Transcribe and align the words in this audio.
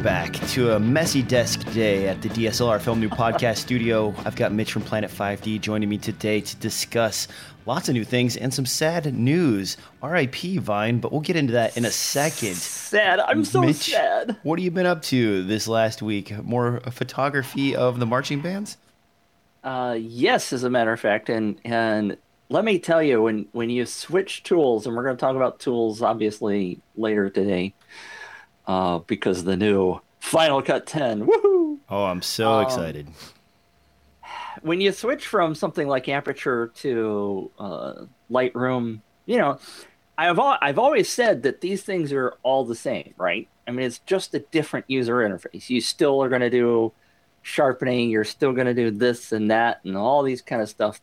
Welcome 0.00 0.32
back 0.32 0.48
to 0.52 0.76
a 0.76 0.80
messy 0.80 1.22
desk 1.22 1.70
day 1.74 2.08
at 2.08 2.22
the 2.22 2.30
DSLR 2.30 2.80
Film 2.80 3.02
Noob 3.02 3.10
Podcast 3.10 3.56
Studio. 3.66 4.14
I've 4.24 4.34
got 4.34 4.50
Mitch 4.50 4.72
from 4.72 4.80
Planet 4.80 5.10
5D 5.10 5.60
joining 5.60 5.90
me 5.90 5.98
today 5.98 6.40
to 6.40 6.56
discuss 6.56 7.28
lots 7.66 7.90
of 7.90 7.94
new 7.94 8.06
things 8.06 8.34
and 8.38 8.54
some 8.54 8.64
sad 8.64 9.14
news. 9.14 9.76
RIP 10.02 10.36
Vine, 10.36 11.00
but 11.00 11.12
we'll 11.12 11.20
get 11.20 11.36
into 11.36 11.52
that 11.52 11.76
in 11.76 11.84
a 11.84 11.90
second. 11.90 12.54
Sad. 12.54 13.20
I'm 13.20 13.44
so 13.44 13.60
Mitch, 13.60 13.90
sad. 13.90 14.38
What 14.42 14.58
have 14.58 14.64
you 14.64 14.70
been 14.70 14.86
up 14.86 15.02
to 15.02 15.42
this 15.42 15.68
last 15.68 16.00
week? 16.00 16.34
More 16.44 16.80
photography 16.90 17.76
of 17.76 18.00
the 18.00 18.06
marching 18.06 18.40
bands? 18.40 18.78
Uh, 19.62 19.98
yes, 20.00 20.54
as 20.54 20.64
a 20.64 20.70
matter 20.70 20.94
of 20.94 21.00
fact, 21.00 21.28
and 21.28 21.60
and 21.62 22.16
let 22.48 22.64
me 22.64 22.78
tell 22.78 23.02
you, 23.02 23.20
when 23.20 23.48
when 23.52 23.68
you 23.68 23.84
switch 23.84 24.44
tools, 24.44 24.86
and 24.86 24.96
we're 24.96 25.04
going 25.04 25.16
to 25.16 25.20
talk 25.20 25.36
about 25.36 25.60
tools 25.60 26.00
obviously 26.00 26.80
later 26.96 27.28
today, 27.28 27.74
uh, 28.70 28.98
because 29.00 29.42
the 29.44 29.56
new 29.56 30.00
Final 30.20 30.62
Cut 30.62 30.86
10. 30.86 31.26
Woohoo! 31.26 31.78
Oh, 31.88 32.04
I'm 32.04 32.22
so 32.22 32.52
Um, 32.52 32.64
excited. 32.64 33.06
When 34.62 34.80
you 34.80 34.92
switch 34.92 35.26
from 35.26 35.54
something 35.54 35.88
like 35.88 36.08
Aperture 36.08 36.68
to 36.76 37.50
uh, 37.58 37.94
Lightroom, 38.30 39.00
you 39.26 39.38
know, 39.38 39.58
I've 40.18 40.38
al- 40.38 40.58
I've 40.60 40.78
always 40.78 41.08
said 41.08 41.42
that 41.44 41.60
these 41.62 41.82
things 41.82 42.12
are 42.12 42.34
all 42.42 42.64
the 42.64 42.74
same, 42.74 43.14
right? 43.16 43.48
I 43.66 43.70
mean, 43.70 43.86
it's 43.86 44.00
just 44.00 44.34
a 44.34 44.40
different 44.40 44.84
user 44.88 45.16
interface. 45.16 45.70
You 45.70 45.80
still 45.80 46.22
are 46.22 46.28
going 46.28 46.42
to 46.42 46.50
do 46.50 46.92
sharpening. 47.42 48.10
You're 48.10 48.24
still 48.24 48.52
going 48.52 48.66
to 48.66 48.74
do 48.74 48.90
this 48.90 49.32
and 49.32 49.50
that 49.50 49.80
and 49.84 49.96
all 49.96 50.22
these 50.22 50.42
kind 50.42 50.60
of 50.60 50.68
stuff. 50.68 51.00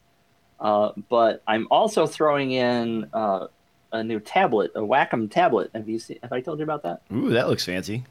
Uh, 0.59 0.91
but 1.09 1.41
I'm 1.47 1.67
also 1.71 2.05
throwing 2.05 2.51
in 2.51 3.09
uh, 3.13 3.47
a 3.91 4.03
new 4.03 4.19
tablet, 4.19 4.71
a 4.75 4.81
Wacom 4.81 5.29
tablet. 5.29 5.71
Have 5.73 5.87
you 5.87 5.99
seen? 5.99 6.19
Have 6.21 6.33
I 6.33 6.41
told 6.41 6.59
you 6.59 6.63
about 6.63 6.83
that? 6.83 7.01
Ooh, 7.13 7.29
that 7.29 7.47
looks 7.47 7.65
fancy. 7.65 8.03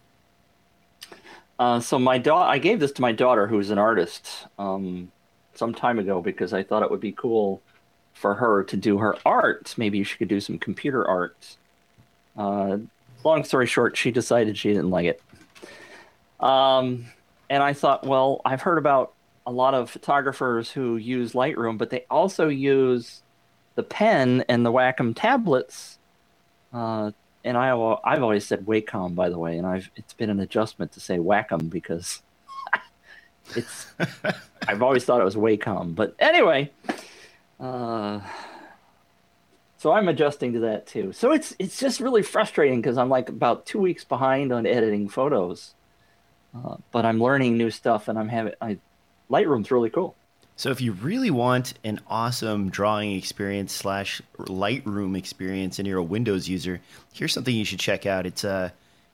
Uh, 1.58 1.80
so 1.80 1.98
my 1.98 2.18
daughter, 2.18 2.50
I 2.50 2.58
gave 2.58 2.80
this 2.80 2.92
to 2.92 3.02
my 3.02 3.12
daughter, 3.12 3.46
who's 3.46 3.70
an 3.70 3.78
artist, 3.78 4.46
um, 4.58 5.10
some 5.54 5.72
time 5.72 5.98
ago 5.98 6.20
because 6.20 6.52
I 6.52 6.62
thought 6.62 6.82
it 6.82 6.90
would 6.90 7.00
be 7.00 7.12
cool 7.12 7.62
for 8.12 8.34
her 8.34 8.64
to 8.64 8.76
do 8.76 8.98
her 8.98 9.16
art. 9.24 9.74
Maybe 9.76 10.02
she 10.04 10.16
could 10.16 10.28
do 10.28 10.40
some 10.40 10.58
computer 10.58 11.06
art. 11.06 11.56
Uh, 12.36 12.78
long 13.24 13.44
story 13.44 13.66
short, 13.66 13.96
she 13.96 14.10
decided 14.10 14.56
she 14.56 14.68
didn't 14.68 14.90
like 14.90 15.06
it. 15.06 15.22
Um, 16.40 17.06
and 17.48 17.62
I 17.62 17.72
thought, 17.72 18.06
well, 18.06 18.42
I've 18.44 18.62
heard 18.62 18.78
about 18.78 19.14
a 19.46 19.52
lot 19.52 19.74
of 19.74 19.90
photographers 19.90 20.70
who 20.70 20.96
use 20.96 21.32
Lightroom, 21.32 21.78
but 21.78 21.90
they 21.90 22.04
also 22.10 22.48
use 22.48 23.22
the 23.76 23.82
pen 23.84 24.44
and 24.48 24.66
the 24.66 24.72
Wacom 24.72 25.14
tablets. 25.14 25.98
Uh, 26.72 27.12
and 27.44 27.56
I, 27.56 27.70
I've 28.04 28.22
always 28.22 28.44
said 28.44 28.66
Wacom, 28.66 29.14
by 29.14 29.28
the 29.28 29.38
way, 29.38 29.56
and 29.56 29.66
I've 29.66 29.88
it's 29.94 30.14
been 30.14 30.30
an 30.30 30.40
adjustment 30.40 30.90
to 30.92 31.00
say 31.00 31.18
Wacom 31.18 31.70
because 31.70 32.22
it's 33.54 33.86
I've 34.68 34.82
always 34.82 35.04
thought 35.04 35.20
it 35.20 35.24
was 35.24 35.36
Wacom. 35.36 35.94
But 35.94 36.16
anyway, 36.18 36.72
uh, 37.60 38.20
so 39.78 39.92
I'm 39.92 40.08
adjusting 40.08 40.54
to 40.54 40.60
that 40.60 40.88
too. 40.88 41.12
So 41.12 41.30
it's 41.30 41.54
it's 41.60 41.78
just 41.78 42.00
really 42.00 42.22
frustrating 42.22 42.80
because 42.80 42.98
I'm 42.98 43.08
like 43.08 43.28
about 43.28 43.64
two 43.64 43.78
weeks 43.78 44.02
behind 44.02 44.52
on 44.52 44.66
editing 44.66 45.08
photos, 45.08 45.74
uh, 46.52 46.76
but 46.90 47.06
I'm 47.06 47.22
learning 47.22 47.56
new 47.56 47.70
stuff 47.70 48.08
and 48.08 48.18
I'm 48.18 48.28
having 48.28 48.54
I, 48.60 48.78
Lightroom's 49.30 49.70
really 49.70 49.90
cool. 49.90 50.16
So 50.58 50.70
if 50.70 50.80
you 50.80 50.92
really 50.92 51.30
want 51.30 51.74
an 51.84 52.00
awesome 52.08 52.70
drawing 52.70 53.12
experience 53.12 53.74
slash 53.74 54.22
Lightroom 54.38 55.16
experience 55.16 55.78
and 55.78 55.86
you're 55.86 55.98
a 55.98 56.02
Windows 56.02 56.48
user, 56.48 56.80
here's 57.12 57.34
something 57.34 57.54
you 57.54 57.66
should 57.66 57.78
check 57.78 58.06
out. 58.06 58.24
It's 58.24 58.42
uh 58.42 58.70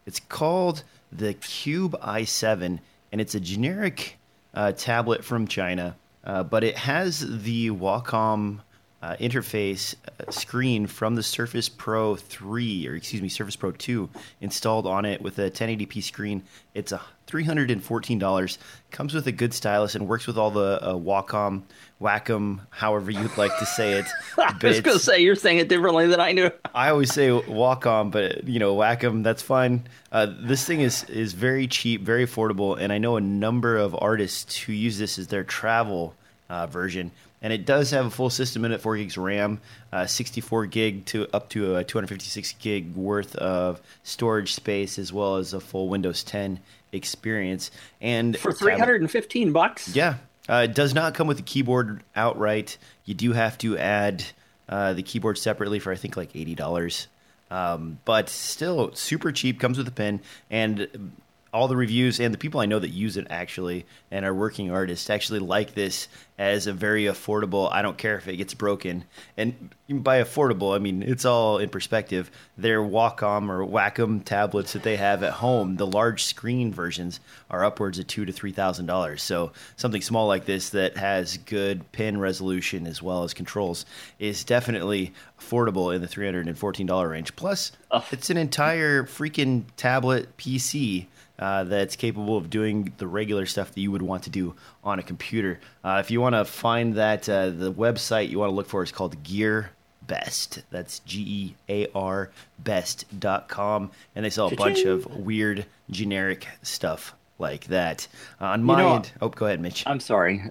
it's 0.06 0.20
called 0.20 0.84
the 1.10 1.34
Cube 1.34 1.96
i7 2.00 2.78
and 3.10 3.20
it's 3.20 3.34
a 3.34 3.40
generic 3.40 4.18
uh, 4.54 4.72
tablet 4.72 5.24
from 5.24 5.46
China, 5.46 5.96
uh, 6.24 6.42
but 6.42 6.64
it 6.64 6.76
has 6.76 7.20
the 7.42 7.70
Wacom 7.70 8.60
uh, 9.02 9.16
interface 9.16 9.94
uh, 10.20 10.30
screen 10.30 10.86
from 10.86 11.16
the 11.16 11.22
Surface 11.22 11.68
Pro 11.68 12.14
3, 12.14 12.88
or 12.88 12.94
excuse 12.94 13.20
me, 13.20 13.28
Surface 13.28 13.56
Pro 13.56 13.72
2, 13.72 14.08
installed 14.40 14.86
on 14.86 15.04
it 15.04 15.20
with 15.20 15.38
a 15.38 15.50
1080p 15.50 16.02
screen. 16.02 16.42
It's 16.74 16.92
a 16.92 17.00
$314. 17.26 18.58
Comes 18.90 19.14
with 19.14 19.26
a 19.26 19.32
good 19.32 19.54
stylus 19.54 19.94
and 19.94 20.06
works 20.08 20.26
with 20.26 20.38
all 20.38 20.50
the 20.50 20.78
uh, 20.80 20.94
Wacom, 20.94 21.62
Wacom, 22.00 22.60
however 22.70 23.10
you'd 23.10 23.36
like 23.36 23.56
to 23.58 23.66
say 23.66 23.94
it. 23.94 24.06
I 24.38 24.52
was 24.62 24.80
going 24.80 24.98
to 24.98 25.02
say 25.02 25.20
you're 25.20 25.34
saying 25.34 25.58
it 25.58 25.68
differently 25.68 26.06
than 26.06 26.20
I 26.20 26.32
knew. 26.32 26.50
I 26.74 26.90
always 26.90 27.12
say 27.12 27.28
Wacom, 27.28 28.10
but 28.10 28.46
you 28.46 28.58
know 28.58 28.76
Wacom, 28.76 29.24
that's 29.24 29.42
fine. 29.42 29.86
Uh, 30.10 30.26
this 30.40 30.64
thing 30.64 30.80
is 30.80 31.04
is 31.04 31.32
very 31.32 31.66
cheap, 31.66 32.02
very 32.02 32.26
affordable, 32.26 32.78
and 32.78 32.92
I 32.92 32.98
know 32.98 33.16
a 33.16 33.20
number 33.20 33.76
of 33.76 33.96
artists 33.98 34.56
who 34.56 34.72
use 34.72 34.98
this 34.98 35.18
as 35.18 35.28
their 35.28 35.44
travel 35.44 36.14
uh, 36.48 36.66
version. 36.66 37.10
And 37.42 37.52
it 37.52 37.66
does 37.66 37.90
have 37.90 38.06
a 38.06 38.10
full 38.10 38.30
system 38.30 38.64
in 38.64 38.70
it, 38.72 38.80
four 38.80 38.96
gigs 38.96 39.18
RAM, 39.18 39.60
uh, 39.92 40.06
64 40.06 40.66
gig 40.66 41.04
to 41.06 41.26
up 41.34 41.48
to 41.50 41.74
a 41.76 41.82
256 41.84 42.54
gig 42.60 42.94
worth 42.94 43.34
of 43.36 43.80
storage 44.04 44.54
space, 44.54 44.96
as 44.98 45.12
well 45.12 45.36
as 45.36 45.52
a 45.52 45.58
full 45.60 45.88
Windows 45.88 46.22
10 46.22 46.60
experience. 46.92 47.70
And 48.00 48.36
For 48.38 48.52
tablet- 48.52 48.76
315 48.76 49.52
bucks? 49.52 49.94
yeah, 49.94 50.14
uh, 50.48 50.66
it 50.70 50.74
does 50.74 50.94
not 50.94 51.14
come 51.14 51.26
with 51.26 51.36
the 51.38 51.42
keyboard 51.42 52.02
outright. 52.14 52.78
You 53.04 53.14
do 53.14 53.32
have 53.32 53.58
to 53.58 53.76
add 53.76 54.24
uh, 54.68 54.92
the 54.92 55.02
keyboard 55.02 55.36
separately 55.36 55.78
for 55.80 55.92
I 55.92 55.96
think 55.96 56.16
like 56.16 56.34
eighty 56.36 56.54
dollars. 56.54 57.08
Um, 57.50 57.98
but 58.06 58.28
still 58.30 58.94
super 58.94 59.30
cheap. 59.32 59.60
Comes 59.60 59.76
with 59.76 59.86
a 59.88 59.92
pen, 59.92 60.20
and 60.50 61.12
all 61.52 61.68
the 61.68 61.76
reviews 61.76 62.18
and 62.18 62.32
the 62.32 62.38
people 62.38 62.60
I 62.60 62.66
know 62.66 62.78
that 62.78 62.88
use 62.88 63.16
it 63.16 63.26
actually 63.28 63.84
and 64.10 64.24
are 64.24 64.34
working 64.34 64.70
artists 64.70 65.10
actually 65.10 65.40
like 65.40 65.74
this 65.74 66.08
as 66.38 66.66
a 66.66 66.72
very 66.72 67.04
affordable. 67.04 67.70
I 67.70 67.82
don't 67.82 67.98
care 67.98 68.16
if 68.16 68.26
it 68.26 68.36
gets 68.36 68.54
broken. 68.54 69.04
And 69.36 69.70
by 69.90 70.22
affordable, 70.22 70.74
I 70.74 70.78
mean 70.78 71.02
it's 71.02 71.26
all 71.26 71.58
in 71.58 71.68
perspective. 71.68 72.30
Their 72.56 72.80
Wacom 72.80 73.50
or 73.50 73.66
Wacom 73.66 74.24
tablets 74.24 74.72
that 74.72 74.82
they 74.82 74.96
have 74.96 75.22
at 75.22 75.34
home, 75.34 75.76
the 75.76 75.86
large 75.86 76.24
screen 76.24 76.72
versions 76.72 77.20
are 77.50 77.64
upwards 77.64 77.98
of 77.98 78.06
two 78.06 78.24
to 78.24 78.32
three 78.32 78.52
thousand 78.52 78.86
dollars. 78.86 79.22
So 79.22 79.52
something 79.76 80.00
small 80.00 80.26
like 80.26 80.46
this 80.46 80.70
that 80.70 80.96
has 80.96 81.36
good 81.36 81.92
pin 81.92 82.18
resolution 82.18 82.86
as 82.86 83.02
well 83.02 83.24
as 83.24 83.34
controls 83.34 83.84
is 84.18 84.42
definitely 84.42 85.12
affordable 85.38 85.94
in 85.94 86.00
the 86.00 86.08
three 86.08 86.24
hundred 86.24 86.46
and 86.48 86.58
fourteen 86.58 86.86
dollar 86.86 87.10
range. 87.10 87.36
Plus, 87.36 87.72
it's 88.10 88.30
an 88.30 88.38
entire 88.38 89.04
freaking 89.04 89.64
tablet 89.76 90.34
PC 90.38 91.08
uh, 91.42 91.64
that's 91.64 91.96
capable 91.96 92.36
of 92.36 92.48
doing 92.50 92.92
the 92.98 93.06
regular 93.06 93.46
stuff 93.46 93.74
that 93.74 93.80
you 93.80 93.90
would 93.90 94.00
want 94.00 94.22
to 94.22 94.30
do 94.30 94.54
on 94.84 95.00
a 95.00 95.02
computer. 95.02 95.58
Uh, 95.82 95.98
if 95.98 96.08
you 96.08 96.20
want 96.20 96.36
to 96.36 96.44
find 96.44 96.94
that, 96.94 97.28
uh, 97.28 97.50
the 97.50 97.72
website 97.72 98.28
you 98.28 98.38
want 98.38 98.50
to 98.50 98.54
look 98.54 98.68
for 98.68 98.84
is 98.84 98.92
called 98.92 99.20
Gear 99.24 99.70
Best. 100.06 100.62
That's 100.70 101.00
G 101.00 101.20
E 101.20 101.54
A 101.68 101.92
R 101.96 102.30
best.com. 102.60 103.90
And 104.14 104.24
they 104.24 104.30
sell 104.30 104.52
a 104.52 104.54
bunch 104.54 104.84
of 104.84 105.04
weird 105.16 105.66
generic 105.90 106.46
stuff 106.62 107.12
like 107.40 107.64
that. 107.66 108.06
Uh, 108.40 108.46
on 108.46 108.62
my 108.62 108.80
know- 108.80 108.94
end, 108.96 109.10
oh, 109.20 109.28
go 109.28 109.46
ahead, 109.46 109.60
Mitch. 109.60 109.82
I'm 109.84 110.00
sorry. 110.00 110.44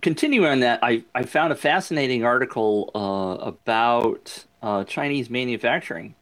Continuing 0.00 0.48
on 0.48 0.60
that, 0.60 0.80
I, 0.82 1.04
I 1.14 1.24
found 1.24 1.52
a 1.52 1.56
fascinating 1.56 2.24
article 2.24 2.90
uh, 2.94 3.44
about 3.44 4.46
uh, 4.62 4.84
Chinese 4.84 5.28
manufacturing. 5.28 6.14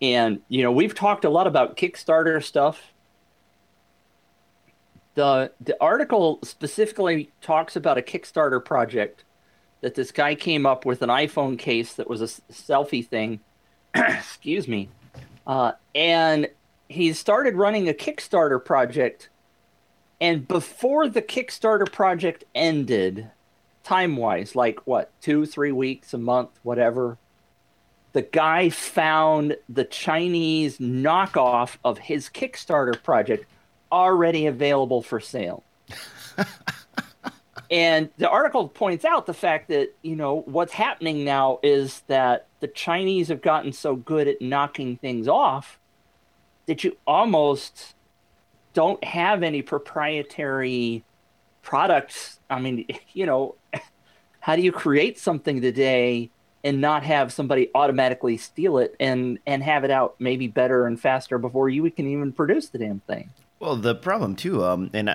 And, 0.00 0.42
you 0.48 0.62
know, 0.62 0.70
we've 0.70 0.94
talked 0.94 1.24
a 1.24 1.30
lot 1.30 1.48
about 1.48 1.76
Kickstarter 1.76 2.40
stuff. 2.42 2.92
The, 5.16 5.50
the 5.60 5.76
article 5.80 6.38
specifically 6.44 7.32
talks 7.40 7.74
about 7.74 7.98
a 7.98 8.02
Kickstarter 8.02 8.64
project 8.64 9.24
that 9.80 9.94
this 9.94 10.12
guy 10.12 10.34
came 10.34 10.66
up 10.66 10.84
with 10.86 11.02
an 11.02 11.08
iPhone 11.08 11.58
case 11.58 11.94
that 11.94 12.08
was 12.08 12.22
a 12.22 12.26
selfie 12.52 13.06
thing. 13.06 13.40
Excuse 13.94 14.68
me. 14.68 14.88
Uh, 15.46 15.72
and 15.94 16.48
he 16.88 17.12
started 17.12 17.56
running 17.56 17.88
a 17.88 17.92
Kickstarter 17.92 18.64
project 18.64 19.30
and 20.20 20.46
before 20.48 21.08
the 21.08 21.22
Kickstarter 21.22 21.90
project 21.90 22.44
ended, 22.54 23.30
time 23.84 24.16
wise, 24.16 24.56
like 24.56 24.80
what, 24.86 25.10
two, 25.20 25.44
three 25.46 25.72
weeks, 25.72 26.14
a 26.14 26.18
month, 26.18 26.50
whatever, 26.62 27.18
the 28.12 28.22
guy 28.22 28.70
found 28.70 29.56
the 29.68 29.84
Chinese 29.84 30.78
knockoff 30.78 31.76
of 31.84 31.98
his 31.98 32.30
Kickstarter 32.30 33.02
project 33.02 33.44
already 33.90 34.46
available 34.46 35.02
for 35.02 35.20
sale. 35.20 35.62
and 37.70 38.10
the 38.18 38.28
article 38.28 38.68
points 38.68 39.04
out 39.04 39.26
the 39.26 39.34
fact 39.34 39.68
that, 39.68 39.94
you 40.02 40.16
know, 40.16 40.42
what's 40.46 40.72
happening 40.72 41.24
now 41.24 41.58
is 41.62 42.02
that 42.06 42.46
the 42.60 42.68
Chinese 42.68 43.28
have 43.28 43.42
gotten 43.42 43.72
so 43.72 43.96
good 43.96 44.28
at 44.28 44.40
knocking 44.40 44.96
things 44.96 45.28
off 45.28 45.78
that 46.66 46.84
you 46.84 46.96
almost 47.06 47.94
don't 48.72 49.02
have 49.04 49.42
any 49.42 49.62
proprietary 49.62 51.04
products. 51.62 52.38
I 52.50 52.60
mean, 52.60 52.86
you 53.12 53.26
know, 53.26 53.56
how 54.40 54.56
do 54.56 54.62
you 54.62 54.72
create 54.72 55.18
something 55.18 55.60
today 55.60 56.30
and 56.62 56.80
not 56.80 57.04
have 57.04 57.32
somebody 57.32 57.70
automatically 57.74 58.36
steal 58.36 58.78
it 58.78 58.94
and 58.98 59.38
and 59.46 59.62
have 59.62 59.84
it 59.84 59.90
out 59.90 60.16
maybe 60.18 60.48
better 60.48 60.86
and 60.86 60.98
faster 61.00 61.38
before 61.38 61.68
you 61.68 61.88
can 61.90 62.08
even 62.08 62.32
produce 62.32 62.68
the 62.68 62.78
damn 62.78 63.00
thing? 63.00 63.30
Well, 63.58 63.76
the 63.76 63.94
problem 63.94 64.36
too, 64.36 64.62
um, 64.64 64.90
and 64.92 65.08
uh, 65.08 65.14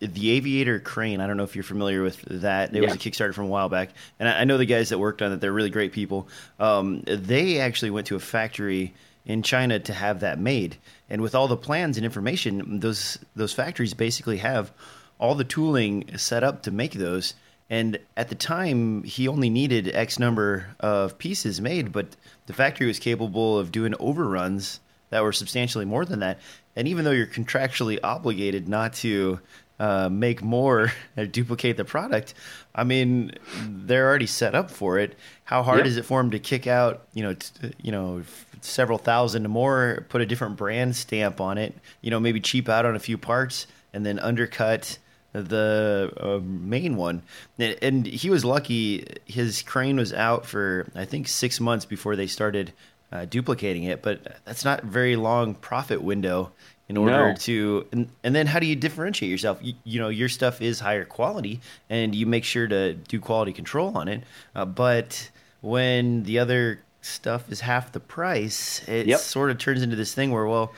the 0.00 0.30
Aviator 0.30 0.80
crane. 0.80 1.20
I 1.20 1.26
don't 1.26 1.36
know 1.36 1.44
if 1.44 1.54
you're 1.54 1.62
familiar 1.62 2.02
with 2.02 2.22
that. 2.22 2.74
It 2.74 2.76
yeah. 2.76 2.88
was 2.88 2.94
a 2.94 2.98
Kickstarter 2.98 3.34
from 3.34 3.44
a 3.44 3.48
while 3.48 3.68
back, 3.68 3.90
and 4.18 4.28
I, 4.28 4.40
I, 4.40 4.44
know 4.44 4.56
the 4.56 4.64
guys 4.64 4.88
that 4.88 4.98
worked 4.98 5.20
on 5.20 5.30
it. 5.30 5.40
They're 5.40 5.52
really 5.52 5.68
great 5.68 5.92
people. 5.92 6.26
Um, 6.58 7.02
they 7.06 7.60
actually 7.60 7.90
went 7.90 8.06
to 8.06 8.16
a 8.16 8.20
factory 8.20 8.94
in 9.26 9.42
China 9.42 9.78
to 9.78 9.92
have 9.92 10.20
that 10.20 10.38
made, 10.38 10.78
and 11.10 11.20
with 11.20 11.34
all 11.34 11.48
the 11.48 11.56
plans 11.56 11.98
and 11.98 12.06
information, 12.06 12.80
those 12.80 13.18
those 13.36 13.52
factories 13.52 13.92
basically 13.92 14.38
have 14.38 14.72
all 15.18 15.34
the 15.34 15.44
tooling 15.44 16.16
set 16.16 16.42
up 16.42 16.62
to 16.62 16.70
make 16.70 16.92
those. 16.92 17.34
And 17.68 17.98
at 18.16 18.28
the 18.28 18.34
time, 18.34 19.02
he 19.02 19.28
only 19.28 19.50
needed 19.50 19.94
X 19.94 20.18
number 20.18 20.66
of 20.80 21.18
pieces 21.18 21.60
made, 21.60 21.92
but 21.92 22.16
the 22.46 22.52
factory 22.54 22.86
was 22.86 22.98
capable 22.98 23.58
of 23.58 23.70
doing 23.70 23.94
overruns 24.00 24.80
that 25.12 25.22
were 25.22 25.32
substantially 25.32 25.84
more 25.84 26.06
than 26.06 26.20
that. 26.20 26.38
And 26.76 26.88
even 26.88 27.04
though 27.04 27.10
you're 27.10 27.26
contractually 27.26 27.98
obligated 28.02 28.68
not 28.68 28.94
to 28.94 29.40
uh, 29.78 30.08
make 30.08 30.42
more 30.42 30.92
or 31.16 31.26
duplicate 31.26 31.76
the 31.76 31.84
product, 31.84 32.34
I 32.74 32.84
mean, 32.84 33.32
they're 33.66 34.08
already 34.08 34.26
set 34.26 34.54
up 34.54 34.70
for 34.70 34.98
it. 34.98 35.16
How 35.44 35.62
hard 35.62 35.78
yep. 35.78 35.86
is 35.86 35.96
it 35.96 36.04
for 36.04 36.20
them 36.20 36.30
to 36.30 36.38
kick 36.38 36.66
out, 36.66 37.06
you 37.12 37.22
know, 37.22 37.34
t- 37.34 37.72
you 37.82 37.92
know, 37.92 38.22
several 38.60 38.98
thousand 38.98 39.48
more, 39.48 40.06
put 40.08 40.20
a 40.20 40.26
different 40.26 40.56
brand 40.56 40.96
stamp 40.96 41.40
on 41.40 41.58
it, 41.58 41.74
you 42.00 42.10
know, 42.10 42.20
maybe 42.20 42.40
cheap 42.40 42.68
out 42.68 42.86
on 42.86 42.96
a 42.96 43.00
few 43.00 43.18
parts, 43.18 43.66
and 43.92 44.06
then 44.06 44.18
undercut 44.18 44.98
the 45.32 46.12
uh, 46.20 46.38
main 46.44 46.96
one. 46.96 47.22
And 47.58 48.06
he 48.06 48.30
was 48.30 48.44
lucky; 48.44 49.06
his 49.24 49.62
crane 49.62 49.96
was 49.96 50.12
out 50.12 50.46
for 50.46 50.86
I 50.94 51.04
think 51.04 51.28
six 51.28 51.60
months 51.60 51.84
before 51.84 52.16
they 52.16 52.26
started 52.26 52.72
uh, 53.12 53.26
duplicating 53.26 53.84
it. 53.84 54.02
But 54.02 54.38
that's 54.44 54.64
not 54.64 54.82
very 54.82 55.16
long 55.16 55.54
profit 55.54 56.02
window 56.02 56.52
in 56.88 56.98
order 56.98 57.30
no. 57.30 57.34
to 57.34 57.86
and, 57.92 58.10
and 58.22 58.34
then 58.34 58.46
how 58.46 58.58
do 58.58 58.66
you 58.66 58.76
differentiate 58.76 59.30
yourself 59.30 59.58
you, 59.62 59.72
you, 59.84 59.98
know 59.98 60.10
your 60.10 60.28
stuff 60.28 60.60
is 60.60 60.80
higher 60.80 61.06
quality 61.06 61.60
and 61.88 62.14
you 62.14 62.26
make 62.26 62.44
sure 62.44 62.66
to 62.66 62.92
do 62.92 63.18
quality 63.18 63.52
control 63.52 63.96
on 63.96 64.08
it 64.08 64.24
uh, 64.54 64.64
but 64.64 65.30
when 65.62 66.22
the 66.24 66.38
other 66.38 66.80
stuff 67.00 67.50
is 67.50 67.60
half 67.60 67.92
the 67.92 68.00
price 68.00 68.86
it 68.88 69.06
yep. 69.06 69.18
sort 69.18 69.50
of 69.50 69.56
turns 69.58 69.82
into 69.82 69.96
this 69.96 70.14
thing 70.14 70.32
where 70.32 70.46
well 70.46 70.72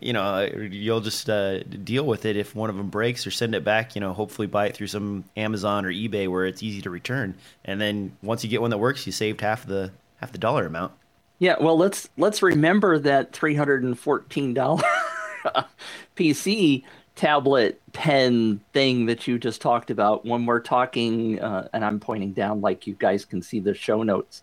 you 0.00 0.12
know 0.12 0.42
you'll 0.42 1.00
just 1.00 1.30
uh, 1.30 1.62
deal 1.62 2.04
with 2.04 2.24
it 2.24 2.36
if 2.36 2.54
one 2.54 2.68
of 2.68 2.76
them 2.76 2.88
breaks 2.88 3.26
or 3.26 3.30
send 3.30 3.54
it 3.54 3.62
back 3.62 3.94
you 3.94 4.00
know 4.00 4.12
hopefully 4.12 4.48
buy 4.48 4.66
it 4.66 4.74
through 4.74 4.88
some 4.88 5.22
amazon 5.36 5.86
or 5.86 5.92
ebay 5.92 6.26
where 6.26 6.46
it's 6.46 6.62
easy 6.62 6.82
to 6.82 6.90
return 6.90 7.34
and 7.64 7.80
then 7.80 8.10
once 8.22 8.42
you 8.42 8.50
get 8.50 8.60
one 8.60 8.70
that 8.70 8.78
works 8.78 9.06
you 9.06 9.12
saved 9.12 9.40
half 9.40 9.64
the 9.66 9.92
half 10.16 10.32
the 10.32 10.38
dollar 10.38 10.66
amount 10.66 10.92
yeah 11.40 11.56
well 11.60 11.76
let's 11.76 12.08
let's 12.16 12.42
remember 12.42 12.98
that 13.00 13.32
$314 13.32 14.82
PC 16.16 16.84
tablet 17.20 17.78
pen 17.92 18.58
thing 18.72 19.04
that 19.04 19.26
you 19.26 19.38
just 19.38 19.60
talked 19.60 19.90
about. 19.90 20.24
When 20.24 20.46
we're 20.46 20.60
talking 20.60 21.38
uh, 21.38 21.68
and 21.74 21.84
i'm 21.84 22.00
pointing 22.00 22.32
down 22.32 22.62
like 22.62 22.86
you 22.86 22.94
guys 22.94 23.26
can 23.26 23.42
see 23.42 23.60
the 23.60 23.74
show 23.74 24.02
notes 24.02 24.42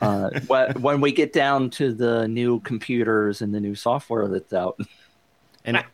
uh, 0.00 0.30
when 0.80 1.02
we 1.02 1.12
get 1.12 1.34
down 1.34 1.68
to 1.70 1.92
the 1.92 2.26
new 2.28 2.60
computers 2.60 3.42
and 3.42 3.54
the 3.54 3.60
new 3.60 3.74
software 3.74 4.28
that's 4.28 4.54
out. 4.54 4.80
And 5.66 5.84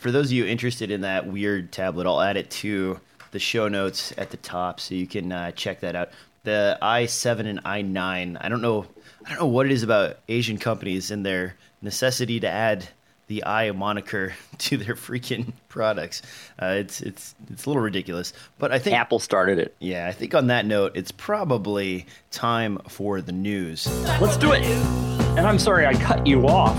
for 0.00 0.10
those 0.10 0.26
of 0.26 0.32
you 0.32 0.46
interested 0.46 0.90
in 0.90 1.02
that 1.02 1.26
weird 1.28 1.70
tablet 1.70 2.08
i'll 2.08 2.20
add 2.20 2.36
it 2.36 2.50
to 2.50 2.98
the 3.30 3.38
show 3.38 3.68
notes 3.68 4.12
at 4.18 4.30
the 4.30 4.38
top 4.38 4.80
so 4.80 4.94
you 4.94 5.06
can 5.06 5.30
uh, 5.30 5.52
check 5.52 5.80
that 5.80 5.94
out. 5.94 6.10
The 6.42 6.76
i7 6.82 7.46
and 7.46 7.62
i9 7.62 8.36
i 8.40 8.48
don't 8.48 8.62
know 8.62 8.86
i 9.24 9.30
don't 9.30 9.38
know 9.38 9.46
what 9.46 9.66
it 9.66 9.72
is 9.72 9.82
about 9.82 10.18
asian 10.28 10.58
companies 10.58 11.10
and 11.10 11.24
their 11.24 11.54
necessity 11.82 12.40
to 12.40 12.48
add 12.48 12.88
the 13.28 13.44
i 13.44 13.70
moniker 13.70 14.34
to 14.58 14.76
their 14.76 14.94
freaking 14.94 15.52
products. 15.68 16.22
Uh, 16.60 16.76
it's 16.78 17.00
it's 17.00 17.34
it's 17.50 17.66
a 17.66 17.70
little 17.70 17.82
ridiculous, 17.82 18.32
but 18.58 18.72
I 18.72 18.78
think 18.78 18.96
Apple 18.96 19.18
started 19.18 19.58
it. 19.58 19.76
Yeah, 19.78 20.08
I 20.08 20.12
think 20.12 20.34
on 20.34 20.48
that 20.48 20.66
note, 20.66 20.92
it's 20.96 21.12
probably 21.12 22.06
time 22.30 22.78
for 22.88 23.20
the 23.20 23.32
news. 23.32 23.86
Let's 24.20 24.36
do 24.36 24.52
it. 24.52 24.62
And 25.36 25.46
I'm 25.46 25.58
sorry 25.58 25.86
I 25.86 25.94
cut 25.94 26.26
you 26.26 26.48
off. 26.48 26.76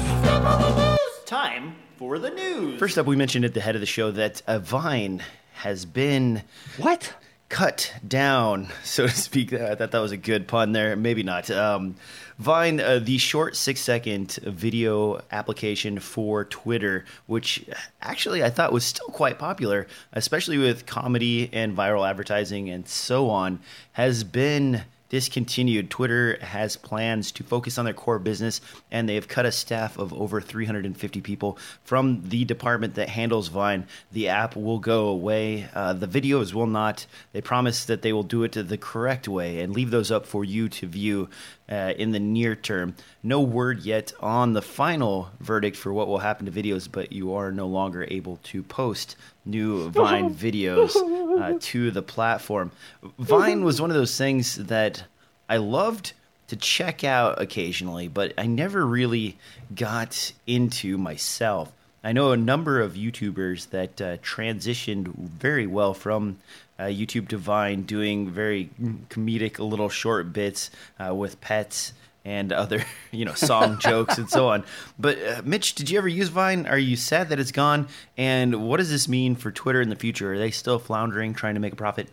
Time 1.26 1.76
for 1.98 2.20
the 2.20 2.32
news. 2.32 2.80
First 2.80 2.98
up, 2.98 3.06
we 3.06 3.16
mentioned 3.16 3.46
at 3.46 3.54
the 3.54 3.62
head 3.62 3.76
of 3.76 3.82
the 3.82 3.88
show 3.88 4.12
that 4.12 4.42
a 4.48 4.60
Vine 4.60 5.24
has 5.54 5.86
been 5.86 6.42
what 6.78 7.14
cut 7.50 7.94
down, 8.08 8.70
so 8.84 9.08
to 9.08 9.14
speak. 9.14 9.52
I 9.54 9.76
thought 9.76 9.92
that 9.92 10.00
was 10.00 10.12
a 10.12 10.18
good 10.18 10.48
pun 10.48 10.72
there. 10.72 10.96
Maybe 10.96 11.24
not. 11.24 11.50
Um, 11.52 11.96
Vine, 12.40 12.80
uh, 12.80 13.00
the 13.00 13.18
short 13.18 13.58
six 13.58 13.82
second 13.82 14.40
video 14.44 15.22
application 15.30 16.00
for 16.00 16.46
Twitter, 16.46 17.04
which 17.26 17.66
actually 18.02 18.42
I 18.42 18.50
thought 18.50 18.72
was 18.72 18.86
still 18.86 19.10
quite 19.10 19.38
popular, 19.38 19.88
especially 20.14 20.58
with 20.58 20.86
comedy 20.86 21.50
and 21.52 21.76
viral 21.76 22.10
advertising 22.10 22.70
and 22.70 22.88
so 22.88 23.30
on, 23.30 23.60
has 23.92 24.24
been 24.24 24.84
discontinued. 25.10 25.90
Twitter 25.90 26.38
has 26.42 26.78
plans 26.78 27.32
to 27.34 27.44
focus 27.44 27.78
on 27.78 27.86
their 27.86 27.94
core 27.94 28.20
business, 28.20 28.62
and 28.92 29.10
they 29.10 29.16
have 29.16 29.28
cut 29.28 29.46
a 29.46 29.52
staff 29.52 29.98
of 29.98 30.14
over 30.14 30.40
350 30.40 31.22
people 31.22 31.58
from 31.84 32.30
the 32.30 32.46
department 32.46 32.96
that 32.96 33.10
handles 33.10 33.48
Vine. 33.48 33.88
The 34.12 34.30
app 34.30 34.56
will 34.56 34.80
go 34.80 35.08
away. 35.08 35.68
Uh, 35.74 35.94
the 35.94 36.08
videos 36.08 36.54
will 36.54 36.68
not. 36.68 37.06
They 37.34 37.42
promise 37.42 37.86
that 37.86 38.02
they 38.02 38.14
will 38.14 38.24
do 38.24 38.44
it 38.44 38.54
the 38.54 38.78
correct 38.78 39.28
way 39.28 39.60
and 39.60 39.74
leave 39.74 39.92
those 39.92 40.12
up 40.12 40.26
for 40.26 40.46
you 40.46 40.70
to 40.70 40.88
view 40.88 41.30
uh, 41.70 41.94
in 41.98 42.12
the 42.12 42.20
near 42.20 42.56
term. 42.56 42.96
No 43.22 43.42
word 43.42 43.82
yet 43.82 44.12
on 44.20 44.54
the 44.54 44.62
final 44.62 45.30
verdict 45.40 45.78
for 45.78 45.94
what 45.94 46.08
will 46.08 46.20
happen 46.20 46.46
to 46.46 46.52
videos, 46.52 46.90
but 46.92 47.12
you 47.12 47.34
are 47.34 47.52
no 47.52 47.68
longer 47.68 48.08
able 48.10 48.38
to 48.44 48.64
post 48.64 49.16
new 49.46 49.90
Vine 49.92 50.34
videos 50.34 50.96
uh, 51.40 51.58
to 51.60 51.92
the 51.92 52.02
platform. 52.02 52.72
Vine 53.20 53.64
was 53.64 53.82
one 53.82 53.90
of 53.90 53.96
those 53.96 54.18
things 54.18 54.56
that 54.56 55.04
I 55.48 55.58
loved 55.58 56.14
to 56.48 56.56
check 56.56 57.04
out 57.04 57.42
occasionally, 57.42 58.08
but 58.08 58.34
I 58.38 58.48
never 58.48 58.86
really 58.86 59.38
got 59.76 60.34
into 60.48 60.98
myself. 60.98 61.72
I 62.04 62.14
know 62.14 62.32
a 62.32 62.38
number 62.38 62.80
of 62.82 62.94
YouTubers 62.94 63.70
that 63.70 64.02
uh, 64.02 64.18
transitioned 64.18 65.14
very 65.16 65.68
well 65.68 65.94
from 65.94 66.38
uh, 66.80 66.84
YouTube 66.84 67.28
to 67.28 67.38
Vine, 67.38 67.84
doing 67.84 68.30
very 68.30 68.70
comedic 69.10 69.60
little 69.60 69.90
short 69.90 70.32
bits 70.32 70.72
uh, 71.00 71.14
with 71.14 71.40
pets 71.42 71.94
and 72.26 72.52
other, 72.54 72.84
you 73.12 73.26
know, 73.26 73.34
song 73.34 73.78
jokes 73.82 74.18
and 74.18 74.30
so 74.30 74.48
on. 74.48 74.64
But 74.98 75.22
uh, 75.22 75.42
Mitch, 75.44 75.76
did 75.76 75.90
you 75.90 75.98
ever 75.98 76.08
use 76.08 76.30
Vine? 76.30 76.66
Are 76.66 76.78
you 76.78 76.96
sad 76.96 77.30
that 77.30 77.40
it's 77.40 77.52
gone? 77.52 77.88
And 78.18 78.68
what 78.68 78.78
does 78.78 78.90
this 78.90 79.08
mean 79.08 79.36
for 79.36 79.52
Twitter 79.52 79.82
in 79.82 79.90
the 79.90 79.96
future? 79.96 80.34
Are 80.34 80.38
they 80.38 80.52
still 80.52 80.80
floundering, 80.80 81.34
trying 81.34 81.56
to 81.56 81.60
make 81.60 81.74
a 81.74 81.78
profit? 81.78 82.10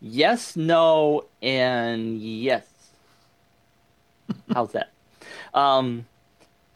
Yes, 0.00 0.56
no, 0.56 1.26
and 1.40 2.20
yes. 2.20 2.66
How's 4.52 4.72
that? 4.72 4.90
Um, 5.54 6.06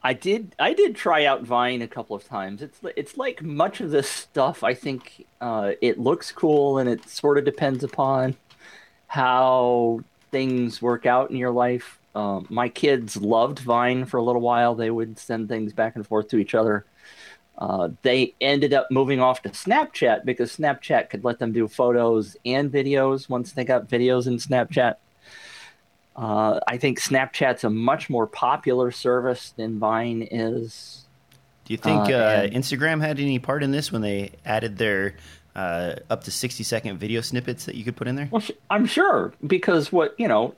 I 0.06 0.12
did 0.12 0.54
I 0.60 0.72
did 0.72 0.94
try 0.94 1.24
out 1.24 1.42
Vine 1.42 1.82
a 1.82 1.88
couple 1.88 2.14
of 2.14 2.22
times. 2.22 2.62
It's 2.62 2.78
it's 2.94 3.16
like 3.16 3.42
much 3.42 3.80
of 3.80 3.90
this 3.90 4.08
stuff. 4.08 4.62
I 4.62 4.72
think 4.72 5.26
uh, 5.40 5.72
it 5.80 5.98
looks 5.98 6.30
cool, 6.30 6.78
and 6.78 6.88
it 6.88 7.08
sort 7.08 7.38
of 7.38 7.44
depends 7.44 7.82
upon 7.82 8.36
how 9.08 9.98
things 10.30 10.80
work 10.80 11.06
out 11.06 11.32
in 11.32 11.36
your 11.36 11.50
life. 11.50 11.98
Um, 12.14 12.46
my 12.48 12.68
kids 12.68 13.16
loved 13.16 13.58
Vine 13.58 14.04
for 14.04 14.18
a 14.18 14.22
little 14.22 14.40
while. 14.40 14.76
They 14.76 14.92
would 14.92 15.18
send 15.18 15.48
things 15.48 15.72
back 15.72 15.96
and 15.96 16.06
forth 16.06 16.28
to 16.28 16.36
each 16.36 16.54
other. 16.54 16.86
Uh, 17.58 17.88
they 18.02 18.32
ended 18.40 18.72
up 18.74 18.86
moving 18.92 19.18
off 19.18 19.42
to 19.42 19.48
Snapchat 19.48 20.24
because 20.24 20.56
Snapchat 20.56 21.10
could 21.10 21.24
let 21.24 21.40
them 21.40 21.50
do 21.50 21.66
photos 21.66 22.36
and 22.44 22.70
videos 22.70 23.28
once 23.28 23.50
they 23.50 23.64
got 23.64 23.88
videos 23.88 24.28
in 24.28 24.36
Snapchat. 24.36 24.98
Uh, 26.16 26.60
I 26.66 26.78
think 26.78 26.98
Snapchat's 26.98 27.62
a 27.62 27.70
much 27.70 28.08
more 28.08 28.26
popular 28.26 28.90
service 28.90 29.50
than 29.56 29.78
Vine 29.78 30.26
is. 30.30 31.04
Do 31.66 31.74
you 31.74 31.76
think 31.76 32.08
uh, 32.08 32.12
uh 32.12 32.46
Instagram 32.46 33.02
had 33.02 33.20
any 33.20 33.38
part 33.38 33.62
in 33.62 33.70
this 33.70 33.92
when 33.92 34.00
they 34.00 34.30
added 34.44 34.78
their 34.78 35.16
uh, 35.54 35.96
up 36.08 36.24
to 36.24 36.30
60 36.30 36.64
second 36.64 36.98
video 36.98 37.20
snippets 37.20 37.66
that 37.66 37.74
you 37.74 37.84
could 37.84 37.96
put 37.96 38.08
in 38.08 38.14
there? 38.14 38.28
Well, 38.30 38.42
I'm 38.70 38.86
sure 38.86 39.34
because 39.46 39.92
what, 39.92 40.14
you 40.18 40.28
know, 40.28 40.54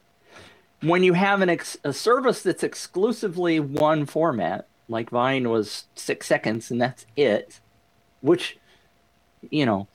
when 0.82 1.02
you 1.02 1.14
have 1.14 1.40
an 1.40 1.48
ex- 1.48 1.78
a 1.82 1.92
service 1.92 2.42
that's 2.42 2.62
exclusively 2.62 3.58
one 3.58 4.06
format, 4.06 4.66
like 4.88 5.10
Vine 5.10 5.48
was 5.48 5.84
six 5.96 6.26
seconds 6.26 6.70
and 6.70 6.80
that's 6.80 7.04
it, 7.16 7.58
which, 8.20 8.58
you 9.50 9.66
know, 9.66 9.88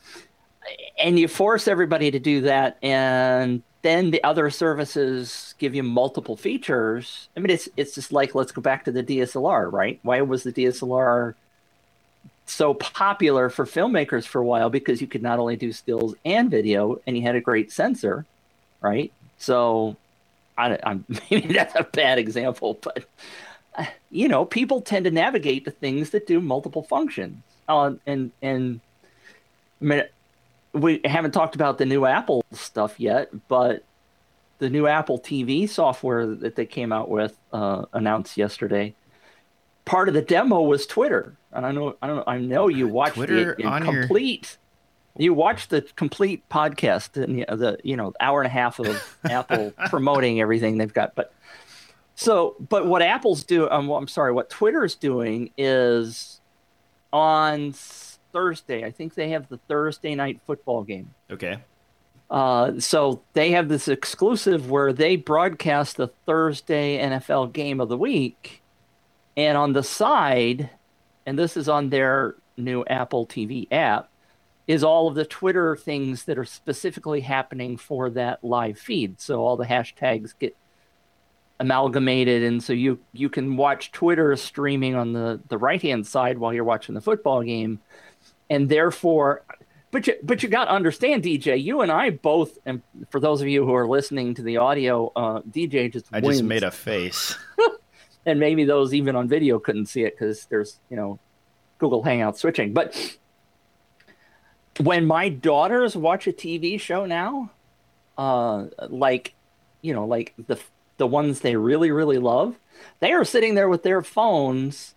and 0.98 1.18
you 1.18 1.28
force 1.28 1.68
everybody 1.68 2.12
to 2.12 2.20
do 2.20 2.42
that 2.42 2.78
and 2.82 3.62
then 3.84 4.12
the 4.12 4.24
other 4.24 4.50
services 4.50 5.54
give 5.60 5.76
you 5.76 5.84
multiple 5.84 6.36
features. 6.38 7.28
I 7.38 7.42
mean, 7.42 7.52
it's 7.52 7.70
it's 7.78 7.94
just 7.94 8.12
like 8.12 8.34
let's 8.34 8.52
go 8.52 8.62
back 8.62 8.86
to 8.86 8.92
the 8.92 9.04
DSLR, 9.04 9.72
right? 9.72 10.00
Why 10.04 10.22
was 10.22 10.44
the 10.44 10.54
DSLR 10.54 11.36
so 12.46 12.74
popular 12.74 13.50
for 13.50 13.66
filmmakers 13.66 14.26
for 14.26 14.40
a 14.40 14.46
while? 14.46 14.70
Because 14.70 15.02
you 15.02 15.08
could 15.08 15.22
not 15.22 15.38
only 15.38 15.58
do 15.58 15.72
stills 15.74 16.16
and 16.24 16.50
video, 16.50 17.00
and 17.06 17.18
you 17.18 17.24
had 17.24 17.36
a 17.36 17.42
great 17.42 17.72
sensor, 17.74 18.26
right? 18.82 19.12
So, 19.38 19.98
I, 20.58 20.80
am 20.84 21.06
maybe 21.30 21.54
that's 21.54 21.76
a 21.76 21.84
bad 21.84 22.20
example, 22.20 22.80
but 22.82 23.06
uh, 23.76 23.86
you 24.10 24.30
know, 24.30 24.46
people 24.46 24.80
tend 24.80 25.04
to 25.06 25.12
navigate 25.12 25.66
to 25.66 25.72
things 25.72 26.12
that 26.12 26.26
do 26.26 26.40
multiple 26.40 26.84
functions. 26.84 27.44
uh, 27.68 27.92
and 28.06 28.32
and 28.42 28.80
I 29.82 29.86
mean, 29.86 30.04
we 30.74 31.02
haven't 31.06 31.32
talked 31.32 31.56
about 31.56 31.78
the 31.78 31.86
new 31.86 32.06
Apple 32.06 32.44
stuff 32.52 33.00
yet, 33.00 33.30
but 33.48 33.84
the 34.60 34.70
new 34.70 34.88
Apple 34.88 35.20
TV 35.20 35.70
software 35.70 36.26
that 36.26 36.56
they 36.56 36.66
came 36.66 36.92
out 36.92 37.10
with 37.10 37.38
uh, 37.52 37.86
announced 37.94 38.38
yesterday. 38.38 38.94
Part 39.86 40.08
of 40.08 40.14
the 40.14 40.22
demo 40.22 40.62
was 40.62 40.88
Twitter, 40.88 41.36
and 41.52 41.66
I 41.66 41.72
know 41.72 41.96
I 42.02 42.08
don't 42.08 42.28
I 42.28 42.38
know 42.40 42.68
you 42.70 42.88
watched 43.00 43.16
Twitter 43.16 43.54
it 43.54 43.60
in 43.60 43.66
on 43.68 43.86
your- 43.86 44.02
complete. 44.02 44.58
You 45.16 45.36
watched 45.36 45.70
the 45.70 45.84
complete 45.96 46.48
podcast 46.50 47.22
and 47.22 47.38
the, 47.40 47.46
the 47.56 47.78
you 47.84 47.96
know 47.96 48.14
hour 48.20 48.42
and 48.42 48.48
a 48.48 48.50
half 48.50 48.80
of 48.80 49.18
Apple 49.30 49.72
promoting 49.90 50.42
everything 50.42 50.78
they've 50.80 50.94
got, 50.94 51.14
but 51.14 51.34
so 52.16 52.56
but 52.70 52.88
what 52.88 53.02
Apple's 53.04 53.44
do 53.44 53.70
um, 53.70 53.88
well, 53.88 54.00
I'm 54.00 54.08
sorry, 54.08 54.32
what 54.32 54.50
Twitter's 54.50 54.96
doing 54.96 55.52
is 55.58 56.40
on 57.12 57.74
Thursday. 58.34 58.84
I 58.84 58.92
think 58.92 59.14
they 59.14 59.30
have 59.30 59.48
the 59.48 59.58
Thursday 59.70 60.16
night 60.16 60.42
football 60.46 60.84
game. 60.84 61.14
Okay. 61.32 61.60
Uh, 62.30 62.80
so 62.80 63.22
they 63.34 63.52
have 63.52 63.70
this 63.70 63.88
exclusive 63.88 64.70
where 64.70 64.92
they 64.92 65.16
broadcast 65.16 65.98
the 65.98 66.08
Thursday 66.26 66.98
NFL 66.98 67.54
game 67.54 67.80
of 67.80 67.90
the 67.90 67.98
week, 67.98 68.64
and 69.38 69.58
on 69.58 69.74
the 69.74 69.84
side, 69.84 70.70
and 71.26 71.38
this 71.38 71.56
is 71.56 71.70
on 71.70 71.90
their 71.90 72.36
new 72.58 72.84
Apple 72.86 73.28
TV 73.28 73.68
app, 73.72 74.10
is 74.68 74.84
all 74.84 75.08
of 75.08 75.16
the 75.16 75.26
Twitter 75.26 75.76
things 75.76 76.24
that 76.26 76.38
are 76.38 76.46
specifically 76.46 77.22
happening 77.22 77.78
for 77.78 78.10
that 78.10 78.44
live 78.44 78.80
feed. 78.80 79.20
So 79.20 79.42
all 79.42 79.58
the 79.58 79.66
hashtags 79.66 80.34
get 80.40 80.56
amalgamated, 81.60 82.44
and 82.44 82.64
so 82.64 82.74
you 82.74 83.00
you 83.12 83.30
can 83.30 83.58
watch 83.58 83.92
Twitter 83.92 84.36
streaming 84.36 84.96
on 84.96 85.14
the 85.14 85.40
the 85.50 85.58
right 85.58 85.82
hand 85.82 86.08
side 86.08 86.38
while 86.38 86.54
you're 86.54 86.64
watching 86.64 86.96
the 86.96 87.02
football 87.02 87.44
game, 87.44 87.80
and 88.50 88.70
therefore 88.70 89.44
but 89.94 90.08
you, 90.08 90.16
but 90.24 90.42
you 90.42 90.50
got 90.50 90.66
to 90.66 90.72
understand, 90.72 91.22
DJ. 91.24 91.64
You 91.64 91.82
and 91.82 91.92
I 91.92 92.10
both, 92.10 92.58
and 92.66 92.82
for 93.12 93.20
those 93.20 93.42
of 93.42 93.48
you 93.48 93.64
who 93.64 93.76
are 93.76 93.88
listening 93.88 94.34
to 94.34 94.42
the 94.42 94.58
audio, 94.58 95.12
uh, 95.16 95.42
DJ 95.42 95.94
just 95.94 96.08
I 96.12 96.20
wins. 96.20 96.40
just 96.40 96.44
made 96.44 96.64
a 96.64 96.72
face. 96.72 97.38
and 98.26 98.40
maybe 98.40 98.64
those 98.64 98.96
even 98.96 99.16
on 99.16 99.28
video 99.28 99.60
couldn't 99.60 99.86
see 99.86 100.02
it 100.02 100.16
because 100.16 100.46
there's 100.46 100.80
you 100.90 100.98
know 100.98 101.20
Google 101.78 102.02
Hangout 102.02 102.40
switching. 102.40 102.74
But 102.74 103.18
when 104.80 105.06
my 105.06 105.30
daughters 105.30 105.96
watch 105.96 106.26
a 106.26 106.34
TV 106.34 106.80
show 106.80 107.06
now, 107.06 107.52
uh, 108.18 108.66
like 108.90 109.36
you 109.84 109.94
know, 109.94 110.06
like 110.06 110.34
the 110.48 110.60
the 110.98 111.06
ones 111.06 111.42
they 111.42 111.56
really 111.56 111.92
really 111.92 112.18
love, 112.18 112.56
they 113.00 113.12
are 113.12 113.24
sitting 113.24 113.54
there 113.54 113.70
with 113.70 113.84
their 113.84 114.02
phones 114.02 114.96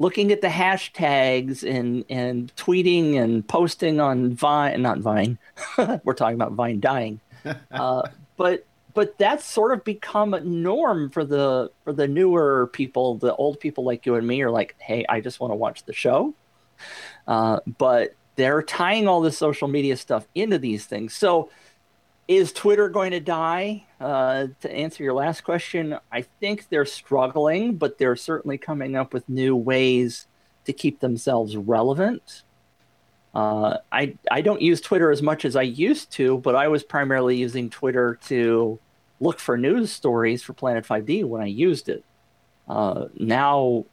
looking 0.00 0.32
at 0.32 0.40
the 0.40 0.48
hashtags 0.48 1.62
and 1.62 2.04
and 2.08 2.52
tweeting 2.56 3.16
and 3.16 3.46
posting 3.46 4.00
on 4.00 4.32
Vine, 4.32 4.82
not 4.82 4.98
Vine. 4.98 5.38
We're 6.04 6.14
talking 6.14 6.34
about 6.34 6.52
Vine 6.52 6.80
dying, 6.80 7.20
uh, 7.70 8.08
but 8.36 8.66
but 8.92 9.16
that's 9.18 9.44
sort 9.44 9.72
of 9.72 9.84
become 9.84 10.34
a 10.34 10.40
norm 10.40 11.10
for 11.10 11.24
the 11.24 11.70
for 11.84 11.92
the 11.92 12.08
newer 12.08 12.68
people. 12.72 13.16
The 13.16 13.36
old 13.36 13.60
people 13.60 13.84
like 13.84 14.06
you 14.06 14.16
and 14.16 14.26
me 14.26 14.42
are 14.42 14.50
like, 14.50 14.74
hey, 14.78 15.04
I 15.08 15.20
just 15.20 15.38
want 15.38 15.52
to 15.52 15.56
watch 15.56 15.84
the 15.84 15.92
show, 15.92 16.34
uh, 17.28 17.60
but 17.78 18.16
they're 18.34 18.62
tying 18.62 19.06
all 19.06 19.20
this 19.20 19.38
social 19.38 19.68
media 19.68 19.96
stuff 19.96 20.26
into 20.34 20.58
these 20.58 20.86
things. 20.86 21.14
So. 21.14 21.50
Is 22.30 22.52
Twitter 22.52 22.88
going 22.88 23.10
to 23.10 23.18
die? 23.18 23.86
Uh, 24.00 24.46
to 24.60 24.72
answer 24.72 25.02
your 25.02 25.14
last 25.14 25.40
question, 25.40 25.98
I 26.12 26.22
think 26.22 26.68
they're 26.68 26.84
struggling, 26.84 27.74
but 27.74 27.98
they're 27.98 28.14
certainly 28.14 28.56
coming 28.56 28.94
up 28.94 29.12
with 29.12 29.28
new 29.28 29.56
ways 29.56 30.28
to 30.64 30.72
keep 30.72 31.00
themselves 31.00 31.56
relevant. 31.56 32.44
Uh, 33.34 33.78
I 33.90 34.16
I 34.30 34.42
don't 34.42 34.62
use 34.62 34.80
Twitter 34.80 35.10
as 35.10 35.22
much 35.22 35.44
as 35.44 35.56
I 35.56 35.62
used 35.62 36.12
to, 36.12 36.38
but 36.38 36.54
I 36.54 36.68
was 36.68 36.84
primarily 36.84 37.36
using 37.36 37.68
Twitter 37.68 38.16
to 38.26 38.78
look 39.18 39.40
for 39.40 39.58
news 39.58 39.90
stories 39.90 40.40
for 40.40 40.52
Planet 40.52 40.86
5D 40.86 41.24
when 41.24 41.42
I 41.42 41.46
used 41.46 41.88
it. 41.88 42.04
Uh, 42.68 43.06
now 43.18 43.86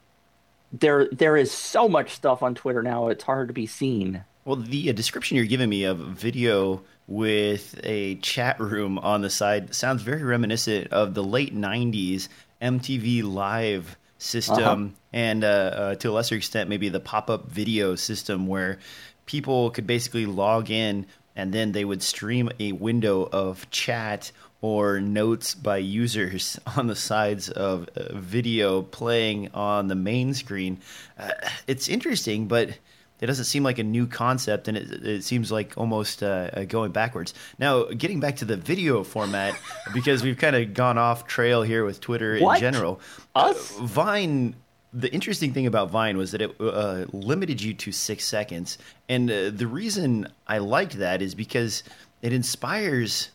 there 0.72 1.08
there 1.10 1.36
is 1.36 1.50
so 1.50 1.88
much 1.88 2.14
stuff 2.14 2.44
on 2.44 2.54
Twitter 2.54 2.84
now; 2.84 3.08
it's 3.08 3.24
hard 3.24 3.48
to 3.48 3.54
be 3.54 3.66
seen. 3.66 4.22
Well, 4.44 4.54
the 4.54 4.90
uh, 4.90 4.92
description 4.92 5.36
you're 5.36 5.46
giving 5.46 5.68
me 5.68 5.82
of 5.82 5.98
video 5.98 6.84
with 7.08 7.80
a 7.82 8.14
chat 8.16 8.60
room 8.60 8.98
on 8.98 9.22
the 9.22 9.30
side 9.30 9.74
sounds 9.74 10.02
very 10.02 10.22
reminiscent 10.22 10.92
of 10.92 11.14
the 11.14 11.24
late 11.24 11.56
90s 11.56 12.28
MTV 12.62 13.24
Live 13.24 13.96
system 14.18 14.58
Uh-huh. 14.58 14.88
and 15.12 15.42
uh, 15.44 15.46
uh, 15.46 15.94
to 15.96 16.10
a 16.10 16.12
lesser 16.12 16.34
extent, 16.36 16.68
maybe 16.68 16.88
the 16.90 17.00
pop 17.00 17.30
up 17.30 17.48
video 17.50 17.94
system 17.94 18.46
where 18.46 18.78
people 19.26 19.70
could 19.70 19.86
basically 19.86 20.26
log 20.26 20.70
in 20.70 21.06
and 21.34 21.52
then 21.52 21.72
they 21.72 21.84
would 21.84 22.02
stream 22.02 22.50
a 22.60 22.72
window 22.72 23.28
of 23.30 23.70
chat 23.70 24.30
or 24.60 25.00
notes 25.00 25.54
by 25.54 25.76
users 25.78 26.58
on 26.76 26.88
the 26.88 26.96
sides 26.96 27.48
of 27.48 27.88
uh, 27.96 28.12
video 28.14 28.82
playing 28.82 29.48
on 29.54 29.86
the 29.88 29.94
main 29.94 30.34
screen. 30.34 30.78
Uh, 31.18 31.30
it's 31.66 31.88
interesting, 31.88 32.48
but 32.48 32.70
it 33.20 33.26
doesn't 33.26 33.46
seem 33.46 33.62
like 33.62 33.78
a 33.78 33.84
new 33.84 34.06
concept, 34.06 34.68
and 34.68 34.76
it, 34.76 34.90
it 34.90 35.24
seems 35.24 35.50
like 35.50 35.74
almost 35.76 36.22
uh, 36.22 36.50
uh, 36.52 36.64
going 36.64 36.92
backwards. 36.92 37.34
Now, 37.58 37.84
getting 37.84 38.20
back 38.20 38.36
to 38.36 38.44
the 38.44 38.56
video 38.56 39.02
format, 39.04 39.58
because 39.94 40.22
we've 40.22 40.38
kind 40.38 40.56
of 40.56 40.74
gone 40.74 40.98
off 40.98 41.26
trail 41.26 41.62
here 41.62 41.84
with 41.84 42.00
Twitter 42.00 42.38
What? 42.38 42.54
in 42.56 42.60
general. 42.60 43.00
Us? 43.34 43.78
Uh, 43.78 43.82
Vine. 43.84 44.54
The 44.92 45.12
interesting 45.12 45.52
thing 45.52 45.66
about 45.66 45.90
Vine 45.90 46.16
was 46.16 46.32
that 46.32 46.40
it 46.40 46.56
uh, 46.58 47.04
limited 47.12 47.60
you 47.60 47.74
to 47.74 47.92
six 47.92 48.24
seconds, 48.24 48.78
and 49.08 49.30
uh, 49.30 49.50
the 49.50 49.66
reason 49.66 50.28
I 50.46 50.58
liked 50.58 50.98
that 50.98 51.20
is 51.20 51.34
because 51.34 51.82
it 52.22 52.32
inspires 52.32 53.30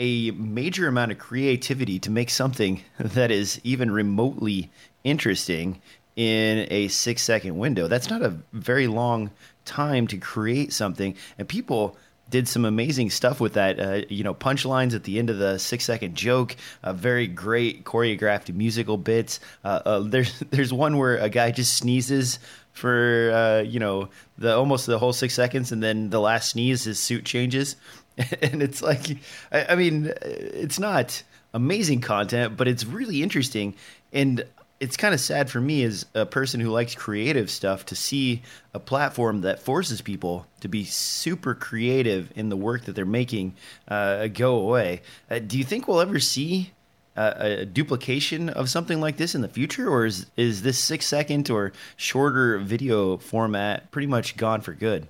a 0.00 0.30
major 0.32 0.88
amount 0.88 1.12
of 1.12 1.18
creativity 1.18 1.98
to 2.00 2.10
make 2.10 2.30
something 2.30 2.82
that 2.98 3.30
is 3.30 3.60
even 3.62 3.90
remotely 3.90 4.70
interesting 5.04 5.80
in 6.16 6.66
a 6.70 6.88
six 6.88 7.22
second 7.22 7.58
window. 7.58 7.88
That's 7.88 8.10
not 8.10 8.22
a 8.22 8.36
very 8.52 8.86
long 8.86 9.30
time 9.64 10.06
to 10.08 10.18
create 10.18 10.72
something. 10.72 11.14
And 11.38 11.48
people 11.48 11.96
did 12.30 12.46
some 12.46 12.64
amazing 12.64 13.10
stuff 13.10 13.40
with 13.40 13.54
that. 13.54 13.80
Uh, 13.80 14.02
you 14.08 14.24
know, 14.24 14.32
punchlines 14.32 14.94
at 14.94 15.04
the 15.04 15.18
end 15.18 15.30
of 15.30 15.38
the 15.38 15.58
six 15.58 15.84
second 15.84 16.14
joke, 16.14 16.56
uh, 16.82 16.92
very 16.92 17.26
great 17.26 17.84
choreographed 17.84 18.54
musical 18.54 18.96
bits. 18.96 19.40
Uh, 19.64 19.80
uh, 19.84 19.98
there's 20.00 20.38
there's 20.50 20.72
one 20.72 20.96
where 20.96 21.16
a 21.18 21.28
guy 21.28 21.50
just 21.50 21.74
sneezes 21.74 22.38
for 22.72 23.30
uh, 23.32 23.60
you 23.62 23.80
know 23.80 24.08
the 24.38 24.54
almost 24.54 24.86
the 24.86 24.98
whole 24.98 25.12
six 25.12 25.34
seconds, 25.34 25.72
and 25.72 25.82
then 25.82 26.10
the 26.10 26.20
last 26.20 26.50
sneeze, 26.50 26.84
his 26.84 26.98
suit 26.98 27.24
changes, 27.24 27.76
and 28.42 28.62
it's 28.62 28.80
like, 28.80 29.18
I, 29.52 29.66
I 29.70 29.74
mean, 29.74 30.12
it's 30.22 30.78
not 30.78 31.22
amazing 31.52 32.00
content, 32.00 32.56
but 32.56 32.68
it's 32.68 32.84
really 32.84 33.22
interesting, 33.22 33.74
and 34.12 34.44
it's 34.80 34.96
kind 34.96 35.12
of 35.12 35.20
sad 35.20 35.50
for 35.50 35.60
me 35.60 35.84
as 35.84 36.06
a 36.14 36.24
person 36.24 36.58
who 36.58 36.70
likes 36.70 36.94
creative 36.94 37.50
stuff 37.50 37.84
to 37.86 37.94
see 37.94 38.42
a 38.72 38.80
platform 38.80 39.42
that 39.42 39.60
forces 39.60 40.00
people 40.00 40.46
to 40.60 40.68
be 40.68 40.84
super 40.84 41.54
creative 41.54 42.32
in 42.34 42.48
the 42.48 42.56
work 42.56 42.86
that 42.86 42.94
they're 42.94 43.04
making 43.04 43.54
uh, 43.88 44.26
go 44.28 44.56
away. 44.56 45.02
Uh, 45.30 45.38
do 45.38 45.58
you 45.58 45.64
think 45.64 45.86
we'll 45.86 46.00
ever 46.00 46.18
see 46.18 46.72
uh, 47.14 47.34
a 47.36 47.66
duplication 47.66 48.48
of 48.48 48.70
something 48.70 49.00
like 49.00 49.18
this 49.18 49.34
in 49.34 49.42
the 49.42 49.48
future, 49.48 49.88
or 49.88 50.06
is 50.06 50.26
is 50.36 50.62
this 50.62 50.78
six 50.78 51.04
second 51.04 51.50
or 51.50 51.72
shorter 51.96 52.58
video 52.58 53.18
format 53.18 53.90
pretty 53.90 54.06
much 54.06 54.36
gone 54.36 54.62
for 54.62 54.72
good? 54.72 55.06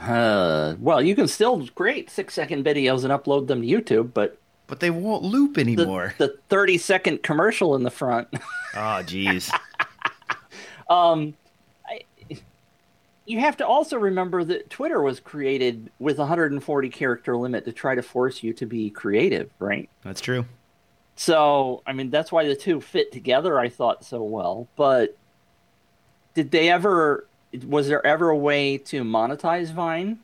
Uh, 0.00 0.74
well, 0.80 1.02
you 1.02 1.14
can 1.14 1.28
still 1.28 1.66
create 1.74 2.08
six 2.08 2.32
second 2.32 2.64
videos 2.64 3.04
and 3.04 3.12
upload 3.12 3.46
them 3.46 3.60
to 3.60 3.68
YouTube, 3.68 4.14
but 4.14 4.38
But 4.66 4.80
they 4.80 4.90
won't 4.90 5.22
loop 5.22 5.58
anymore. 5.58 6.14
the 6.18 6.38
30 6.48 6.78
second 6.78 7.22
commercial 7.22 7.74
in 7.74 7.82
the 7.82 7.90
front. 7.90 8.28
oh, 8.32 8.38
jeez. 8.76 9.52
um, 10.90 11.34
I, 11.86 12.02
you 13.26 13.40
have 13.40 13.56
to 13.58 13.66
also 13.66 13.98
remember 13.98 14.44
that 14.44 14.70
Twitter 14.70 15.00
was 15.02 15.20
created 15.20 15.90
with 15.98 16.18
a 16.18 16.22
140 16.22 16.88
character 16.88 17.36
limit 17.36 17.64
to 17.66 17.72
try 17.72 17.94
to 17.94 18.02
force 18.02 18.42
you 18.42 18.52
to 18.54 18.66
be 18.66 18.90
creative, 18.90 19.50
right? 19.58 19.88
That's 20.02 20.20
true. 20.20 20.46
So, 21.16 21.82
I 21.86 21.92
mean, 21.92 22.10
that's 22.10 22.32
why 22.32 22.46
the 22.46 22.56
two 22.56 22.80
fit 22.80 23.12
together, 23.12 23.58
I 23.58 23.68
thought 23.68 24.04
so 24.04 24.22
well. 24.22 24.66
But 24.76 25.16
did 26.34 26.50
they 26.50 26.70
ever, 26.70 27.26
was 27.66 27.88
there 27.88 28.04
ever 28.04 28.30
a 28.30 28.36
way 28.36 28.78
to 28.78 29.02
monetize 29.04 29.72
Vine? 29.72 30.20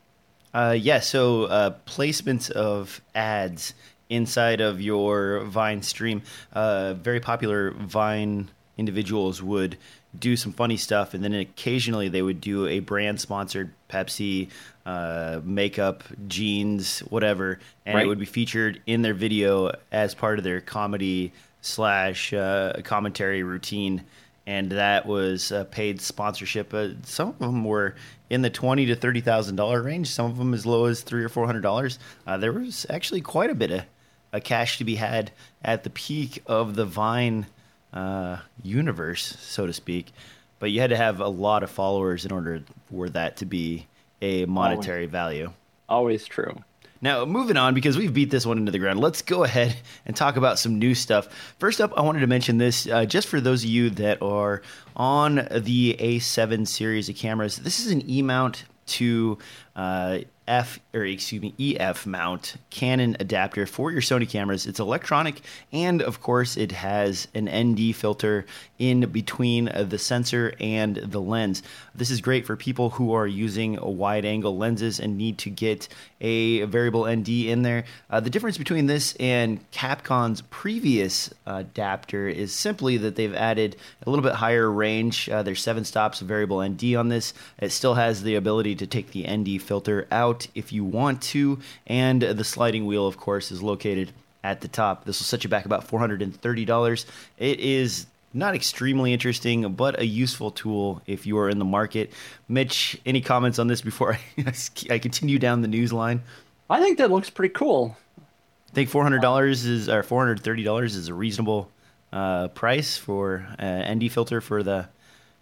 Uh, 0.53 0.75
yeah, 0.77 0.99
so 0.99 1.43
uh, 1.43 1.75
placements 1.85 2.49
of 2.49 3.01
ads 3.13 3.75
inside 4.19 4.59
of 4.61 4.81
your 4.81 5.41
Vine 5.45 5.81
stream. 5.83 6.21
Uh, 6.51 6.93
very 6.95 7.19
popular 7.19 7.71
Vine 7.71 8.49
individuals 8.77 9.41
would 9.41 9.77
do 10.17 10.35
some 10.35 10.51
funny 10.51 10.77
stuff, 10.77 11.13
and 11.13 11.23
then 11.23 11.33
occasionally 11.33 12.09
they 12.09 12.21
would 12.21 12.41
do 12.41 12.65
a 12.65 12.79
brand 12.79 13.21
sponsored 13.21 13.71
Pepsi, 13.89 14.49
uh, 14.85 15.39
makeup, 15.43 16.03
jeans, 16.27 16.99
whatever, 17.01 17.59
and 17.85 17.95
Right. 17.95 18.05
it 18.05 18.07
would 18.07 18.17
be 18.19 18.25
featured 18.25 18.81
in 18.87 19.03
their 19.03 19.13
video 19.13 19.71
as 19.91 20.15
part 20.15 20.39
of 20.39 20.43
their 20.43 20.61
comedy 20.61 21.31
slash 21.61 22.33
uh, 22.33 22.73
commentary 22.83 23.43
routine. 23.43 24.03
and 24.47 24.71
that 24.71 25.05
was 25.05 25.51
a 25.51 25.63
paid 25.63 26.01
sponsorship. 26.01 26.73
Uh, 26.73 26.87
some 27.03 27.29
of 27.29 27.37
them 27.37 27.63
were 27.63 27.93
in 28.31 28.41
the 28.41 28.49
twenty 28.49 28.87
to 28.87 28.95
thirty 28.95 29.21
thousand 29.21 29.57
dollar 29.57 29.79
range. 29.83 30.07
Some 30.07 30.25
of 30.25 30.37
them 30.39 30.55
as 30.55 30.65
low 30.65 30.85
as 30.85 31.01
three 31.01 31.23
or 31.23 31.29
four 31.29 31.45
hundred 31.45 31.61
dollars. 31.61 31.99
Uh, 32.25 32.37
there 32.37 32.51
was 32.51 32.87
actually 32.89 33.21
quite 33.21 33.51
a 33.51 33.55
bit 33.55 33.69
of 33.69 33.83
a 34.31 34.39
cash 34.39 34.77
to 34.77 34.83
be 34.83 34.95
had 34.95 35.31
at 35.63 35.83
the 35.83 35.89
peak 35.89 36.41
of 36.45 36.75
the 36.75 36.85
Vine 36.85 37.45
uh, 37.93 38.37
universe, 38.63 39.37
so 39.39 39.65
to 39.65 39.73
speak. 39.73 40.11
But 40.59 40.71
you 40.71 40.81
had 40.81 40.89
to 40.89 40.97
have 40.97 41.19
a 41.19 41.27
lot 41.27 41.63
of 41.63 41.71
followers 41.71 42.25
in 42.25 42.31
order 42.31 42.61
for 42.91 43.09
that 43.09 43.37
to 43.37 43.45
be 43.45 43.87
a 44.21 44.45
monetary 44.45 45.03
Always. 45.03 45.11
value. 45.11 45.53
Always 45.87 46.25
true. 46.25 46.63
Now, 47.01 47.23
moving 47.23 47.55
on, 47.55 47.73
because 47.73 47.97
we've 47.97 48.13
beat 48.13 48.29
this 48.29 48.45
one 48.45 48.57
into 48.57 48.73
the 48.73 48.79
ground, 48.79 48.99
let's 48.99 49.21
go 49.21 49.45
ahead 49.45 49.73
and 50.05 50.15
talk 50.15 50.35
about 50.35 50.59
some 50.59 50.79
new 50.79 50.93
stuff. 50.93 51.53
First 51.57 51.79
up, 51.79 51.93
I 51.95 52.01
wanted 52.01 52.19
to 52.19 52.27
mention 52.27 52.57
this 52.57 52.87
uh, 52.87 53.05
just 53.05 53.29
for 53.29 53.39
those 53.39 53.63
of 53.63 53.69
you 53.69 53.89
that 53.91 54.21
are 54.21 54.61
on 54.97 55.47
the 55.49 55.95
A7 55.97 56.67
series 56.67 57.07
of 57.07 57.15
cameras. 57.15 57.55
This 57.57 57.79
is 57.79 57.93
an 57.93 58.07
E 58.09 58.21
mount 58.21 58.65
to 58.87 59.37
uh, 59.77 60.19
F 60.49 60.79
or 60.93 61.05
excuse 61.05 61.41
me 61.41 61.53
EF 61.59 62.05
mount 62.07 62.55
Canon 62.71 63.15
adapter 63.19 63.65
for 63.65 63.91
your 63.91 64.01
Sony 64.01 64.27
cameras. 64.27 64.65
It's 64.65 64.79
electronic, 64.79 65.41
and 65.71 66.01
of 66.01 66.21
course, 66.21 66.57
it 66.57 66.71
has 66.71 67.27
an 67.35 67.47
ND 67.47 67.95
filter 67.95 68.45
in 68.79 69.01
between 69.11 69.69
uh, 69.69 69.83
the 69.83 69.99
sensor 69.99 70.53
and 70.59 70.95
the 70.97 71.21
lens. 71.21 71.61
This 71.93 72.09
is 72.09 72.19
great 72.19 72.47
for 72.47 72.55
people 72.55 72.89
who 72.89 73.13
are 73.13 73.27
using 73.27 73.77
wide 73.79 74.25
angle 74.25 74.57
lenses 74.57 74.99
and 74.99 75.17
need 75.17 75.37
to 75.39 75.51
get 75.51 75.87
a 76.21 76.63
variable 76.63 77.07
ND 77.07 77.29
in 77.29 77.61
there. 77.61 77.85
Uh, 78.09 78.19
the 78.19 78.29
difference 78.29 78.57
between 78.57 78.85
this 78.85 79.15
and 79.19 79.59
Capcon's 79.71 80.41
previous 80.49 81.33
adapter 81.45 82.27
is 82.27 82.53
simply 82.53 82.97
that 82.97 83.15
they've 83.15 83.33
added 83.33 83.75
a 84.05 84.09
little 84.09 84.23
bit 84.23 84.35
higher 84.35 84.69
range. 84.69 85.29
Uh, 85.29 85.43
there's 85.43 85.61
seven 85.61 85.85
stops 85.85 86.21
of 86.21 86.27
variable 86.27 86.61
ND 86.61 86.95
on 86.95 87.09
this. 87.09 87.33
It 87.59 87.71
still 87.71 87.95
has 87.95 88.23
the 88.23 88.35
ability 88.35 88.75
to 88.75 88.87
take 88.87 89.11
the 89.11 89.25
ND 89.29 89.61
filter 89.61 90.07
out 90.11 90.47
if 90.55 90.73
you 90.73 90.83
want 90.83 91.21
to, 91.23 91.59
and 91.87 92.21
the 92.21 92.43
sliding 92.43 92.85
wheel, 92.85 93.07
of 93.07 93.17
course, 93.17 93.51
is 93.51 93.61
located 93.61 94.11
at 94.43 94.61
the 94.61 94.67
top. 94.67 95.05
This 95.05 95.19
will 95.19 95.25
set 95.25 95.43
you 95.43 95.49
back 95.49 95.65
about 95.65 95.87
$430. 95.87 97.05
It 97.37 97.59
is 97.59 98.05
not 98.33 98.55
extremely 98.55 99.13
interesting, 99.13 99.73
but 99.73 99.99
a 99.99 100.05
useful 100.05 100.51
tool 100.51 101.01
if 101.07 101.25
you 101.25 101.37
are 101.39 101.49
in 101.49 101.59
the 101.59 101.65
market. 101.65 102.11
Mitch, 102.47 102.99
any 103.05 103.21
comments 103.21 103.59
on 103.59 103.67
this 103.67 103.81
before 103.81 104.13
I, 104.37 104.53
I 104.89 104.99
continue 104.99 105.39
down 105.39 105.61
the 105.61 105.67
news 105.67 105.91
line? 105.91 106.21
I 106.69 106.79
think 106.79 106.97
that 106.99 107.11
looks 107.11 107.29
pretty 107.29 107.53
cool. 107.53 107.97
I 108.19 108.73
think 108.73 108.89
four 108.89 109.03
hundred 109.03 109.21
dollars 109.21 109.65
is 109.65 109.89
or 109.89 110.03
four 110.03 110.21
hundred 110.21 110.41
thirty 110.41 110.63
dollars 110.63 110.95
is 110.95 111.07
a 111.07 111.13
reasonable 111.13 111.71
uh, 112.13 112.49
price 112.49 112.97
for 112.97 113.47
an 113.57 113.97
ND 113.97 114.11
filter 114.11 114.41
for 114.41 114.61
the 114.61 114.87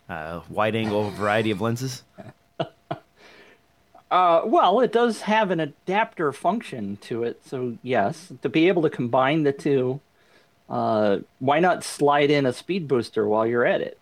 uh, 0.10 0.42
wide 0.50 0.76
angle 0.76 1.10
variety 1.12 1.52
of 1.52 1.62
lenses. 1.62 2.04
Uh, 4.10 4.42
well, 4.46 4.80
it 4.80 4.94
does 4.94 5.24
have 5.24 5.52
an 5.52 5.60
adapter 5.60 6.32
function 6.32 6.98
to 7.02 7.24
it, 7.24 7.42
so 7.46 7.78
yes, 7.84 8.32
to 8.42 8.48
be 8.48 8.70
able 8.70 8.82
to 8.82 8.90
combine 8.90 9.44
the 9.44 9.52
two, 9.52 10.00
uh, 10.70 11.20
why 11.40 11.60
not 11.60 11.84
slide 11.84 12.30
in 12.32 12.46
a 12.46 12.54
speed 12.54 12.88
booster 12.88 13.28
while 13.28 13.46
you're 13.48 13.66
at 13.66 13.82
it? 13.82 13.98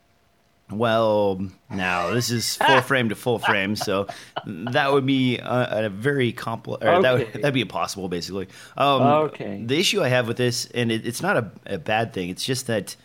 Well, 0.71 1.45
now 1.69 2.09
this 2.11 2.31
is 2.31 2.55
full 2.55 2.81
frame 2.89 3.09
to 3.09 3.15
full 3.15 3.37
frame, 3.37 3.75
so 3.75 4.07
that 4.47 4.91
would 4.91 5.05
be 5.05 5.37
a, 5.37 5.85
a 5.85 5.89
very 5.89 6.31
complex. 6.31 6.83
That 6.83 7.01
would 7.13 7.21
Okay. 7.21 7.39
that'd 7.39 7.53
be 7.53 7.61
impossible, 7.61 8.09
basically. 8.09 8.47
Um, 8.75 9.01
Okay. 9.03 9.61
The 9.63 9.77
issue 9.79 10.01
I 10.01 10.07
have 10.07 10.27
with 10.27 10.37
this, 10.37 10.65
and 10.73 10.91
it, 10.91 11.05
it's 11.05 11.21
not 11.21 11.37
a, 11.37 11.51
a 11.67 11.77
bad 11.77 12.13
thing. 12.13 12.29
It's 12.29 12.43
just 12.43 12.65
that 12.65 12.95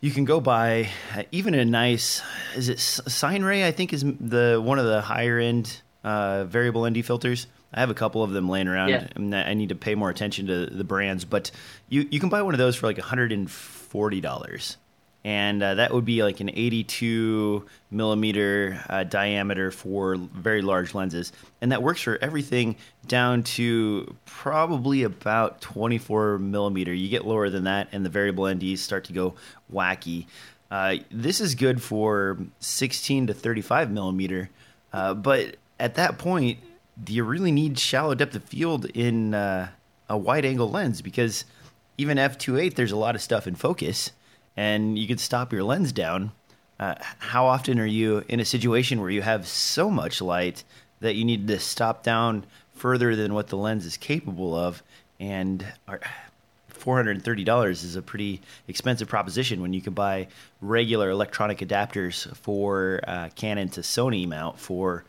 you 0.00 0.12
can 0.12 0.24
go 0.24 0.38
buy 0.40 0.90
uh, 1.16 1.24
even 1.32 1.54
a 1.54 1.64
nice. 1.64 2.22
Is 2.54 2.68
it 2.68 2.76
S- 2.78 3.00
Singh-Ray? 3.08 3.66
I 3.66 3.72
think 3.72 3.92
is 3.92 4.04
the 4.04 4.60
one 4.64 4.78
of 4.78 4.84
the 4.86 5.00
higher 5.00 5.40
end 5.40 5.80
uh, 6.04 6.44
variable 6.44 6.88
ND 6.88 7.04
filters. 7.04 7.48
I 7.74 7.80
have 7.80 7.90
a 7.90 7.94
couple 7.94 8.22
of 8.22 8.30
them 8.30 8.48
laying 8.48 8.68
around, 8.68 8.90
Yeah. 8.90 9.08
and 9.16 9.34
I 9.34 9.52
need 9.54 9.68
to 9.70 9.74
pay 9.74 9.94
more 9.96 10.08
attention 10.08 10.46
to 10.46 10.66
the 10.66 10.84
brands. 10.84 11.24
But 11.24 11.50
you 11.88 12.06
you 12.10 12.20
can 12.20 12.28
buy 12.28 12.40
one 12.42 12.54
of 12.54 12.58
those 12.58 12.76
for 12.76 12.86
like 12.86 12.98
hundred 12.98 13.32
and 13.32 13.50
forty 13.50 14.20
dollars 14.20 14.76
and 15.26 15.62
uh, 15.62 15.74
that 15.76 15.94
would 15.94 16.04
be 16.04 16.22
like 16.22 16.40
an 16.40 16.50
82 16.50 17.64
millimeter 17.90 18.78
uh, 18.90 19.04
diameter 19.04 19.70
for 19.70 20.16
very 20.16 20.60
large 20.60 20.94
lenses 20.94 21.32
and 21.62 21.72
that 21.72 21.82
works 21.82 22.02
for 22.02 22.18
everything 22.20 22.76
down 23.06 23.42
to 23.42 24.14
probably 24.26 25.02
about 25.02 25.62
24 25.62 26.38
millimeter 26.38 26.92
you 26.92 27.08
get 27.08 27.24
lower 27.26 27.48
than 27.48 27.64
that 27.64 27.88
and 27.92 28.04
the 28.04 28.10
variable 28.10 28.44
nds 28.44 28.78
start 28.78 29.04
to 29.04 29.12
go 29.14 29.34
wacky 29.72 30.26
uh, 30.70 30.96
this 31.10 31.40
is 31.40 31.54
good 31.54 31.80
for 31.82 32.36
16 32.60 33.28
to 33.28 33.34
35 33.34 33.90
millimeter 33.90 34.50
uh, 34.92 35.14
but 35.14 35.56
at 35.80 35.94
that 35.94 36.18
point 36.18 36.58
you 37.08 37.24
really 37.24 37.52
need 37.52 37.78
shallow 37.78 38.14
depth 38.14 38.34
of 38.34 38.44
field 38.44 38.86
in 38.86 39.34
uh, 39.34 39.68
a 40.08 40.16
wide 40.16 40.44
angle 40.44 40.70
lens 40.70 41.02
because 41.02 41.44
even 41.98 42.18
f2.8 42.18 42.74
there's 42.74 42.92
a 42.92 42.96
lot 42.96 43.14
of 43.14 43.22
stuff 43.22 43.46
in 43.46 43.54
focus 43.54 44.12
and 44.56 44.98
you 44.98 45.06
could 45.06 45.20
stop 45.20 45.52
your 45.52 45.64
lens 45.64 45.92
down. 45.92 46.32
Uh, 46.78 46.94
how 47.18 47.46
often 47.46 47.78
are 47.78 47.86
you 47.86 48.24
in 48.28 48.40
a 48.40 48.44
situation 48.44 49.00
where 49.00 49.10
you 49.10 49.22
have 49.22 49.46
so 49.46 49.90
much 49.90 50.20
light 50.20 50.64
that 51.00 51.14
you 51.14 51.24
need 51.24 51.46
to 51.48 51.58
stop 51.58 52.02
down 52.02 52.44
further 52.74 53.14
than 53.14 53.34
what 53.34 53.48
the 53.48 53.56
lens 53.56 53.86
is 53.86 53.96
capable 53.96 54.56
of? 54.56 54.82
And 55.20 55.64
are, 55.86 56.00
$430 56.72 57.70
is 57.70 57.96
a 57.96 58.02
pretty 58.02 58.40
expensive 58.68 59.08
proposition 59.08 59.62
when 59.62 59.72
you 59.72 59.80
can 59.80 59.94
buy 59.94 60.28
regular 60.60 61.10
electronic 61.10 61.58
adapters 61.58 62.34
for 62.36 63.00
uh, 63.06 63.30
Canon 63.34 63.68
to 63.70 63.80
Sony 63.80 64.28
mount 64.28 64.58
for 64.58 65.04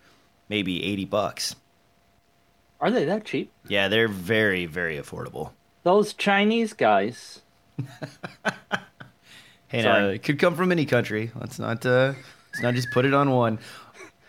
maybe 0.48 0.84
80 0.84 1.06
bucks. 1.06 1.56
Are 2.82 2.92
they 2.92 3.06
that 3.06 3.26
cheap? 3.26 3.52
Yeah, 3.68 3.88
they're 3.88 4.08
very, 4.08 4.66
very 4.66 4.98
affordable. 4.98 5.52
Those 5.84 6.14
Chinese 6.14 6.74
guys. 6.74 7.42
Hey, 9.68 9.82
now, 9.82 10.08
it 10.08 10.22
could 10.24 10.40
come 10.40 10.56
from 10.56 10.72
any 10.72 10.86
country. 10.86 11.32
Let's 11.36 11.58
not 11.60 11.86
uh, 11.86 12.14
let's 12.54 12.62
not 12.62 12.76
just 12.76 12.92
put 12.92 13.04
it 13.04 13.14
on 13.14 13.32
one. 13.32 13.60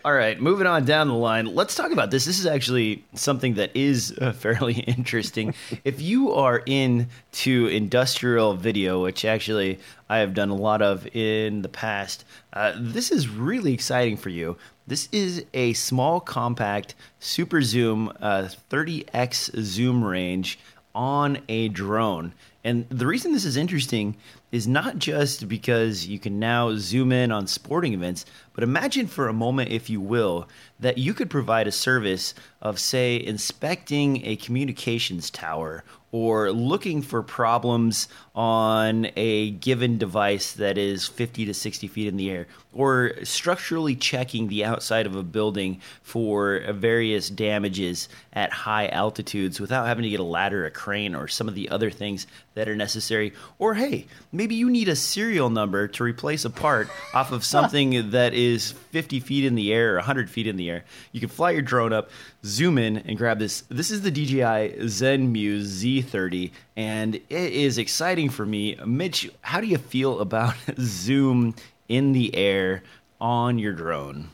All 0.07 0.13
right, 0.13 0.39
moving 0.39 0.67
on 0.67 0.85
down 0.85 1.09
the 1.09 1.15
line. 1.15 1.53
Let's 1.53 1.75
talk 1.75 1.91
about 1.91 2.11
this. 2.11 2.23
This 2.23 2.39
is 2.39 2.45
actually 2.45 3.03
something 3.13 3.55
that 3.55 3.75
is 3.75 4.17
uh, 4.21 4.31
fairly 4.39 4.75
interesting. 4.75 5.53
if 5.83 5.99
you 5.99 6.31
are 6.31 6.59
into 6.65 7.67
industrial 7.67 8.53
video, 8.53 9.03
which 9.03 9.25
actually 9.25 9.79
I 10.07 10.19
have 10.19 10.33
done 10.33 10.47
a 10.47 10.55
lot 10.55 10.81
of 10.81 11.13
in 11.13 11.61
the 11.61 11.67
past, 11.67 12.23
uh, 12.53 12.71
this 12.77 13.11
is 13.11 13.27
really 13.27 13.73
exciting 13.73 14.15
for 14.15 14.29
you. 14.29 14.55
This 14.87 15.09
is 15.11 15.43
a 15.53 15.73
small, 15.73 16.21
compact, 16.21 16.95
super 17.19 17.61
zoom, 17.61 18.13
uh, 18.21 18.47
30x 18.71 19.61
zoom 19.61 20.05
range 20.05 20.57
on 20.95 21.39
a 21.49 21.67
drone. 21.67 22.33
And 22.63 22.85
the 22.89 23.07
reason 23.07 23.31
this 23.31 23.45
is 23.45 23.55
interesting 23.55 24.17
is 24.51 24.67
not 24.67 24.97
just 24.97 25.47
because 25.47 26.07
you 26.07 26.19
can 26.19 26.39
now 26.39 26.75
zoom 26.75 27.11
in 27.11 27.31
on 27.31 27.47
sporting 27.47 27.93
events, 27.93 28.25
but 28.57 28.63
imagine 28.63 29.05
for 29.05 29.27
a 29.27 29.33
moment, 29.33 29.69
if 29.69 29.87
you 29.87 30.01
will, 30.01 30.49
that 30.79 30.97
you 30.97 31.13
could 31.13 31.29
provide 31.29 31.67
a 31.67 31.71
service 31.71 32.33
of, 32.59 32.79
say, 32.79 33.23
inspecting 33.23 34.25
a 34.25 34.35
communications 34.35 35.29
tower 35.29 35.83
or 36.11 36.51
looking 36.51 37.01
for 37.01 37.21
problems 37.21 38.07
on 38.33 39.07
a 39.15 39.51
given 39.51 39.97
device 39.97 40.53
that 40.53 40.77
is 40.77 41.05
50 41.05 41.45
to 41.45 41.53
60 41.53 41.87
feet 41.87 42.07
in 42.07 42.15
the 42.15 42.31
air, 42.31 42.47
or 42.71 43.11
structurally 43.23 43.95
checking 43.95 44.47
the 44.47 44.63
outside 44.63 45.05
of 45.05 45.15
a 45.15 45.23
building 45.23 45.81
for 46.03 46.61
various 46.71 47.29
damages 47.29 48.07
at 48.31 48.51
high 48.51 48.87
altitudes 48.87 49.59
without 49.59 49.85
having 49.85 50.03
to 50.03 50.09
get 50.09 50.19
a 50.19 50.23
ladder, 50.23 50.65
a 50.65 50.71
crane, 50.71 51.13
or 51.13 51.27
some 51.27 51.47
of 51.47 51.55
the 51.55 51.69
other 51.69 51.91
things 51.91 52.25
that 52.53 52.69
are 52.69 52.75
necessary. 52.75 53.33
Or 53.59 53.73
hey, 53.73 54.05
maybe 54.31 54.55
you 54.55 54.69
need 54.69 54.87
a 54.87 54.95
serial 54.95 55.49
number 55.49 55.87
to 55.89 56.03
replace 56.03 56.45
a 56.45 56.49
part 56.49 56.87
off 57.13 57.31
of 57.31 57.43
something 57.43 58.11
that 58.11 58.33
is 58.33 58.46
50 58.55 59.19
feet 59.19 59.45
in 59.45 59.55
the 59.55 59.73
air 59.73 59.93
or 59.93 59.97
100 59.97 60.29
feet 60.29 60.47
in 60.47 60.55
the 60.57 60.69
air. 60.69 60.85
You 61.11 61.19
can 61.19 61.29
fly 61.29 61.51
your 61.51 61.61
drone 61.61 61.93
up, 61.93 62.09
zoom 62.45 62.77
in, 62.77 62.97
and 62.97 63.17
grab 63.17 63.39
this. 63.39 63.61
This 63.69 63.91
is 63.91 64.01
the 64.01 64.11
DJI 64.11 64.79
ZenMuse 64.85 65.63
Z30, 66.03 66.51
and 66.75 67.15
it 67.15 67.23
is 67.29 67.77
exciting 67.77 68.29
for 68.29 68.45
me. 68.45 68.75
Mitch, 68.85 69.29
how 69.41 69.59
do 69.59 69.67
you 69.67 69.77
feel 69.77 70.19
about 70.19 70.55
zoom 70.79 71.55
in 71.89 72.13
the 72.13 72.35
air 72.35 72.83
on 73.19 73.59
your 73.59 73.73
drone? 73.73 74.29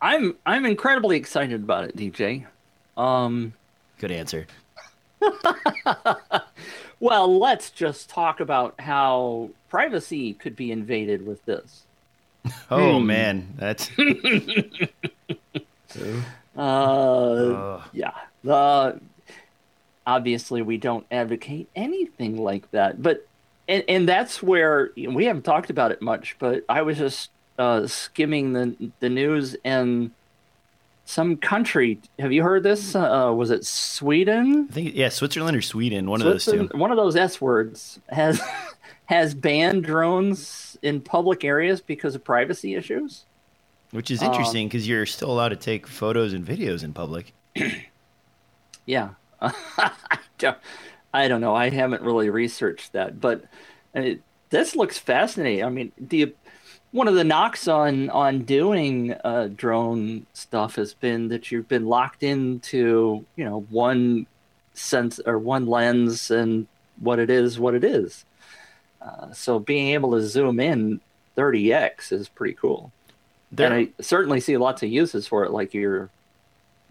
I'm 0.00 0.36
I'm 0.44 0.66
incredibly 0.66 1.16
excited 1.16 1.62
about 1.62 1.84
it, 1.84 1.96
DJ. 1.96 2.46
Um, 2.96 3.54
Good 3.98 4.10
answer. 4.10 4.46
well, 7.00 7.38
let's 7.38 7.70
just 7.70 8.10
talk 8.10 8.40
about 8.40 8.80
how 8.80 9.50
privacy 9.68 10.34
could 10.34 10.56
be 10.56 10.72
invaded 10.72 11.24
with 11.24 11.44
this. 11.44 11.84
Oh 12.70 13.00
Hmm. 13.00 13.06
man, 13.06 13.48
that's 13.56 13.90
Uh, 16.56 17.82
yeah. 17.92 18.12
The 18.44 19.00
obviously 20.06 20.62
we 20.62 20.76
don't 20.76 21.06
advocate 21.10 21.68
anything 21.76 22.36
like 22.36 22.70
that, 22.72 23.02
but 23.02 23.26
and 23.68 23.84
and 23.88 24.08
that's 24.08 24.42
where 24.42 24.90
we 24.96 25.24
haven't 25.26 25.42
talked 25.44 25.70
about 25.70 25.92
it 25.92 26.02
much, 26.02 26.36
but 26.38 26.64
I 26.68 26.82
was 26.82 26.98
just 26.98 27.30
uh, 27.58 27.86
skimming 27.86 28.52
the 28.52 28.90
the 29.00 29.08
news 29.08 29.56
and 29.64 30.10
some 31.04 31.36
country. 31.36 32.00
Have 32.18 32.32
you 32.32 32.42
heard 32.42 32.62
this? 32.64 32.94
Uh, 32.94 33.32
was 33.34 33.50
it 33.50 33.64
Sweden? 33.64 34.66
I 34.70 34.72
think 34.74 34.94
yeah, 34.94 35.08
Switzerland 35.08 35.56
or 35.56 35.62
Sweden, 35.62 36.10
one 36.10 36.20
of 36.20 36.26
those 36.26 36.44
two. 36.44 36.68
One 36.74 36.90
of 36.90 36.96
those 36.96 37.16
S 37.16 37.40
words 37.40 37.98
has 38.08 38.40
has 39.06 39.34
banned 39.34 39.84
drones 39.84 40.71
in 40.82 41.00
public 41.00 41.44
areas 41.44 41.80
because 41.80 42.14
of 42.14 42.24
privacy 42.24 42.74
issues. 42.74 43.24
Which 43.92 44.10
is 44.10 44.22
interesting 44.22 44.68
because 44.68 44.84
um, 44.84 44.90
you're 44.90 45.06
still 45.06 45.30
allowed 45.30 45.50
to 45.50 45.56
take 45.56 45.86
photos 45.86 46.32
and 46.32 46.44
videos 46.44 46.82
in 46.82 46.92
public. 46.92 47.32
yeah. 48.86 49.10
I 51.14 51.28
don't 51.28 51.40
know. 51.40 51.54
I 51.54 51.68
haven't 51.68 52.02
really 52.02 52.30
researched 52.30 52.92
that, 52.92 53.20
but 53.20 53.44
it, 53.94 54.22
this 54.50 54.74
looks 54.74 54.98
fascinating. 54.98 55.64
I 55.64 55.68
mean, 55.68 55.92
the 55.98 56.34
one 56.92 57.08
of 57.08 57.14
the 57.14 57.24
knocks 57.24 57.68
on 57.68 58.08
on 58.10 58.42
doing 58.42 59.14
uh, 59.24 59.48
drone 59.54 60.26
stuff 60.32 60.76
has 60.76 60.94
been 60.94 61.28
that 61.28 61.50
you've 61.50 61.68
been 61.68 61.86
locked 61.86 62.22
into 62.22 63.24
you 63.36 63.44
know 63.44 63.66
one 63.68 64.26
sense 64.74 65.20
or 65.26 65.38
one 65.38 65.66
lens 65.66 66.30
and 66.30 66.66
what 66.98 67.18
it 67.18 67.30
is, 67.30 67.58
what 67.58 67.74
it 67.74 67.84
is. 67.84 68.24
Uh, 69.04 69.32
so 69.32 69.58
being 69.58 69.88
able 69.88 70.12
to 70.12 70.22
zoom 70.22 70.60
in 70.60 71.00
30x 71.36 72.12
is 72.12 72.28
pretty 72.28 72.54
cool. 72.54 72.92
There, 73.50 73.70
and 73.70 73.74
I 73.98 74.02
certainly 74.02 74.40
see 74.40 74.56
lots 74.56 74.82
of 74.82 74.88
uses 74.88 75.26
for 75.26 75.44
it, 75.44 75.50
like 75.50 75.74
you're 75.74 76.08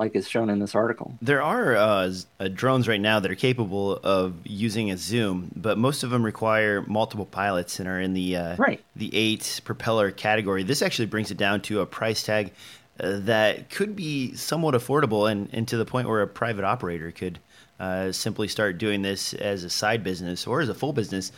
like 0.01 0.15
is 0.15 0.27
shown 0.27 0.49
in 0.49 0.57
this 0.57 0.73
article. 0.73 1.13
There 1.21 1.43
are 1.43 1.75
uh, 1.75 2.13
uh, 2.39 2.47
drones 2.47 2.87
right 2.87 2.99
now 2.99 3.19
that 3.19 3.29
are 3.29 3.35
capable 3.35 3.97
of 3.97 4.33
using 4.43 4.89
a 4.89 4.97
zoom, 4.97 5.51
but 5.55 5.77
most 5.77 6.01
of 6.01 6.09
them 6.09 6.23
require 6.23 6.81
multiple 6.81 7.27
pilots 7.27 7.79
and 7.79 7.87
are 7.87 8.01
in 8.01 8.13
the 8.13 8.35
uh, 8.35 8.55
right. 8.57 8.81
the 8.95 9.15
eight 9.15 9.61
propeller 9.63 10.09
category. 10.09 10.63
This 10.63 10.81
actually 10.81 11.05
brings 11.05 11.29
it 11.29 11.37
down 11.37 11.61
to 11.61 11.81
a 11.81 11.85
price 11.85 12.23
tag 12.23 12.51
uh, 12.99 13.19
that 13.21 13.69
could 13.69 13.95
be 13.95 14.35
somewhat 14.35 14.73
affordable, 14.73 15.31
and, 15.31 15.49
and 15.53 15.67
to 15.67 15.77
the 15.77 15.85
point 15.85 16.07
where 16.07 16.23
a 16.23 16.27
private 16.27 16.65
operator 16.65 17.11
could 17.11 17.37
uh, 17.79 18.11
simply 18.11 18.47
start 18.47 18.77
doing 18.79 19.03
this 19.03 19.35
as 19.35 19.63
a 19.63 19.69
side 19.69 20.03
business 20.03 20.47
or 20.47 20.61
as 20.61 20.69
a 20.69 20.73
full 20.73 20.93
business. 20.93 21.31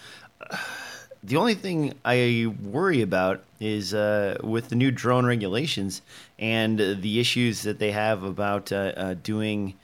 The 1.25 1.37
only 1.37 1.55
thing 1.55 1.93
I 2.03 2.53
worry 2.61 3.01
about 3.01 3.43
is 3.61 3.93
uh, 3.93 4.37
with 4.43 4.67
the 4.67 4.75
new 4.75 4.91
drone 4.91 5.25
regulations 5.25 6.01
and 6.37 6.77
the 6.77 7.19
issues 7.21 7.61
that 7.61 7.79
they 7.79 7.91
have 7.91 8.23
about 8.23 8.73
uh, 8.73 8.91
uh, 8.97 9.13
doing 9.13 9.75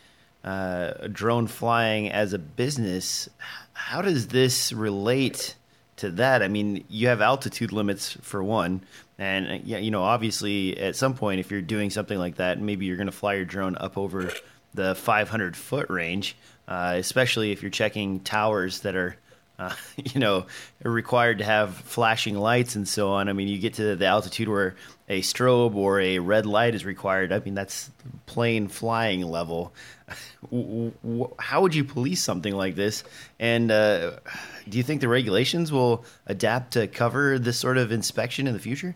uh, 0.44 1.08
drone 1.12 1.48
flying 1.48 2.10
as 2.10 2.34
a 2.34 2.40
business. 2.40 3.30
How 3.72 4.02
does 4.02 4.28
this 4.28 4.74
relate 4.74 5.56
to 5.98 6.12
that? 6.12 6.44
I 6.44 6.50
mean, 6.50 6.84
you 6.90 7.08
have 7.08 7.22
altitude 7.22 7.72
limits 7.72 8.18
for 8.22 8.44
one, 8.44 8.82
and 9.18 9.48
uh, 9.48 9.60
yeah, 9.64 9.78
you 9.78 9.92
know, 9.92 10.04
obviously, 10.04 10.78
at 10.78 10.98
some 10.98 11.14
point, 11.14 11.40
if 11.40 11.52
you're 11.52 11.62
doing 11.62 11.90
something 11.90 12.20
like 12.20 12.36
that, 12.36 12.60
maybe 12.60 12.86
you're 12.86 12.98
going 12.98 13.08
to 13.08 13.14
fly 13.14 13.36
your 13.36 13.46
drone 13.46 13.78
up 13.78 13.98
over 13.98 14.30
the 14.74 14.94
500 14.94 15.56
foot 15.56 15.90
range, 15.90 16.36
uh, 16.68 16.96
especially 16.98 17.54
if 17.54 17.62
you're 17.62 17.72
checking 17.72 18.20
towers 18.20 18.82
that 18.82 18.98
are 18.98 19.16
uh, 19.60 19.76
you 19.98 20.20
know, 20.20 20.46
required 20.82 21.40
to 21.40 21.44
have 21.44 21.76
flashing 21.76 22.36
lights 22.36 22.76
and 22.76 22.88
so 22.88 23.12
on. 23.12 23.30
I 23.30 23.34
mean, 23.34 23.48
you 23.48 23.60
get 23.60 23.76
to 23.76 23.96
the 23.96 24.06
altitude 24.06 24.48
where 24.48 24.76
a 25.08 25.22
strobe 25.22 25.76
or 25.76 26.00
a 26.00 26.20
red 26.20 26.46
light 26.46 26.74
is 26.74 26.86
required. 26.86 27.32
I 27.32 27.40
mean, 27.40 27.54
that's 27.54 27.92
plane 28.26 28.68
flying 28.68 29.22
level. 29.22 29.74
How 31.40 31.62
would 31.62 31.76
you 31.76 31.84
police 31.84 32.24
something 32.24 32.56
like 32.56 32.76
this? 32.76 33.04
And 33.40 33.70
uh, 33.72 34.14
do 34.68 34.78
you 34.78 34.84
think 34.84 35.02
the 35.02 35.08
regulations 35.08 35.72
will 35.72 36.06
adapt 36.26 36.74
to 36.74 36.88
cover 36.88 37.38
this 37.38 37.60
sort 37.60 37.78
of 37.78 37.92
inspection 37.92 38.48
in 38.48 38.54
the 38.54 38.60
future? 38.60 38.96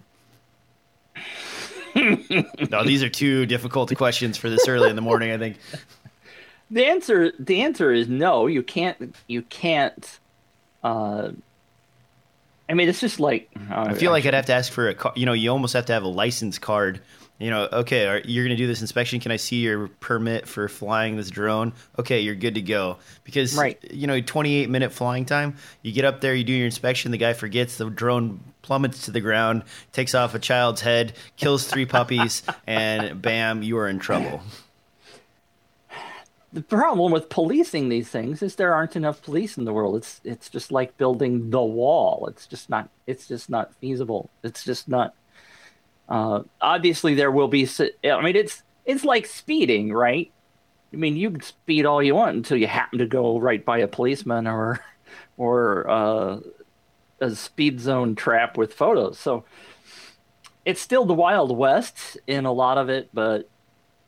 no, 1.95 2.83
these 2.83 3.03
are 3.03 3.09
two 3.09 3.45
difficult 3.45 3.95
questions 3.95 4.35
for 4.37 4.49
this 4.49 4.67
early 4.67 4.89
in 4.89 4.95
the 4.95 5.01
morning. 5.01 5.31
I 5.31 5.37
think 5.37 5.57
the 6.71 6.85
answer 6.87 7.31
the 7.37 7.61
answer 7.61 7.91
is 7.91 8.07
no. 8.07 8.47
You 8.47 8.63
can't 8.63 9.15
you 9.27 9.43
can't 9.43 10.19
uh, 10.83 11.31
I 12.69 12.73
mean, 12.75 12.89
it's 12.89 13.01
just 13.01 13.19
like 13.19 13.49
uh, 13.69 13.85
I 13.89 13.93
feel 13.93 14.11
like 14.11 14.25
I'd 14.25 14.33
have 14.33 14.45
to 14.47 14.53
ask 14.53 14.71
for 14.71 14.89
a, 14.89 14.95
you 15.15 15.25
know, 15.25 15.33
you 15.33 15.51
almost 15.51 15.73
have 15.73 15.85
to 15.87 15.93
have 15.93 16.03
a 16.03 16.07
license 16.07 16.57
card. 16.59 17.01
You 17.39 17.49
know, 17.49 17.67
okay, 17.71 18.07
are, 18.07 18.19
you're 18.19 18.45
going 18.45 18.55
to 18.55 18.61
do 18.61 18.67
this 18.67 18.81
inspection. 18.81 19.19
Can 19.19 19.31
I 19.31 19.35
see 19.35 19.57
your 19.57 19.87
permit 19.87 20.47
for 20.47 20.69
flying 20.69 21.17
this 21.17 21.29
drone? 21.29 21.73
Okay, 21.99 22.21
you're 22.21 22.35
good 22.35 22.55
to 22.55 22.61
go. 22.61 22.97
Because 23.23 23.57
right. 23.57 23.77
you 23.91 24.07
know, 24.07 24.21
28 24.21 24.69
minute 24.69 24.93
flying 24.93 25.25
time. 25.25 25.57
You 25.81 25.91
get 25.91 26.05
up 26.05 26.21
there, 26.21 26.33
you 26.33 26.43
do 26.43 26.53
your 26.53 26.65
inspection. 26.65 27.11
The 27.11 27.17
guy 27.17 27.33
forgets 27.33 27.77
the 27.77 27.89
drone 27.89 28.39
plummets 28.61 29.05
to 29.05 29.11
the 29.11 29.19
ground, 29.19 29.63
takes 29.91 30.15
off 30.15 30.35
a 30.35 30.39
child's 30.39 30.79
head, 30.79 31.13
kills 31.35 31.67
three 31.67 31.85
puppies, 31.85 32.43
and 32.65 33.21
bam, 33.21 33.61
you 33.61 33.77
are 33.77 33.89
in 33.89 33.99
trouble 33.99 34.41
the 36.53 36.61
problem 36.61 37.11
with 37.11 37.29
policing 37.29 37.89
these 37.89 38.09
things 38.09 38.43
is 38.43 38.55
there 38.55 38.75
aren't 38.75 38.95
enough 38.95 39.23
police 39.23 39.57
in 39.57 39.65
the 39.65 39.73
world. 39.73 39.95
It's 39.95 40.21
it's 40.23 40.49
just 40.49 40.71
like 40.71 40.95
building 40.97 41.49
the 41.49 41.61
wall. 41.61 42.27
It's 42.27 42.45
just 42.45 42.69
not 42.69 42.89
it's 43.07 43.27
just 43.27 43.49
not 43.49 43.73
feasible. 43.75 44.29
It's 44.43 44.63
just 44.63 44.87
not. 44.87 45.15
Uh, 46.07 46.43
obviously, 46.61 47.15
there 47.15 47.31
will 47.31 47.47
be. 47.47 47.67
I 48.05 48.21
mean, 48.21 48.35
it's 48.35 48.61
it's 48.85 49.03
like 49.03 49.25
speeding, 49.25 49.91
right? 49.91 50.31
I 50.93 50.95
mean, 50.95 51.17
you 51.17 51.31
can 51.31 51.41
speed 51.41 51.87
all 51.87 52.03
you 52.03 52.13
want 52.13 52.37
until 52.37 52.57
you 52.57 52.67
happen 52.67 52.99
to 52.99 53.07
go 53.07 53.39
right 53.39 53.65
by 53.65 53.79
a 53.79 53.87
policeman 53.87 54.45
or 54.45 54.79
or 55.37 55.89
uh, 55.89 56.39
a 57.19 57.35
speed 57.35 57.79
zone 57.79 58.13
trap 58.13 58.57
with 58.57 58.75
photos. 58.75 59.17
So 59.17 59.43
it's 60.65 60.81
still 60.81 61.05
the 61.05 61.15
Wild 61.15 61.57
West 61.57 62.17
in 62.27 62.45
a 62.45 62.51
lot 62.51 62.77
of 62.77 62.89
it, 62.89 63.09
but 63.11 63.49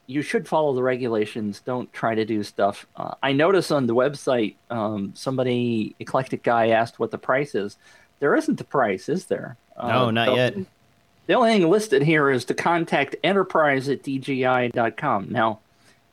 you 0.07 0.21
should 0.21 0.47
follow 0.47 0.73
the 0.73 0.83
regulations. 0.83 1.61
Don't 1.61 1.91
try 1.93 2.15
to 2.15 2.25
do 2.25 2.43
stuff. 2.43 2.85
Uh, 2.95 3.15
I 3.23 3.33
notice 3.33 3.71
on 3.71 3.87
the 3.87 3.95
website, 3.95 4.55
um, 4.69 5.13
somebody 5.15 5.95
eclectic 5.99 6.43
guy 6.43 6.69
asked 6.69 6.99
what 6.99 7.11
the 7.11 7.17
price 7.17 7.55
is. 7.55 7.77
There 8.19 8.35
isn't 8.35 8.57
the 8.57 8.63
price, 8.63 9.09
is 9.09 9.25
there? 9.25 9.57
Uh, 9.75 9.87
no, 9.87 10.11
not 10.11 10.27
the, 10.27 10.35
yet. 10.35 10.55
The 11.27 11.33
only 11.33 11.53
thing 11.53 11.69
listed 11.69 12.03
here 12.03 12.29
is 12.29 12.45
to 12.45 12.53
contact 12.53 13.15
enterprise 13.23 13.89
at 13.89 14.03
dji.com. 14.03 15.27
Now, 15.29 15.59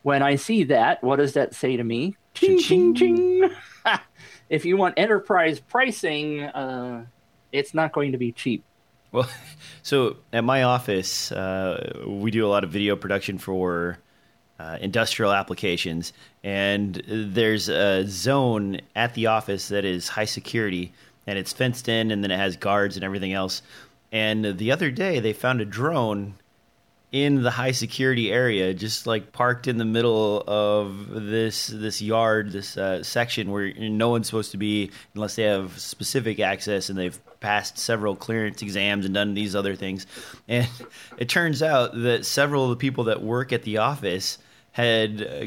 when 0.02 0.22
I 0.22 0.36
see 0.36 0.64
that, 0.64 1.02
what 1.02 1.16
does 1.16 1.34
that 1.34 1.54
say 1.54 1.76
to 1.76 1.84
me? 1.84 2.16
Ching, 2.34 2.58
ching, 2.58 2.94
ching. 2.94 3.50
if 4.48 4.64
you 4.64 4.76
want 4.76 4.98
enterprise 4.98 5.60
pricing, 5.60 6.42
uh, 6.42 7.04
it's 7.52 7.74
not 7.74 7.92
going 7.92 8.12
to 8.12 8.18
be 8.18 8.32
cheap. 8.32 8.64
Well, 9.12 9.28
so 9.82 10.16
at 10.32 10.42
my 10.42 10.64
office, 10.64 11.30
uh, 11.30 12.04
we 12.06 12.30
do 12.30 12.46
a 12.46 12.48
lot 12.48 12.64
of 12.64 12.70
video 12.70 12.96
production 12.96 13.38
for 13.38 13.98
uh, 14.58 14.78
industrial 14.80 15.32
applications, 15.32 16.12
and 16.42 17.02
there's 17.06 17.68
a 17.68 18.04
zone 18.06 18.80
at 18.96 19.14
the 19.14 19.26
office 19.26 19.68
that 19.68 19.84
is 19.84 20.08
high 20.08 20.24
security, 20.24 20.92
and 21.26 21.38
it's 21.38 21.52
fenced 21.52 21.88
in, 21.88 22.10
and 22.10 22.24
then 22.24 22.30
it 22.30 22.38
has 22.38 22.56
guards 22.56 22.96
and 22.96 23.04
everything 23.04 23.32
else. 23.32 23.62
And 24.10 24.58
the 24.58 24.72
other 24.72 24.90
day, 24.90 25.20
they 25.20 25.32
found 25.32 25.60
a 25.60 25.64
drone 25.64 26.34
in 27.12 27.42
the 27.42 27.50
high 27.50 27.72
security 27.72 28.32
area, 28.32 28.72
just 28.72 29.06
like 29.06 29.32
parked 29.32 29.68
in 29.68 29.76
the 29.76 29.84
middle 29.84 30.42
of 30.46 31.08
this 31.10 31.66
this 31.66 32.00
yard, 32.00 32.52
this 32.52 32.78
uh, 32.78 33.02
section 33.02 33.50
where 33.50 33.70
no 33.74 34.08
one's 34.08 34.26
supposed 34.26 34.52
to 34.52 34.56
be 34.56 34.90
unless 35.14 35.36
they 35.36 35.42
have 35.42 35.78
specific 35.78 36.40
access 36.40 36.88
and 36.88 36.98
they've 36.98 37.20
passed 37.40 37.76
several 37.76 38.16
clearance 38.16 38.62
exams 38.62 39.04
and 39.04 39.14
done 39.14 39.34
these 39.34 39.54
other 39.54 39.76
things. 39.76 40.06
And 40.48 40.66
it 41.18 41.28
turns 41.28 41.62
out 41.62 41.92
that 41.94 42.24
several 42.24 42.64
of 42.64 42.70
the 42.70 42.76
people 42.76 43.04
that 43.04 43.22
work 43.22 43.52
at 43.52 43.62
the 43.62 43.76
office 43.78 44.38
had 44.72 45.22
uh, 45.22 45.46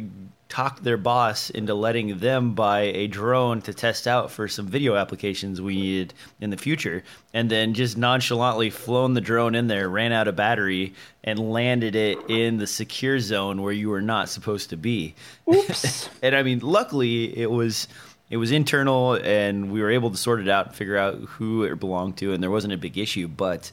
talked 0.56 0.86
their 0.86 0.96
boss 0.96 1.50
into 1.50 1.74
letting 1.74 2.18
them 2.20 2.54
buy 2.54 2.80
a 2.80 3.08
drone 3.08 3.62
to 3.62 3.74
test 3.74 4.08
out 4.08 4.32
for 4.32 4.48
some 4.48 4.66
video 4.66 4.96
applications 4.96 5.62
we 5.62 5.76
needed 5.76 6.14
in 6.40 6.50
the 6.50 6.56
future, 6.56 7.04
and 7.34 7.52
then 7.52 7.74
just 7.74 7.98
nonchalantly 7.98 8.70
flown 8.70 9.14
the 9.16 9.20
drone 9.20 9.54
in 9.54 9.68
there, 9.68 9.90
ran 9.90 10.14
out 10.14 10.30
of 10.30 10.38
battery, 10.38 10.94
and 11.26 11.52
landed 11.52 11.94
it 11.94 12.18
in 12.30 12.56
the 12.56 12.68
secure 12.68 13.20
zone 13.20 13.62
where 13.62 13.74
you 13.74 13.90
were 13.90 14.02
not 14.02 14.30
supposed 14.30 14.70
to 14.70 14.78
be. 14.78 15.14
Oops. 15.54 16.10
and 16.24 16.34
I 16.34 16.42
mean, 16.42 16.60
luckily 16.60 17.38
it 17.38 17.52
was 17.52 17.90
it 18.30 18.38
was 18.38 18.54
internal 18.54 19.16
and 19.16 19.74
we 19.74 19.82
were 19.82 19.92
able 19.92 20.10
to 20.10 20.18
sort 20.18 20.40
it 20.40 20.48
out 20.48 20.68
and 20.68 20.76
figure 20.76 20.98
out 20.98 21.16
who 21.16 21.64
it 21.64 21.82
belonged 21.82 22.16
to 22.16 22.32
and 22.32 22.42
there 22.42 22.50
wasn't 22.50 22.74
a 22.74 22.78
big 22.78 22.98
issue 22.98 23.28
but 23.28 23.72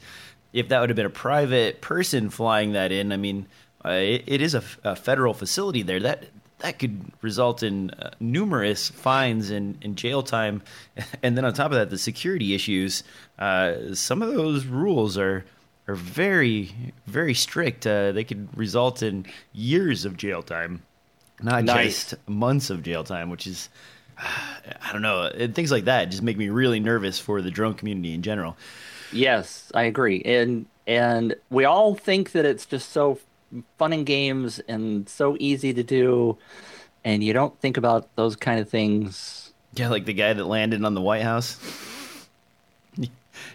if 0.53 0.69
that 0.69 0.81
would 0.81 0.91
have 0.91 0.97
been 0.97 1.07
a 1.07 1.11
private 1.11 1.81
person 1.81 2.29
flying 2.29 2.73
that 2.73 2.93
in 2.93 3.13
i 3.13 3.17
mean 3.17 3.47
uh, 3.83 3.93
it, 3.93 4.25
it 4.27 4.43
is 4.43 4.55
a, 4.55 4.63
a, 4.85 4.95
federal 4.95 5.33
facility 5.33 5.83
there 5.83 6.01
that 6.01 6.25
that 6.63 6.79
could 6.79 7.13
result 7.21 7.63
in 7.63 7.91
uh, 7.91 8.11
numerous 8.21 8.89
fines 8.89 9.51
and, 9.51 9.77
and, 9.83 9.97
jail 9.97 10.23
time. 10.23 10.63
And 11.23 11.37
then 11.37 11.45
on 11.45 11.53
top 11.53 11.67
of 11.67 11.79
that, 11.79 11.91
the 11.91 11.99
security 11.99 12.55
issues. 12.55 13.05
Uh, 13.39 13.95
some 13.95 14.23
of 14.23 14.33
those 14.33 14.65
rules 14.65 15.19
are 15.19 15.45
are 15.89 15.95
very 15.95 16.75
very 17.07 17.35
strict. 17.35 17.87
Uh, 17.87 18.13
they 18.13 18.25
could 18.25 18.49
result 18.57 19.03
in 19.03 19.27
years 19.53 20.05
of 20.05 20.17
jail 20.17 20.43
time, 20.43 20.83
not 21.43 21.65
nice. 21.65 22.11
just 22.11 22.29
months 22.29 22.71
of 22.71 22.83
jail 22.83 23.05
time, 23.05 23.31
which 23.31 23.47
is 23.47 23.69
I 24.19 24.93
don't 24.93 25.03
know. 25.03 25.23
And 25.23 25.55
things 25.55 25.71
like 25.71 25.85
that 25.85 26.11
just 26.11 26.23
make 26.23 26.39
me 26.39 26.49
really 26.49 26.81
nervous 26.81 27.19
for 27.19 27.43
the 27.43 27.51
drone 27.51 27.75
community 27.75 28.15
in 28.15 28.23
general. 28.23 28.57
Yes, 29.13 29.71
I 29.75 29.83
agree. 29.83 30.23
And 30.23 30.67
and 30.87 31.35
we 31.51 31.65
all 31.65 31.95
think 31.95 32.33
that 32.33 32.45
it's 32.45 32.67
just 32.67 32.91
so 32.91 33.19
fun 33.79 33.93
and 33.93 34.07
games 34.07 34.61
and 34.61 35.09
so 35.09 35.37
easy 35.39 35.73
to 35.75 35.83
do 35.83 36.39
and 37.05 37.23
you 37.23 37.33
don't 37.33 37.59
think 37.61 37.77
about 37.77 38.15
those 38.17 38.37
kind 38.37 38.61
of 38.61 38.69
things. 38.69 39.53
Yeah, 39.75 39.89
like 39.89 40.05
the 40.05 40.13
guy 40.13 40.33
that 40.33 40.45
landed 40.45 40.85
on 40.85 40.95
the 40.95 41.01
White 41.01 41.23
House. 41.23 41.59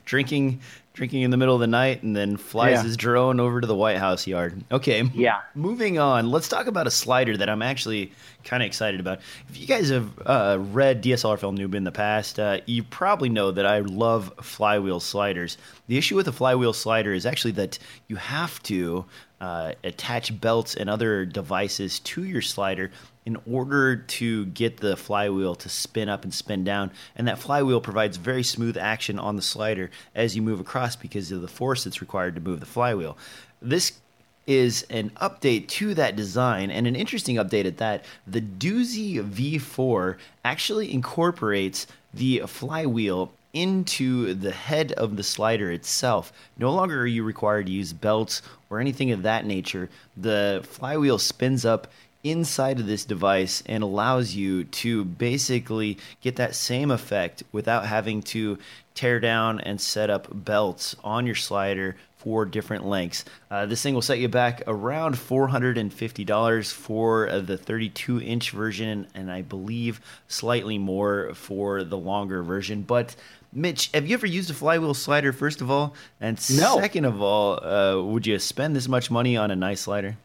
drinking 0.06 0.60
drinking 0.94 1.22
in 1.22 1.30
the 1.30 1.38
middle 1.38 1.54
of 1.54 1.62
the 1.62 1.68
night 1.68 2.02
and 2.02 2.16
then 2.16 2.36
flies 2.36 2.78
yeah. 2.78 2.84
his 2.84 2.98
drone 2.98 3.40
over 3.40 3.62
to 3.62 3.68
the 3.68 3.76
White 3.76 3.98
House 3.98 4.26
yard. 4.26 4.64
Okay. 4.72 5.04
Yeah. 5.14 5.42
Moving 5.54 6.00
on, 6.00 6.32
let's 6.32 6.50
talk 6.50 6.66
about 6.66 6.88
a 6.88 6.92
slider 6.92 7.38
that 7.38 7.48
I'm 7.48 7.62
actually 7.62 8.12
kind 8.44 8.64
of 8.64 8.68
excited 8.68 9.00
about. 9.00 9.20
If 9.48 9.60
you 9.60 9.68
guys 9.68 9.92
have 9.92 10.10
uh, 10.26 10.58
read 10.60 11.04
DSLR 11.04 11.38
Film 11.38 11.56
Noob 11.56 11.76
in 11.76 11.84
the 11.84 11.92
past, 11.92 12.40
uh, 12.40 12.62
you 12.66 12.82
probably 12.82 13.30
know 13.30 13.52
that 13.52 13.68
I 13.68 13.82
love 13.82 14.34
flywheel 14.42 15.00
sliders. 15.00 15.60
The 15.86 16.00
issue 16.00 16.16
with 16.16 16.28
a 16.28 16.32
flywheel 16.32 16.74
slider 16.74 17.14
is 17.14 17.28
actually 17.28 17.52
that 17.52 17.78
you 18.08 18.16
have 18.16 18.62
to 18.64 19.06
uh, 19.40 19.74
attach 19.84 20.40
belts 20.40 20.76
and 20.76 20.90
other 20.90 21.26
devices 21.26 22.00
to 22.00 22.24
your 22.24 22.42
slider 22.42 22.92
in 23.26 23.38
order 23.46 23.96
to 23.96 24.46
get 24.48 24.78
the 24.78 24.96
flywheel 24.96 25.54
to 25.54 25.70
spin 25.70 26.10
up 26.10 26.24
and 26.24 26.34
spin 26.34 26.64
down. 26.64 26.92
And 27.16 27.28
that 27.28 27.38
flywheel 27.38 27.82
provides 27.82 28.18
very 28.18 28.44
smooth 28.44 28.78
action 28.78 29.20
on 29.20 29.36
the 29.36 29.42
slider 29.42 29.92
as 30.16 30.36
you 30.36 30.42
move 30.42 30.60
across 30.60 30.96
because 30.96 31.32
of 31.32 31.42
the 31.42 31.48
force 31.48 31.84
that's 31.84 32.02
required 32.02 32.36
to 32.36 32.42
move 32.42 32.62
the 32.62 32.66
flywheel. 32.66 33.18
This 33.62 34.00
is 34.48 34.86
an 34.90 35.10
update 35.18 35.68
to 35.68 35.94
that 35.94 36.16
design 36.16 36.72
and 36.72 36.88
an 36.88 36.96
interesting 36.96 37.36
update 37.36 37.66
at 37.66 37.78
that. 37.78 38.06
The 38.26 38.42
Duzi 38.42 39.22
V4 39.22 40.16
actually 40.46 40.94
incorporates 40.94 41.86
the 42.14 42.44
flywheel 42.48 43.34
into 43.62 44.36
the 44.36 44.52
head 44.52 44.92
of 44.94 45.16
the 45.16 45.24
slider 45.24 45.72
itself. 45.72 46.32
No 46.58 46.72
longer 46.72 47.02
are 47.02 47.08
you 47.08 47.24
required 47.24 47.66
to 47.66 47.72
use 47.72 47.92
belts 47.92 48.44
or 48.70 48.80
anything 48.80 49.12
of 49.12 49.24
that 49.24 49.46
nature. 49.46 49.90
The 50.16 50.62
flywheel 50.64 51.18
spins 51.18 51.66
up 51.66 51.88
inside 52.24 52.80
of 52.80 52.86
this 52.88 53.06
device 53.06 53.64
and 53.66 53.84
allows 53.84 54.36
you 54.36 54.64
to 54.66 55.06
basically 55.06 55.98
get 56.22 56.36
that 56.36 56.56
same 56.56 56.92
effect 56.92 57.44
without 57.52 57.86
having 57.86 58.22
to 58.22 58.58
tear 58.94 59.20
down 59.20 59.60
and 59.60 59.80
set 59.80 60.10
up 60.10 60.28
belts 60.32 60.96
on 61.04 61.26
your 61.26 61.36
slider 61.36 61.96
for 62.18 62.46
different 62.46 62.86
lengths. 62.86 63.24
Uh, 63.50 63.66
this 63.66 63.82
thing 63.82 63.94
will 63.94 64.02
set 64.02 64.20
you 64.20 64.28
back 64.28 64.62
around 64.68 65.16
$450 65.16 66.74
for 66.74 67.42
the 67.42 67.58
32 67.58 68.22
inch 68.22 68.52
version, 68.52 69.08
and 69.14 69.32
I 69.32 69.44
believe 69.44 70.02
slightly 70.28 70.78
more 70.78 71.34
for 71.36 71.84
the 71.84 71.98
longer 71.98 72.42
version. 72.42 72.82
But 72.82 73.16
Mitch, 73.54 73.90
have 73.94 74.08
you 74.08 74.14
ever 74.14 74.28
used 74.28 74.50
a 74.50 74.54
flywheel 74.54 74.94
slider, 74.94 75.32
first 75.34 75.62
of 75.62 75.72
all? 75.72 75.94
And 76.20 76.38
no. 76.58 76.80
second 76.80 77.06
of 77.06 77.22
all, 77.22 77.64
uh, 77.64 78.02
would 78.04 78.28
you 78.28 78.38
spend 78.40 78.76
this 78.76 78.88
much 78.88 79.10
money 79.10 79.38
on 79.38 79.52
a 79.52 79.56
nice 79.56 79.82
slider? 79.82 80.18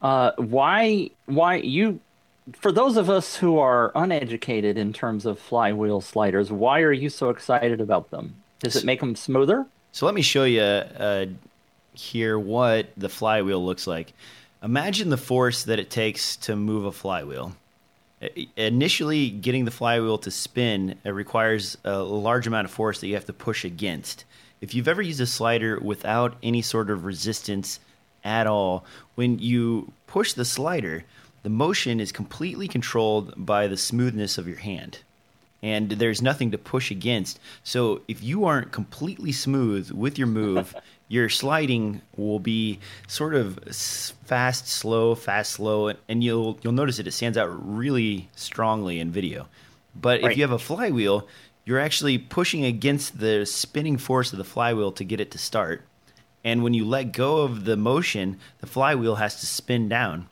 Uh, 0.00 0.32
why? 0.36 1.10
Why 1.26 1.56
you? 1.56 2.00
For 2.54 2.72
those 2.72 2.96
of 2.96 3.08
us 3.08 3.36
who 3.36 3.58
are 3.58 3.92
uneducated 3.94 4.76
in 4.76 4.92
terms 4.92 5.26
of 5.26 5.38
flywheel 5.38 6.00
sliders, 6.00 6.50
why 6.50 6.80
are 6.80 6.92
you 6.92 7.08
so 7.08 7.30
excited 7.30 7.80
about 7.80 8.10
them? 8.10 8.34
Does 8.58 8.74
it 8.74 8.84
make 8.84 9.00
them 9.00 9.14
smoother? 9.14 9.66
So 9.92 10.06
let 10.06 10.14
me 10.14 10.22
show 10.22 10.44
you 10.44 10.60
uh, 10.60 11.26
here 11.92 12.38
what 12.38 12.88
the 12.96 13.08
flywheel 13.08 13.64
looks 13.64 13.86
like. 13.86 14.12
Imagine 14.62 15.08
the 15.08 15.16
force 15.16 15.64
that 15.64 15.78
it 15.78 15.90
takes 15.90 16.36
to 16.38 16.56
move 16.56 16.84
a 16.84 16.92
flywheel. 16.92 17.54
Initially, 18.56 19.30
getting 19.30 19.64
the 19.64 19.70
flywheel 19.70 20.18
to 20.18 20.30
spin 20.30 20.96
requires 21.04 21.76
a 21.84 21.98
large 21.98 22.46
amount 22.46 22.66
of 22.66 22.70
force 22.70 23.00
that 23.00 23.08
you 23.08 23.14
have 23.14 23.26
to 23.26 23.32
push 23.32 23.64
against. 23.64 24.24
If 24.60 24.74
you've 24.74 24.88
ever 24.88 25.02
used 25.02 25.20
a 25.20 25.26
slider 25.26 25.78
without 25.80 26.36
any 26.42 26.62
sort 26.62 26.90
of 26.90 27.04
resistance 27.04 27.80
at 28.24 28.46
all. 28.46 28.84
When 29.14 29.38
you 29.38 29.92
push 30.06 30.32
the 30.32 30.44
slider, 30.44 31.04
the 31.42 31.50
motion 31.50 32.00
is 32.00 32.12
completely 32.12 32.68
controlled 32.68 33.34
by 33.36 33.66
the 33.66 33.76
smoothness 33.76 34.38
of 34.38 34.46
your 34.46 34.58
hand. 34.58 35.00
And 35.62 35.90
there's 35.90 36.22
nothing 36.22 36.50
to 36.50 36.58
push 36.58 36.90
against. 36.90 37.38
So 37.62 38.00
if 38.08 38.22
you 38.22 38.44
aren't 38.44 38.72
completely 38.72 39.32
smooth 39.32 39.92
with 39.92 40.18
your 40.18 40.26
move, 40.26 40.74
your 41.12 41.28
sliding 41.28 42.00
will 42.16 42.38
be 42.38 42.78
sort 43.06 43.34
of 43.34 43.58
fast, 44.24 44.66
slow, 44.66 45.14
fast, 45.14 45.52
slow, 45.52 45.92
and 46.08 46.24
you'll 46.24 46.58
you'll 46.62 46.72
notice 46.72 46.96
that 46.96 47.06
it 47.06 47.12
stands 47.12 47.36
out 47.36 47.50
really 47.76 48.30
strongly 48.34 48.98
in 48.98 49.10
video. 49.10 49.46
But 49.94 50.22
right. 50.22 50.30
if 50.30 50.38
you 50.38 50.42
have 50.42 50.52
a 50.52 50.58
flywheel, 50.58 51.28
you're 51.66 51.78
actually 51.78 52.16
pushing 52.16 52.64
against 52.64 53.18
the 53.20 53.44
spinning 53.44 53.98
force 53.98 54.32
of 54.32 54.38
the 54.38 54.44
flywheel 54.44 54.90
to 54.92 55.04
get 55.04 55.20
it 55.20 55.30
to 55.32 55.38
start. 55.38 55.82
And 56.44 56.64
when 56.64 56.72
you 56.72 56.86
let 56.86 57.12
go 57.12 57.42
of 57.42 57.66
the 57.66 57.76
motion, 57.76 58.38
the 58.60 58.66
flywheel 58.66 59.16
has 59.16 59.38
to 59.40 59.46
spin 59.46 59.90
down. 59.90 60.30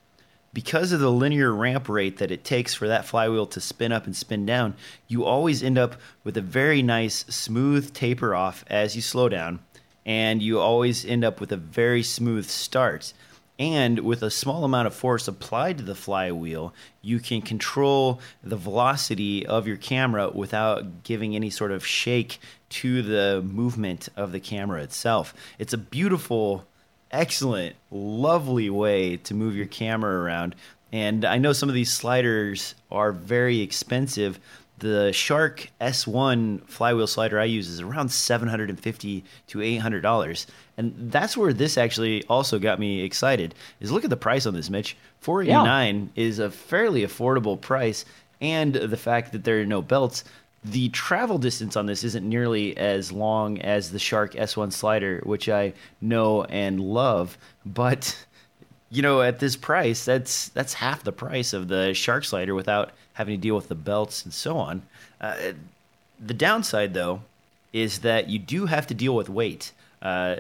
Because 0.55 0.93
of 0.93 1.01
the 1.01 1.13
linear 1.13 1.53
ramp 1.53 1.91
rate 1.91 2.17
that 2.17 2.31
it 2.31 2.43
takes 2.43 2.73
for 2.73 2.89
that 2.89 3.05
flywheel 3.05 3.47
to 3.49 3.61
spin 3.61 3.93
up 3.93 4.07
and 4.07 4.17
spin 4.17 4.47
down, 4.47 4.75
you 5.09 5.27
always 5.27 5.63
end 5.63 5.77
up 5.77 5.97
with 6.25 6.39
a 6.39 6.41
very 6.41 6.81
nice 6.81 7.27
smooth 7.29 7.93
taper 7.93 8.35
off 8.35 8.65
as 8.69 8.97
you 8.97 9.03
slow 9.03 9.29
down. 9.29 9.61
And 10.07 10.43
you 10.43 10.59
always 10.59 11.05
end 11.05 11.25
up 11.25 11.41
with 11.41 11.53
a 11.53 11.57
very 11.57 12.03
smooth 12.03 12.47
start. 12.47 13.13
And 13.59 14.01
with 14.01 14.23
a 14.23 14.31
small 14.31 14.65
amount 14.65 14.87
of 14.87 14.95
force 14.95 15.29
applied 15.29 15.77
to 15.77 15.85
the 15.85 15.95
flywheel, 15.95 16.73
you 17.03 17.21
can 17.21 17.43
control 17.43 18.19
the 18.43 18.57
velocity 18.57 19.45
of 19.45 19.67
your 19.67 19.77
camera 19.77 20.31
without 20.31 21.03
giving 21.03 21.37
any 21.37 21.51
sort 21.51 21.71
of 21.71 21.87
shake 21.87 22.39
to 22.71 23.03
the 23.03 23.43
movement 23.43 24.09
of 24.17 24.33
the 24.33 24.41
camera 24.41 24.83
itself. 24.83 25.35
It's 25.59 25.75
a 25.75 25.79
beautiful, 25.79 26.67
excellent, 27.11 27.77
lovely 27.91 28.71
way 28.71 29.19
to 29.19 29.35
move 29.35 29.55
your 29.55 29.67
camera 29.67 30.23
around. 30.23 30.57
And 30.91 31.27
I 31.27 31.37
know 31.37 31.53
some 31.53 31.69
of 31.69 31.75
these 31.75 31.93
sliders 31.93 32.75
are 32.91 33.13
very 33.13 33.61
expensive, 33.61 34.41
the 34.81 35.13
Shark 35.13 35.71
S1 35.81 36.67
flywheel 36.69 37.07
slider 37.07 37.39
I 37.39 37.45
use 37.45 37.69
is 37.69 37.81
around 37.81 38.11
750 38.11 39.25
to 39.49 39.59
$800. 39.59 40.47
And 40.77 41.13
that's 41.13 41.37
where 41.37 41.53
this 41.53 41.79
actually 41.79 42.25
also 42.25 42.59
got 42.59 42.81
me 42.81 43.03
excited. 43.03 43.55
Is 43.81 43.93
look 43.93 44.05
at 44.05 44.11
the 44.11 44.17
price 44.17 44.47
on 44.47 44.55
this, 44.55 44.71
Mitch. 44.71 44.97
489 45.21 46.11
yeah. 46.15 46.25
is 46.25 46.39
a 46.39 46.51
fairly 46.51 47.03
affordable 47.03 47.61
price 47.61 48.05
and 48.41 48.75
the 48.75 48.97
fact 48.97 49.33
that 49.33 49.45
there 49.45 49.61
are 49.61 49.67
no 49.67 49.83
belts. 49.83 50.25
The 50.65 50.89
travel 50.91 51.39
distance 51.39 51.77
on 51.77 51.87
this 51.87 52.05
isn't 52.05 52.29
nearly 52.29 52.77
as 52.77 53.13
long 53.13 53.61
as 53.61 53.93
the 53.93 53.99
Shark 53.99 54.35
S1 54.35 54.73
slider, 54.73 55.21
which 55.25 55.49
I 55.49 55.75
know 56.01 56.45
and 56.45 56.81
love, 56.81 57.39
but 57.65 58.27
you 58.91 59.03
know, 59.03 59.23
at 59.23 59.39
this 59.39 59.57
price, 59.57 60.05
that's 60.05 60.49
that's 60.49 60.75
half 60.75 61.05
the 61.05 61.13
price 61.13 61.53
of 61.53 61.69
the 61.69 61.95
Shark 61.95 62.25
slider 62.25 62.55
without 62.55 62.91
having 63.21 63.37
to 63.37 63.43
deal 63.43 63.55
with 63.55 63.69
the 63.69 63.75
belts 63.75 64.25
and 64.25 64.33
so 64.33 64.57
on. 64.57 64.81
Uh, 65.21 65.53
the 66.19 66.33
downside, 66.33 66.95
though, 66.95 67.21
is 67.71 67.99
that 67.99 68.31
you 68.31 68.39
do 68.39 68.65
have 68.65 68.87
to 68.87 68.95
deal 68.95 69.15
with 69.15 69.29
weight. 69.29 69.73
Uh, 70.01 70.37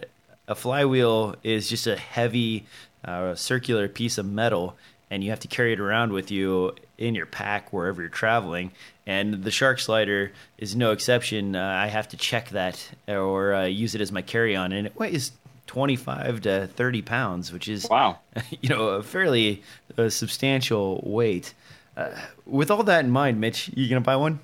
a 0.48 0.54
flywheel 0.54 1.36
is 1.44 1.68
just 1.68 1.86
a 1.86 1.96
heavy 1.96 2.64
uh, 3.04 3.34
circular 3.34 3.86
piece 3.86 4.16
of 4.16 4.24
metal, 4.24 4.78
and 5.10 5.22
you 5.22 5.28
have 5.28 5.40
to 5.40 5.48
carry 5.48 5.74
it 5.74 5.80
around 5.80 6.12
with 6.12 6.30
you 6.30 6.74
in 6.96 7.14
your 7.14 7.26
pack 7.26 7.70
wherever 7.70 8.00
you're 8.00 8.08
traveling. 8.08 8.70
And 9.06 9.44
the 9.44 9.50
shark 9.50 9.78
slider 9.78 10.32
is 10.56 10.74
no 10.74 10.92
exception. 10.92 11.54
Uh, 11.54 11.62
I 11.62 11.88
have 11.88 12.08
to 12.08 12.16
check 12.16 12.48
that 12.50 12.82
or 13.06 13.52
uh, 13.52 13.66
use 13.66 13.94
it 13.94 14.00
as 14.00 14.10
my 14.10 14.22
carry-on, 14.22 14.72
and 14.72 14.86
it 14.86 14.98
weighs 14.98 15.32
25 15.66 16.40
to 16.40 16.66
30 16.66 17.02
pounds, 17.02 17.52
which 17.52 17.68
is 17.68 17.86
wow, 17.90 18.18
you 18.60 18.70
know, 18.70 18.88
a 18.88 19.02
fairly 19.02 19.62
uh, 19.98 20.08
substantial 20.08 21.02
weight. 21.04 21.54
Uh, 22.00 22.16
with 22.46 22.70
all 22.70 22.82
that 22.82 23.04
in 23.04 23.10
mind, 23.10 23.40
Mitch, 23.40 23.70
you 23.74 23.88
gonna 23.88 24.00
buy 24.00 24.16
one? 24.16 24.40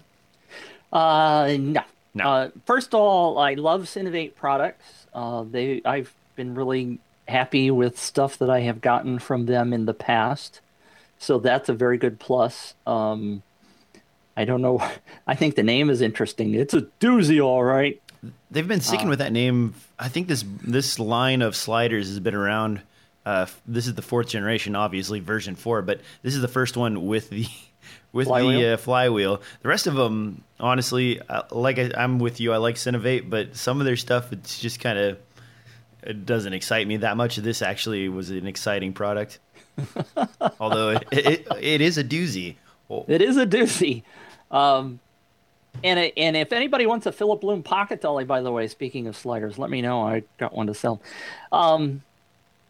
Uh, 0.92 1.56
no. 1.58 1.82
No. 2.14 2.24
Uh, 2.24 2.50
first 2.64 2.94
of 2.94 3.00
all, 3.00 3.38
I 3.38 3.54
love 3.54 3.88
Cinevate 3.88 4.36
products. 4.36 5.06
Uh, 5.12 5.44
they, 5.50 5.82
I've 5.84 6.14
been 6.34 6.54
really 6.54 6.98
happy 7.28 7.70
with 7.70 7.98
stuff 7.98 8.38
that 8.38 8.48
I 8.48 8.60
have 8.60 8.80
gotten 8.80 9.18
from 9.18 9.46
them 9.46 9.72
in 9.72 9.84
the 9.84 9.94
past, 9.94 10.60
so 11.18 11.38
that's 11.38 11.68
a 11.68 11.74
very 11.74 11.98
good 11.98 12.18
plus. 12.18 12.74
Um, 12.86 13.42
I 14.36 14.44
don't 14.44 14.62
know. 14.62 14.82
I 15.26 15.34
think 15.34 15.56
the 15.56 15.62
name 15.62 15.90
is 15.90 16.00
interesting. 16.00 16.54
It's 16.54 16.74
a 16.74 16.82
doozy, 17.00 17.44
all 17.44 17.64
right. 17.64 18.00
They've 18.50 18.66
been 18.66 18.80
sticking 18.80 19.08
uh, 19.08 19.10
with 19.10 19.18
that 19.18 19.32
name. 19.32 19.74
I 19.98 20.08
think 20.08 20.28
this 20.28 20.44
this 20.62 20.98
line 20.98 21.42
of 21.42 21.54
sliders 21.54 22.08
has 22.08 22.20
been 22.20 22.34
around 22.34 22.80
uh, 23.26 23.46
this 23.66 23.88
is 23.88 23.94
the 23.94 24.02
fourth 24.02 24.28
generation, 24.28 24.76
obviously 24.76 25.18
version 25.18 25.56
four, 25.56 25.82
but 25.82 26.00
this 26.22 26.34
is 26.34 26.40
the 26.40 26.48
first 26.48 26.76
one 26.76 27.06
with 27.06 27.28
the 27.28 27.44
with 28.12 28.28
flywheel. 28.28 28.60
the 28.60 28.74
uh, 28.74 28.76
flywheel. 28.76 29.42
The 29.62 29.68
rest 29.68 29.88
of 29.88 29.96
them, 29.96 30.44
honestly, 30.60 31.20
uh, 31.20 31.42
like 31.50 31.78
I, 31.80 31.90
am 31.96 32.20
with 32.20 32.40
you. 32.40 32.52
I 32.52 32.58
like 32.58 32.76
Cinevate, 32.76 33.28
but 33.28 33.56
some 33.56 33.80
of 33.80 33.84
their 33.84 33.96
stuff 33.96 34.32
it's 34.32 34.60
just 34.60 34.78
kind 34.78 34.96
of 34.96 35.18
it 36.04 36.24
doesn't 36.24 36.52
excite 36.52 36.86
me 36.86 36.98
that 36.98 37.16
much. 37.16 37.34
This 37.36 37.62
actually 37.62 38.08
was 38.08 38.30
an 38.30 38.46
exciting 38.46 38.92
product, 38.92 39.40
although 40.60 40.90
it, 40.90 41.08
it, 41.10 41.48
it 41.60 41.80
is 41.80 41.98
a 41.98 42.04
doozy. 42.04 42.54
Oh. 42.88 43.04
It 43.08 43.20
is 43.22 43.36
a 43.36 43.44
doozy. 43.44 44.04
Um, 44.52 45.00
and 45.82 45.98
it, 45.98 46.14
and 46.16 46.36
if 46.36 46.52
anybody 46.52 46.86
wants 46.86 47.06
a 47.06 47.12
Philip 47.12 47.40
Bloom 47.40 47.64
pocket 47.64 48.00
dolly, 48.00 48.24
by 48.24 48.40
the 48.40 48.52
way, 48.52 48.68
speaking 48.68 49.08
of 49.08 49.16
sliders, 49.16 49.58
let 49.58 49.68
me 49.68 49.82
know. 49.82 50.06
I 50.06 50.22
got 50.38 50.54
one 50.54 50.68
to 50.68 50.74
sell. 50.74 51.02
Um, 51.50 52.02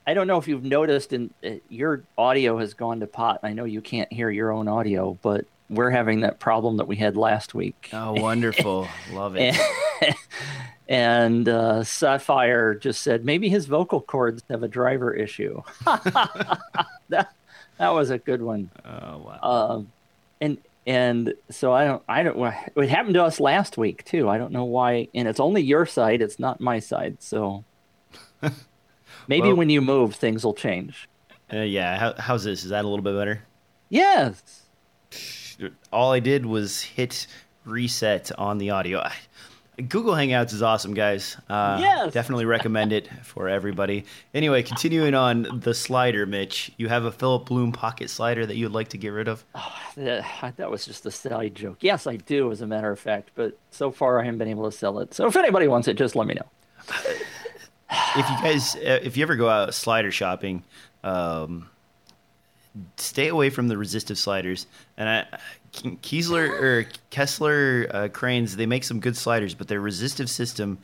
I 0.06 0.14
don't 0.14 0.26
know 0.26 0.38
if 0.38 0.46
you've 0.46 0.64
noticed, 0.64 1.12
and 1.12 1.34
uh, 1.44 1.50
your 1.68 2.04
audio 2.16 2.58
has 2.58 2.74
gone 2.74 3.00
to 3.00 3.06
pot. 3.06 3.40
I 3.42 3.52
know 3.52 3.64
you 3.64 3.80
can't 3.80 4.12
hear 4.12 4.30
your 4.30 4.52
own 4.52 4.68
audio, 4.68 5.18
but 5.20 5.46
we're 5.68 5.90
having 5.90 6.20
that 6.20 6.38
problem 6.38 6.76
that 6.76 6.86
we 6.86 6.96
had 6.96 7.16
last 7.16 7.54
week. 7.54 7.90
Oh, 7.92 8.12
wonderful! 8.12 8.88
Love 9.12 9.36
it. 9.36 9.56
and 10.88 11.48
uh, 11.48 11.82
Sapphire 11.82 12.74
just 12.74 13.02
said 13.02 13.24
maybe 13.24 13.48
his 13.48 13.66
vocal 13.66 14.00
cords 14.00 14.44
have 14.48 14.62
a 14.62 14.68
driver 14.68 15.12
issue. 15.12 15.62
that 15.84 17.32
that 17.78 17.88
was 17.88 18.10
a 18.10 18.18
good 18.18 18.42
one. 18.42 18.70
Oh 18.84 19.18
wow! 19.18 19.40
Um, 19.42 19.92
and 20.40 20.58
and 20.86 21.34
so 21.50 21.72
I 21.72 21.84
don't 21.84 22.02
I 22.08 22.22
don't 22.22 22.54
it 22.76 22.88
happened 22.88 23.14
to 23.14 23.24
us 23.24 23.40
last 23.40 23.76
week 23.76 24.04
too. 24.04 24.28
I 24.28 24.38
don't 24.38 24.52
know 24.52 24.64
why, 24.64 25.08
and 25.14 25.26
it's 25.26 25.40
only 25.40 25.62
your 25.62 25.84
side. 25.84 26.22
It's 26.22 26.38
not 26.38 26.60
my 26.60 26.78
side. 26.78 27.16
So 27.20 27.64
maybe 29.28 29.48
well, 29.48 29.56
when 29.56 29.70
you 29.70 29.80
move, 29.80 30.14
things 30.14 30.44
will 30.44 30.54
change. 30.54 31.08
Uh, 31.52 31.58
yeah. 31.58 31.98
How, 31.98 32.14
how's 32.18 32.44
this? 32.44 32.64
Is 32.64 32.70
that 32.70 32.84
a 32.84 32.88
little 32.88 33.04
bit 33.04 33.14
better? 33.16 33.42
Yes. 33.88 34.62
All 35.92 36.12
I 36.12 36.20
did 36.20 36.46
was 36.46 36.82
hit 36.82 37.26
reset 37.64 38.30
on 38.38 38.58
the 38.58 38.70
audio. 38.70 39.00
I, 39.00 39.12
Google 39.82 40.14
Hangouts 40.14 40.54
is 40.54 40.62
awesome, 40.62 40.94
guys. 40.94 41.36
Uh, 41.50 41.78
yes. 41.80 42.12
Definitely 42.12 42.46
recommend 42.46 42.92
it 42.92 43.08
for 43.22 43.48
everybody. 43.48 44.06
Anyway, 44.32 44.62
continuing 44.62 45.14
on 45.14 45.60
the 45.62 45.74
slider, 45.74 46.24
Mitch, 46.24 46.72
you 46.78 46.88
have 46.88 47.04
a 47.04 47.12
Philip 47.12 47.44
Bloom 47.44 47.72
pocket 47.72 48.08
slider 48.08 48.46
that 48.46 48.56
you 48.56 48.64
would 48.64 48.72
like 48.72 48.88
to 48.88 48.98
get 48.98 49.10
rid 49.10 49.28
of? 49.28 49.44
Oh, 49.54 49.78
that, 49.96 50.56
that 50.56 50.70
was 50.70 50.86
just 50.86 51.04
a 51.04 51.10
silly 51.10 51.50
joke. 51.50 51.78
Yes, 51.80 52.06
I 52.06 52.16
do, 52.16 52.50
as 52.50 52.62
a 52.62 52.66
matter 52.66 52.90
of 52.90 52.98
fact, 52.98 53.32
but 53.34 53.58
so 53.70 53.90
far 53.90 54.18
I 54.18 54.24
haven't 54.24 54.38
been 54.38 54.48
able 54.48 54.70
to 54.70 54.76
sell 54.76 54.98
it. 55.00 55.12
So 55.12 55.26
if 55.26 55.36
anybody 55.36 55.68
wants 55.68 55.88
it, 55.88 55.94
just 55.94 56.16
let 56.16 56.26
me 56.26 56.34
know. 56.34 56.46
if 57.90 58.30
you 58.30 58.36
guys, 58.42 58.76
uh, 58.76 59.00
if 59.02 59.16
you 59.16 59.22
ever 59.22 59.36
go 59.36 59.48
out 59.48 59.74
slider 59.74 60.10
shopping, 60.10 60.62
um, 61.04 61.68
stay 62.96 63.28
away 63.28 63.50
from 63.50 63.68
the 63.68 63.76
resistive 63.76 64.18
sliders. 64.18 64.66
And 64.96 65.08
I, 65.08 65.38
Kiesler 65.72 66.48
or 66.48 66.86
Kessler 67.10 67.86
uh, 67.90 68.08
cranes, 68.08 68.56
they 68.56 68.66
make 68.66 68.84
some 68.84 69.00
good 69.00 69.16
sliders, 69.16 69.54
but 69.54 69.68
their 69.68 69.80
resistive 69.80 70.30
system 70.30 70.78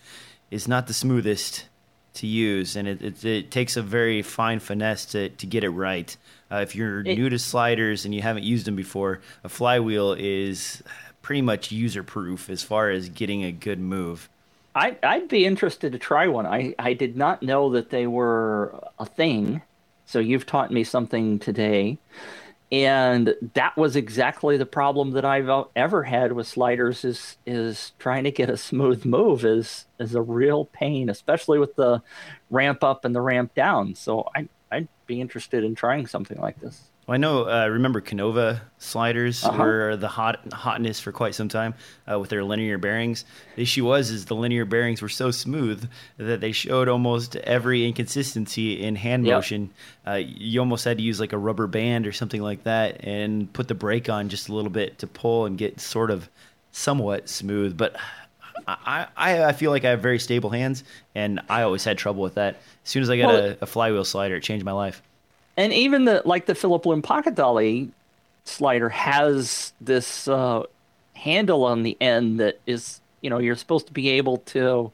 is 0.51 0.69
not 0.69 0.87
the 0.87 0.95
smoothest 0.95 1.67
to 2.15 2.27
use, 2.27 2.77
and 2.77 2.87
it, 2.87 3.03
it, 3.03 3.25
it 3.25 3.51
takes 3.51 3.77
a 3.77 3.83
very 3.83 4.21
fine 4.21 4.61
finesse 4.61 5.07
to, 5.07 5.31
to 5.31 5.47
get 5.47 5.65
it 5.65 5.71
right. 5.71 6.15
Uh, 6.51 6.57
if 6.57 6.77
you're 6.77 7.01
it, 7.01 7.17
new 7.17 7.31
to 7.31 7.39
sliders 7.39 8.05
and 8.05 8.15
you 8.15 8.21
haven't 8.21 8.45
used 8.45 8.67
them 8.67 8.77
before, 8.77 9.21
a 9.45 9.49
flywheel 9.49 10.13
is 10.13 10.83
pretty 11.23 11.41
much 11.41 11.73
user 11.73 12.03
proof 12.03 12.51
as 12.51 12.63
far 12.63 12.91
as 12.91 13.09
getting 13.09 13.45
a 13.45 13.53
good 13.53 13.81
move. 13.81 14.29
I, 14.75 14.97
I'd 15.03 15.29
be 15.29 15.45
interested 15.45 15.93
to 15.93 15.99
try 15.99 16.29
one. 16.29 16.47
I, 16.47 16.75
I 16.79 16.95
did 16.95 17.17
not 17.17 17.43
know 17.43 17.71
that 17.73 17.91
they 17.91 18.07
were 18.07 18.89
a 18.99 19.05
thing, 19.05 19.63
so 20.07 20.19
you've 20.19 20.47
taught 20.47 20.71
me 20.71 20.85
something 20.85 21.39
today 21.39 21.99
and 22.73 23.35
that 23.53 23.77
was 23.77 23.97
exactly 23.97 24.57
the 24.57 24.65
problem 24.65 25.11
that 25.11 25.27
I've 25.27 25.51
ever 25.77 26.03
had 26.03 26.33
with 26.33 26.49
sliders 26.49 27.05
is 27.05 27.37
is 27.45 27.93
trying 27.99 28.25
to 28.25 28.31
get 28.31 28.49
a 28.49 28.57
smooth 28.57 29.05
move 29.05 29.45
is 29.45 29.85
is 30.01 30.15
a 30.15 30.23
real 30.23 30.65
pain, 30.65 31.11
especially 31.11 31.59
with 31.59 31.77
the 31.77 32.03
ramp 32.51 32.83
up 32.83 33.05
and 33.05 33.15
the 33.15 33.21
ramp 33.21 33.55
down. 33.55 33.95
So 33.95 34.27
I 34.35 34.49
I'd 34.71 34.89
be 35.07 35.21
interested 35.21 35.65
in 35.65 35.75
trying 35.75 36.07
something 36.07 36.41
like 36.41 36.59
this. 36.61 36.92
Well, 37.07 37.17
I 37.17 37.19
know. 37.19 37.49
Uh, 37.49 37.67
remember 37.67 38.01
Konova 38.01 38.61
sliders 38.79 39.43
uh-huh. 39.43 39.61
were 39.61 39.97
the 39.97 40.07
hot 40.07 40.41
hotness 40.53 41.01
for 41.01 41.11
quite 41.11 41.35
some 41.35 41.49
time 41.49 41.75
uh, 42.11 42.19
with 42.21 42.31
their 42.31 42.45
linear 42.45 42.79
bearings. 42.79 43.25
The 43.57 43.63
issue 43.63 43.85
was 43.85 44.11
is 44.11 44.27
the 44.27 44.37
linear 44.37 44.65
bearings 44.65 45.03
were 45.03 45.09
so 45.09 45.33
smooth 45.33 45.89
that 46.19 46.41
they 46.41 46.53
showed 46.53 46.89
almost 46.89 47.35
every 47.37 47.87
inconsistency 47.87 48.85
in 48.85 48.95
hand 48.95 49.27
yep. 49.27 49.39
motion. 49.39 49.71
Uh, 50.07 50.21
you 50.25 50.61
almost 50.61 50.85
had 50.85 50.99
to 50.99 51.03
use 51.03 51.19
like 51.19 51.33
a 51.33 51.39
rubber 51.39 51.67
band 51.67 52.07
or 52.07 52.13
something 52.13 52.41
like 52.41 52.63
that 52.65 53.05
and 53.05 53.53
put 53.53 53.67
the 53.67 53.75
brake 53.75 54.09
on 54.09 54.29
just 54.29 54.49
a 54.49 54.55
little 54.55 54.71
bit 54.71 54.99
to 54.99 55.09
pull 55.09 55.47
and 55.47 55.59
get 55.59 55.81
sort 55.81 56.11
of 56.13 56.29
somewhat 56.71 57.29
smooth. 57.29 57.77
But 57.77 57.97
I, 58.69 59.09
I, 59.17 59.45
I 59.47 59.53
feel 59.53 59.73
like 59.73 59.85
I 59.85 59.91
have 59.91 60.01
very 60.01 60.21
stable 60.21 60.51
hands, 60.51 60.85
and 61.17 61.41
I 61.49 61.63
always 61.63 61.83
had 61.83 61.99
trouble 61.99 62.23
with 62.23 62.35
that. 62.35 62.55
As 62.85 62.91
soon 62.91 63.03
as 63.03 63.11
I 63.11 63.17
got 63.17 63.27
well, 63.27 63.45
a, 63.45 63.57
a 63.63 63.67
flywheel 63.67 64.05
slider, 64.05 64.37
it 64.37 64.45
changed 64.45 64.65
my 64.65 64.71
life 64.71 65.03
and 65.57 65.73
even 65.73 66.05
the 66.05 66.23
like 66.25 66.47
the 66.47 66.55
Philip 66.55 66.83
Bloom 66.83 67.03
Pocket 67.03 67.35
Dolly 67.35 67.91
slider 68.45 68.89
has 68.89 69.73
this 69.81 70.27
uh, 70.29 70.65
handle 71.15 71.65
on 71.65 71.83
the 71.83 71.97
end 72.01 72.41
that 72.41 72.59
is 72.67 73.01
you 73.21 73.31
know 73.31 73.39
you're 73.39 73.57
supposed 73.57 73.87
to 73.87 73.93
be 73.93 74.11
able 74.11 74.39
to 74.39 74.93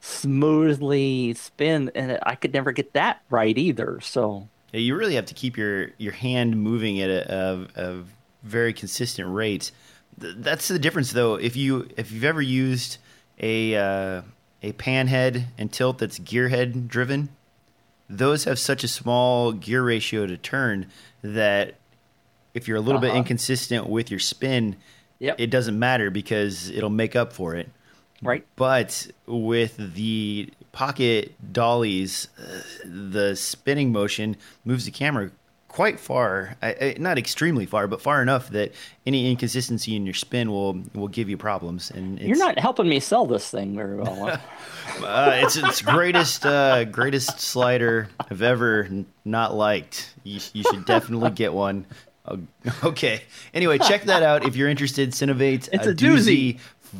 smoothly 0.00 1.34
spin, 1.34 1.90
and 1.94 2.18
I 2.22 2.34
could 2.34 2.52
never 2.52 2.72
get 2.72 2.92
that 2.94 3.22
right 3.30 3.56
either. 3.56 4.00
So 4.00 4.48
yeah, 4.72 4.80
you 4.80 4.96
really 4.96 5.14
have 5.14 5.26
to 5.26 5.34
keep 5.34 5.56
your 5.56 5.90
your 5.98 6.12
hand 6.12 6.56
moving 6.56 7.00
at 7.00 7.10
a, 7.10 7.68
a, 7.76 7.90
a 7.90 8.04
very 8.42 8.72
consistent 8.72 9.32
rate. 9.32 9.70
That's 10.16 10.68
the 10.68 10.78
difference, 10.78 11.12
though. 11.12 11.34
If 11.36 11.56
you 11.56 11.88
if 11.96 12.12
you've 12.12 12.24
ever 12.24 12.42
used 12.42 12.98
a 13.40 13.76
uh, 13.76 14.22
a 14.62 14.72
pan 14.72 15.06
head 15.06 15.46
and 15.58 15.72
tilt 15.72 15.98
that's 15.98 16.18
gear 16.18 16.48
head 16.48 16.88
driven, 16.88 17.30
those 18.10 18.44
have 18.44 18.58
such 18.58 18.82
a 18.82 18.88
small 18.88 19.52
gear 19.52 19.82
ratio 19.82 20.26
to 20.26 20.36
turn 20.36 20.86
that 21.22 21.76
if 22.52 22.66
you're 22.66 22.76
a 22.76 22.80
little 22.80 22.98
uh-huh. 22.98 23.12
bit 23.12 23.16
inconsistent 23.16 23.88
with 23.88 24.10
your 24.10 24.18
spin, 24.18 24.76
yep. 25.20 25.36
it 25.38 25.46
doesn't 25.48 25.78
matter 25.78 26.10
because 26.10 26.68
it'll 26.70 26.90
make 26.90 27.14
up 27.14 27.32
for 27.32 27.54
it. 27.54 27.70
Right. 28.20 28.44
But 28.56 29.06
with 29.26 29.76
the 29.94 30.52
pocket 30.72 31.34
dollies, 31.52 32.28
uh, 32.38 32.60
the 32.84 33.36
spinning 33.36 33.92
motion 33.92 34.36
moves 34.64 34.84
the 34.84 34.90
camera 34.90 35.30
quite 35.70 36.00
far, 36.00 36.56
not 36.98 37.16
extremely 37.16 37.64
far, 37.64 37.86
but 37.86 38.02
far 38.02 38.20
enough 38.20 38.50
that 38.50 38.72
any 39.06 39.30
inconsistency 39.30 39.94
in 39.94 40.04
your 40.04 40.14
spin 40.14 40.50
will 40.50 40.82
will 40.94 41.08
give 41.08 41.28
you 41.28 41.36
problems. 41.36 41.90
And 41.90 42.18
you're 42.18 42.36
not 42.36 42.58
helping 42.58 42.88
me 42.88 42.98
sell 42.98 43.24
this 43.24 43.48
thing 43.50 43.76
very 43.76 43.96
well. 43.96 44.28
uh, 45.02 45.32
it's 45.42 45.56
its 45.56 45.80
greatest 45.80 46.44
uh, 46.44 46.84
greatest 46.84 47.38
slider 47.38 48.08
I've 48.18 48.42
ever 48.42 48.88
not 49.24 49.54
liked. 49.54 50.12
You, 50.24 50.40
you 50.52 50.64
should 50.64 50.84
definitely 50.84 51.30
get 51.30 51.52
one. 51.52 51.86
Okay. 52.84 53.22
Anyway, 53.54 53.78
check 53.78 54.04
that 54.04 54.22
out 54.22 54.46
if 54.46 54.54
you're 54.56 54.68
interested. 54.68 55.14
Cinevate 55.14 55.68
it's 55.72 55.86
a, 55.86 55.90
a 55.90 55.94
doozy. 55.94 56.54
Duzi 56.54 56.58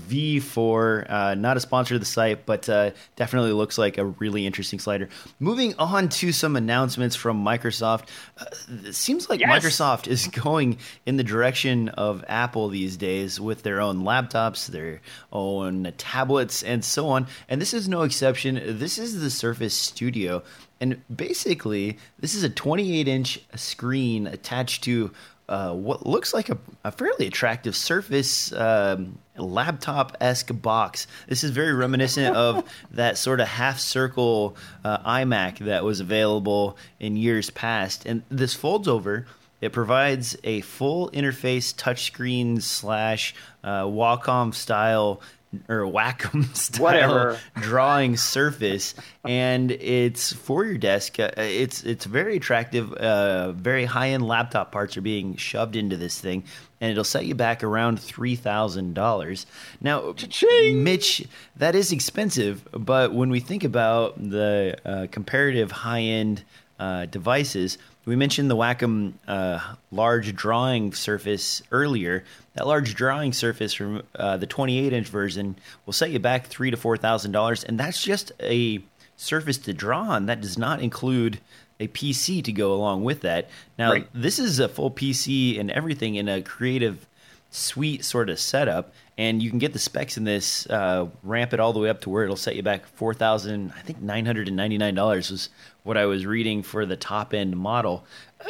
V4. 0.09 1.11
Uh, 1.11 1.35
not 1.35 1.57
a 1.57 1.61
sponsor 1.61 1.95
of 1.95 2.01
the 2.01 2.07
site, 2.07 2.47
but 2.47 2.69
uh, 2.69 2.91
definitely 3.17 3.53
looks 3.53 3.77
like 3.79 3.99
a 3.99 4.05
really 4.05 4.47
interesting 4.47 4.79
slider. 4.79 5.09
Moving 5.39 5.75
on 5.79 6.09
to 6.11 6.33
some 6.33 6.57
announcements 6.57 7.17
from 7.17 7.45
Microsoft. 7.45 8.09
Uh, 8.39 8.47
it 8.85 8.95
seems 8.95 9.29
like 9.29 9.41
yes! 9.41 9.51
Microsoft 9.51 10.07
is 10.07 10.27
going 10.45 10.79
in 11.07 11.17
the 11.17 11.25
direction 11.25 11.89
of 11.91 12.25
Apple 12.29 12.69
these 12.69 12.97
days 12.97 13.41
with 13.41 13.63
their 13.63 13.81
own 13.81 14.03
laptops, 14.03 14.69
their 14.69 15.01
own 15.33 15.93
tablets, 15.99 16.63
and 16.63 16.85
so 16.85 17.09
on. 17.09 17.27
And 17.49 17.61
this 17.61 17.75
is 17.75 17.89
no 17.89 18.03
exception. 18.03 18.61
This 18.79 18.99
is 18.99 19.21
the 19.21 19.31
Surface 19.31 19.75
Studio. 19.75 20.43
And 20.81 21.03
basically, 21.15 21.99
this 22.19 22.35
is 22.35 22.43
a 22.43 22.49
28 22.49 23.07
inch 23.07 23.41
screen 23.55 24.27
attached 24.27 24.85
to 24.85 25.11
uh, 25.51 25.75
what 25.75 26.07
looks 26.07 26.33
like 26.33 26.49
a, 26.49 26.57
a 26.85 26.93
fairly 26.93 27.27
attractive 27.27 27.75
Surface 27.75 28.53
um, 28.53 29.19
laptop 29.37 30.17
esque 30.21 30.51
box. 30.53 31.09
This 31.27 31.43
is 31.43 31.51
very 31.51 31.75
reminiscent 31.75 32.37
of 32.37 32.65
that 32.93 33.19
sort 33.19 33.41
of 33.41 33.49
half 33.49 33.81
circle 33.81 34.57
uh, 34.85 34.99
iMac 34.99 35.59
that 35.59 35.85
was 35.85 35.99
available 35.99 36.79
in 37.01 37.17
years 37.17 37.51
past. 37.51 38.07
And 38.07 38.23
this 38.31 38.55
folds 38.55 38.87
over. 38.87 39.27
It 39.61 39.73
provides 39.73 40.37
a 40.45 40.61
full 40.63 41.11
interface 41.11 41.75
touchscreen 41.75 42.63
slash 42.63 43.35
uh, 43.65 43.83
Wacom 43.83 44.55
style 44.55 45.21
or 45.69 45.81
Wacom 45.81 46.55
style 46.57 46.83
Whatever. 46.85 47.41
drawing 47.57 48.17
surface, 48.17 48.95
and 49.25 49.71
it's 49.73 50.33
for 50.33 50.65
your 50.65 50.79
desk. 50.79 51.19
Uh, 51.19 51.31
it's 51.37 51.83
it's 51.83 52.05
very 52.05 52.37
attractive. 52.37 52.93
Uh, 52.93 53.53
very 53.53 53.85
high 53.85 54.11
end 54.11 54.27
laptop 54.27 54.71
parts 54.73 54.97
are 54.97 55.01
being 55.01 55.37
shoved 55.37 55.75
into 55.77 55.97
this 55.97 56.21
thing, 56.21 56.45
and 56.81 56.93
it'll 56.93 57.03
set 57.05 57.27
you 57.27 57.35
back 57.35 57.65
around 57.65 58.01
three 58.01 58.37
thousand 58.37 58.95
dollars. 58.95 59.47
Now, 59.81 60.13
Cha-ching! 60.13 60.85
Mitch, 60.85 61.27
that 61.57 61.75
is 61.75 61.91
expensive, 61.93 62.67
but 62.73 63.13
when 63.13 63.31
we 63.31 63.41
think 63.41 63.65
about 63.65 64.17
the 64.19 64.77
uh, 64.85 65.07
comparative 65.11 65.73
high 65.73 66.03
end 66.03 66.45
uh, 66.79 67.07
devices 67.07 67.77
we 68.07 68.17
mentioned 68.17 68.51
the 68.51 68.57
Wacom 68.57 69.13
uh, 69.29 69.61
large 69.91 70.35
drawing 70.35 70.93
surface 70.93 71.63
earlier. 71.71 72.25
That 72.55 72.67
large 72.67 72.95
drawing 72.95 73.33
surface 73.33 73.73
from 73.73 74.03
uh, 74.15 74.37
the 74.37 74.47
28 74.47 74.93
inch 74.93 75.07
version 75.09 75.57
will 75.87 75.93
set 75.93 76.11
you 76.11 76.19
back 76.19 76.47
three 76.47 76.71
to 76.71 76.77
four 76.77 76.97
thousand 76.97 77.33
dollars, 77.33 77.63
and 77.65 77.79
that's 77.79 78.03
just 78.03 78.33
a 78.41 78.81
surface 79.17 79.59
to 79.59 79.73
draw 79.73 80.01
on. 80.03 80.27
That 80.27 80.41
does 80.41 80.57
not 80.59 80.81
include 80.81 81.41
a 81.79 81.89
PC 81.89 82.43
to 82.45 82.53
go 82.53 82.73
along 82.75 83.05
with 83.05 83.21
that. 83.23 83.49
Now, 83.79 83.93
Right. 83.93 84.09
this 84.15 84.39
is 84.39 84.59
a 84.59 84.69
full 84.69 84.91
PC 84.91 85.59
and 85.59 85.71
everything 85.71 86.15
in 86.17 86.29
a 86.29 86.43
creative 86.43 87.07
suite 87.51 88.05
sort 88.05 88.31
of 88.31 88.39
setup, 88.39 88.93
and 89.21 89.43
you 89.43 89.51
can 89.51 89.59
get 89.59 89.73
the 89.75 89.79
specs 89.79 90.17
in 90.17 90.25
this, 90.25 90.67
uh, 90.71 91.07
ramp 91.23 91.53
it 91.53 91.61
all 91.61 91.73
the 91.75 91.79
way 91.79 91.91
up 91.91 92.01
to 92.03 92.11
where 92.11 92.25
it'll 92.25 92.37
set 92.37 92.57
you 92.57 92.63
back 92.63 92.87
four 92.87 93.13
thousand, 93.15 93.73
I 93.77 93.81
think 93.83 94.01
nine 94.01 94.25
hundred 94.25 94.49
and 94.49 94.57
ninety 94.57 94.79
nine 94.79 94.95
dollars 94.95 95.31
was 95.31 95.49
what 95.83 95.97
I 95.97 96.07
was 96.07 96.25
reading 96.27 96.63
for 96.63 96.87
the 96.87 96.97
top 96.97 97.35
end 97.35 97.57
model. 97.57 98.05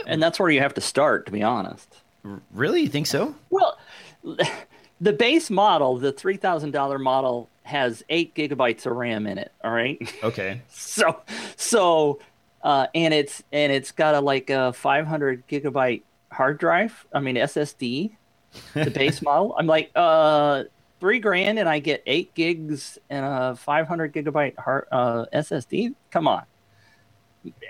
And 0.07 0.23
that's 0.23 0.39
where 0.39 0.51
you 0.51 0.61
have 0.61 0.75
to 0.75 0.81
start, 0.81 1.27
to 1.27 1.33
be 1.33 1.43
honest. 1.43 1.89
R- 2.25 2.41
Really, 2.53 2.83
you 2.83 2.89
think 2.89 3.07
so? 3.09 3.35
Well, 3.51 3.79
the 5.01 5.13
base 5.13 5.51
model, 5.51 5.99
the 5.99 6.13
three 6.13 6.37
thousand 6.37 6.71
dollar 6.73 6.99
model, 6.99 7.49
has 7.65 8.03
eight 8.09 8.35
gigabytes 8.35 8.87
of 8.87 8.97
RAM 8.97 9.27
in 9.27 9.39
it. 9.39 9.53
All 9.65 9.71
right, 9.73 9.99
Okay. 10.23 10.61
so 10.69 11.21
so, 11.57 12.21
uh, 12.63 12.87
and 12.95 13.13
it's 13.15 13.43
and 13.53 13.73
it's 13.73 13.93
got 13.93 14.15
a 14.15 14.21
like 14.21 14.51
a 14.51 14.73
five 14.73 15.07
hundred 15.07 15.47
gigabyte 15.49 16.03
hard 16.33 16.59
drive. 16.59 17.07
I 17.13 17.21
mean 17.21 17.37
SSD, 17.37 18.13
the 18.75 18.91
base 18.91 19.23
model. 19.23 19.55
I'm 19.59 19.67
like, 19.67 19.91
uh, 19.95 20.65
three 21.01 21.19
grand, 21.19 21.59
and 21.59 21.69
I 21.69 21.79
get 21.79 22.03
eight 22.07 22.35
gigs 22.35 22.99
and 23.09 23.25
a 23.25 23.57
five 23.57 23.89
hundred 23.89 24.13
gigabyte 24.13 24.59
hard 24.59 24.87
uh, 24.93 25.27
SSD. 25.33 25.95
Come 26.11 26.29
on, 26.29 26.45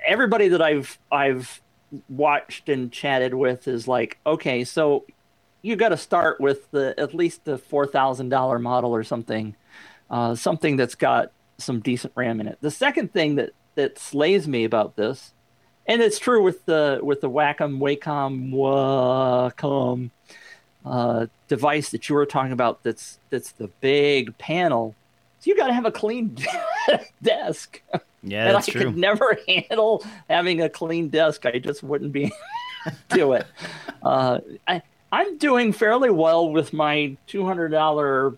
everybody 0.06 0.48
that 0.48 0.62
I've 0.62 0.98
I've 1.10 1.60
watched 2.08 2.68
and 2.68 2.92
chatted 2.92 3.34
with 3.34 3.68
is 3.68 3.88
like, 3.88 4.18
okay, 4.26 4.64
so 4.64 5.04
you 5.62 5.76
got 5.76 5.90
to 5.90 5.96
start 5.96 6.40
with 6.40 6.70
the 6.70 6.94
at 6.98 7.14
least 7.14 7.44
the 7.44 7.58
four 7.58 7.86
thousand 7.86 8.28
dollar 8.28 8.58
model 8.58 8.94
or 8.94 9.04
something, 9.04 9.56
uh, 10.10 10.34
something 10.34 10.76
that's 10.76 10.94
got 10.94 11.32
some 11.58 11.80
decent 11.80 12.12
RAM 12.16 12.40
in 12.40 12.48
it. 12.48 12.58
The 12.60 12.70
second 12.70 13.12
thing 13.12 13.36
that 13.36 13.50
that 13.74 13.98
slays 13.98 14.48
me 14.48 14.64
about 14.64 14.96
this, 14.96 15.32
and 15.86 16.02
it's 16.02 16.18
true 16.18 16.42
with 16.42 16.64
the 16.66 17.00
with 17.02 17.20
the 17.20 17.30
Wacom 17.30 17.78
Wacom 17.78 18.50
Wacom 18.52 20.10
uh, 20.84 21.26
device 21.48 21.90
that 21.90 22.08
you 22.08 22.14
were 22.14 22.26
talking 22.26 22.52
about. 22.52 22.82
That's 22.82 23.18
that's 23.30 23.52
the 23.52 23.68
big 23.80 24.36
panel. 24.38 24.94
So 25.40 25.50
you 25.50 25.56
got 25.56 25.68
to 25.68 25.72
have 25.74 25.86
a 25.86 25.90
clean 25.92 26.36
desk 27.22 27.80
Yeah, 28.22 28.48
and 28.48 28.56
I 28.56 28.60
true. 28.60 28.84
could 28.84 28.96
never 28.96 29.38
handle 29.48 30.04
having 30.28 30.60
a 30.60 30.68
clean 30.68 31.08
desk. 31.08 31.46
I 31.46 31.58
just 31.58 31.82
wouldn't 31.82 32.12
be 32.12 32.30
do 33.08 33.32
it. 33.32 33.46
Uh, 34.02 34.40
I 34.68 34.82
I'm 35.12 35.38
doing 35.38 35.72
fairly 35.72 36.10
well 36.10 36.50
with 36.50 36.72
my 36.72 37.16
two 37.26 37.44
hundred 37.46 37.68
dollar 37.70 38.34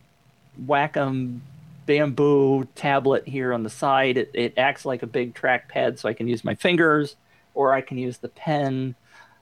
Wacom 0.67 1.41
bamboo 1.87 2.65
tablet 2.77 3.27
here 3.27 3.53
on 3.53 3.63
the 3.65 3.71
side. 3.71 4.17
It, 4.17 4.31
it 4.35 4.55
acts 4.57 4.85
like 4.85 5.03
a 5.03 5.07
big 5.07 5.35
trackpad, 5.35 5.99
so 5.99 6.09
I 6.09 6.15
can 6.15 6.29
use 6.29 6.45
my 6.45 6.55
fingers 6.55 7.17
or 7.55 7.73
I 7.75 7.81
can 7.81 7.99
use 7.99 8.19
the 8.19 8.29
pen. 8.29 8.95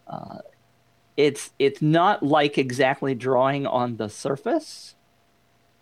Uh, 0.09 0.39
it's 1.21 1.51
it's 1.59 1.83
not 1.83 2.23
like 2.23 2.57
exactly 2.57 3.15
drawing 3.15 3.67
on 3.67 3.99
the 3.99 4.09
surface, 4.09 4.95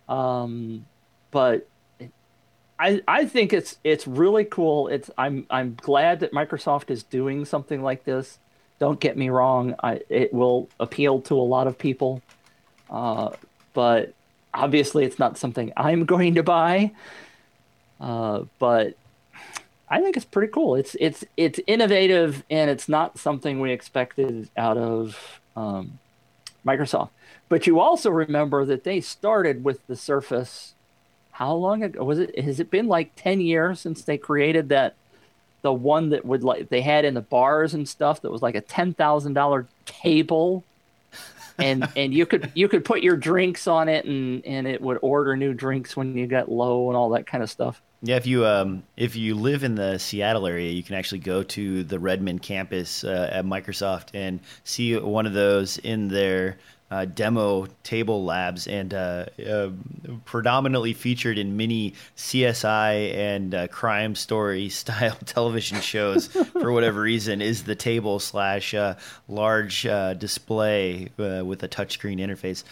um, 0.09 0.85
but 1.31 1.69
I, 2.77 3.01
I 3.07 3.25
think 3.25 3.53
it's 3.53 3.79
it's 3.85 4.09
really 4.09 4.45
cool. 4.45 4.89
It's 4.89 5.13
I'm 5.17 5.47
I'm 5.49 5.77
glad 5.81 6.21
that 6.21 6.33
Microsoft 6.33 6.91
is 6.91 7.05
doing 7.05 7.45
something 7.45 7.83
like 7.83 8.03
this. 8.03 8.41
Don't 8.81 8.99
get 8.99 9.17
me 9.17 9.29
wrong. 9.29 9.77
I, 9.81 10.01
it 10.09 10.35
will 10.35 10.69
appeal 10.81 11.21
to 11.23 11.35
a 11.35 11.43
lot 11.43 11.69
of 11.69 11.79
people, 11.79 12.21
uh, 12.91 13.31
but 13.75 14.15
obviously 14.53 15.05
it's 15.05 15.21
not 15.21 15.39
something 15.39 15.73
I'm 15.77 16.05
going 16.15 16.35
to 16.35 16.43
buy. 16.43 16.91
Uh, 18.01 18.43
but 18.59 18.97
I 19.91 20.01
think 20.01 20.17
it's 20.17 20.27
pretty 20.27 20.53
cool. 20.53 20.75
It's 20.75 20.97
it's 21.01 21.25
it's 21.37 21.61
innovative 21.67 22.45
and 22.51 22.71
it's 22.71 22.89
not 22.89 23.19
something 23.19 23.61
we 23.61 23.73
expected 23.73 24.51
out 24.57 24.77
of 24.77 25.41
um, 25.57 25.99
Microsoft. 26.67 27.11
But 27.49 27.67
you 27.67 27.81
also 27.81 28.11
remember 28.11 28.65
that 28.67 28.85
they 28.85 29.01
started 29.01 29.65
with 29.65 29.87
the 29.87 29.97
Surface 29.97 30.75
how 31.39 31.55
long 31.55 31.85
ago 31.85 32.03
was 32.03 32.19
it 32.19 32.37
has 32.41 32.59
it 32.59 32.69
been 32.69 32.89
like 32.89 33.13
10 33.15 33.41
years 33.41 33.79
since 33.79 34.03
they 34.03 34.19
created 34.19 34.71
that 34.71 34.97
the 35.63 35.73
one 35.73 36.09
that 36.09 36.25
would 36.25 36.43
like 36.43 36.69
they 36.69 36.81
had 36.81 37.05
in 37.05 37.15
the 37.15 37.21
bars 37.21 37.75
and 37.75 37.89
stuff 37.89 38.21
that 38.23 38.33
was 38.33 38.43
like 38.43 38.57
a 38.57 38.61
$10,000 38.61 39.67
table 39.87 40.65
and 41.59 41.89
and 41.95 42.13
you 42.13 42.27
could 42.27 42.51
you 42.55 42.69
could 42.69 42.85
put 42.85 43.03
your 43.03 43.17
drinks 43.17 43.69
on 43.69 43.89
it 43.89 44.05
and 44.05 44.45
and 44.45 44.67
it 44.67 44.81
would 44.81 44.99
order 45.01 45.37
new 45.37 45.55
drinks 45.55 45.97
when 45.97 46.17
you 46.17 46.27
got 46.27 46.51
low 46.51 46.89
and 46.89 46.97
all 46.97 47.11
that 47.11 47.25
kind 47.25 47.45
of 47.45 47.49
stuff 47.49 47.81
Yeah, 48.01 48.15
if 48.15 48.27
you 48.29 48.47
um, 48.47 48.85
if 48.97 49.17
you 49.17 49.35
live 49.35 49.65
in 49.65 49.75
the 49.75 49.99
Seattle 49.99 50.47
area, 50.47 50.71
you 50.71 50.85
can 50.85 50.95
actually 50.95 51.19
go 51.19 51.43
to 51.43 51.83
the 51.83 51.99
Redmond 51.99 52.43
campus 52.43 53.03
uh, 53.03 53.29
at 53.33 53.45
Microsoft 53.45 54.11
and 54.15 54.39
see 54.63 54.97
one 54.97 55.27
of 55.27 55.33
those 55.33 55.79
in 55.79 56.07
their 56.07 56.59
uh, 56.91 57.05
demo 57.05 57.67
table 57.83 58.25
labs, 58.25 58.67
and 58.67 58.95
uh, 58.95 59.27
uh, 59.47 59.71
predominantly 60.25 60.95
featured 60.95 61.39
in 61.39 61.57
many 61.57 61.95
CSI 62.17 63.15
and 63.15 63.55
uh, 63.55 63.67
crime 63.69 64.15
story 64.15 64.69
style 64.69 65.17
television 65.27 65.81
shows. 65.81 66.27
for 66.53 66.73
whatever 66.73 67.01
reason, 67.01 67.43
is 67.43 67.65
the 67.65 67.75
table 67.75 68.19
slash 68.19 68.75
uh, 68.75 68.95
large 69.29 69.87
uh, 69.87 70.15
display 70.15 71.09
uh, 71.19 71.43
with 71.45 71.63
a 71.63 71.69
touchscreen 71.69 72.21
interface 72.21 72.65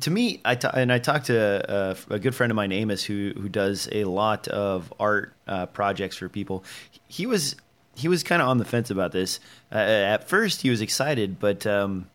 to 0.00 0.10
me, 0.10 0.40
I 0.44 0.58
and 0.74 0.92
I 0.92 0.98
talked 0.98 1.26
to 1.26 1.70
uh, 1.70 1.94
a 2.10 2.18
good 2.18 2.34
friend 2.34 2.50
of 2.50 2.56
mine, 2.56 2.72
Amos, 2.72 3.04
who 3.04 3.32
who 3.36 3.48
does 3.48 3.88
a 3.92 4.04
lot 4.04 4.48
of 4.48 4.92
art 4.98 5.32
uh, 5.46 5.66
projects 5.66 6.16
for 6.16 6.28
people. 6.28 6.64
He 7.06 7.26
was 7.26 7.56
he 7.94 8.08
was 8.08 8.22
kind 8.22 8.42
of 8.42 8.48
on 8.48 8.58
the 8.58 8.64
fence 8.64 8.90
about 8.90 9.12
this. 9.12 9.38
Uh, 9.70 9.76
at 9.76 10.28
first, 10.28 10.62
he 10.62 10.70
was 10.70 10.80
excited, 10.80 11.38
but 11.38 11.64
um, 11.66 12.10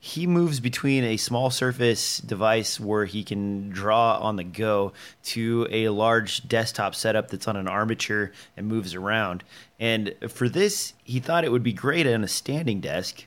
he 0.00 0.26
moves 0.26 0.58
between 0.58 1.04
a 1.04 1.16
small 1.16 1.50
surface 1.50 2.18
device 2.18 2.80
where 2.80 3.04
he 3.04 3.22
can 3.22 3.68
draw 3.68 4.18
on 4.18 4.36
the 4.36 4.44
go 4.44 4.92
to 5.22 5.68
a 5.70 5.90
large 5.90 6.48
desktop 6.48 6.94
setup 6.94 7.28
that's 7.28 7.46
on 7.46 7.56
an 7.56 7.68
armature 7.68 8.32
and 8.56 8.66
moves 8.66 8.94
around. 8.94 9.44
And 9.78 10.14
for 10.28 10.48
this, 10.48 10.94
he 11.04 11.20
thought 11.20 11.44
it 11.44 11.52
would 11.52 11.62
be 11.62 11.72
great 11.72 12.06
on 12.06 12.24
a 12.24 12.28
standing 12.28 12.80
desk 12.80 13.26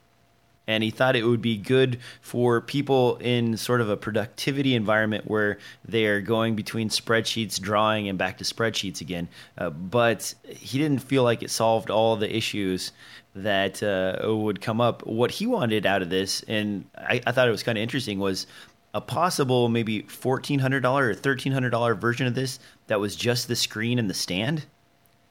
and 0.68 0.84
he 0.84 0.92
thought 0.92 1.16
it 1.16 1.26
would 1.26 1.42
be 1.42 1.58
good 1.58 2.00
for 2.22 2.62
people 2.62 3.18
in 3.18 3.58
sort 3.58 3.82
of 3.82 3.90
a 3.90 3.98
productivity 3.98 4.76
environment 4.76 5.26
where 5.28 5.58
they 5.86 6.06
are 6.06 6.22
going 6.22 6.56
between 6.56 6.90
spreadsheets, 6.90 7.60
drawing, 7.60 8.08
and 8.08 8.18
back 8.18 8.38
to 8.38 8.44
spreadsheets 8.44 9.02
again. 9.02 9.28
Uh, 9.58 9.70
but 9.70 10.34
he 10.48 10.78
didn't 10.78 11.02
feel 11.02 11.24
like 11.24 11.44
it 11.44 11.52
solved 11.52 11.90
all 11.90 12.16
the 12.16 12.34
issues 12.34 12.92
that 13.36 13.82
uh, 13.82 14.36
would 14.36 14.62
come 14.62 14.80
up. 14.80 15.06
What 15.06 15.32
he 15.32 15.48
wanted 15.48 15.86
out 15.86 16.02
of 16.02 16.10
this, 16.10 16.44
and 16.48 16.86
I, 16.98 17.22
I 17.26 17.32
thought 17.32 17.48
it 17.48 17.52
was 17.52 17.64
kind 17.64 17.78
of 17.78 17.82
interesting, 17.82 18.20
was 18.20 18.48
a 18.94 19.02
possible 19.02 19.70
maybe 19.70 20.04
fourteen 20.04 20.60
hundred 20.60 20.82
dollar 20.82 21.10
or 21.10 21.14
thirteen 21.16 21.52
hundred 21.52 21.72
dollar 21.72 21.96
version 21.96 22.28
of 22.28 22.36
this 22.36 22.60
that 22.88 23.00
was 23.00 23.16
just 23.16 23.48
the 23.48 23.56
screen 23.56 23.98
and 23.98 24.10
the 24.10 24.14
stand 24.14 24.66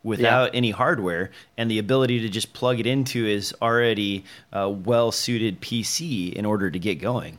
without 0.02 0.50
any 0.54 0.70
hardware 0.70 1.30
and 1.56 1.70
the 1.70 1.78
ability 1.78 2.20
to 2.20 2.28
just 2.28 2.52
plug 2.52 2.80
it 2.80 2.86
into 2.86 3.24
his 3.24 3.54
already 3.62 4.24
uh, 4.52 4.68
well 4.68 5.12
suited 5.12 5.60
PC 5.60 6.32
in 6.32 6.44
order 6.44 6.70
to 6.70 6.78
get 6.78 6.96
going. 6.96 7.38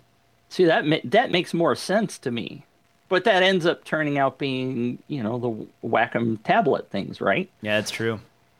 see 0.49 0.65
that 0.65 0.85
ma- 0.85 0.97
that 1.03 1.31
makes 1.31 1.53
more 1.53 1.75
sense 1.75 2.17
to 2.19 2.31
me 2.31 2.65
but 3.09 3.25
that 3.25 3.43
ends 3.43 3.65
up 3.65 3.83
turning 3.83 4.17
out 4.17 4.37
being 4.37 4.97
you 5.07 5.21
know 5.21 5.37
the 5.37 5.87
wacom 5.87 6.41
tablet 6.43 6.89
things 6.89 7.21
right 7.21 7.49
Yeah, 7.61 7.79
that's 7.79 7.91
true. 7.91 8.19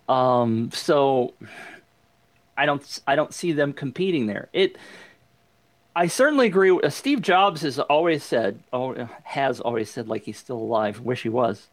Um, 0.09 0.69
so 0.73 1.33
I 2.57 2.65
don't 2.65 2.99
I 3.07 3.15
don't 3.15 3.33
see 3.33 3.51
them 3.53 3.73
competing 3.73 4.27
there. 4.27 4.49
It 4.53 4.77
I 5.95 6.07
certainly 6.07 6.47
agree. 6.47 6.71
With, 6.71 6.85
uh, 6.85 6.89
Steve 6.89 7.21
Jobs 7.21 7.61
has 7.61 7.79
always 7.79 8.23
said, 8.23 8.59
oh, 8.73 9.07
has 9.23 9.59
always 9.59 9.89
said, 9.89 10.07
like 10.07 10.23
he's 10.23 10.37
still 10.37 10.57
alive. 10.57 10.99
Wish 10.99 11.23
he 11.23 11.29
was. 11.29 11.67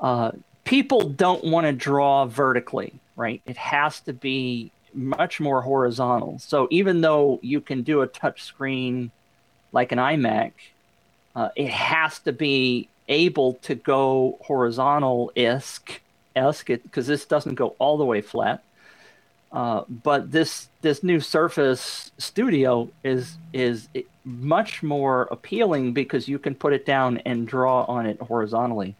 Uh, 0.00 0.32
people 0.64 1.08
don't 1.08 1.44
want 1.44 1.66
to 1.66 1.72
draw 1.72 2.26
vertically, 2.26 2.94
right? 3.16 3.42
It 3.46 3.56
has 3.56 4.00
to 4.00 4.12
be 4.12 4.72
much 4.92 5.40
more 5.40 5.62
horizontal. 5.62 6.38
So 6.38 6.68
even 6.70 7.00
though 7.00 7.38
you 7.42 7.60
can 7.60 7.82
do 7.82 8.02
a 8.02 8.06
touch 8.06 8.42
screen 8.42 9.10
like 9.72 9.92
an 9.92 9.98
iMac, 9.98 10.52
uh, 11.36 11.50
it 11.56 11.70
has 11.70 12.18
to 12.20 12.32
be 12.32 12.88
able 13.08 13.54
to 13.54 13.74
go 13.74 14.38
horizontal 14.42 15.32
isk 15.36 15.98
esque 16.36 16.66
because 16.66 17.06
this 17.06 17.24
doesn't 17.24 17.54
go 17.56 17.74
all 17.78 17.98
the 17.98 18.04
way 18.04 18.20
flat. 18.20 18.62
Uh, 19.52 19.82
but 19.88 20.30
this 20.30 20.68
this 20.80 21.02
new 21.02 21.18
Surface 21.18 22.12
Studio 22.18 22.88
is 23.02 23.36
is 23.52 23.88
much 24.24 24.82
more 24.82 25.22
appealing 25.32 25.92
because 25.92 26.28
you 26.28 26.38
can 26.38 26.54
put 26.54 26.72
it 26.72 26.86
down 26.86 27.18
and 27.18 27.48
draw 27.48 27.82
on 27.84 28.06
it 28.06 28.20
horizontally. 28.20 28.94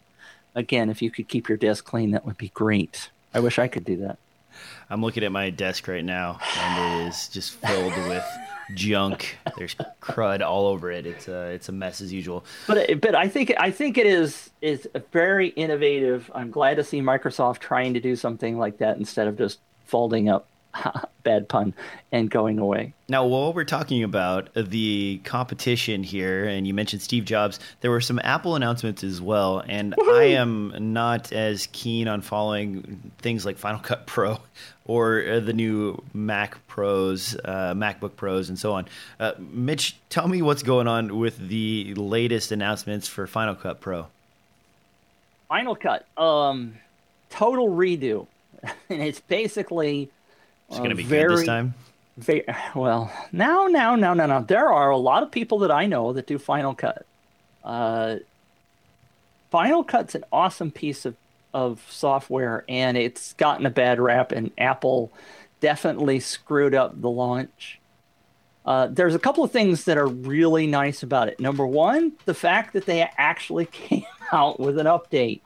Again, 0.55 0.89
if 0.89 1.01
you 1.01 1.11
could 1.11 1.27
keep 1.27 1.47
your 1.47 1.57
desk 1.57 1.85
clean, 1.85 2.11
that 2.11 2.25
would 2.25 2.37
be 2.37 2.49
great. 2.49 3.09
I 3.33 3.39
wish 3.39 3.57
I 3.59 3.67
could 3.67 3.85
do 3.85 3.97
that. 3.97 4.17
I'm 4.89 5.01
looking 5.01 5.23
at 5.23 5.31
my 5.31 5.49
desk 5.49 5.87
right 5.87 6.03
now, 6.03 6.39
and 6.57 7.03
it 7.03 7.07
is 7.07 7.29
just 7.29 7.53
filled 7.53 7.95
with 8.09 8.25
junk. 8.75 9.37
There's 9.57 9.75
crud 10.01 10.41
all 10.41 10.67
over 10.67 10.91
it. 10.91 11.05
It's 11.05 11.27
a 11.27 11.47
it's 11.51 11.69
a 11.69 11.71
mess 11.71 12.01
as 12.01 12.11
usual. 12.11 12.43
But 12.67 12.99
but 13.01 13.15
I 13.15 13.27
think 13.27 13.53
I 13.57 13.71
think 13.71 13.97
it 13.97 14.05
is 14.05 14.49
is 14.61 14.87
very 15.11 15.49
innovative. 15.49 16.29
I'm 16.35 16.51
glad 16.51 16.75
to 16.75 16.83
see 16.83 17.01
Microsoft 17.01 17.59
trying 17.59 17.93
to 17.93 17.99
do 17.99 18.15
something 18.15 18.57
like 18.57 18.77
that 18.79 18.97
instead 18.97 19.27
of 19.27 19.37
just 19.37 19.59
folding 19.85 20.29
up, 20.29 20.47
bad 21.23 21.47
pun, 21.49 21.73
and 22.11 22.29
going 22.29 22.59
away. 22.59 22.93
Now, 23.09 23.25
while 23.25 23.53
we're 23.53 23.63
talking 23.63 24.03
about 24.03 24.49
the 24.55 25.21
competition 25.23 26.03
here, 26.03 26.45
and 26.45 26.65
you 26.65 26.73
mentioned 26.73 27.01
Steve 27.01 27.25
Jobs, 27.25 27.59
there 27.81 27.91
were 27.91 28.01
some 28.01 28.19
Apple 28.23 28.55
announcements 28.55 29.03
as 29.03 29.21
well. 29.21 29.63
And 29.67 29.93
Woo-hoo! 29.97 30.17
I 30.17 30.23
am 30.23 30.93
not 30.93 31.31
as 31.31 31.67
keen 31.71 32.07
on 32.07 32.21
following 32.21 33.11
things 33.19 33.45
like 33.45 33.57
Final 33.57 33.79
Cut 33.79 34.05
Pro 34.05 34.39
or 34.85 35.23
uh, 35.25 35.39
the 35.39 35.53
new 35.53 36.01
Mac 36.13 36.65
Pros, 36.67 37.35
uh, 37.45 37.73
MacBook 37.73 38.15
Pros, 38.15 38.49
and 38.49 38.57
so 38.57 38.73
on. 38.73 38.87
Uh, 39.19 39.33
Mitch, 39.37 39.95
tell 40.09 40.27
me 40.27 40.41
what's 40.41 40.63
going 40.63 40.87
on 40.87 41.17
with 41.17 41.37
the 41.37 41.93
latest 41.95 42.51
announcements 42.51 43.07
for 43.07 43.27
Final 43.27 43.55
Cut 43.55 43.79
Pro. 43.79 44.07
Final 45.47 45.75
Cut, 45.75 46.05
um, 46.17 46.75
total 47.29 47.69
redo, 47.69 48.27
and 48.63 49.01
it's 49.01 49.19
basically 49.19 50.09
it's 50.71 50.79
going 50.79 50.89
to 50.91 50.95
be 50.95 51.03
very, 51.03 51.27
good 51.27 51.39
this 51.39 51.45
time. 51.45 51.73
Very, 52.17 52.45
well, 52.75 53.11
now, 53.31 53.67
now, 53.67 53.95
now, 53.95 54.13
now, 54.13 54.25
now. 54.25 54.39
There 54.39 54.71
are 54.71 54.89
a 54.89 54.97
lot 54.97 55.21
of 55.21 55.31
people 55.31 55.59
that 55.59 55.71
I 55.71 55.85
know 55.85 56.13
that 56.13 56.27
do 56.27 56.37
Final 56.37 56.73
Cut. 56.73 57.05
Uh, 57.63 58.17
Final 59.49 59.83
Cut's 59.83 60.15
an 60.15 60.23
awesome 60.31 60.71
piece 60.71 61.05
of, 61.05 61.15
of 61.53 61.85
software, 61.89 62.63
and 62.69 62.97
it's 62.97 63.33
gotten 63.33 63.65
a 63.65 63.69
bad 63.69 63.99
rap, 63.99 64.31
and 64.31 64.51
Apple 64.57 65.11
definitely 65.59 66.21
screwed 66.21 66.73
up 66.73 66.99
the 66.99 67.09
launch. 67.09 67.79
Uh, 68.65 68.87
there's 68.87 69.15
a 69.15 69.19
couple 69.19 69.43
of 69.43 69.51
things 69.51 69.83
that 69.85 69.97
are 69.97 70.07
really 70.07 70.67
nice 70.67 71.03
about 71.03 71.27
it. 71.27 71.39
Number 71.39 71.67
one, 71.67 72.13
the 72.25 72.33
fact 72.33 72.73
that 72.73 72.85
they 72.85 73.09
actually 73.17 73.65
came 73.71 74.05
out 74.31 74.59
with 74.59 74.77
an 74.77 74.87
update. 74.87 75.41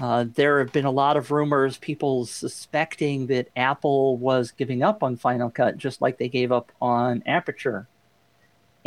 Uh, 0.00 0.24
there 0.34 0.60
have 0.60 0.72
been 0.72 0.86
a 0.86 0.90
lot 0.90 1.18
of 1.18 1.30
rumors, 1.30 1.76
people 1.76 2.24
suspecting 2.24 3.26
that 3.26 3.48
Apple 3.54 4.16
was 4.16 4.50
giving 4.50 4.82
up 4.82 5.02
on 5.02 5.16
Final 5.16 5.50
Cut, 5.50 5.76
just 5.76 6.00
like 6.00 6.16
they 6.16 6.28
gave 6.28 6.50
up 6.50 6.72
on 6.80 7.22
Aperture. 7.26 7.86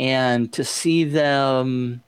And 0.00 0.52
to 0.54 0.64
see 0.64 1.04
them 1.04 2.02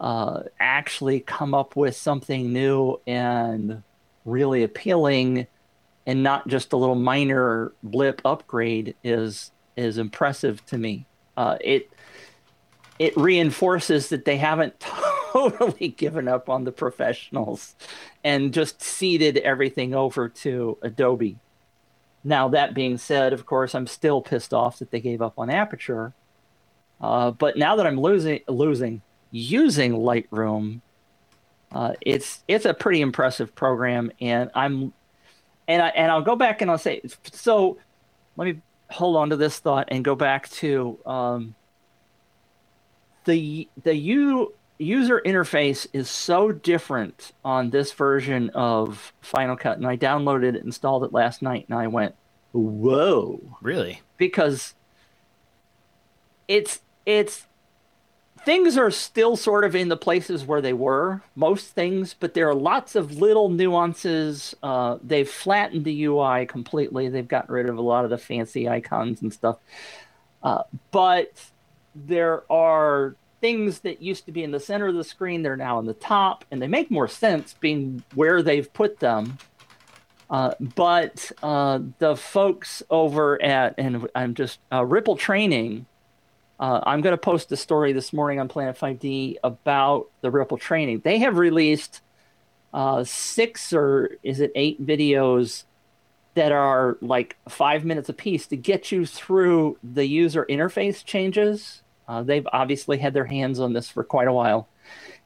uh, 0.00 0.44
actually 0.58 1.20
come 1.20 1.52
up 1.52 1.76
with 1.76 1.94
something 1.94 2.54
new 2.54 2.98
and 3.06 3.82
really 4.24 4.62
appealing, 4.62 5.46
and 6.06 6.22
not 6.22 6.48
just 6.48 6.72
a 6.72 6.76
little 6.78 6.94
minor 6.94 7.72
blip 7.82 8.22
upgrade, 8.24 8.96
is 9.04 9.50
is 9.76 9.98
impressive 9.98 10.64
to 10.66 10.78
me. 10.78 11.04
Uh, 11.36 11.58
it 11.60 11.90
it 12.98 13.14
reinforces 13.14 14.08
that 14.08 14.24
they 14.24 14.38
haven't 14.38 14.74
totally 15.32 15.88
given 15.88 16.28
up 16.28 16.48
on 16.48 16.64
the 16.64 16.72
professionals 16.72 17.74
and 18.22 18.52
just 18.52 18.82
ceded 18.82 19.38
everything 19.38 19.94
over 19.94 20.28
to 20.28 20.78
Adobe. 20.82 21.38
Now, 22.24 22.48
that 22.48 22.74
being 22.74 22.98
said, 22.98 23.32
of 23.32 23.46
course, 23.46 23.74
I'm 23.74 23.86
still 23.86 24.22
pissed 24.22 24.54
off 24.54 24.78
that 24.78 24.90
they 24.90 25.00
gave 25.00 25.22
up 25.22 25.38
on 25.38 25.50
Aperture. 25.50 26.12
Uh, 27.00 27.32
but 27.32 27.56
now 27.56 27.76
that 27.76 27.86
I'm 27.86 28.00
losing, 28.00 28.40
losing, 28.46 29.02
using 29.32 29.92
Lightroom, 29.92 30.80
uh, 31.72 31.94
it's 32.00 32.44
it's 32.46 32.66
a 32.66 32.74
pretty 32.74 33.00
impressive 33.00 33.54
program, 33.54 34.12
and 34.20 34.50
I'm, 34.54 34.92
and 35.66 35.82
I 35.82 35.88
and 35.88 36.12
I'll 36.12 36.22
go 36.22 36.36
back 36.36 36.60
and 36.60 36.70
I'll 36.70 36.78
say 36.78 37.00
so. 37.32 37.78
Let 38.36 38.44
me 38.44 38.60
hold 38.90 39.16
on 39.16 39.30
to 39.30 39.36
this 39.36 39.58
thought 39.58 39.88
and 39.90 40.04
go 40.04 40.14
back 40.14 40.48
to 40.50 40.98
um, 41.06 41.54
the 43.24 43.68
the 43.82 43.96
U 43.96 44.52
user 44.82 45.22
interface 45.24 45.86
is 45.92 46.10
so 46.10 46.52
different 46.52 47.32
on 47.44 47.70
this 47.70 47.92
version 47.92 48.50
of 48.50 49.12
Final 49.20 49.56
Cut, 49.56 49.78
and 49.78 49.86
I 49.86 49.96
downloaded 49.96 50.54
it, 50.54 50.64
installed 50.64 51.04
it 51.04 51.12
last 51.12 51.42
night, 51.42 51.66
and 51.68 51.78
I 51.78 51.86
went, 51.86 52.14
"Whoa!" 52.52 53.40
Really? 53.60 54.02
Because 54.16 54.74
it's 56.48 56.80
it's 57.06 57.46
things 58.44 58.76
are 58.76 58.90
still 58.90 59.36
sort 59.36 59.64
of 59.64 59.74
in 59.76 59.88
the 59.88 59.96
places 59.96 60.44
where 60.44 60.60
they 60.60 60.72
were, 60.72 61.22
most 61.36 61.68
things, 61.68 62.14
but 62.18 62.34
there 62.34 62.48
are 62.48 62.54
lots 62.54 62.94
of 62.96 63.18
little 63.18 63.48
nuances. 63.48 64.54
Uh, 64.62 64.98
they've 65.02 65.28
flattened 65.28 65.84
the 65.84 66.04
UI 66.04 66.46
completely. 66.46 67.08
They've 67.08 67.26
gotten 67.26 67.54
rid 67.54 67.68
of 67.68 67.78
a 67.78 67.82
lot 67.82 68.04
of 68.04 68.10
the 68.10 68.18
fancy 68.18 68.68
icons 68.68 69.22
and 69.22 69.32
stuff. 69.32 69.58
Uh, 70.42 70.64
but 70.90 71.30
there 71.94 72.42
are 72.50 73.14
things 73.42 73.80
that 73.80 74.00
used 74.00 74.24
to 74.24 74.32
be 74.32 74.44
in 74.44 74.52
the 74.52 74.60
center 74.60 74.86
of 74.86 74.94
the 74.94 75.04
screen, 75.04 75.42
they're 75.42 75.56
now 75.56 75.80
in 75.80 75.84
the 75.84 75.92
top, 75.92 76.44
and 76.50 76.62
they 76.62 76.68
make 76.68 76.90
more 76.90 77.08
sense 77.08 77.54
being 77.60 78.02
where 78.14 78.40
they've 78.40 78.72
put 78.72 79.00
them. 79.00 79.36
Uh, 80.30 80.54
but 80.60 81.30
uh, 81.42 81.80
the 81.98 82.16
folks 82.16 82.82
over 82.88 83.42
at, 83.42 83.74
and 83.76 84.08
I'm 84.14 84.34
just, 84.34 84.60
uh, 84.72 84.84
Ripple 84.86 85.16
Training, 85.16 85.84
uh, 86.58 86.80
I'm 86.86 87.00
going 87.00 87.12
to 87.12 87.18
post 87.18 87.50
a 87.50 87.56
story 87.56 87.92
this 87.92 88.12
morning 88.12 88.38
on 88.38 88.46
Planet 88.46 88.78
5D 88.78 89.36
about 89.42 90.08
the 90.20 90.30
Ripple 90.30 90.56
Training. 90.56 91.00
They 91.00 91.18
have 91.18 91.36
released 91.36 92.00
uh, 92.72 93.02
six 93.02 93.72
or 93.72 94.18
is 94.22 94.40
it 94.40 94.52
eight 94.54 94.80
videos 94.86 95.64
that 96.34 96.52
are 96.52 96.96
like 97.02 97.36
five 97.48 97.84
minutes 97.84 98.08
a 98.08 98.14
piece 98.14 98.46
to 98.46 98.56
get 98.56 98.92
you 98.92 99.04
through 99.04 99.76
the 99.82 100.06
user 100.06 100.46
interface 100.48 101.04
changes 101.04 101.82
uh, 102.12 102.22
they've 102.22 102.46
obviously 102.52 102.98
had 102.98 103.14
their 103.14 103.24
hands 103.24 103.58
on 103.58 103.72
this 103.72 103.88
for 103.88 104.04
quite 104.04 104.28
a 104.28 104.32
while. 104.32 104.68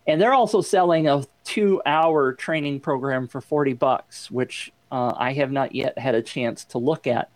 And 0.06 0.20
they're 0.20 0.32
also 0.32 0.60
selling 0.60 1.08
a 1.08 1.24
two 1.42 1.82
hour 1.84 2.32
training 2.32 2.78
program 2.78 3.26
for 3.26 3.40
40 3.40 3.72
bucks, 3.72 4.30
which 4.30 4.72
uh, 4.92 5.12
I 5.16 5.32
have 5.32 5.50
not 5.50 5.74
yet 5.74 5.98
had 5.98 6.14
a 6.14 6.22
chance 6.22 6.64
to 6.66 6.78
look 6.78 7.08
at. 7.08 7.28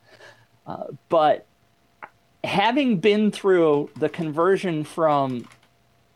Uh, 0.69 0.85
but 1.09 1.47
having 2.45 3.01
been 3.01 3.33
through 3.33 3.91
the 3.97 4.09
conversion 4.09 4.85
from 4.85 5.49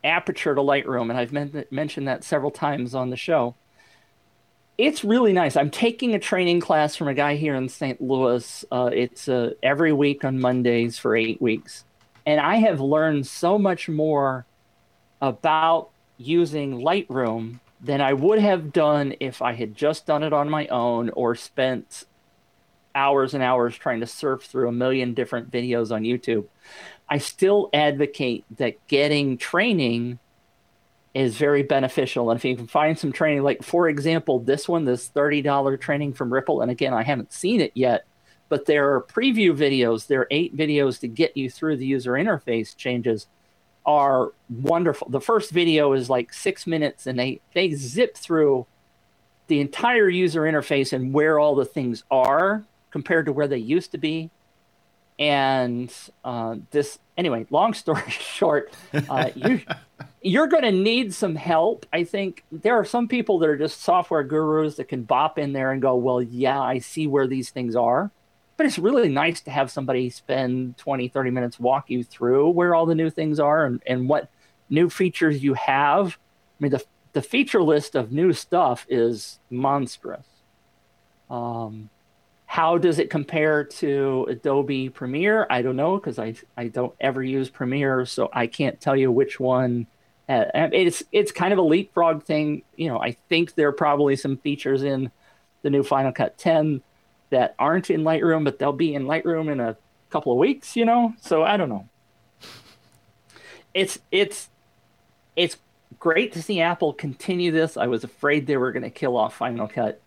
Aperture 0.05 0.55
to 0.55 0.61
Lightroom, 0.61 1.11
and 1.11 1.19
I've 1.19 1.33
men- 1.33 1.65
mentioned 1.73 2.07
that 2.07 2.23
several 2.23 2.53
times 2.53 2.95
on 2.95 3.11
the 3.11 3.17
show, 3.17 3.57
it's 4.79 5.03
really 5.03 5.33
nice. 5.33 5.57
I'm 5.57 5.73
taking 5.73 6.15
a 6.15 6.21
training 6.21 6.61
class 6.61 6.95
from 6.95 7.09
a 7.09 7.15
guy 7.15 7.35
here 7.35 7.57
in 7.57 7.69
St. 7.69 8.01
Louis. 8.01 8.65
Uh, 8.71 8.91
it's 8.93 9.29
uh, 9.29 9.55
every 9.61 9.93
week 9.93 10.25
on 10.25 10.39
Mondays 10.39 11.01
for 11.01 11.17
eight 11.17 11.43
weeks. 11.43 11.85
And 12.27 12.41
I 12.41 12.57
have 12.57 12.81
learned 12.81 13.27
so 13.27 13.59
much 13.59 13.89
more 13.89 14.47
about 15.21 15.91
using 16.17 16.81
Lightroom 16.81 17.61
than 17.81 18.01
I 18.01 18.13
would 18.15 18.39
have 18.39 18.73
done 18.73 19.15
if 19.21 19.43
I 19.43 19.53
had 19.53 19.75
just 19.75 20.07
done 20.07 20.23
it 20.23 20.33
on 20.33 20.49
my 20.49 20.67
own 20.69 21.11
or 21.11 21.35
spent 21.35 22.05
hours 22.95 23.35
and 23.35 23.43
hours 23.43 23.77
trying 23.77 24.01
to 24.01 24.07
surf 24.07 24.45
through 24.45 24.69
a 24.69 24.73
million 24.73 25.15
different 25.15 25.51
videos 25.51 25.95
on 25.95 26.03
YouTube. 26.03 26.47
I 27.09 27.19
still 27.19 27.69
advocate 27.75 28.45
that 28.57 28.87
getting 28.87 29.37
training 29.37 30.19
is 31.13 31.37
very 31.37 31.63
beneficial. 31.63 32.31
And 32.31 32.39
if 32.39 32.45
you 32.45 32.57
can 32.57 32.67
find 32.67 32.99
some 32.99 33.13
training, 33.13 33.43
like 33.43 33.63
for 33.63 33.89
example, 33.89 34.41
this 34.41 34.69
one, 34.69 34.85
this 34.85 35.11
$30 35.15 35.81
training 35.81 36.15
from 36.15 36.33
Ripple, 36.33 36.61
and 36.63 36.71
again, 36.71 36.95
I 36.95 37.03
haven't 37.03 37.33
seen 37.33 37.61
it 37.61 37.73
yet, 37.75 38.05
but 38.55 38.67
there 38.67 38.95
are 38.95 39.01
preview 39.01 39.53
videos. 39.53 40.07
There 40.07 40.21
are 40.21 40.29
eight 40.31 40.57
videos 40.57 41.01
to 41.01 41.09
get 41.09 41.37
you 41.37 41.51
through 41.51 41.77
the 41.77 41.87
user 41.87 42.13
interface 42.13 42.77
changes 42.77 43.27
are 43.85 44.31
wonderful. 44.49 45.09
The 45.09 45.21
first 45.21 45.51
video 45.51 45.93
is 45.93 46.09
like 46.09 46.33
six 46.33 46.65
minutes 46.65 47.09
and 47.09 47.19
they, 47.19 47.41
they 47.53 47.73
zip 47.73 48.17
through 48.17 48.67
the 49.49 49.61
entire 49.61 50.09
user 50.09 50.43
interface 50.43 50.93
and 50.93 51.13
where 51.13 51.41
all 51.41 51.57
the 51.57 51.65
things 51.65 52.05
are 52.13 52.63
compared 52.93 53.27
to 53.27 53.33
where 53.33 53.49
they 53.49 53.59
used 53.59 53.91
to 53.91 53.99
be. 53.99 54.31
And 55.19 55.93
uh, 56.25 56.55
this, 56.71 57.01
anyway, 57.17 57.49
long 57.51 57.75
story 57.75 58.05
short, 58.09 58.73
uh, 59.09 59.31
you, 59.35 59.63
you're 60.23 60.47
going 60.47 60.63
to 60.63 60.71
need 60.71 61.13
some 61.13 61.35
help. 61.35 61.87
I 61.93 62.05
think 62.05 62.45
there 62.53 62.77
are 62.79 62.85
some 62.85 63.09
people 63.09 63.41
that 63.41 63.49
are 63.49 63.59
just 63.59 63.83
software 63.83 64.23
gurus 64.23 64.77
that 64.77 64.87
can 64.87 65.03
bop 65.03 65.41
in 65.41 65.55
there 65.55 65.73
and 65.73 65.83
go, 65.83 65.97
well, 65.97 66.23
yeah, 66.23 66.61
I 66.61 66.79
see 66.79 67.09
where 67.09 67.27
these 67.27 67.51
things 67.51 67.75
are 67.75 68.13
but 68.57 68.67
it's 68.67 68.79
really 68.79 69.09
nice 69.09 69.41
to 69.43 69.51
have 69.51 69.71
somebody 69.71 70.11
spend 70.11 70.77
20 70.79 71.09
30 71.09 71.31
minutes 71.31 71.59
walk 71.59 71.91
you 71.91 72.05
through 72.05 72.51
where 72.51 72.75
all 72.75 72.87
the 72.87 72.95
new 72.95 73.11
things 73.11 73.41
are 73.41 73.67
and, 73.67 73.83
and 73.87 74.09
what 74.09 74.29
new 74.71 74.89
features 74.89 75.43
you 75.43 75.55
have. 75.55 76.19
I 76.61 76.63
mean 76.63 76.73
the, 76.73 76.85
the 77.13 77.23
feature 77.23 77.63
list 77.63 77.95
of 77.95 78.13
new 78.13 78.33
stuff 78.33 78.87
is 78.89 79.39
monstrous. 79.51 80.27
Um, 81.31 81.91
how 82.47 82.79
does 82.79 82.99
it 82.99 83.11
compare 83.11 83.65
to 83.65 84.27
adobe 84.29 84.89
premiere? 84.89 85.47
I 85.51 85.63
don't 85.63 85.77
know 85.77 85.97
because 85.97 86.19
I, 86.19 86.35
I 86.57 86.69
don't 86.69 86.95
ever 87.01 87.23
use 87.23 87.49
premiere 87.49 88.07
so 88.07 88.31
i 88.33 88.47
can't 88.47 88.81
tell 88.81 88.97
you 88.97 89.11
which 89.11 89.41
one. 89.41 89.87
Uh, 90.27 90.45
it's 90.55 91.03
it's 91.13 91.33
kind 91.33 91.53
of 91.53 91.59
a 91.59 91.63
leapfrog 91.63 92.23
thing. 92.23 92.63
You 92.77 92.89
know 92.89 93.01
i 93.01 93.13
think 93.29 93.55
there 93.55 93.69
are 93.69 93.73
probably 93.73 94.17
some 94.17 94.37
features 94.39 94.83
in 94.83 95.11
the 95.63 95.71
new 95.71 95.83
final 95.83 96.13
cut 96.13 96.39
10 96.39 96.83
that 97.35 97.57
aren't 97.59 97.91
in 97.91 98.03
Lightroom, 98.03 98.45
but 98.45 98.61
they'll 98.61 98.73
be 98.73 98.95
in 98.95 99.05
Lightroom 99.05 99.51
in 99.51 99.59
a 99.59 99.77
couple 100.09 100.33
of 100.33 100.39
weeks, 100.39 100.77
you 100.77 100.85
know? 100.85 101.15
So 101.21 101.43
I 101.43 101.57
don't 101.57 101.69
know. 101.69 101.89
It's 103.75 103.99
it's 104.13 104.49
it's 105.35 105.57
great 105.99 106.33
to 106.35 106.43
see 106.43 106.61
Apple 106.61 106.93
continue 106.93 107.51
this. 107.51 107.77
I 107.77 107.89
was 107.89 108.05
afraid 108.05 108.47
they 108.47 108.57
were 108.57 108.71
going 108.71 108.85
to 108.85 108.91
kill 108.91 109.17
off 109.17 109.35
Final 109.35 109.67
Cut. 109.67 110.01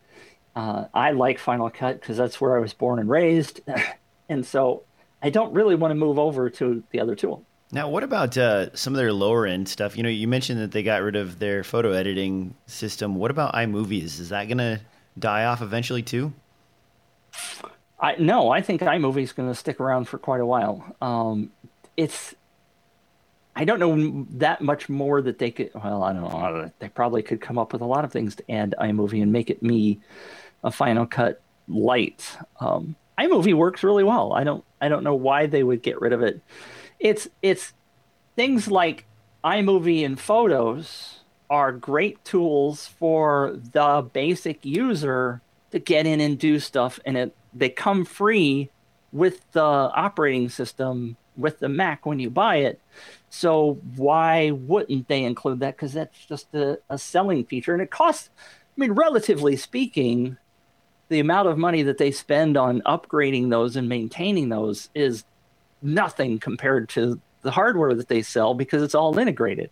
Uh, 0.56 0.86
I 0.94 1.12
like 1.12 1.38
Final 1.38 1.70
Cut 1.70 2.00
because 2.00 2.16
that's 2.16 2.40
where 2.40 2.56
I 2.56 2.62
was 2.62 2.74
born 2.74 2.98
and 2.98 3.10
raised, 3.10 3.60
and 4.30 4.46
so 4.46 4.84
I 5.22 5.30
don't 5.30 5.54
really 5.54 5.76
want 5.76 5.92
to 5.92 5.96
move 5.96 6.18
over 6.18 6.50
to 6.50 6.82
the 6.92 7.02
other 7.02 7.16
tool. 7.16 7.44
Now, 7.74 7.90
what 7.90 8.04
about 8.04 8.38
uh, 8.38 8.74
some 8.74 8.94
of 8.94 8.98
their 8.98 9.12
lower 9.12 9.46
end 9.46 9.68
stuff? 9.68 9.98
You 9.98 10.04
know, 10.04 10.10
you 10.10 10.30
mentioned 10.30 10.62
that 10.62 10.72
they 10.72 10.84
got 10.84 11.02
rid 11.02 11.18
of 11.18 11.40
their 11.40 11.66
photo 11.66 11.92
editing 11.92 12.56
system. 12.68 13.16
What 13.16 13.30
about 13.30 13.54
iMovies? 13.54 14.22
Is 14.22 14.30
that 14.30 14.46
going 14.46 14.60
to 14.60 14.80
die 15.20 15.44
off 15.44 15.62
eventually 15.62 16.02
too? 16.02 16.32
I 18.00 18.16
no, 18.18 18.52
I 18.52 18.62
think 18.62 18.82
iMovie 18.82 19.24
is 19.24 19.34
going 19.34 19.50
to 19.50 19.56
stick 19.56 19.80
around 19.80 20.08
for 20.08 20.18
quite 20.18 20.42
a 20.42 20.46
while. 20.46 20.96
Um, 21.02 21.52
it's 21.96 22.36
I 23.56 23.66
don't 23.66 23.80
know 23.80 24.28
that 24.38 24.62
much 24.62 24.88
more 24.88 25.20
that 25.22 25.40
they 25.40 25.50
could. 25.50 25.72
Well, 25.74 26.04
I 26.04 26.14
don't 26.14 26.22
know. 26.22 26.72
They 26.78 26.90
probably 26.90 27.24
could 27.24 27.42
come 27.42 27.58
up 27.58 27.74
with 27.74 27.82
a 27.82 27.86
lot 27.86 28.06
of 28.06 28.12
things 28.12 28.36
to 28.36 28.52
add 28.52 28.76
iMovie 28.80 29.22
and 29.22 29.32
make 29.32 29.50
it 29.50 29.64
me 29.64 30.00
a 30.64 30.70
Final 30.70 31.08
Cut 31.08 31.42
light. 31.68 32.38
Um, 32.60 32.96
iMovie 33.18 33.56
works 33.56 33.84
really 33.84 34.04
well. 34.04 34.34
I 34.34 34.44
don't 34.44 34.64
I 34.80 34.90
don't 34.90 35.04
know 35.04 35.16
why 35.16 35.48
they 35.48 35.64
would 35.64 35.82
get 35.82 36.00
rid 36.00 36.14
of 36.14 36.22
it. 36.22 36.40
It's 37.00 37.28
it's 37.42 37.74
things 38.36 38.68
like 38.68 39.06
iMovie 39.44 40.06
and 40.06 40.20
Photos 40.20 41.22
are 41.50 41.72
great 41.72 42.24
tools 42.24 42.88
for 42.88 43.58
the 43.74 44.08
basic 44.14 44.66
user 44.66 45.42
to 45.72 45.80
get 45.80 46.06
in 46.06 46.22
and 46.22 46.40
do 46.40 46.60
stuff 46.60 47.00
and 47.06 47.18
it 47.18 47.36
they 47.54 47.70
come 47.70 48.06
free 48.06 48.70
with 49.12 49.50
the 49.52 49.62
operating 49.62 50.50
system 50.50 51.18
with 51.38 51.60
the 51.60 51.70
Mac 51.70 52.06
when 52.06 52.20
you 52.20 52.30
buy 52.30 52.58
it. 52.58 52.80
So 53.30 53.80
why 53.96 54.52
wouldn't 54.52 55.08
they 55.08 55.24
include 55.24 55.60
that? 55.60 55.76
Because 55.76 55.94
that's 55.94 56.26
just 56.26 56.54
a, 56.54 56.80
a 56.90 56.98
selling 56.98 57.46
feature, 57.46 57.74
and 57.74 57.82
it 57.82 57.92
costs. 57.92 58.30
I 58.40 58.80
mean, 58.80 58.92
relatively 58.92 59.56
speaking, 59.56 60.38
the 61.10 61.20
amount 61.20 61.48
of 61.48 61.58
money 61.58 61.84
that 61.84 61.98
they 61.98 62.12
spend 62.12 62.58
on 62.58 62.82
upgrading 62.82 63.50
those 63.50 63.76
and 63.76 63.90
maintaining 63.90 64.50
those 64.50 64.90
is 64.94 65.24
nothing 65.82 66.40
compared 66.40 66.90
to 66.90 67.20
the 67.42 67.52
hardware 67.52 67.94
that 67.96 68.08
they 68.08 68.22
sell 68.22 68.54
because 68.54 68.84
it's 68.84 68.96
all 68.96 69.18
integrated. 69.18 69.70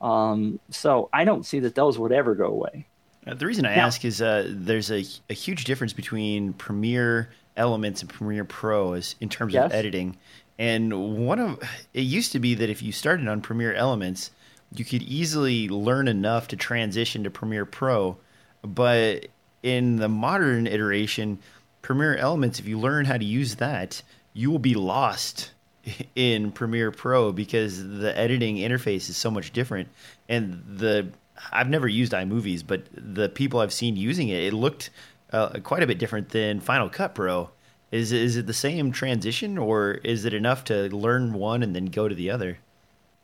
Um, 0.00 0.58
so 0.70 1.08
I 1.12 1.24
don't 1.24 1.46
see 1.46 1.60
that 1.60 1.74
those 1.74 1.98
would 1.98 2.12
ever 2.12 2.34
go 2.34 2.46
away. 2.46 2.86
Uh, 3.26 3.34
the 3.34 3.46
reason 3.46 3.64
I 3.64 3.76
now, 3.76 3.86
ask 3.86 4.04
is 4.04 4.20
uh, 4.20 4.46
there's 4.48 4.90
a, 4.90 5.04
a 5.30 5.34
huge 5.34 5.64
difference 5.64 5.92
between 5.92 6.52
Premiere 6.54 7.30
Elements 7.56 8.00
and 8.00 8.10
Premiere 8.10 8.44
Pro 8.44 8.94
as, 8.94 9.14
in 9.20 9.28
terms 9.28 9.54
yes. 9.54 9.66
of 9.66 9.72
editing. 9.72 10.16
And 10.58 11.26
one 11.26 11.38
of 11.38 11.58
it 11.94 12.00
used 12.00 12.32
to 12.32 12.38
be 12.38 12.54
that 12.54 12.68
if 12.68 12.82
you 12.82 12.92
started 12.92 13.28
on 13.28 13.40
Premiere 13.40 13.74
Elements, 13.74 14.30
you 14.74 14.84
could 14.84 15.02
easily 15.02 15.68
learn 15.68 16.08
enough 16.08 16.48
to 16.48 16.56
transition 16.56 17.24
to 17.24 17.30
Premiere 17.30 17.66
Pro. 17.66 18.16
But 18.62 19.26
in 19.62 19.96
the 19.96 20.08
modern 20.08 20.66
iteration, 20.66 21.38
Premiere 21.82 22.16
Elements, 22.16 22.58
if 22.58 22.66
you 22.66 22.78
learn 22.78 23.04
how 23.04 23.16
to 23.16 23.24
use 23.24 23.56
that, 23.56 24.02
you 24.34 24.50
will 24.50 24.58
be 24.58 24.74
lost 24.74 25.52
in 26.16 26.52
Premiere 26.52 26.90
Pro 26.90 27.32
because 27.32 27.82
the 27.82 28.16
editing 28.16 28.56
interface 28.56 29.08
is 29.08 29.16
so 29.16 29.30
much 29.30 29.52
different. 29.52 29.88
And 30.28 30.62
the 30.66 31.08
I've 31.50 31.68
never 31.68 31.88
used 31.88 32.12
iMovies, 32.12 32.62
but 32.66 32.82
the 32.92 33.28
people 33.28 33.60
I've 33.60 33.72
seen 33.72 33.96
using 33.96 34.28
it, 34.28 34.42
it 34.42 34.52
looked 34.52 34.90
uh, 35.32 35.58
quite 35.60 35.82
a 35.82 35.86
bit 35.86 35.98
different 35.98 36.28
than 36.28 36.60
Final 36.60 36.88
Cut 36.88 37.14
Pro. 37.14 37.50
Is 37.90 38.10
is 38.12 38.36
it 38.36 38.46
the 38.46 38.54
same 38.54 38.90
transition, 38.92 39.58
or 39.58 39.92
is 39.92 40.24
it 40.24 40.32
enough 40.32 40.64
to 40.64 40.88
learn 40.94 41.34
one 41.34 41.62
and 41.62 41.74
then 41.74 41.86
go 41.86 42.08
to 42.08 42.14
the 42.14 42.30
other? 42.30 42.58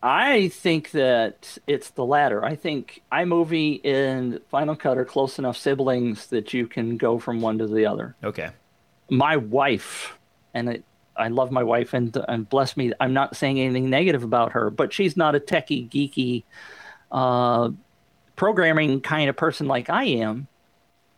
I 0.02 0.48
think 0.48 0.92
that 0.92 1.58
it's 1.66 1.90
the 1.90 2.04
latter. 2.04 2.44
I 2.44 2.54
think 2.54 3.02
iMovie 3.10 3.80
and 3.84 4.40
Final 4.48 4.76
Cut 4.76 4.96
are 4.96 5.04
close 5.04 5.38
enough 5.38 5.56
siblings 5.56 6.26
that 6.26 6.54
you 6.54 6.66
can 6.66 6.96
go 6.96 7.18
from 7.18 7.40
one 7.40 7.58
to 7.58 7.66
the 7.66 7.86
other. 7.86 8.14
Okay. 8.22 8.50
My 9.10 9.36
wife, 9.36 10.16
and 10.54 10.68
it, 10.68 10.84
I 11.16 11.28
love 11.28 11.50
my 11.50 11.64
wife, 11.64 11.94
and 11.94 12.16
and 12.28 12.48
bless 12.48 12.76
me, 12.76 12.92
I'm 13.00 13.14
not 13.14 13.36
saying 13.36 13.58
anything 13.58 13.90
negative 13.90 14.22
about 14.22 14.52
her, 14.52 14.70
but 14.70 14.92
she's 14.92 15.16
not 15.16 15.34
a 15.34 15.40
techie, 15.40 15.88
geeky, 15.88 16.44
uh, 17.10 17.70
programming 18.38 19.02
kind 19.02 19.28
of 19.28 19.36
person 19.36 19.66
like 19.66 19.90
I 19.90 20.04
am 20.04 20.48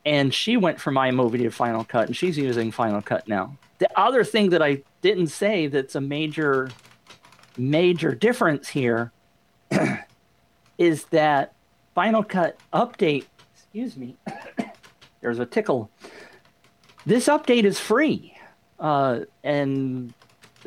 and 0.04 0.32
she 0.32 0.56
went 0.56 0.80
from 0.80 0.94
iMovie 0.94 1.42
to 1.42 1.50
Final 1.50 1.84
Cut, 1.84 2.06
and 2.06 2.16
she's 2.16 2.38
using 2.38 2.70
Final 2.70 3.02
Cut 3.02 3.28
now. 3.28 3.56
The 3.78 3.88
other 3.98 4.24
thing 4.24 4.50
that 4.50 4.62
I 4.62 4.82
didn't 5.02 5.28
say 5.28 5.66
that's 5.66 5.94
a 5.94 6.00
major, 6.00 6.70
major 7.56 8.14
difference 8.14 8.68
here 8.68 9.12
is 10.78 11.04
that 11.06 11.52
Final 11.94 12.22
Cut 12.22 12.58
update. 12.72 13.26
Excuse 13.54 13.96
me. 13.96 14.16
There's 15.20 15.38
a 15.38 15.46
tickle. 15.46 15.90
This 17.04 17.28
update 17.28 17.64
is 17.64 17.78
free, 17.78 18.34
uh, 18.78 19.20
and 19.44 20.14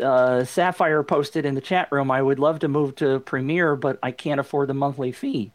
uh, 0.02 0.44
Sapphire 0.44 1.04
posted 1.04 1.46
in 1.46 1.56
the 1.56 1.62
chat 1.62 1.92
room. 1.92 2.12
I 2.12 2.22
would 2.22 2.40
love 2.40 2.60
to 2.60 2.68
move 2.68 2.96
to 2.98 3.20
Premiere, 3.20 3.76
but 3.76 3.98
I 4.04 4.12
can't 4.12 4.40
afford 4.40 4.70
the 4.70 4.74
monthly 4.76 5.12
fee. 5.12 5.52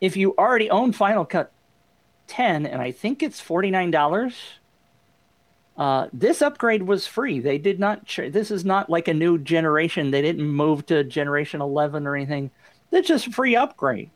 If 0.00 0.16
you 0.16 0.34
already 0.36 0.70
own 0.70 0.92
Final 0.92 1.24
Cut 1.24 1.52
10 2.28 2.66
and 2.66 2.80
I 2.80 2.92
think 2.92 3.22
it's 3.22 3.42
$49. 3.42 4.34
Uh, 5.76 6.08
this 6.12 6.42
upgrade 6.42 6.82
was 6.82 7.06
free. 7.06 7.40
They 7.40 7.58
did 7.58 7.80
not. 7.80 8.04
Ch- 8.04 8.30
this 8.30 8.50
is 8.50 8.64
not 8.64 8.90
like 8.90 9.08
a 9.08 9.14
new 9.14 9.38
generation. 9.38 10.10
They 10.10 10.22
didn't 10.22 10.46
move 10.46 10.86
to 10.86 11.04
generation 11.04 11.60
11 11.60 12.06
or 12.06 12.14
anything. 12.14 12.50
It's 12.92 13.08
just 13.08 13.26
a 13.28 13.32
free 13.32 13.56
upgrade. 13.56 14.10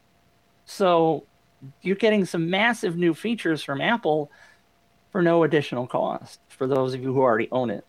So 0.64 1.24
you're 1.80 1.96
getting 1.96 2.24
some 2.24 2.50
massive 2.50 2.96
new 2.96 3.14
features 3.14 3.62
from 3.62 3.80
Apple 3.80 4.30
for 5.10 5.22
no 5.22 5.44
additional 5.44 5.86
cost 5.86 6.40
for 6.48 6.66
those 6.66 6.94
of 6.94 7.02
you 7.02 7.12
who 7.12 7.20
already 7.20 7.48
own 7.52 7.70
it. 7.70 7.84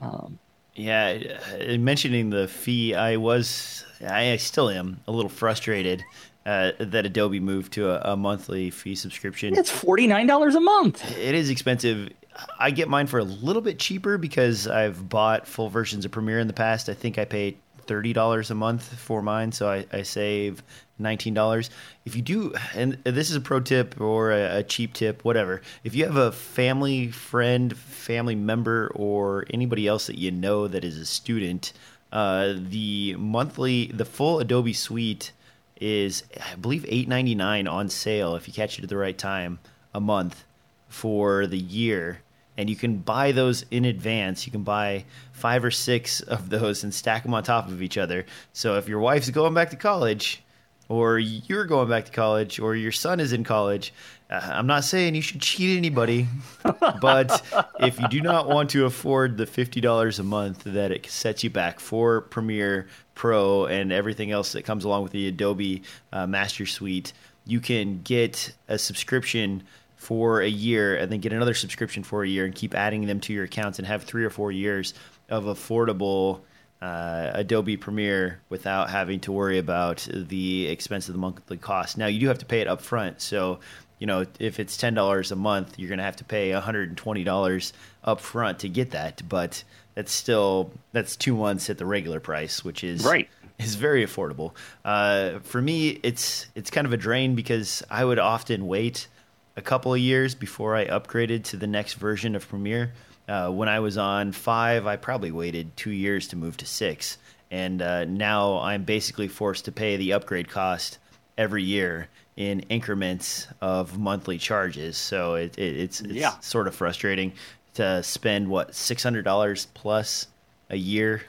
Um, 0.00 0.38
yeah, 0.74 1.18
uh, 1.58 1.78
mentioning 1.78 2.30
the 2.30 2.46
fee, 2.46 2.94
I 2.94 3.16
was, 3.16 3.84
I 4.06 4.36
still 4.36 4.68
am 4.68 5.00
a 5.08 5.12
little 5.12 5.30
frustrated 5.30 6.04
uh, 6.46 6.72
that 6.78 7.04
Adobe 7.04 7.40
moved 7.40 7.72
to 7.72 7.90
a, 7.90 8.12
a, 8.12 8.16
monthly 8.16 8.70
fee 8.70 8.94
subscription. 8.94 9.56
It's 9.56 9.70
forty 9.70 10.06
nine 10.06 10.28
dollars 10.28 10.54
a 10.54 10.60
month. 10.60 11.04
It 11.18 11.34
is 11.34 11.50
expensive. 11.50 12.10
I 12.58 12.70
get 12.70 12.88
mine 12.88 13.08
for 13.08 13.18
a 13.18 13.24
little 13.24 13.62
bit 13.62 13.80
cheaper 13.80 14.16
because 14.16 14.68
I've 14.68 15.08
bought 15.08 15.48
full 15.48 15.68
versions 15.68 16.04
of 16.04 16.12
Premiere 16.12 16.38
in 16.38 16.46
the 16.46 16.52
past. 16.52 16.88
I 16.88 16.94
think 16.94 17.18
I 17.18 17.24
pay 17.24 17.56
thirty 17.86 18.12
dollars 18.12 18.52
a 18.52 18.54
month 18.54 18.96
for 18.96 19.22
mine, 19.22 19.50
so 19.50 19.68
I, 19.68 19.86
I 19.92 20.02
save 20.02 20.62
nineteen 21.00 21.34
dollars. 21.34 21.68
If 22.04 22.14
you 22.14 22.22
do, 22.22 22.54
and 22.76 22.96
this 23.02 23.28
is 23.28 23.34
a 23.34 23.40
pro 23.40 23.58
tip 23.58 24.00
or 24.00 24.30
a, 24.30 24.58
a 24.58 24.62
cheap 24.62 24.92
tip, 24.92 25.24
whatever. 25.24 25.62
If 25.82 25.96
you 25.96 26.04
have 26.04 26.16
a 26.16 26.30
family 26.30 27.10
friend, 27.10 27.76
family 27.76 28.36
member, 28.36 28.92
or 28.94 29.46
anybody 29.50 29.88
else 29.88 30.06
that 30.06 30.18
you 30.18 30.30
know 30.30 30.68
that 30.68 30.84
is 30.84 30.96
a 30.96 31.06
student, 31.06 31.72
uh, 32.12 32.54
the 32.56 33.16
monthly, 33.18 33.86
the 33.86 34.04
full 34.04 34.38
Adobe 34.38 34.72
Suite 34.72 35.32
is 35.80 36.24
I 36.52 36.56
believe 36.56 36.84
eight 36.88 37.08
ninety 37.08 37.34
nine 37.34 37.68
on 37.68 37.88
sale 37.88 38.34
if 38.34 38.48
you 38.48 38.54
catch 38.54 38.78
it 38.78 38.82
at 38.82 38.88
the 38.88 38.96
right 38.96 39.16
time 39.16 39.58
a 39.94 40.00
month 40.00 40.44
for 40.88 41.46
the 41.46 41.58
year. 41.58 42.20
And 42.58 42.70
you 42.70 42.76
can 42.76 42.98
buy 42.98 43.32
those 43.32 43.66
in 43.70 43.84
advance. 43.84 44.46
You 44.46 44.52
can 44.52 44.62
buy 44.62 45.04
five 45.32 45.62
or 45.62 45.70
six 45.70 46.20
of 46.22 46.48
those 46.48 46.84
and 46.84 46.94
stack 46.94 47.22
them 47.22 47.34
on 47.34 47.42
top 47.42 47.68
of 47.68 47.82
each 47.82 47.98
other. 47.98 48.24
So 48.52 48.76
if 48.76 48.88
your 48.88 49.00
wife's 49.00 49.30
going 49.30 49.54
back 49.54 49.70
to 49.70 49.76
college, 49.76 50.42
or 50.88 51.18
you're 51.18 51.64
going 51.64 51.88
back 51.88 52.04
to 52.04 52.12
college, 52.12 52.60
or 52.60 52.76
your 52.76 52.92
son 52.92 53.18
is 53.18 53.32
in 53.32 53.42
college, 53.42 53.92
uh, 54.30 54.40
I'm 54.42 54.66
not 54.66 54.84
saying 54.84 55.14
you 55.14 55.22
should 55.22 55.40
cheat 55.40 55.76
anybody, 55.76 56.28
but 57.00 57.42
if 57.80 58.00
you 58.00 58.08
do 58.08 58.20
not 58.20 58.48
want 58.48 58.70
to 58.70 58.84
afford 58.86 59.36
the 59.36 59.46
$50 59.46 60.18
a 60.18 60.22
month 60.22 60.62
that 60.64 60.92
it 60.92 61.06
sets 61.06 61.42
you 61.44 61.50
back 61.50 61.80
for 61.80 62.20
Premiere 62.20 62.86
Pro 63.16 63.66
and 63.66 63.90
everything 63.90 64.30
else 64.30 64.52
that 64.52 64.62
comes 64.62 64.84
along 64.84 65.02
with 65.02 65.10
the 65.10 65.26
Adobe 65.26 65.82
uh, 66.12 66.28
Master 66.28 66.66
Suite, 66.66 67.12
you 67.44 67.58
can 67.58 68.02
get 68.02 68.54
a 68.68 68.78
subscription 68.78 69.64
for 69.96 70.42
a 70.42 70.48
year 70.48 70.94
and 70.94 71.10
then 71.10 71.18
get 71.18 71.32
another 71.32 71.54
subscription 71.54 72.04
for 72.04 72.22
a 72.22 72.28
year 72.28 72.44
and 72.44 72.54
keep 72.54 72.74
adding 72.74 73.06
them 73.06 73.18
to 73.18 73.32
your 73.32 73.44
accounts 73.44 73.78
and 73.80 73.88
have 73.88 74.04
three 74.04 74.24
or 74.24 74.30
four 74.30 74.52
years 74.52 74.94
of 75.28 75.44
affordable 75.44 76.40
uh, 76.82 77.30
Adobe 77.32 77.76
Premiere 77.76 78.40
without 78.50 78.90
having 78.90 79.18
to 79.20 79.32
worry 79.32 79.58
about 79.58 80.06
the 80.12 80.68
expense 80.68 81.08
of 81.08 81.14
the 81.14 81.18
monthly 81.18 81.56
cost. 81.56 81.98
Now 81.98 82.06
you 82.06 82.20
do 82.20 82.28
have 82.28 82.38
to 82.38 82.46
pay 82.46 82.60
it 82.60 82.68
up 82.68 82.80
front, 82.80 83.20
so 83.20 83.58
you 83.98 84.06
know, 84.06 84.26
if 84.38 84.60
it's 84.60 84.76
ten 84.76 84.92
dollars 84.92 85.32
a 85.32 85.36
month, 85.36 85.78
you're 85.78 85.88
going 85.88 85.98
to 85.98 86.04
have 86.04 86.16
to 86.16 86.24
pay 86.24 86.50
hundred 86.50 86.90
and 86.90 86.98
twenty 86.98 87.24
dollars 87.24 87.72
up 88.04 88.20
front 88.20 88.58
to 88.58 88.68
get 88.68 88.90
that. 88.90 89.22
But 89.26 89.64
that's 89.96 90.12
still 90.12 90.70
that's 90.92 91.16
two 91.16 91.34
months 91.34 91.68
at 91.68 91.78
the 91.78 91.86
regular 91.86 92.20
price, 92.20 92.62
which 92.64 92.84
is 92.84 93.04
right 93.04 93.28
is 93.58 93.74
very 93.74 94.06
affordable. 94.06 94.52
Uh, 94.84 95.40
for 95.40 95.60
me, 95.60 95.98
it's 96.04 96.46
it's 96.54 96.70
kind 96.70 96.86
of 96.86 96.92
a 96.92 96.96
drain 96.96 97.34
because 97.34 97.82
I 97.90 98.04
would 98.04 98.20
often 98.20 98.68
wait 98.68 99.08
a 99.56 99.62
couple 99.62 99.92
of 99.94 99.98
years 99.98 100.34
before 100.36 100.76
I 100.76 100.86
upgraded 100.86 101.42
to 101.44 101.56
the 101.56 101.66
next 101.66 101.94
version 101.94 102.36
of 102.36 102.46
Premiere. 102.48 102.92
Uh, 103.26 103.50
when 103.50 103.68
I 103.68 103.80
was 103.80 103.96
on 103.98 104.30
five, 104.30 104.86
I 104.86 104.94
probably 104.96 105.32
waited 105.32 105.76
two 105.76 105.90
years 105.90 106.28
to 106.28 106.36
move 106.36 106.56
to 106.58 106.66
six, 106.66 107.16
and 107.50 107.82
uh, 107.82 108.04
now 108.04 108.58
I'm 108.60 108.84
basically 108.84 109.26
forced 109.28 109.64
to 109.64 109.72
pay 109.72 109.96
the 109.96 110.12
upgrade 110.12 110.48
cost 110.48 110.98
every 111.38 111.62
year 111.64 112.08
in 112.36 112.60
increments 112.68 113.48
of 113.62 113.98
monthly 113.98 114.36
charges. 114.36 114.98
So 114.98 115.36
it, 115.36 115.58
it 115.58 115.76
it's 115.80 116.00
it's 116.02 116.12
Yeah. 116.12 116.38
sort 116.40 116.68
of 116.68 116.74
frustrating 116.74 117.32
to 117.76 118.02
spend 118.02 118.48
what 118.48 118.74
six 118.74 119.02
hundred 119.02 119.24
dollars 119.24 119.66
plus 119.74 120.26
a 120.70 120.76
year. 120.76 121.22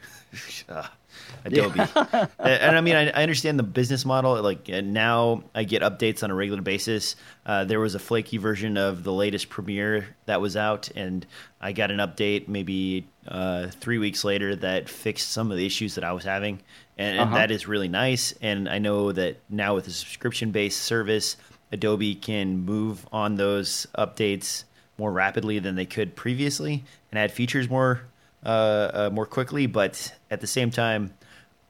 Adobe, 1.45 1.79
and, 1.79 2.29
and 2.39 2.77
I 2.77 2.81
mean, 2.81 2.95
I, 2.95 3.09
I 3.09 3.23
understand 3.23 3.57
the 3.57 3.63
business 3.63 4.05
model. 4.05 4.41
Like 4.41 4.67
now, 4.67 5.43
I 5.55 5.63
get 5.63 5.81
updates 5.81 6.23
on 6.23 6.31
a 6.31 6.35
regular 6.35 6.61
basis. 6.61 7.15
Uh, 7.45 7.63
there 7.63 7.79
was 7.79 7.95
a 7.95 7.99
flaky 7.99 8.37
version 8.37 8.77
of 8.77 9.03
the 9.03 9.13
latest 9.13 9.49
Premiere 9.49 10.15
that 10.25 10.41
was 10.41 10.55
out, 10.57 10.89
and 10.95 11.25
I 11.61 11.71
got 11.71 11.89
an 11.91 11.97
update 11.97 12.47
maybe 12.47 13.07
uh, 13.27 13.67
three 13.67 13.97
weeks 13.97 14.23
later 14.23 14.55
that 14.57 14.89
fixed 14.89 15.31
some 15.31 15.51
of 15.51 15.57
the 15.57 15.65
issues 15.65 15.95
that 15.95 16.03
I 16.03 16.11
was 16.11 16.23
having, 16.23 16.59
and, 16.97 17.17
and 17.17 17.29
Uh-huh. 17.29 17.37
that 17.37 17.51
is 17.51 17.67
really 17.67 17.89
nice. 17.89 18.33
And 18.41 18.67
I 18.69 18.79
know 18.79 19.11
that 19.11 19.37
now 19.49 19.75
with 19.75 19.87
a 19.87 19.91
subscription-based 19.91 20.79
service, 20.79 21.37
Adobe 21.71 22.15
can 22.15 22.59
move 22.65 23.07
on 23.11 23.35
those 23.35 23.87
updates 23.97 24.63
more 24.97 25.11
rapidly 25.11 25.59
than 25.59 25.75
they 25.75 25.85
could 25.85 26.15
previously 26.15 26.83
and 27.11 27.19
add 27.19 27.31
features 27.31 27.69
more 27.69 28.01
uh, 28.45 28.49
uh, 28.93 29.09
more 29.11 29.25
quickly. 29.25 29.65
But 29.67 30.13
at 30.31 30.41
the 30.41 30.47
same 30.47 30.71
time, 30.71 31.13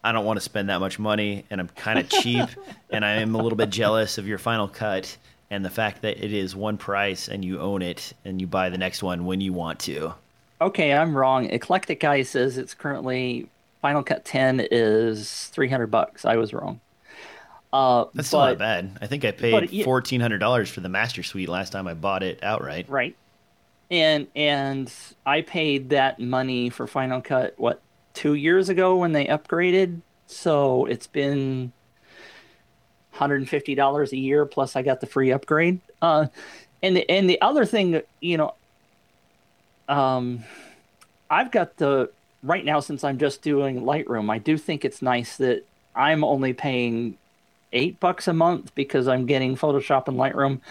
I 0.03 0.11
don't 0.11 0.25
want 0.25 0.38
to 0.38 0.41
spend 0.41 0.69
that 0.69 0.80
much 0.80 0.99
money, 0.99 1.45
and 1.49 1.59
I'm 1.59 1.69
kind 1.69 1.99
of 1.99 2.09
cheap, 2.21 2.47
and 2.89 3.03
I 3.03 3.15
am 3.15 3.36
a 3.36 3.41
little 3.41 3.57
bit 3.57 3.69
jealous 3.69 4.17
of 4.17 4.28
your 4.28 4.38
Final 4.38 4.67
Cut 4.67 5.17
and 5.49 5.63
the 5.63 5.69
fact 5.69 6.01
that 6.01 6.23
it 6.23 6.34
is 6.34 6.55
one 6.55 6.78
price 6.78 7.28
and 7.28 7.43
you 7.43 7.59
own 7.59 7.82
it 7.82 8.13
and 8.25 8.41
you 8.41 8.47
buy 8.47 8.69
the 8.69 8.78
next 8.78 9.01
one 9.01 9.25
when 9.25 9.41
you 9.41 9.53
want 9.53 9.80
to. 9.80 10.13
Okay, 10.59 10.93
I'm 10.93 11.15
wrong. 11.15 11.45
Eclectic 11.49 11.99
Guy 11.99 12.23
says 12.23 12.57
it's 12.57 12.73
currently 12.73 13.47
Final 13.82 14.03
Cut 14.03 14.25
10 14.25 14.67
is 14.71 15.45
300 15.53 15.88
bucks. 15.88 16.25
I 16.25 16.36
was 16.36 16.53
wrong. 16.53 16.82
Uh, 17.78 18.05
That's 18.15 18.30
still 18.30 18.39
but, 18.39 18.47
not 18.47 18.57
bad. 18.57 18.97
I 19.03 19.05
think 19.05 19.23
I 19.23 19.30
paid 19.30 19.84
fourteen 19.84 20.19
hundred 20.19 20.39
dollars 20.39 20.67
for 20.67 20.82
the 20.82 20.89
Master 20.89 21.21
Suite 21.21 21.47
last 21.47 21.69
time 21.71 21.88
I 21.88 21.93
bought 21.93 22.23
it 22.23 22.39
outright. 22.41 22.89
Right. 22.89 23.15
And 23.91 24.25
and 24.36 24.91
I 25.28 25.41
paid 25.41 25.91
that 25.91 26.19
money 26.19 26.71
for 26.71 26.88
Final 26.88 27.21
Cut 27.21 27.53
what 27.57 27.80
two 28.15 28.34
years 28.34 28.69
ago 28.69 28.95
when 28.95 29.11
they 29.11 29.25
upgraded. 29.25 30.01
So 30.25 30.86
it's 30.88 31.05
been 31.05 31.71
$150 33.13 34.11
a 34.11 34.17
year 34.17 34.45
plus 34.47 34.75
I 34.75 34.82
got 34.82 34.99
the 34.99 35.05
free 35.05 35.32
upgrade. 35.32 35.80
Uh, 36.01 36.25
and 36.82 36.97
the, 36.97 37.07
and 37.09 37.30
the 37.30 37.39
other 37.41 37.63
thing, 37.63 38.01
you 38.21 38.38
know, 38.38 38.55
um, 39.88 40.43
I've 41.30 41.51
got 41.51 41.78
the 41.78 42.09
right 42.41 42.65
now 42.65 42.80
since 42.80 43.03
I'm 43.03 43.19
just 43.19 43.43
doing 43.43 43.84
Lightroom. 43.84 44.32
I 44.32 44.39
do 44.39 44.57
think 44.57 44.84
it's 44.84 45.03
nice 45.03 45.38
that 45.38 45.63
I'm 45.95 46.23
only 46.23 46.53
paying 46.53 47.17
eight 47.74 47.99
bucks 47.99 48.28
a 48.28 48.34
month 48.34 48.74
because 48.76 49.07
I'm 49.07 49.26
getting 49.26 49.55
Photoshop 49.55 50.07
and 50.07 50.18
Lightroom, 50.18 50.61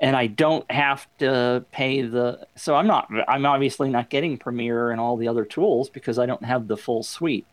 and 0.00 0.16
I 0.16 0.26
don't 0.26 0.68
have 0.70 1.06
to 1.18 1.64
pay 1.72 2.02
the. 2.02 2.46
So 2.56 2.74
I'm 2.74 2.86
not. 2.86 3.10
I'm 3.28 3.46
obviously 3.46 3.88
not 3.90 4.10
getting 4.10 4.38
Premiere 4.38 4.90
and 4.90 5.00
all 5.00 5.16
the 5.16 5.28
other 5.28 5.44
tools 5.44 5.88
because 5.90 6.18
I 6.18 6.26
don't 6.26 6.44
have 6.44 6.68
the 6.68 6.76
full 6.76 7.02
suite. 7.02 7.46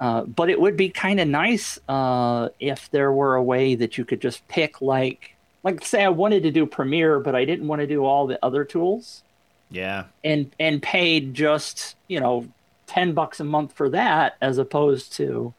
Uh, 0.00 0.22
but 0.24 0.48
it 0.48 0.60
would 0.60 0.76
be 0.76 0.90
kind 0.90 1.18
of 1.18 1.26
nice 1.26 1.78
uh, 1.88 2.50
if 2.60 2.88
there 2.90 3.12
were 3.12 3.34
a 3.34 3.42
way 3.42 3.74
that 3.74 3.98
you 3.98 4.04
could 4.04 4.20
just 4.20 4.46
pick 4.48 4.80
like 4.80 5.36
like 5.64 5.84
say 5.84 6.04
I 6.04 6.08
wanted 6.08 6.44
to 6.44 6.50
do 6.52 6.66
Premiere, 6.66 7.20
but 7.20 7.34
I 7.34 7.44
didn't 7.44 7.66
want 7.66 7.80
to 7.80 7.86
do 7.86 8.04
all 8.04 8.26
the 8.26 8.38
other 8.44 8.64
tools 8.64 9.24
Yeah, 9.70 10.04
and 10.24 10.54
and 10.60 10.82
paid 10.82 11.34
just 11.34 11.96
you 12.08 12.20
know 12.20 12.48
10 12.86 13.12
bucks 13.14 13.40
a 13.40 13.44
month 13.44 13.72
for 13.74 13.90
that 13.90 14.36
as 14.40 14.58
opposed 14.58 15.12
to 15.14 15.54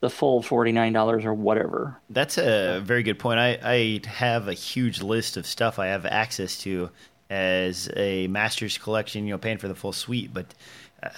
the 0.00 0.10
full 0.10 0.42
$49 0.42 1.24
or 1.24 1.34
whatever 1.34 1.98
That's 2.08 2.38
a 2.38 2.80
very 2.82 3.02
good 3.02 3.18
point. 3.18 3.38
I, 3.38 3.58
I 3.62 4.00
have 4.08 4.48
a 4.48 4.54
huge 4.54 5.02
list 5.02 5.36
of 5.36 5.46
stuff 5.46 5.78
I 5.78 5.86
have 5.88 6.06
access 6.06 6.58
to 6.62 6.90
as 7.28 7.90
a 7.96 8.26
master's 8.28 8.78
collection, 8.78 9.24
you 9.26 9.32
know, 9.34 9.38
paying 9.38 9.58
for 9.58 9.68
the 9.68 9.74
full 9.74 9.92
suite, 9.92 10.32
but 10.34 10.46
uh, 11.02 11.10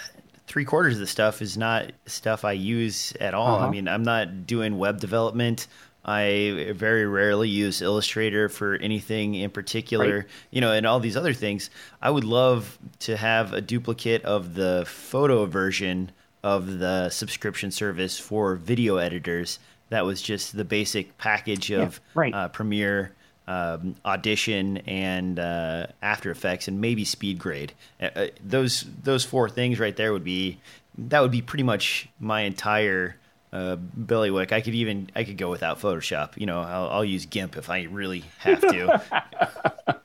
three 0.47 0.64
quarters 0.64 0.95
of 0.95 1.01
the 1.01 1.07
stuff 1.07 1.41
is 1.41 1.57
not 1.57 1.93
stuff 2.07 2.45
I 2.45 2.53
use 2.53 3.12
at 3.20 3.35
all. 3.35 3.57
I 3.57 3.62
Uh-huh. 3.62 3.70
mean, 3.70 3.89
I'm 3.89 4.03
not 4.03 4.47
doing 4.47 4.76
web 4.78 5.01
development. 5.01 5.68
I 6.05 6.72
very 6.74 7.07
rarely 7.07 7.49
use 7.49 7.80
Illustrator 7.80 8.49
for 8.49 8.74
anything 8.74 9.37
in 9.37 9.51
particular, 9.51 10.16
Right. 10.16 10.26
you 10.51 10.61
know, 10.61 10.72
and 10.72 10.85
all 10.85 10.99
these 10.99 11.16
other 11.16 11.33
things. 11.33 11.70
I 12.03 12.11
would 12.11 12.24
love 12.24 12.76
to 13.01 13.16
have 13.16 13.53
a 13.53 13.61
duplicate 13.61 14.24
of 14.24 14.55
the 14.55 14.83
photo 14.87 15.47
version 15.47 16.11
of 16.43 16.78
the 16.78 17.09
subscription 17.11 17.70
service 17.70 18.18
for 18.18 18.57
video 18.57 18.97
editors. 18.97 19.59
That 19.90 20.05
was 20.05 20.22
just 20.22 20.57
the 20.57 20.64
basic 20.64 21.18
package 21.18 21.70
of 21.70 22.01
right. 22.14 22.34
uh, 22.34 22.49
Premiere, 22.49 23.12
um, 23.47 23.95
Audition, 24.05 24.78
and 24.78 25.38
uh, 25.38 25.88
After 26.01 26.30
Effects, 26.30 26.68
and 26.68 26.80
maybe 26.80 27.05
SpeedGrade. 27.05 27.70
Uh, 28.01 28.09
uh, 28.16 28.26
those 28.45 28.86
those 29.03 29.24
four 29.24 29.49
things 29.49 29.78
right 29.78 29.95
there 29.97 30.12
would 30.12 30.24
be 30.24 30.59
that 30.97 31.20
would 31.20 31.30
be 31.30 31.43
pretty 31.43 31.62
much 31.62 32.09
my 32.18 32.43
entire 32.43 33.16
uh, 33.53 33.76
Billywick. 33.99 34.53
I 34.53 34.61
could 34.61 34.74
even 34.74 35.11
I 35.14 35.24
could 35.24 35.36
go 35.36 35.51
without 35.51 35.80
Photoshop. 35.80 36.36
You 36.36 36.47
know, 36.47 36.61
I'll, 36.61 36.88
I'll 36.88 37.05
use 37.05 37.26
GIMP 37.26 37.57
if 37.57 37.70
I 37.70 37.82
really 37.82 38.24
have 38.38 38.61
to. 38.61 39.99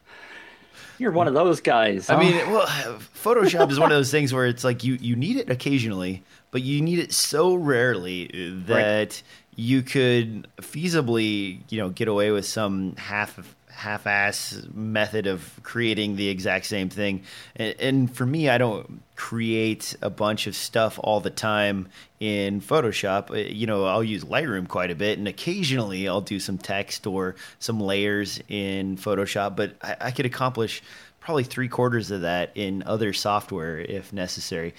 you're 0.98 1.12
one 1.12 1.28
of 1.28 1.34
those 1.34 1.62
guys 1.62 2.10
I 2.10 2.20
mean, 2.20 2.36
well, 2.52 2.66
Photoshop 2.68 3.72
is 3.72 3.80
one 3.80 3.92
of 3.92 3.98
those 3.98 4.12
things 4.12 4.34
where 4.34 4.46
it's 4.46 4.64
like 4.64 4.84
you 4.84 4.98
you 5.00 5.16
need 5.16 5.38
it 5.38 5.50
occasionally, 5.50 6.24
but 6.52 6.62
you 6.62 6.82
need 6.82 7.00
it 7.00 7.14
so 7.14 7.56
rarely 7.56 8.28
that 8.68 9.22
you 9.56 9.82
could 9.82 10.48
feasibly, 10.58 11.62
you 11.70 11.80
know, 11.80 11.90
get 11.90 12.08
away 12.08 12.32
with 12.32 12.46
some 12.46 12.96
half 12.96 13.38
half-ass 13.78 14.64
method 14.74 15.28
of 15.28 15.60
creating 15.62 16.16
the 16.16 16.30
exact 16.30 16.66
same 16.66 16.90
thing. 16.90 17.22
And, 17.56 17.76
and 17.80 18.16
for 18.16 18.26
me, 18.26 18.50
I 18.50 18.58
don't 18.58 19.04
create 19.16 19.96
a 20.02 20.10
bunch 20.10 20.48
of 20.48 20.56
stuff 20.56 21.00
all 21.04 21.20
the 21.20 21.30
time 21.30 21.88
in 22.20 22.60
Photoshop. 22.60 23.30
Uh, 23.30 23.36
You 23.36 23.68
know, 23.68 23.86
I'll 23.86 24.04
use 24.04 24.24
Lightroom 24.24 24.68
quite 24.68 24.90
a 24.90 24.96
bit, 24.96 25.20
and 25.20 25.28
occasionally 25.28 26.08
I'll 26.08 26.22
do 26.22 26.40
some 26.40 26.58
text 26.58 27.06
or 27.06 27.36
some 27.60 27.80
layers 27.80 28.42
in 28.48 28.98
Photoshop. 28.98 29.56
But 29.56 29.76
I, 29.82 29.96
I 30.02 30.12
could 30.12 30.26
accomplish 30.26 30.82
probably 31.20 31.44
three 31.44 31.68
quarters 31.68 32.10
of 32.10 32.22
that 32.22 32.52
in 32.56 32.84
other 32.84 33.14
software 33.14 33.78
if 33.78 34.12
necessary. 34.12 34.74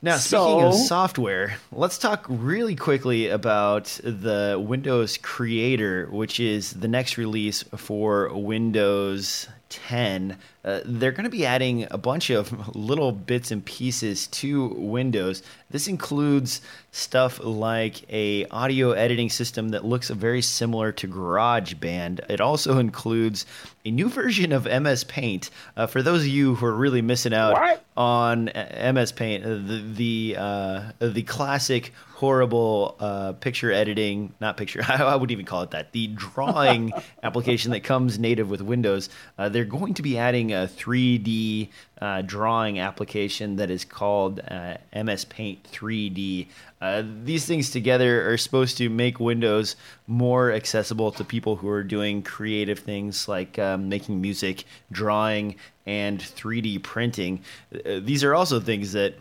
Now, 0.00 0.16
speaking 0.16 0.62
of 0.62 0.74
software, 0.74 1.56
let's 1.72 1.98
talk 1.98 2.24
really 2.28 2.76
quickly 2.76 3.28
about 3.28 3.86
the 4.04 4.62
Windows 4.64 5.18
Creator, 5.18 6.06
which 6.12 6.38
is 6.38 6.72
the 6.72 6.86
next 6.86 7.16
release 7.18 7.64
for 7.76 8.32
Windows 8.32 9.48
10. 9.70 10.38
Uh, 10.64 10.80
they're 10.84 11.12
going 11.12 11.24
to 11.24 11.30
be 11.30 11.46
adding 11.46 11.86
a 11.90 11.98
bunch 11.98 12.30
of 12.30 12.52
little 12.76 13.12
bits 13.12 13.50
and 13.50 13.64
pieces 13.64 14.26
to 14.28 14.68
Windows. 14.68 15.42
This 15.70 15.86
includes 15.88 16.60
stuff 16.90 17.38
like 17.42 18.10
a 18.12 18.44
audio 18.46 18.92
editing 18.92 19.30
system 19.30 19.68
that 19.70 19.84
looks 19.84 20.08
very 20.10 20.42
similar 20.42 20.90
to 20.92 21.06
GarageBand. 21.06 22.20
It 22.30 22.40
also 22.40 22.78
includes 22.78 23.46
a 23.84 23.90
new 23.90 24.08
version 24.08 24.52
of 24.52 24.64
MS 24.64 25.04
Paint. 25.04 25.50
Uh, 25.76 25.86
for 25.86 26.02
those 26.02 26.22
of 26.22 26.28
you 26.28 26.54
who 26.56 26.66
are 26.66 26.74
really 26.74 27.02
missing 27.02 27.32
out 27.34 27.52
What? 27.54 27.84
on 27.96 28.48
uh, 28.48 28.92
MS 28.94 29.12
Paint, 29.12 29.44
uh, 29.44 29.48
the 29.48 29.84
the 29.94 30.36
uh, 30.38 30.82
the 31.00 31.22
classic 31.22 31.92
horrible 32.14 32.96
uh, 32.98 33.32
picture 33.34 33.70
editing, 33.70 34.34
not 34.40 34.56
picture, 34.56 34.82
I 34.88 35.14
wouldn't 35.14 35.30
even 35.30 35.44
call 35.46 35.62
it 35.62 35.70
that, 35.70 35.92
the 35.92 36.08
drawing 36.08 36.92
application 37.22 37.70
that 37.70 37.84
comes 37.84 38.18
native 38.18 38.50
with 38.50 38.60
Windows. 38.60 39.08
Uh, 39.38 39.48
they're 39.48 39.64
going 39.64 39.94
to 39.94 40.02
be 40.02 40.18
adding 40.18 40.52
a 40.64 40.68
3D 40.68 41.68
uh, 42.00 42.22
drawing 42.22 42.78
application 42.78 43.56
that 43.56 43.70
is 43.70 43.84
called 43.84 44.40
uh, 44.48 44.76
MS 44.94 45.24
Paint 45.24 45.64
3D. 45.70 46.46
Uh, 46.80 47.02
these 47.24 47.44
things 47.46 47.70
together 47.70 48.30
are 48.30 48.36
supposed 48.36 48.76
to 48.78 48.88
make 48.88 49.18
Windows 49.18 49.76
more 50.06 50.52
accessible 50.52 51.10
to 51.12 51.24
people 51.24 51.56
who 51.56 51.68
are 51.68 51.82
doing 51.82 52.22
creative 52.22 52.78
things 52.78 53.28
like 53.28 53.58
um, 53.58 53.88
making 53.88 54.20
music, 54.20 54.64
drawing, 54.92 55.56
and 55.86 56.20
3D 56.20 56.82
printing. 56.82 57.40
Uh, 57.74 58.00
these 58.00 58.22
are 58.22 58.34
also 58.34 58.60
things 58.60 58.92
that 58.92 59.14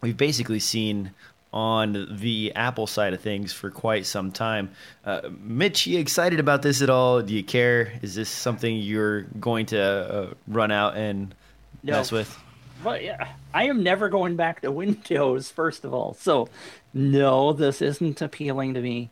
we've 0.00 0.16
basically 0.16 0.60
seen 0.60 1.12
on 1.56 2.06
the 2.20 2.52
Apple 2.54 2.86
side 2.86 3.14
of 3.14 3.20
things 3.22 3.50
for 3.50 3.70
quite 3.70 4.04
some 4.04 4.30
time. 4.30 4.70
Uh, 5.06 5.22
Mitch, 5.40 5.86
you 5.86 5.98
excited 5.98 6.38
about 6.38 6.60
this 6.60 6.82
at 6.82 6.90
all? 6.90 7.22
Do 7.22 7.32
you 7.32 7.42
care? 7.42 7.94
Is 8.02 8.14
this 8.14 8.28
something 8.28 8.76
you're 8.76 9.22
going 9.22 9.64
to 9.66 9.80
uh, 9.82 10.34
run 10.46 10.70
out 10.70 10.98
and 10.98 11.34
No. 11.82 11.94
mess 11.94 12.12
with? 12.12 12.38
But 12.84 13.02
yeah, 13.02 13.28
I 13.54 13.68
am 13.68 13.82
never 13.82 14.10
going 14.10 14.36
back 14.36 14.60
to 14.60 14.70
Windows. 14.82 15.50
First 15.50 15.86
of 15.86 15.94
all, 15.94 16.12
so 16.20 16.50
no, 16.92 17.54
this 17.54 17.80
isn't 17.80 18.20
appealing 18.20 18.74
to 18.74 18.82
me. 18.82 19.08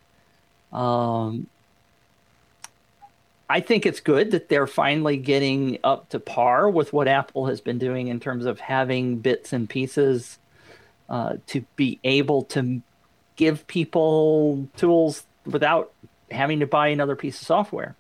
Um, 0.71 1.47
I 3.49 3.61
think 3.61 3.87
it's 3.87 4.01
good 4.01 4.33
that 4.33 4.51
they're 4.51 4.67
finally 4.67 5.17
getting 5.17 5.79
up 5.83 6.11
to 6.11 6.21
par 6.21 6.69
with 6.69 6.93
what 6.93 7.09
Apple 7.09 7.47
has 7.47 7.63
been 7.63 7.79
doing 7.79 8.09
in 8.09 8.21
terms 8.21 8.45
of 8.45 8.61
having 8.61 9.17
bits 9.17 9.55
and 9.55 9.67
pieces 9.67 10.39
uh, 11.09 11.35
to 11.49 11.63
be 11.77 11.99
able 12.05 12.43
to 12.45 12.83
give 13.37 13.67
people 13.67 14.69
tools 14.77 15.25
without 15.45 15.93
having 16.31 16.61
to 16.61 16.67
buy 16.67 16.89
another 16.89 17.17
piece 17.17 17.41
of 17.41 17.47
software. 17.47 17.97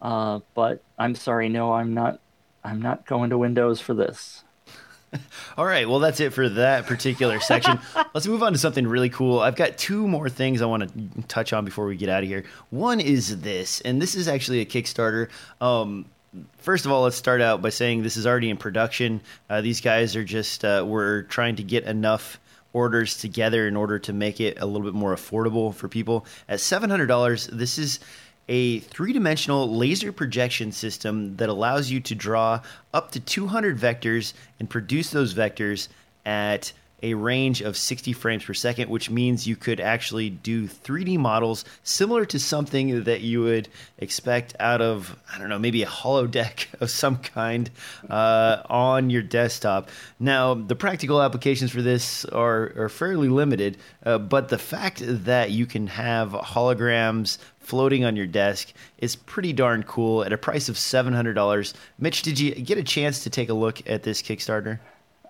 Uh, 0.00 0.40
but 0.54 0.82
I'm 0.98 1.14
sorry, 1.14 1.48
no, 1.48 1.72
I'm 1.72 1.94
not. 1.94 2.18
I'm 2.64 2.80
not 2.80 3.06
going 3.06 3.30
to 3.30 3.38
Windows 3.38 3.80
for 3.80 3.92
this. 3.92 4.44
All 5.56 5.66
right, 5.66 5.88
well, 5.88 5.98
that's 5.98 6.20
it 6.20 6.32
for 6.32 6.48
that 6.48 6.86
particular 6.86 7.40
section. 7.40 7.78
Let's 8.14 8.26
move 8.26 8.42
on 8.42 8.52
to 8.52 8.58
something 8.58 8.86
really 8.86 9.10
cool. 9.10 9.40
I've 9.40 9.56
got 9.56 9.76
two 9.78 10.06
more 10.06 10.28
things 10.28 10.62
I 10.62 10.66
want 10.66 10.92
to 10.92 11.22
touch 11.28 11.52
on 11.52 11.64
before 11.64 11.86
we 11.86 11.96
get 11.96 12.08
out 12.08 12.22
of 12.22 12.28
here. 12.28 12.44
One 12.70 13.00
is 13.00 13.40
this, 13.40 13.80
and 13.82 14.00
this 14.00 14.14
is 14.14 14.28
actually 14.28 14.60
a 14.60 14.64
Kickstarter. 14.64 15.28
Um, 15.60 16.06
first 16.58 16.86
of 16.86 16.92
all, 16.92 17.02
let's 17.02 17.16
start 17.16 17.40
out 17.40 17.62
by 17.62 17.70
saying 17.70 18.02
this 18.02 18.16
is 18.16 18.26
already 18.26 18.50
in 18.50 18.56
production. 18.56 19.20
Uh, 19.48 19.60
these 19.60 19.80
guys 19.80 20.16
are 20.16 20.24
just 20.24 20.64
uh, 20.64 20.84
we're 20.86 21.22
trying 21.22 21.56
to 21.56 21.62
get 21.62 21.84
enough 21.84 22.38
orders 22.72 23.18
together 23.18 23.68
in 23.68 23.76
order 23.76 23.98
to 23.98 24.12
make 24.12 24.40
it 24.40 24.58
a 24.60 24.66
little 24.66 24.86
bit 24.86 24.94
more 24.94 25.14
affordable 25.14 25.74
for 25.74 25.88
people. 25.88 26.26
At 26.48 26.60
seven 26.60 26.90
hundred 26.90 27.06
dollars, 27.06 27.46
this 27.48 27.78
is 27.78 28.00
a 28.48 28.80
three 28.80 29.12
dimensional 29.12 29.74
laser 29.74 30.12
projection 30.12 30.72
system 30.72 31.36
that 31.36 31.48
allows 31.48 31.90
you 31.90 32.00
to 32.00 32.14
draw 32.14 32.60
up 32.92 33.12
to 33.12 33.20
200 33.20 33.78
vectors 33.78 34.32
and 34.58 34.68
produce 34.68 35.10
those 35.10 35.32
vectors 35.32 35.88
at 36.26 36.72
a 37.02 37.14
range 37.14 37.60
of 37.60 37.76
60 37.76 38.12
frames 38.12 38.44
per 38.44 38.54
second, 38.54 38.88
which 38.88 39.10
means 39.10 39.46
you 39.46 39.56
could 39.56 39.80
actually 39.80 40.30
do 40.30 40.68
3D 40.68 41.18
models 41.18 41.64
similar 41.82 42.24
to 42.26 42.38
something 42.38 43.04
that 43.04 43.20
you 43.20 43.42
would 43.42 43.68
expect 43.98 44.54
out 44.60 44.80
of, 44.80 45.16
I 45.32 45.38
don't 45.38 45.48
know, 45.48 45.58
maybe 45.58 45.82
a 45.82 45.86
holodeck 45.86 46.66
of 46.80 46.90
some 46.90 47.18
kind 47.18 47.70
uh, 48.08 48.62
on 48.68 49.10
your 49.10 49.22
desktop. 49.22 49.90
Now, 50.20 50.54
the 50.54 50.76
practical 50.76 51.20
applications 51.20 51.70
for 51.70 51.82
this 51.82 52.24
are, 52.26 52.72
are 52.76 52.88
fairly 52.88 53.28
limited, 53.28 53.78
uh, 54.04 54.18
but 54.18 54.48
the 54.48 54.58
fact 54.58 55.02
that 55.04 55.50
you 55.50 55.66
can 55.66 55.88
have 55.88 56.30
holograms 56.30 57.38
floating 57.58 58.04
on 58.04 58.16
your 58.16 58.26
desk 58.26 58.72
is 58.98 59.16
pretty 59.16 59.52
darn 59.52 59.82
cool 59.84 60.24
at 60.24 60.32
a 60.32 60.38
price 60.38 60.68
of 60.68 60.76
$700. 60.76 61.74
Mitch, 61.98 62.22
did 62.22 62.38
you 62.38 62.54
get 62.54 62.78
a 62.78 62.82
chance 62.82 63.22
to 63.24 63.30
take 63.30 63.48
a 63.48 63.54
look 63.54 63.88
at 63.88 64.02
this 64.02 64.22
Kickstarter? 64.22 64.80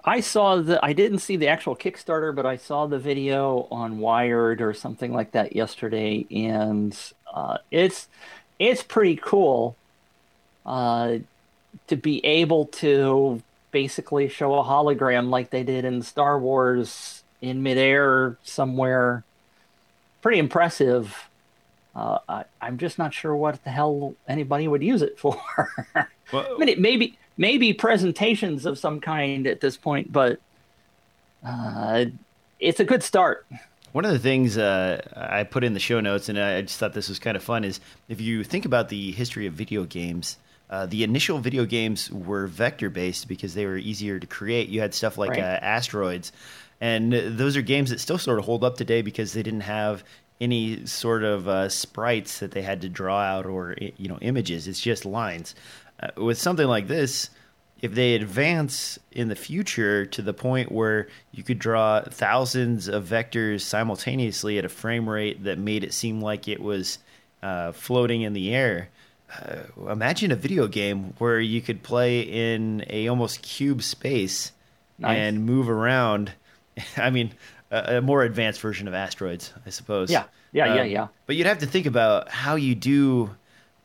I 0.05 0.21
saw 0.21 0.57
the. 0.57 0.85
I 0.85 0.93
didn't 0.93 1.21
see 1.21 1.37
the 1.37 1.49
actual 1.49 1.77
Kickstarter, 1.77 2.35
but 2.35 2.45
I 2.45 2.57
saw 2.57 2.87
the 2.87 2.99
video 2.99 3.69
on 3.71 3.99
Wired 3.99 4.61
or 4.61 4.75
something 4.75 5.13
like 5.13 5.33
that 5.33 5.55
yesterday, 5.55 6.27
and 6.31 6.97
uh, 7.33 7.59
it's 7.71 8.09
it's 8.59 8.83
pretty 8.83 9.17
cool 9.17 9.77
uh, 10.67 11.19
to 11.87 11.97
be 11.97 12.25
able 12.25 12.67
to 12.67 13.43
basically 13.71 14.29
show 14.29 14.59
a 14.59 14.65
hologram 14.65 15.31
like 15.31 15.51
they 15.51 15.63
did 15.63 15.85
in 15.85 16.03
Star 16.03 16.39
Wars 16.39 17.23
in 17.41 17.63
midair 17.63 18.37
somewhere. 18.43 19.25
Pretty 20.21 20.39
impressive. 20.39 21.29
Uh, 21.95 22.19
I, 22.29 22.45
am 22.63 22.79
just 22.79 22.99
not 22.99 23.13
sure 23.13 23.37
what 23.37 23.63
the 23.65 23.71
hell 23.71 24.15
anybody 24.27 24.67
would 24.67 24.83
use 24.83 25.03
it 25.03 25.19
for. 25.19 25.41
well, 26.33 26.47
I 26.55 26.59
mean, 26.59 26.69
it 26.69 26.81
maybe 26.81 27.19
maybe 27.37 27.73
presentations 27.73 28.67
of 28.67 28.79
some 28.79 29.01
kind 29.01 29.47
at 29.47 29.61
this 29.61 29.77
point, 29.77 30.13
but 30.13 30.41
uh, 31.45 32.07
it's 32.61 32.81
a 32.81 32.85
good 32.85 33.03
start. 33.03 33.47
One 33.93 34.05
of 34.05 34.13
the 34.13 34.19
things 34.19 34.57
uh, 34.57 35.03
I 35.15 35.45
put 35.45 35.65
in 35.65 35.75
the 35.75 35.81
show 35.81 36.01
notes, 36.01 36.29
and 36.29 36.39
I 36.39 36.63
just 36.63 36.79
thought 36.79 36.95
this 36.95 37.09
was 37.09 37.19
kind 37.19 37.37
of 37.37 37.43
fun, 37.43 37.65
is 37.65 37.81
if 38.09 38.21
you 38.21 38.43
think 38.43 38.65
about 38.65 38.89
the 38.89 39.13
history 39.13 39.47
of 39.47 39.53
video 39.53 39.85
games, 39.85 40.39
uh, 40.71 40.87
the 40.87 41.05
initial 41.05 41.39
video 41.39 41.67
games 41.67 42.11
were 42.11 42.47
vector 42.47 42.89
based 42.89 43.29
because 43.29 43.53
they 43.53 43.67
were 43.67 43.77
easier 43.77 44.19
to 44.19 44.27
create. 44.27 44.71
You 44.71 44.81
had 44.81 44.95
stuff 44.95 45.19
like 45.19 45.31
right. 45.33 45.41
uh, 45.41 45.59
Asteroids, 45.61 46.33
and 46.81 47.13
those 47.13 47.57
are 47.57 47.63
games 47.63 47.91
that 47.91 48.01
still 48.01 48.17
sort 48.17 48.39
of 48.39 48.47
hold 48.47 48.65
up 48.65 48.77
today 48.77 49.03
because 49.03 49.35
they 49.35 49.43
didn't 49.43 49.61
have 49.61 50.03
any 50.41 50.87
sort 50.87 51.23
of 51.23 51.47
uh, 51.47 51.69
sprites 51.69 52.41
that 52.41 52.51
they 52.51 52.63
had 52.63 52.81
to 52.81 52.89
draw 52.89 53.21
out 53.21 53.45
or 53.45 53.77
you 53.79 54.09
know 54.09 54.19
images. 54.23 54.67
It's 54.67 54.81
just 54.81 55.05
lines. 55.05 55.55
Uh, 56.03 56.09
with 56.17 56.39
something 56.39 56.67
like 56.67 56.89
this, 56.89 57.31
if 57.81 57.95
they 57.95 58.15
advance 58.15 58.99
in 59.11 59.29
the 59.29 59.35
future 59.35 60.07
to 60.07 60.23
the 60.23 60.33
point 60.33 60.71
where 60.71 61.09
you 61.33 61.43
could 61.43 61.59
draw 61.59 62.01
thousands 62.01 62.89
of 62.89 63.05
vectors 63.05 63.63
simultaneously 63.63 64.59
at 64.59 64.65
a 64.65 64.69
frame 64.69 65.09
rate 65.09 65.45
that 65.45 65.59
made 65.59 65.85
it 65.85 65.93
seem 65.93 66.21
like 66.21 66.49
it 66.49 66.61
was 66.61 66.99
uh, 67.43 67.73
floating 67.73 68.23
in 68.23 68.33
the 68.33 68.55
air, 68.55 68.89
uh, 69.41 69.91
imagine 69.91 70.31
a 70.31 70.37
video 70.37 70.67
game 70.67 71.15
where 71.19 71.41
you 71.41 71.61
could 71.61 71.83
play 71.83 72.21
in 72.21 72.85
a 72.89 73.09
almost 73.09 73.43
cube 73.43 73.83
space 73.83 74.53
nice. 74.99 75.17
and 75.17 75.45
move 75.45 75.69
around. 75.69 76.33
I 76.97 77.11
mean, 77.11 77.33
a, 77.71 77.97
a, 77.97 78.01
more 78.01 78.23
advanced 78.23 78.61
version 78.61 78.89
of 78.89 78.95
asteroids, 78.95 79.53
I 79.67 79.71
suppose. 79.71 80.11
Yeah, 80.11 80.25
yeah, 80.53 80.71
um, 80.71 80.77
yeah, 80.77 80.85
yeah. 80.85 81.09
But 81.27 81.37
you'd 81.37 81.47
have 81.47 81.59
to 81.61 81.67
think 81.67 81.87
about 81.87 82.29
how 82.29 82.57
you 82.57 82.75
do 82.75 83.31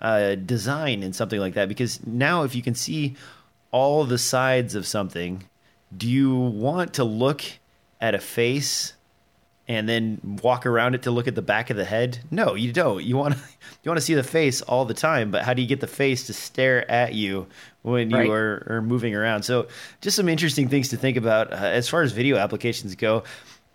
uh, 0.02 0.36
design 0.36 1.04
in 1.04 1.14
something 1.14 1.40
like 1.40 1.56
that 1.56 1.68
because 1.68 2.06
now 2.06 2.44
if 2.44 2.56
you 2.56 2.62
can 2.62 2.76
see 2.76 3.16
all 3.72 4.06
the 4.06 4.18
sides 4.18 4.76
of 4.76 4.86
something, 4.86 5.44
do 5.96 6.08
you 6.08 6.36
want 6.36 6.96
to 6.96 7.04
look 7.04 7.44
at 8.00 8.16
a 8.16 8.20
face 8.20 8.94
and 9.68 9.88
then 9.90 10.40
walk 10.42 10.66
around 10.66 10.96
it 10.96 11.04
to 11.04 11.12
look 11.12 11.28
at 11.28 11.36
the 11.36 11.42
back 11.42 11.70
of 11.70 11.78
the 11.78 11.84
head? 11.84 12.20
No, 12.32 12.54
you 12.56 12.72
don't. 12.72 13.04
You 13.04 13.18
want 13.18 13.36
to 13.36 13.40
you 13.84 13.90
want 13.90 13.98
to 13.98 14.06
see 14.06 14.14
the 14.14 14.24
face 14.24 14.62
all 14.62 14.86
the 14.86 14.94
time, 14.94 15.32
but 15.32 15.44
how 15.44 15.54
do 15.54 15.62
you 15.62 15.68
get 15.68 15.82
the 15.82 15.88
face 15.88 16.28
to 16.28 16.34
stare 16.34 16.90
at 16.90 17.14
you 17.14 17.48
when 17.82 18.10
you 18.10 18.32
are, 18.32 18.66
are 18.68 18.82
moving 18.82 19.16
around? 19.16 19.44
So, 19.44 19.68
just 20.02 20.16
some 20.16 20.30
interesting 20.30 20.70
things 20.70 20.90
to 20.90 20.98
think 20.98 21.18
about 21.18 21.52
uh, 21.52 21.58
as 21.58 21.90
far 21.90 22.02
as 22.02 22.12
video 22.12 22.38
applications 22.38 22.96
go. 22.96 23.24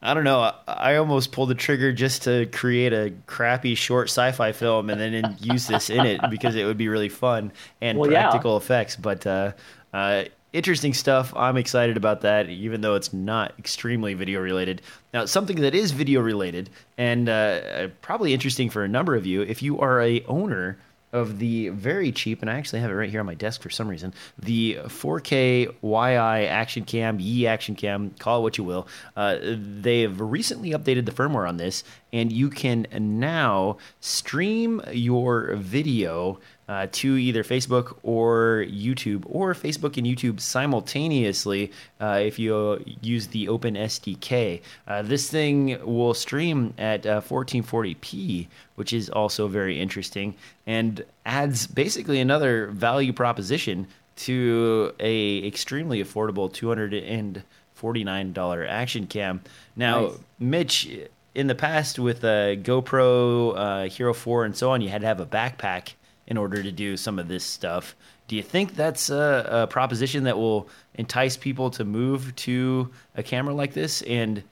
I 0.02 0.14
don't 0.14 0.24
know. 0.24 0.52
I 0.66 0.96
almost 0.96 1.30
pulled 1.30 1.50
the 1.50 1.54
trigger 1.54 1.92
just 1.92 2.22
to 2.24 2.46
create 2.46 2.92
a 2.92 3.12
crappy 3.26 3.76
short 3.76 4.08
sci-fi 4.08 4.50
film 4.50 4.90
and 4.90 5.00
then 5.00 5.36
use 5.40 5.68
this 5.68 5.90
in 5.90 6.04
it 6.04 6.20
because 6.28 6.56
it 6.56 6.64
would 6.64 6.76
be 6.76 6.88
really 6.88 7.08
fun 7.08 7.52
and 7.80 7.98
well, 7.98 8.10
practical 8.10 8.52
yeah. 8.52 8.56
effects. 8.56 8.96
But 8.96 9.24
uh, 9.26 9.52
uh, 9.92 10.24
interesting 10.52 10.92
stuff. 10.92 11.32
I'm 11.36 11.56
excited 11.56 11.96
about 11.96 12.22
that, 12.22 12.48
even 12.48 12.80
though 12.80 12.96
it's 12.96 13.12
not 13.12 13.54
extremely 13.60 14.14
video 14.14 14.40
related. 14.40 14.82
Now, 15.14 15.24
something 15.26 15.60
that 15.60 15.74
is 15.74 15.92
video 15.92 16.20
related 16.20 16.68
and 16.98 17.28
uh, 17.28 17.88
probably 18.00 18.34
interesting 18.34 18.70
for 18.70 18.82
a 18.82 18.88
number 18.88 19.14
of 19.14 19.24
you, 19.24 19.42
if 19.42 19.62
you 19.62 19.78
are 19.80 20.00
a 20.00 20.24
owner 20.24 20.78
of 21.12 21.38
the 21.38 21.68
very 21.68 22.10
cheap, 22.10 22.40
and 22.40 22.50
I 22.50 22.54
actually 22.54 22.80
have 22.80 22.90
it 22.90 22.94
right 22.94 23.10
here 23.10 23.20
on 23.20 23.26
my 23.26 23.34
desk 23.34 23.60
for 23.60 23.70
some 23.70 23.88
reason, 23.88 24.14
the 24.38 24.78
4K 24.84 25.74
YI 25.82 26.46
Action 26.46 26.84
Cam, 26.84 27.20
Yi 27.20 27.46
Action 27.46 27.74
Cam, 27.74 28.10
call 28.18 28.38
it 28.38 28.42
what 28.42 28.58
you 28.58 28.64
will. 28.64 28.88
Uh, 29.16 29.36
they've 29.42 30.18
recently 30.20 30.70
updated 30.70 31.04
the 31.04 31.12
firmware 31.12 31.48
on 31.48 31.58
this, 31.58 31.84
and 32.12 32.32
you 32.32 32.48
can 32.48 32.86
now 32.92 33.76
stream 34.00 34.80
your 34.92 35.54
video 35.56 36.38
uh, 36.68 36.86
to 36.92 37.16
either 37.16 37.42
Facebook 37.42 37.96
or 38.02 38.64
YouTube, 38.68 39.24
or 39.26 39.54
Facebook 39.54 39.96
and 39.96 40.06
YouTube 40.06 40.40
simultaneously 40.40 41.72
uh, 42.00 42.20
if 42.22 42.38
you 42.38 42.84
use 43.00 43.28
the 43.28 43.48
Open 43.48 43.74
SDK. 43.74 44.60
Uh, 44.86 45.02
this 45.02 45.28
thing 45.28 45.78
will 45.84 46.14
stream 46.14 46.72
at 46.78 47.02
1440p, 47.02 48.46
uh, 48.46 48.48
which 48.76 48.92
is 48.92 49.10
also 49.10 49.48
very 49.48 49.80
interesting 49.80 50.34
and 50.66 51.04
adds 51.26 51.66
basically 51.66 52.20
another 52.20 52.68
value 52.68 53.12
proposition 53.12 53.88
to 54.14 54.94
a 55.00 55.44
extremely 55.46 56.02
affordable 56.02 56.52
$249 56.52 58.68
action 58.68 59.06
cam. 59.06 59.40
Now, 59.74 60.00
nice. 60.00 60.18
Mitch, 60.38 60.90
in 61.34 61.46
the 61.46 61.54
past 61.54 61.98
with 61.98 62.24
a 62.24 62.58
GoPro, 62.62 63.56
uh, 63.56 63.88
Hero 63.88 64.14
4, 64.14 64.44
and 64.44 64.56
so 64.56 64.70
on, 64.70 64.80
you 64.80 64.90
had 64.90 65.00
to 65.00 65.06
have 65.06 65.20
a 65.20 65.26
backpack 65.26 65.94
in 66.26 66.36
order 66.36 66.62
to 66.62 66.72
do 66.72 66.96
some 66.96 67.18
of 67.18 67.28
this 67.28 67.44
stuff. 67.44 67.94
Do 68.28 68.36
you 68.36 68.42
think 68.42 68.74
that's 68.74 69.10
a, 69.10 69.46
a 69.50 69.66
proposition 69.66 70.24
that 70.24 70.38
will 70.38 70.68
entice 70.94 71.36
people 71.36 71.70
to 71.72 71.84
move 71.84 72.34
to 72.36 72.90
a 73.14 73.22
camera 73.22 73.54
like 73.54 73.74
this? 73.74 74.02
And 74.02 74.42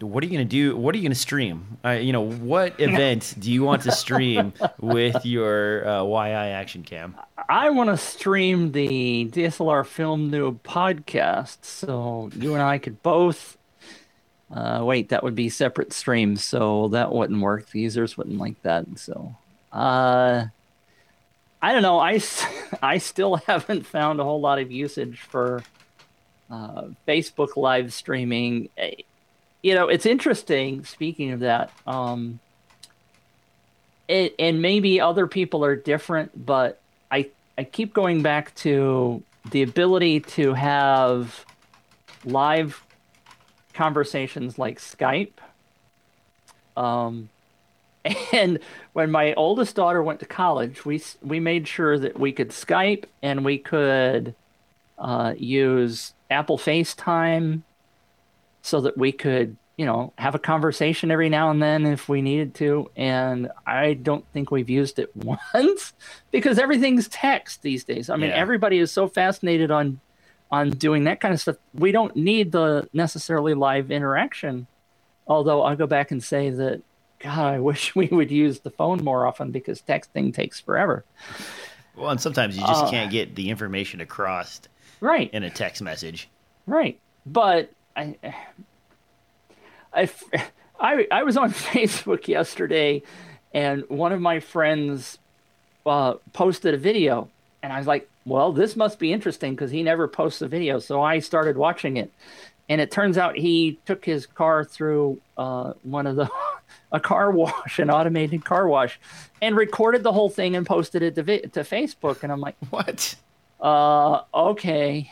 what 0.00 0.22
are 0.22 0.26
you 0.26 0.32
going 0.32 0.46
to 0.46 0.50
do? 0.50 0.76
What 0.76 0.94
are 0.94 0.98
you 0.98 1.02
going 1.02 1.12
to 1.12 1.18
stream? 1.18 1.78
Uh, 1.84 1.90
you 1.90 2.12
know, 2.12 2.22
what 2.22 2.74
event 2.80 3.34
do 3.38 3.50
you 3.50 3.62
want 3.62 3.82
to 3.82 3.92
stream 3.92 4.52
with 4.80 5.24
your 5.24 5.86
uh, 5.86 6.04
YI 6.04 6.32
Action 6.32 6.82
Cam? 6.82 7.16
I 7.48 7.70
want 7.70 7.90
to 7.90 7.96
stream 7.96 8.72
the 8.72 9.28
DSLR 9.32 9.84
Film 9.86 10.30
Noob 10.30 10.60
podcast, 10.60 11.58
so 11.62 12.30
you 12.36 12.54
and 12.54 12.62
I 12.62 12.78
could 12.78 13.02
both. 13.02 13.56
Uh, 14.50 14.82
wait, 14.84 15.10
that 15.10 15.22
would 15.22 15.34
be 15.34 15.48
separate 15.48 15.92
streams, 15.92 16.42
so 16.42 16.88
that 16.88 17.12
wouldn't 17.12 17.40
work. 17.40 17.70
The 17.70 17.80
users 17.80 18.16
wouldn't 18.16 18.38
like 18.38 18.60
that. 18.62 18.84
So, 18.96 19.34
uh, 19.72 20.46
I 21.62 21.72
don't 21.72 21.82
know. 21.82 21.98
I, 21.98 22.20
I 22.82 22.98
still 22.98 23.36
haven't 23.36 23.86
found 23.86 24.20
a 24.20 24.24
whole 24.24 24.40
lot 24.40 24.58
of 24.58 24.70
usage 24.70 25.20
for 25.20 25.62
uh, 26.50 26.88
Facebook 27.06 27.56
live 27.56 27.92
streaming. 27.92 28.68
Eh, 28.76 28.96
you 29.62 29.74
know, 29.74 29.88
it's 29.88 30.06
interesting. 30.06 30.84
Speaking 30.84 31.32
of 31.32 31.40
that, 31.40 31.70
um, 31.86 32.40
it, 34.08 34.34
and 34.38 34.62
maybe 34.62 35.00
other 35.00 35.26
people 35.26 35.64
are 35.64 35.76
different, 35.76 36.46
but 36.46 36.80
I 37.10 37.28
I 37.58 37.64
keep 37.64 37.92
going 37.92 38.22
back 38.22 38.54
to 38.56 39.22
the 39.50 39.62
ability 39.62 40.20
to 40.20 40.54
have 40.54 41.44
live 42.24 42.82
conversations 43.74 44.58
like 44.58 44.78
Skype. 44.78 45.32
Um, 46.76 47.28
And 48.32 48.58
when 48.94 49.10
my 49.10 49.34
oldest 49.34 49.76
daughter 49.76 50.02
went 50.02 50.20
to 50.20 50.26
college, 50.26 50.84
we 50.84 51.02
we 51.22 51.40
made 51.40 51.68
sure 51.68 51.98
that 51.98 52.18
we 52.18 52.32
could 52.32 52.48
Skype 52.50 53.04
and 53.22 53.44
we 53.44 53.58
could 53.58 54.34
uh, 54.98 55.34
use 55.36 56.14
Apple 56.30 56.58
FaceTime 56.58 57.62
so 58.62 58.80
that 58.82 58.96
we 58.96 59.12
could, 59.12 59.56
you 59.76 59.86
know, 59.86 60.12
have 60.18 60.34
a 60.34 60.38
conversation 60.38 61.10
every 61.10 61.28
now 61.28 61.50
and 61.50 61.62
then 61.62 61.86
if 61.86 62.08
we 62.08 62.22
needed 62.22 62.54
to. 62.56 62.90
And 62.96 63.50
I 63.66 63.94
don't 63.94 64.24
think 64.32 64.50
we've 64.50 64.70
used 64.70 64.98
it 64.98 65.14
once 65.54 65.92
because 66.30 66.58
everything's 66.58 67.08
text 67.08 67.62
these 67.62 67.84
days. 67.84 68.08
I 68.10 68.16
mean, 68.16 68.30
Yeah. 68.30 68.36
everybody 68.36 68.78
is 68.78 68.90
so 68.90 69.08
fascinated 69.08 69.70
on 69.70 70.00
on 70.52 70.70
doing 70.70 71.04
that 71.04 71.20
kind 71.20 71.32
of 71.32 71.40
stuff. 71.40 71.56
We 71.74 71.92
don't 71.92 72.16
need 72.16 72.50
the 72.52 72.88
necessarily 72.92 73.54
live 73.54 73.90
interaction. 73.90 74.66
Although 75.26 75.62
I'll 75.62 75.76
go 75.76 75.86
back 75.86 76.10
and 76.10 76.22
say 76.24 76.50
that 76.50 76.82
God, 77.20 77.38
I 77.54 77.58
wish 77.60 77.94
we 77.94 78.06
would 78.08 78.30
use 78.30 78.60
the 78.60 78.70
phone 78.70 79.04
more 79.04 79.26
often 79.26 79.50
because 79.50 79.80
texting 79.82 80.34
takes 80.34 80.60
forever. 80.60 81.04
Well, 81.96 82.10
and 82.10 82.20
sometimes 82.20 82.56
you 82.56 82.66
just 82.66 82.84
Uh, 82.84 82.90
can't 82.90 83.10
get 83.10 83.34
the 83.34 83.50
information 83.50 84.00
across 84.00 84.60
Right. 85.00 85.30
in 85.32 85.42
a 85.42 85.50
text 85.50 85.82
message. 85.82 86.28
Right. 86.66 86.98
But 87.26 87.70
I, 87.96 88.16
I, 89.92 90.08
I, 90.80 91.06
I 91.10 91.22
was 91.22 91.36
on 91.36 91.50
Facebook 91.52 92.28
yesterday 92.28 93.02
and 93.52 93.84
one 93.88 94.12
of 94.12 94.20
my 94.20 94.40
friends 94.40 95.18
uh, 95.86 96.14
posted 96.32 96.74
a 96.74 96.78
video. 96.78 97.28
And 97.62 97.72
I 97.72 97.78
was 97.78 97.86
like, 97.86 98.08
well, 98.24 98.52
this 98.52 98.76
must 98.76 98.98
be 98.98 99.12
interesting 99.12 99.54
because 99.54 99.70
he 99.70 99.82
never 99.82 100.06
posts 100.08 100.40
a 100.42 100.48
video. 100.48 100.78
So 100.78 101.02
I 101.02 101.18
started 101.18 101.56
watching 101.56 101.96
it. 101.96 102.10
And 102.68 102.80
it 102.80 102.90
turns 102.92 103.18
out 103.18 103.36
he 103.36 103.78
took 103.84 104.04
his 104.04 104.26
car 104.26 104.64
through 104.64 105.20
uh, 105.36 105.72
one 105.82 106.06
of 106.06 106.14
the, 106.16 106.30
a 106.92 107.00
car 107.00 107.30
wash, 107.30 107.78
an 107.80 107.90
automated 107.90 108.44
car 108.44 108.66
wash, 108.66 108.98
and 109.42 109.56
recorded 109.56 110.02
the 110.02 110.12
whole 110.12 110.28
thing 110.30 110.56
and 110.56 110.66
posted 110.66 111.02
it 111.02 111.14
to, 111.14 111.22
vi- 111.22 111.40
to 111.40 111.60
Facebook. 111.60 112.22
And 112.22 112.32
I'm 112.32 112.40
like, 112.40 112.56
What? 112.70 113.14
uh, 113.60 114.22
okay. 114.34 115.10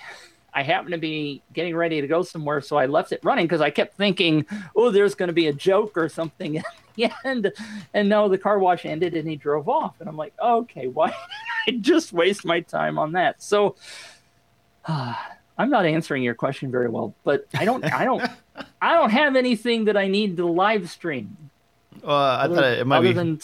I 0.55 0.63
happened 0.63 0.93
to 0.93 0.99
be 0.99 1.43
getting 1.53 1.77
ready 1.77 2.01
to 2.01 2.07
go 2.09 2.23
somewhere, 2.23 2.61
so 2.61 2.77
I 2.77 2.87
left 2.87 3.13
it 3.13 3.21
running 3.23 3.45
because 3.45 3.61
I 3.61 3.71
kept 3.71 3.97
thinking, 3.97 4.45
oh, 4.75 4.91
there's 4.91 5.15
going 5.15 5.29
to 5.29 5.33
be 5.35 5.47
a 5.47 5.53
joke 5.53 5.97
or 5.97 6.09
something 6.09 6.57
at 6.59 6.65
the 6.97 7.13
end. 7.25 7.53
And 7.95 8.09
no, 8.09 8.29
the 8.29 8.39
car 8.39 8.59
wash 8.59 8.85
ended 8.85 9.15
and 9.15 9.29
he 9.29 9.37
drove 9.37 9.69
off. 9.69 10.01
And 10.01 10.09
I'm 10.09 10.17
like, 10.17 10.33
okay, 10.43 10.89
why 10.89 11.09
did 11.67 11.77
I 11.77 11.79
just 11.79 12.13
waste 12.13 12.45
my 12.45 12.61
time 12.61 12.99
on 12.99 13.13
that? 13.13 13.41
So 13.43 13.77
I'm 14.87 15.71
not 15.71 15.87
answering 15.87 16.23
your 16.23 16.35
question 16.35 16.71
very 16.71 16.89
well, 16.89 17.15
but 17.25 17.47
I 17.55 17.65
don't, 17.65 17.85
I 17.85 18.05
don't, 18.05 18.23
I 18.81 18.95
don't 18.95 19.11
have 19.11 19.37
anything 19.37 19.85
that 19.85 19.97
I 19.97 20.09
need 20.09 20.37
to 20.39 20.47
live 20.47 20.89
stream. 20.91 21.37
Well, 22.03 22.17
I 22.17 22.45
Other, 22.45 22.55
thought 22.55 22.65
it 22.65 22.87
might 22.87 23.01
be 23.01 23.13
than 23.13 23.41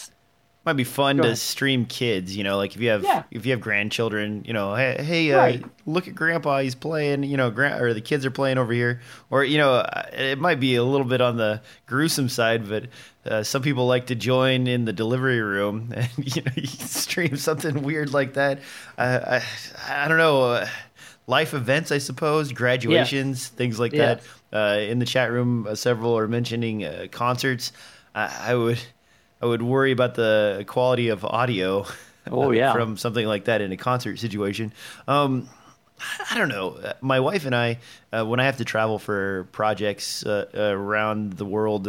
might 0.65 0.73
be 0.75 0.85
fun 0.85 1.19
to 1.19 1.25
ahead. 1.25 1.39
stream 1.39 1.85
kids. 1.85 2.35
You 2.37 2.43
know, 2.45 2.57
like 2.57 2.75
if 2.75 2.81
you 2.81 2.89
have 2.91 3.03
Yeah. 3.05 3.25
if 3.31 3.45
you 3.45 3.53
have 3.53 3.61
grandchildren, 3.61 4.45
you 4.47 4.53
know, 4.55 4.75
hey, 4.75 4.97
hey 5.03 5.33
uh, 5.33 5.37
Right. 5.39 5.65
look 5.85 6.09
at 6.09 6.15
Grandpa, 6.15 6.61
he's 6.61 6.75
playing. 6.75 7.23
You 7.25 7.37
know, 7.37 7.51
grand 7.51 7.83
or 7.83 7.93
the 7.93 8.01
kids 8.01 8.25
are 8.25 8.31
playing 8.31 8.57
over 8.59 8.73
here, 8.73 9.01
or 9.31 9.45
you 9.45 9.59
know, 9.59 9.75
uh, 9.75 10.03
it 10.13 10.39
might 10.39 10.61
be 10.61 10.77
a 10.77 10.85
little 10.85 11.07
bit 11.07 11.21
on 11.21 11.37
the 11.37 11.61
gruesome 11.87 12.29
side, 12.29 12.69
but. 12.69 12.85
Uh, 13.27 13.43
some 13.43 13.63
people 13.63 13.87
like 13.87 14.09
to 14.09 14.15
join 14.15 14.67
in 14.67 14.85
the 14.85 14.93
delivery 14.93 15.41
room, 15.41 15.91
and 15.97 16.09
you 16.19 16.43
know, 16.43 16.53
you 16.57 16.67
stream 16.67 17.39
something 17.39 17.83
weird 17.83 18.13
like 18.13 18.35
that. 18.35 18.59
Uh, 18.99 19.41
I, 19.89 20.03
I 20.05 20.09
don't 20.09 20.19
know, 20.19 20.43
uh, 20.43 20.69
life 21.27 21.55
events, 21.55 21.91
I 21.91 21.97
suppose, 21.97 22.53
graduations, 22.53 23.49
things 23.49 23.81
like 23.81 23.95
Yeah. 23.95 24.17
that. 24.17 24.23
Uh, 24.53 24.79
in 24.79 24.99
the 24.99 25.07
chat 25.07 25.33
room, 25.33 25.67
uh, 25.67 25.75
several 25.75 26.19
are 26.19 26.29
mentioning 26.29 26.85
uh, 26.85 27.07
concerts. 27.11 27.73
I, 28.15 28.51
I 28.51 28.55
would, 28.55 28.81
I 29.43 29.47
would 29.47 29.63
worry 29.63 29.93
about 29.93 30.15
the 30.15 30.65
quality 30.67 31.09
of 31.09 31.25
audio. 31.25 31.87
Oh, 32.31 32.51
yeah. 32.53 32.73
from 32.73 32.97
something 32.97 33.27
like 33.27 33.45
that 33.47 33.61
in 33.61 33.73
a 33.73 33.77
concert 33.77 34.19
situation. 34.19 34.73
Um, 35.07 35.49
I 36.31 36.37
don't 36.39 36.49
know. 36.49 36.71
Uh, 36.71 36.93
My 37.01 37.21
wife 37.21 37.45
and 37.47 37.55
I, 37.55 37.79
uh, 38.13 38.25
when 38.25 38.41
I 38.41 38.45
have 38.45 38.57
to 38.59 38.65
travel 38.65 38.99
for 38.99 39.45
projects 39.53 40.25
uh, 40.25 40.47
around 40.55 41.35
the 41.35 41.45
world, 41.45 41.89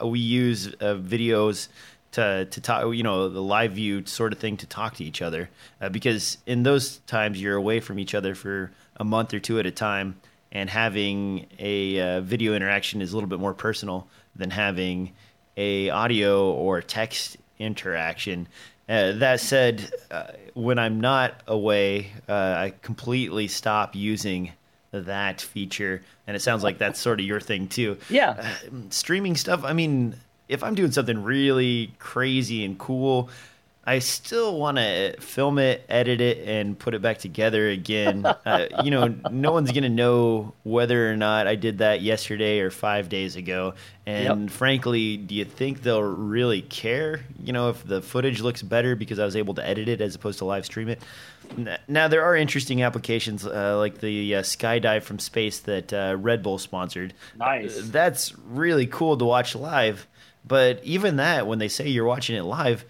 uh, 0.00 0.06
we 0.06 0.18
use 0.18 0.68
uh, 0.80 0.94
videos 0.94 1.68
to 2.12 2.46
to 2.46 2.60
talk. 2.60 2.94
You 2.94 3.02
know, 3.02 3.28
the 3.28 3.42
live 3.42 3.72
view 3.72 4.04
sort 4.06 4.32
of 4.32 4.38
thing 4.38 4.56
to 4.58 4.66
talk 4.66 4.94
to 4.96 5.04
each 5.04 5.22
other 5.22 5.48
uh, 5.80 5.88
because 5.88 6.38
in 6.46 6.62
those 6.62 6.98
times 7.06 7.40
you're 7.40 7.56
away 7.56 7.80
from 7.80 7.98
each 7.98 8.14
other 8.14 8.34
for 8.34 8.72
a 8.96 9.04
month 9.04 9.32
or 9.34 9.38
two 9.38 9.58
at 9.58 9.66
a 9.66 9.70
time, 9.70 10.16
and 10.52 10.68
having 10.68 11.46
a 11.58 12.00
uh, 12.00 12.20
video 12.20 12.54
interaction 12.54 13.00
is 13.00 13.12
a 13.12 13.16
little 13.16 13.28
bit 13.28 13.40
more 13.40 13.54
personal 13.54 14.06
than 14.34 14.50
having 14.50 15.12
a 15.56 15.90
audio 15.90 16.52
or 16.52 16.82
text 16.82 17.36
interaction. 17.58 18.48
Uh, 18.88 19.12
that 19.12 19.40
said, 19.40 19.90
uh, 20.10 20.24
when 20.54 20.78
I'm 20.78 21.00
not 21.00 21.42
away, 21.46 22.12
uh, 22.28 22.32
I 22.32 22.74
completely 22.82 23.48
stop 23.48 23.96
using 23.96 24.52
that 24.92 25.40
feature, 25.40 26.02
and 26.26 26.36
it 26.36 26.40
sounds 26.40 26.62
like 26.62 26.78
that's 26.78 27.00
sort 27.00 27.20
of 27.20 27.26
your 27.26 27.40
thing 27.40 27.68
too. 27.68 27.98
Yeah. 28.08 28.36
Uh, 28.38 28.70
streaming 28.90 29.36
stuff. 29.36 29.64
I 29.64 29.72
mean, 29.72 30.16
if 30.48 30.62
I'm 30.62 30.74
doing 30.74 30.92
something 30.92 31.22
really 31.22 31.92
crazy 31.98 32.64
and 32.64 32.78
cool, 32.78 33.28
I 33.86 34.00
still 34.00 34.58
want 34.58 34.78
to 34.78 35.14
film 35.20 35.58
it, 35.60 35.84
edit 35.88 36.20
it, 36.20 36.46
and 36.48 36.76
put 36.76 36.94
it 36.94 37.02
back 37.02 37.18
together 37.18 37.68
again. 37.68 38.26
uh, 38.46 38.66
you 38.82 38.90
know, 38.90 39.14
no 39.30 39.52
one's 39.52 39.70
gonna 39.70 39.88
know 39.88 40.54
whether 40.64 41.10
or 41.10 41.16
not 41.16 41.46
I 41.46 41.54
did 41.54 41.78
that 41.78 42.02
yesterday 42.02 42.58
or 42.60 42.70
five 42.70 43.08
days 43.08 43.36
ago. 43.36 43.74
And 44.04 44.42
Yep. 44.42 44.50
frankly, 44.50 45.16
do 45.16 45.34
you 45.34 45.44
think 45.44 45.82
they'll 45.82 46.02
really 46.02 46.62
care? 46.62 47.20
You 47.42 47.52
know, 47.52 47.70
if 47.70 47.84
the 47.86 48.02
footage 48.02 48.40
looks 48.40 48.62
better 48.62 48.96
because 48.96 49.18
I 49.18 49.24
was 49.24 49.36
able 49.36 49.54
to 49.54 49.66
edit 49.66 49.88
it 49.88 50.00
as 50.00 50.14
opposed 50.16 50.38
to 50.38 50.44
live 50.44 50.64
stream 50.66 50.88
it. 50.88 51.00
Now 51.86 52.08
there 52.08 52.24
are 52.24 52.34
interesting 52.34 52.82
applications 52.82 53.46
uh, 53.46 53.76
like 53.78 53.98
the 53.98 54.36
uh, 54.36 54.42
skydive 54.42 55.02
from 55.04 55.20
space 55.20 55.60
that 55.60 55.92
uh, 55.92 56.16
Red 56.18 56.42
Bull 56.42 56.58
sponsored. 56.58 57.14
Nice. 57.38 57.80
That's 57.88 58.36
really 58.48 58.86
cool 58.88 59.16
to 59.16 59.24
watch 59.24 59.54
live. 59.54 60.08
But 60.44 60.80
even 60.84 61.16
that, 61.16 61.46
when 61.46 61.58
they 61.58 61.68
say 61.68 61.88
you're 61.88 62.04
watching 62.04 62.36
it 62.36 62.42
live, 62.44 62.84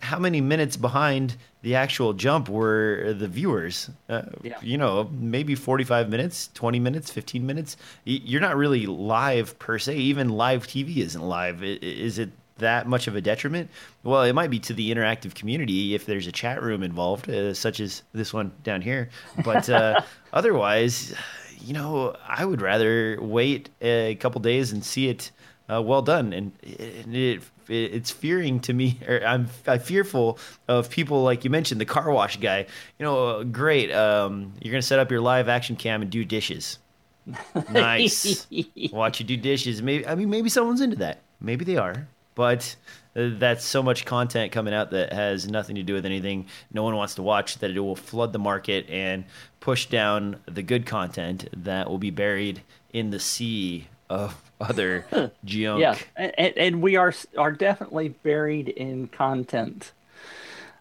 how 0.00 0.18
many 0.18 0.40
minutes 0.40 0.76
behind 0.76 1.36
the 1.62 1.74
actual 1.74 2.12
jump 2.12 2.48
were 2.48 3.14
the 3.16 3.28
viewers? 3.28 3.90
Uh, 4.08 4.22
Yeah. 4.42 4.58
You 4.62 4.78
know, 4.78 5.10
maybe 5.12 5.54
45 5.54 6.08
minutes, 6.08 6.50
20 6.54 6.78
minutes, 6.80 7.10
15 7.10 7.44
minutes. 7.46 7.76
You're 8.04 8.40
not 8.40 8.56
really 8.56 8.86
live 8.86 9.58
per 9.58 9.78
se. 9.78 9.96
Even 9.96 10.28
live 10.28 10.66
TV 10.66 10.98
isn't 10.98 11.22
live. 11.22 11.62
Is 11.62 12.18
it 12.18 12.30
that 12.58 12.86
much 12.86 13.08
of 13.08 13.16
a 13.16 13.20
detriment? 13.20 13.70
Well, 14.04 14.22
it 14.22 14.34
might 14.34 14.50
be 14.50 14.60
to 14.60 14.74
the 14.74 14.94
interactive 14.94 15.34
community 15.34 15.94
if 15.94 16.06
there's 16.06 16.26
a 16.26 16.32
chat 16.32 16.62
room 16.62 16.82
involved, 16.82 17.28
uh, 17.28 17.54
such 17.54 17.80
as 17.80 18.02
this 18.12 18.32
one 18.32 18.52
down 18.62 18.82
here. 18.82 19.08
But 19.44 19.68
uh, 19.68 20.02
otherwise, 20.32 21.14
you 21.60 21.72
know, 21.74 22.16
I 22.26 22.44
would 22.44 22.60
rather 22.60 23.18
wait 23.20 23.70
a 23.80 24.14
couple 24.16 24.40
days 24.40 24.72
and 24.72 24.84
see 24.84 25.08
it 25.08 25.30
uh, 25.70 25.82
well 25.82 26.02
done. 26.02 26.32
And 26.32 26.52
it, 26.62 27.06
it, 27.12 27.42
it's 27.68 28.10
fearing 28.10 28.60
to 28.60 28.72
me, 28.72 28.98
or 29.08 29.24
I'm, 29.24 29.48
I'm 29.66 29.80
fearful 29.80 30.38
of 30.68 30.90
people 30.90 31.22
like 31.22 31.44
you 31.44 31.50
mentioned, 31.50 31.80
the 31.80 31.86
car 31.86 32.10
wash 32.10 32.38
guy. 32.38 32.66
You 32.98 33.04
know, 33.04 33.44
great. 33.44 33.92
Um, 33.92 34.52
you're 34.60 34.72
gonna 34.72 34.82
set 34.82 34.98
up 34.98 35.10
your 35.10 35.20
live 35.20 35.48
action 35.48 35.76
cam 35.76 36.02
and 36.02 36.10
do 36.10 36.24
dishes. 36.24 36.78
Nice. 37.70 38.48
Watch 38.92 39.20
you 39.20 39.26
do 39.26 39.36
dishes. 39.36 39.80
Maybe 39.80 40.04
I 40.04 40.16
mean 40.16 40.28
maybe 40.28 40.48
someone's 40.48 40.80
into 40.80 40.96
that. 40.96 41.20
Maybe 41.40 41.64
they 41.64 41.76
are. 41.76 42.08
But 42.34 42.74
uh, 43.14 43.30
that's 43.34 43.64
so 43.64 43.82
much 43.82 44.04
content 44.04 44.52
coming 44.52 44.74
out 44.74 44.90
that 44.90 45.12
has 45.12 45.48
nothing 45.48 45.76
to 45.76 45.82
do 45.82 45.94
with 45.94 46.06
anything 46.06 46.46
no 46.72 46.82
one 46.82 46.96
wants 46.96 47.14
to 47.16 47.22
watch 47.22 47.58
that 47.58 47.70
it 47.70 47.80
will 47.80 47.94
flood 47.94 48.32
the 48.32 48.38
market 48.38 48.88
and 48.88 49.24
push 49.60 49.86
down 49.86 50.36
the 50.46 50.62
good 50.62 50.86
content 50.86 51.48
that 51.52 51.88
will 51.88 51.98
be 51.98 52.10
buried 52.10 52.62
in 52.92 53.10
the 53.10 53.20
sea 53.20 53.86
of 54.08 54.51
other 54.62 55.04
junk. 55.44 55.80
Yeah, 55.80 55.96
and, 56.16 56.56
and 56.56 56.82
we 56.82 56.96
are 56.96 57.12
are 57.36 57.52
definitely 57.52 58.08
buried 58.10 58.68
in 58.68 59.08
content. 59.08 59.92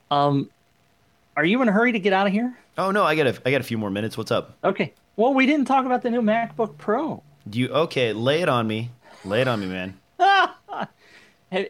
Um, 0.10 0.50
are 1.38 1.46
you 1.46 1.62
in 1.62 1.70
a 1.70 1.72
hurry 1.72 1.92
to 1.94 2.00
get 2.00 2.14
out 2.14 2.28
of 2.28 2.34
here? 2.34 2.58
Oh 2.78 2.92
no, 2.92 3.04
I 3.04 3.16
got 3.16 3.28
a 3.28 3.42
I 3.46 3.52
got 3.52 3.62
a 3.62 3.66
few 3.66 3.78
more 3.78 3.90
minutes. 3.90 4.18
What's 4.18 4.32
up? 4.32 4.56
Okay. 4.64 4.94
Well, 5.16 5.34
we 5.34 5.46
didn't 5.46 5.66
talk 5.66 5.86
about 5.86 6.02
the 6.04 6.10
new 6.10 6.22
MacBook 6.22 6.78
Pro. 6.78 7.22
Do 7.50 7.60
you 7.60 7.70
okay, 7.70 8.14
lay 8.14 8.42
it 8.42 8.50
on 8.50 8.68
me. 8.68 8.92
Lay 9.26 9.42
it 9.42 9.48
on 9.48 9.60
me, 9.60 9.68
man. 9.68 9.98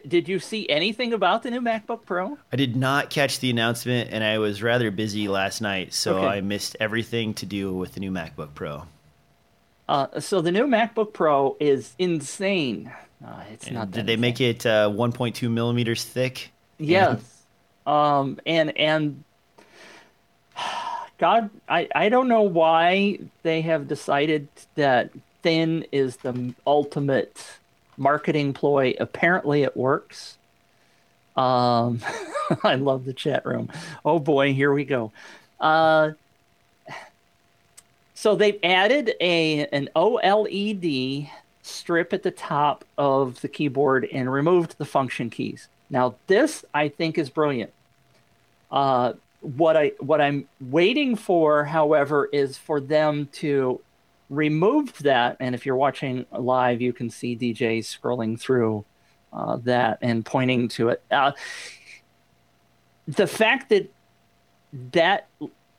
Did 0.06 0.28
you 0.28 0.38
see 0.38 0.68
anything 0.68 1.12
about 1.12 1.42
the 1.42 1.50
new 1.50 1.60
MacBook 1.60 2.06
Pro? 2.06 2.38
I 2.52 2.56
did 2.56 2.76
not 2.76 3.10
catch 3.10 3.40
the 3.40 3.50
announcement 3.50 4.10
and 4.12 4.22
I 4.22 4.38
was 4.38 4.62
rather 4.62 4.92
busy 4.92 5.26
last 5.26 5.60
night, 5.60 5.92
so 5.92 6.18
Okay. 6.18 6.26
I 6.28 6.40
missed 6.40 6.76
everything 6.78 7.34
to 7.34 7.46
do 7.46 7.72
with 7.74 7.94
the 7.94 8.00
new 8.00 8.12
MacBook 8.12 8.54
Pro. 8.54 8.84
Uh, 9.92 10.20
so 10.20 10.40
the 10.40 10.50
new 10.50 10.66
MacBook 10.66 11.12
Pro 11.12 11.54
is 11.60 11.94
insane. 11.98 12.90
Uh, 13.22 13.42
it's 13.52 13.70
not. 13.70 13.90
Did 13.90 14.06
they 14.06 14.16
make 14.16 14.40
it 14.40 14.64
uh, 14.64 14.88
1.2 14.88 15.50
millimeters 15.50 16.02
thick? 16.04 16.50
Yes. 16.78 17.20
Um, 17.84 18.38
and 18.46 18.78
and 18.78 19.24
God, 21.18 21.50
I 21.68 21.88
I 21.92 22.10
don't 22.10 22.28
know 22.28 22.42
why 22.42 23.18
they 23.42 23.60
have 23.62 23.88
decided 23.88 24.46
that 24.76 25.10
thin 25.42 25.84
is 25.90 26.18
the 26.18 26.54
ultimate 26.64 27.44
marketing 27.96 28.52
ploy. 28.52 28.94
Apparently, 29.00 29.64
it 29.64 29.76
works. 29.76 30.38
Um, 31.34 32.02
I 32.62 32.76
love 32.76 33.04
the 33.04 33.12
chat 33.12 33.44
room. 33.44 33.68
Oh 34.04 34.20
boy, 34.20 34.54
here 34.54 34.72
we 34.72 34.84
go. 34.84 35.10
Uh, 35.58 36.12
so 38.22 38.36
they've 38.36 38.60
added 38.62 39.14
a 39.20 39.66
an 39.66 39.88
OLED 39.96 41.28
strip 41.62 42.12
at 42.12 42.22
the 42.22 42.30
top 42.30 42.84
of 42.96 43.40
the 43.40 43.48
keyboard 43.48 44.08
and 44.12 44.32
removed 44.32 44.78
the 44.78 44.84
function 44.84 45.28
keys. 45.28 45.66
Now 45.90 46.14
this 46.28 46.64
I 46.72 46.86
think 46.88 47.18
is 47.18 47.28
brilliant. 47.28 47.72
Uh, 48.70 49.14
what 49.40 49.76
I 49.76 49.88
what 49.98 50.20
I'm 50.20 50.46
waiting 50.60 51.16
for, 51.16 51.64
however, 51.64 52.26
is 52.26 52.56
for 52.56 52.80
them 52.80 53.28
to 53.32 53.80
remove 54.30 54.96
that. 54.98 55.36
And 55.40 55.52
if 55.52 55.66
you're 55.66 55.74
watching 55.74 56.24
live, 56.30 56.80
you 56.80 56.92
can 56.92 57.10
see 57.10 57.36
Deejay 57.36 57.80
scrolling 57.80 58.38
through 58.38 58.84
uh, 59.32 59.56
that 59.64 59.98
and 60.00 60.24
pointing 60.24 60.68
to 60.68 60.90
it. 60.90 61.02
Uh, 61.10 61.32
the 63.08 63.26
fact 63.26 63.70
that 63.70 63.92
that 64.92 65.26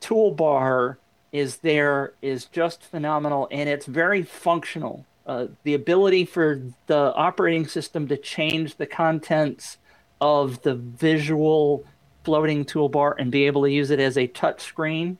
toolbar 0.01 0.97
is 1.33 1.57
there 1.57 2.13
is 2.21 2.45
just 2.45 2.83
phenomenal 2.83 3.47
and 3.51 3.67
it's 3.67 3.87
very 3.87 4.21
functional. 4.21 5.05
Uh, 5.25 5.47
the 5.63 5.73
ability 5.73 6.25
for 6.25 6.61
the 6.85 7.13
operating 7.15 7.67
system 7.67 8.07
to 8.07 8.15
change 8.15 8.75
the 8.75 8.85
contents 8.85 9.77
of 10.21 10.61
the 10.61 10.75
visual 10.75 11.83
floating 12.23 12.63
toolbar 12.63 13.15
and 13.17 13.31
be 13.31 13.45
able 13.45 13.63
to 13.63 13.71
use 13.71 13.89
it 13.89 13.99
as 13.99 14.17
a 14.17 14.27
touch 14.27 14.61
screen. 14.61 15.17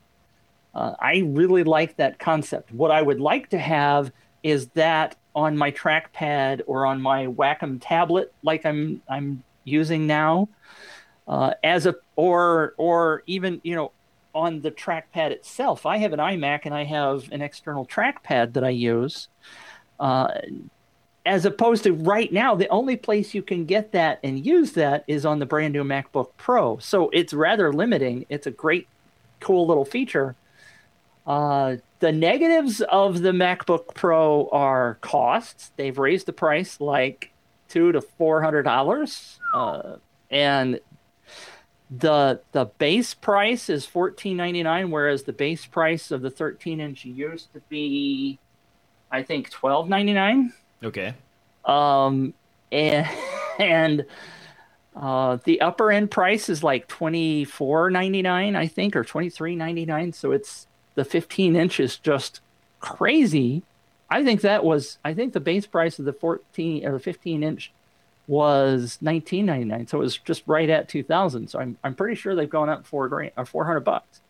Uh, 0.72 0.94
I 1.00 1.24
really 1.26 1.64
like 1.64 1.96
that 1.96 2.18
concept. 2.18 2.72
What 2.72 2.90
I 2.90 3.02
would 3.02 3.20
like 3.20 3.50
to 3.50 3.58
have 3.58 4.12
is 4.42 4.68
that 4.68 5.16
on 5.34 5.56
my 5.56 5.72
trackpad 5.72 6.62
or 6.66 6.86
on 6.86 7.02
my 7.02 7.26
Wacom 7.26 7.78
tablet, 7.80 8.32
like 8.42 8.64
I'm 8.64 9.02
I'm 9.08 9.42
using 9.64 10.06
now, 10.06 10.48
uh, 11.26 11.54
as 11.62 11.86
a 11.86 11.96
or 12.16 12.74
or 12.76 13.22
even 13.26 13.60
you 13.64 13.74
know 13.74 13.92
on 14.34 14.60
the 14.60 14.70
trackpad 14.70 15.30
itself. 15.30 15.86
I 15.86 15.98
have 15.98 16.12
an 16.12 16.18
iMac 16.18 16.60
and 16.64 16.74
I 16.74 16.84
have 16.84 17.30
an 17.32 17.42
external 17.42 17.86
trackpad 17.86 18.54
that 18.54 18.64
I 18.64 18.70
use. 18.70 19.28
Uh, 20.00 20.28
as 21.26 21.46
opposed 21.46 21.84
to 21.84 21.92
right 21.92 22.30
now, 22.32 22.54
the 22.54 22.68
only 22.68 22.96
place 22.96 23.32
you 23.32 23.42
can 23.42 23.64
get 23.64 23.92
that 23.92 24.18
and 24.22 24.44
use 24.44 24.72
that 24.72 25.04
is 25.06 25.24
on 25.24 25.38
the 25.38 25.46
brand 25.46 25.72
new 25.72 25.84
MacBook 25.84 26.30
Pro. 26.36 26.78
So 26.78 27.08
it's 27.10 27.32
rather 27.32 27.72
limiting. 27.72 28.26
It's 28.28 28.46
a 28.46 28.50
great, 28.50 28.86
cool 29.40 29.66
little 29.66 29.86
feature. 29.86 30.36
Uh, 31.26 31.76
the 32.00 32.12
negatives 32.12 32.82
of 32.82 33.22
the 33.22 33.30
MacBook 33.30 33.94
Pro 33.94 34.48
are 34.50 34.98
costs. 35.00 35.72
They've 35.76 35.96
raised 35.96 36.26
the 36.26 36.34
price 36.34 36.78
like 36.78 37.30
two 37.68 37.92
to 37.92 38.02
four 38.02 38.42
hundred 38.42 38.64
dollars, 38.64 39.38
uh, 39.54 39.96
and 40.30 40.78
the 41.90 42.40
the 42.52 42.66
base 42.78 43.14
price 43.14 43.68
is 43.68 43.84
fourteen 43.84 44.36
ninety 44.36 44.62
nine, 44.62 44.90
whereas 44.90 45.24
the 45.24 45.32
base 45.32 45.66
price 45.66 46.10
of 46.10 46.22
the 46.22 46.30
thirteen 46.30 46.80
inch 46.80 47.04
used 47.04 47.52
to 47.52 47.60
be, 47.68 48.38
I 49.10 49.22
think, 49.22 49.50
twelve 49.50 49.88
ninety 49.88 50.12
nine. 50.12 50.52
Okay. 50.82 51.14
Um, 51.64 52.34
and 52.72 53.08
and 53.58 54.06
uh, 54.96 55.38
the 55.44 55.60
upper 55.60 55.90
end 55.90 56.10
price 56.10 56.48
is 56.48 56.62
like 56.62 56.88
twenty 56.88 57.44
four 57.44 57.90
ninety 57.90 58.22
nine, 58.22 58.56
I 58.56 58.66
think, 58.66 58.96
or 58.96 59.04
twenty 59.04 59.28
three 59.28 59.54
ninety 59.54 59.84
nine. 59.84 60.12
So 60.12 60.32
it's 60.32 60.66
the 60.94 61.04
fifteen 61.04 61.54
inch 61.54 61.80
is 61.80 61.96
just 61.98 62.40
crazy. 62.80 63.62
I 64.10 64.24
think 64.24 64.40
that 64.42 64.64
was 64.64 64.98
I 65.04 65.12
think 65.12 65.32
the 65.32 65.40
base 65.40 65.66
price 65.66 65.98
of 65.98 66.06
the 66.06 66.12
fourteen 66.12 66.86
or 66.86 66.92
the 66.92 67.00
fifteen 67.00 67.42
inch 67.42 67.72
was 68.26 68.98
nineteen 69.00 69.46
ninety 69.46 69.64
nine. 69.64 69.86
So 69.86 69.98
it 69.98 70.04
was 70.04 70.18
just 70.18 70.42
right 70.46 70.68
at 70.68 70.88
two 70.88 71.02
thousand. 71.02 71.48
So 71.48 71.58
I'm 71.60 71.76
I'm 71.84 71.94
pretty 71.94 72.14
sure 72.14 72.34
they've 72.34 72.48
gone 72.48 72.68
up 72.68 72.86
four 72.86 73.08
grand 73.08 73.32
or 73.36 73.44
four 73.44 73.64
hundred 73.64 73.80
bucks. 73.80 74.20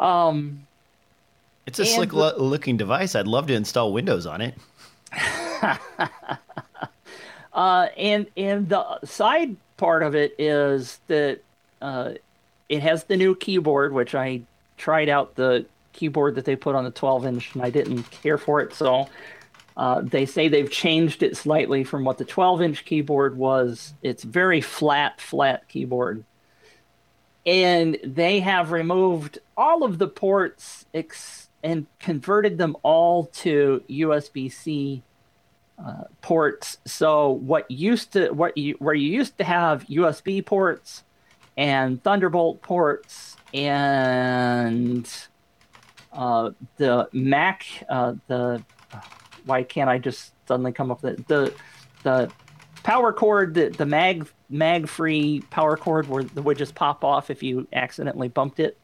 Um, 0.00 0.66
it's 1.66 1.78
a 1.78 1.84
slick 1.84 2.10
the, 2.10 2.34
looking 2.38 2.76
device. 2.76 3.14
I'd 3.14 3.26
love 3.26 3.46
to 3.48 3.54
install 3.54 3.92
Windows 3.92 4.26
on 4.26 4.40
it. 4.40 4.54
uh, 7.52 7.88
and 7.96 8.26
and 8.36 8.68
the 8.68 9.00
side 9.04 9.56
part 9.76 10.02
of 10.02 10.14
it 10.14 10.34
is 10.38 10.98
that 11.08 11.40
uh, 11.80 12.12
it 12.68 12.82
has 12.82 13.04
the 13.04 13.16
new 13.16 13.34
keyboard, 13.34 13.92
which 13.92 14.14
I 14.14 14.42
tried 14.76 15.08
out 15.08 15.34
the 15.34 15.66
keyboard 15.92 16.36
that 16.36 16.44
they 16.44 16.56
put 16.56 16.74
on 16.74 16.84
the 16.84 16.90
12 16.90 17.26
inch, 17.26 17.54
and 17.54 17.62
I 17.62 17.70
didn't 17.70 18.04
care 18.10 18.38
for 18.38 18.60
it. 18.60 18.72
So 18.74 19.08
uh, 19.78 20.00
they 20.00 20.26
say 20.26 20.48
they've 20.48 20.70
changed 20.70 21.22
it 21.22 21.36
slightly 21.36 21.84
from 21.84 22.04
what 22.04 22.18
the 22.18 22.24
12 22.24 22.62
inch 22.62 22.84
keyboard 22.84 23.38
was. 23.38 23.94
It's 24.02 24.24
very 24.24 24.60
flat, 24.60 25.20
flat 25.20 25.68
keyboard. 25.68 26.24
And 27.46 27.96
they 28.02 28.40
have 28.40 28.72
removed 28.72 29.38
all 29.56 29.84
of 29.84 29.98
the 29.98 30.08
ports 30.08 30.84
ex- 30.92 31.48
and 31.62 31.86
converted 32.00 32.58
them 32.58 32.76
all 32.82 33.26
to 33.26 33.82
USB 33.88 34.52
C 34.52 35.04
uh, 35.78 36.04
ports. 36.22 36.78
So 36.84 37.30
what 37.30 37.70
used 37.70 38.12
to 38.14 38.30
what 38.30 38.58
you 38.58 38.74
where 38.80 38.94
you 38.94 39.08
used 39.08 39.38
to 39.38 39.44
have 39.44 39.84
USB 39.84 40.44
ports 40.44 41.04
and 41.56 42.02
Thunderbolt 42.02 42.62
ports 42.62 43.36
and 43.54 45.08
uh, 46.12 46.50
the 46.78 47.08
Mac 47.12 47.64
uh, 47.88 48.14
the 48.26 48.62
why 49.48 49.62
can't 49.62 49.90
I 49.90 49.98
just 49.98 50.32
suddenly 50.46 50.72
come 50.72 50.90
up 50.90 51.02
with 51.02 51.18
it? 51.18 51.28
the 51.28 51.54
the 52.02 52.30
power 52.82 53.12
cord 53.12 53.54
the, 53.54 53.68
the 53.70 53.86
mag 53.86 54.28
mag 54.48 54.88
free 54.88 55.42
power 55.50 55.76
cord 55.76 56.08
where 56.08 56.22
the 56.22 56.42
would 56.42 56.58
just 56.58 56.74
pop 56.74 57.04
off 57.04 57.30
if 57.30 57.42
you 57.42 57.66
accidentally 57.72 58.28
bumped 58.28 58.60
it. 58.60 58.78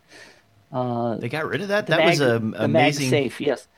Uh, 0.72 1.16
they 1.16 1.28
got 1.28 1.46
rid 1.46 1.60
of 1.60 1.68
that. 1.68 1.86
That 1.86 1.98
mag, 1.98 2.08
was 2.08 2.20
a, 2.20 2.36
amazing. 2.56 3.10
safe, 3.10 3.40
yes 3.40 3.68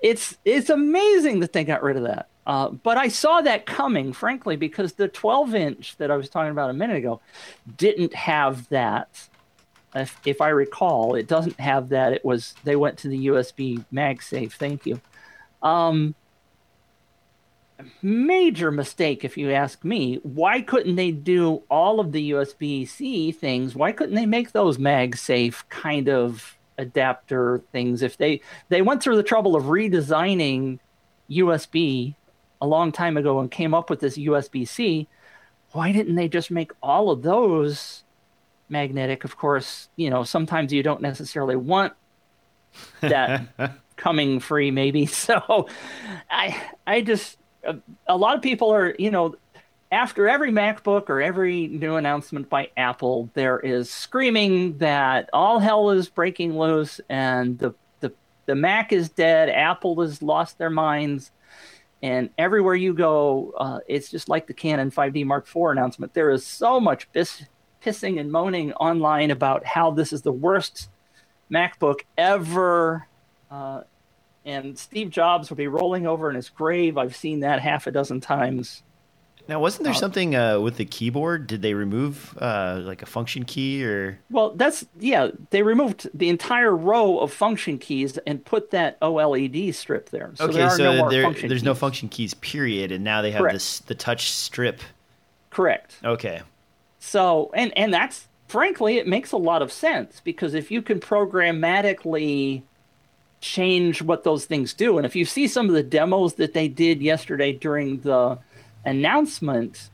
it's 0.00 0.36
it's 0.44 0.70
amazing 0.70 1.40
that 1.40 1.52
they 1.52 1.64
got 1.64 1.82
rid 1.82 1.96
of 1.96 2.04
that. 2.04 2.28
Uh, 2.46 2.70
but 2.70 2.96
I 2.96 3.08
saw 3.08 3.40
that 3.42 3.66
coming, 3.66 4.12
frankly, 4.12 4.56
because 4.56 4.94
the 4.94 5.08
12 5.08 5.54
inch 5.54 5.96
that 5.98 6.10
I 6.10 6.16
was 6.16 6.28
talking 6.28 6.50
about 6.50 6.70
a 6.70 6.72
minute 6.72 6.96
ago 6.96 7.20
didn't 7.76 8.14
have 8.14 8.68
that. 8.70 9.28
If, 9.94 10.18
if 10.24 10.40
I 10.40 10.48
recall, 10.48 11.14
it 11.14 11.26
doesn't 11.26 11.58
have 11.60 11.90
that. 11.90 12.12
It 12.12 12.24
was 12.24 12.54
they 12.64 12.76
went 12.76 12.98
to 12.98 13.08
the 13.08 13.26
USB 13.26 13.84
MagSafe. 13.92 14.52
Thank 14.52 14.86
you. 14.86 15.00
Um, 15.62 16.14
major 18.02 18.70
mistake, 18.70 19.24
if 19.24 19.36
you 19.36 19.50
ask 19.52 19.84
me. 19.84 20.20
Why 20.22 20.60
couldn't 20.60 20.96
they 20.96 21.10
do 21.10 21.62
all 21.70 22.00
of 22.00 22.12
the 22.12 22.32
USB 22.32 22.86
C 22.88 23.32
things? 23.32 23.74
Why 23.74 23.92
couldn't 23.92 24.14
they 24.14 24.26
make 24.26 24.52
those 24.52 24.78
MagSafe 24.78 25.68
kind 25.68 26.08
of 26.08 26.58
adapter 26.80 27.62
things 27.72 28.02
if 28.02 28.16
they 28.16 28.40
they 28.70 28.82
went 28.82 29.02
through 29.02 29.16
the 29.16 29.22
trouble 29.22 29.54
of 29.54 29.64
redesigning 29.64 30.78
USB 31.30 32.14
a 32.60 32.66
long 32.66 32.90
time 32.90 33.16
ago 33.16 33.38
and 33.38 33.50
came 33.50 33.74
up 33.74 33.90
with 33.90 34.00
this 34.00 34.16
USB-C 34.16 35.06
why 35.72 35.92
didn't 35.92 36.14
they 36.16 36.28
just 36.28 36.50
make 36.50 36.72
all 36.82 37.10
of 37.10 37.22
those 37.22 38.04
magnetic 38.68 39.24
of 39.24 39.36
course 39.36 39.88
you 39.96 40.08
know 40.08 40.24
sometimes 40.24 40.72
you 40.72 40.82
don't 40.82 41.02
necessarily 41.02 41.56
want 41.56 41.92
that 43.00 43.42
coming 44.00 44.40
free 44.40 44.70
maybe 44.70 45.04
so 45.24 45.68
i 46.30 46.60
i 46.86 47.00
just 47.02 47.36
a, 47.64 47.76
a 48.06 48.16
lot 48.16 48.34
of 48.34 48.42
people 48.42 48.72
are 48.72 48.96
you 48.98 49.10
know 49.10 49.36
after 49.92 50.28
every 50.28 50.52
MacBook 50.52 51.08
or 51.08 51.20
every 51.20 51.66
new 51.66 51.96
announcement 51.96 52.48
by 52.48 52.70
Apple, 52.76 53.28
there 53.34 53.58
is 53.58 53.90
screaming 53.90 54.78
that 54.78 55.28
all 55.32 55.58
hell 55.58 55.90
is 55.90 56.08
breaking 56.08 56.56
loose 56.56 57.00
and 57.08 57.58
the, 57.58 57.74
the, 57.98 58.12
the 58.46 58.54
Mac 58.54 58.92
is 58.92 59.08
dead, 59.08 59.48
Apple 59.48 60.00
has 60.00 60.22
lost 60.22 60.58
their 60.58 60.70
minds. 60.70 61.32
And 62.02 62.30
everywhere 62.38 62.76
you 62.76 62.94
go, 62.94 63.52
uh, 63.58 63.80
it's 63.88 64.10
just 64.10 64.28
like 64.28 64.46
the 64.46 64.54
Canon 64.54 64.90
5D 64.90 65.26
Mark 65.26 65.46
IV 65.48 65.72
announcement. 65.72 66.14
There 66.14 66.30
is 66.30 66.46
so 66.46 66.78
much 66.78 67.10
piss, 67.12 67.42
pissing 67.84 68.20
and 68.20 68.30
moaning 68.30 68.72
online 68.74 69.30
about 69.30 69.66
how 69.66 69.90
this 69.90 70.12
is 70.12 70.22
the 70.22 70.32
worst 70.32 70.88
MacBook 71.50 72.00
ever. 72.16 73.06
Uh, 73.50 73.82
and 74.50 74.78
Steve 74.78 75.10
Jobs 75.10 75.50
will 75.50 75.56
be 75.56 75.68
rolling 75.68 76.06
over 76.06 76.28
in 76.28 76.36
his 76.36 76.48
grave. 76.48 76.98
I've 76.98 77.16
seen 77.16 77.40
that 77.40 77.60
half 77.60 77.86
a 77.86 77.90
dozen 77.90 78.20
times 78.20 78.82
now, 79.50 79.58
wasn't 79.58 79.82
there 79.82 79.92
uh, 79.92 79.96
something 79.96 80.36
uh, 80.36 80.60
with 80.60 80.76
the 80.76 80.84
keyboard? 80.84 81.48
Did 81.48 81.60
they 81.60 81.74
remove 81.74 82.38
uh, 82.40 82.80
like 82.84 83.02
a 83.02 83.06
function 83.06 83.44
key 83.44 83.84
or? 83.84 84.16
Well, 84.30 84.54
that's 84.54 84.86
yeah. 85.00 85.30
They 85.50 85.62
removed 85.62 86.08
the 86.14 86.28
entire 86.28 86.74
row 86.74 87.18
of 87.18 87.32
function 87.32 87.76
keys 87.78 88.16
and 88.18 88.44
put 88.44 88.70
that 88.70 88.98
OLED 89.00 89.74
strip 89.74 90.10
there. 90.10 90.30
So 90.36 90.44
okay, 90.44 90.54
there 90.54 90.70
so 90.70 90.76
no 90.76 91.10
there, 91.10 91.22
there's 91.32 91.40
keys. 91.40 91.62
no 91.64 91.74
function 91.74 92.08
keys, 92.08 92.32
period. 92.34 92.92
And 92.92 93.02
now 93.02 93.22
they 93.22 93.32
have 93.32 93.40
Correct. 93.40 93.54
this 93.54 93.80
the 93.80 93.96
touch 93.96 94.30
strip. 94.30 94.80
Correct. 95.50 95.96
Okay. 96.04 96.42
So 97.00 97.50
and 97.52 97.76
and 97.76 97.92
that's 97.92 98.28
frankly 98.46 98.98
it 98.98 99.08
makes 99.08 99.32
a 99.32 99.36
lot 99.36 99.62
of 99.62 99.72
sense 99.72 100.20
because 100.22 100.54
if 100.54 100.70
you 100.70 100.80
can 100.80 101.00
programmatically 101.00 102.62
change 103.40 104.02
what 104.02 104.24
those 104.24 104.44
things 104.44 104.74
do, 104.74 104.96
and 104.98 105.06
if 105.06 105.16
you 105.16 105.24
see 105.24 105.48
some 105.48 105.68
of 105.68 105.74
the 105.74 105.82
demos 105.82 106.34
that 106.34 106.52
they 106.52 106.68
did 106.68 107.00
yesterday 107.00 107.52
during 107.52 108.00
the 108.00 108.38
announcement 108.84 109.90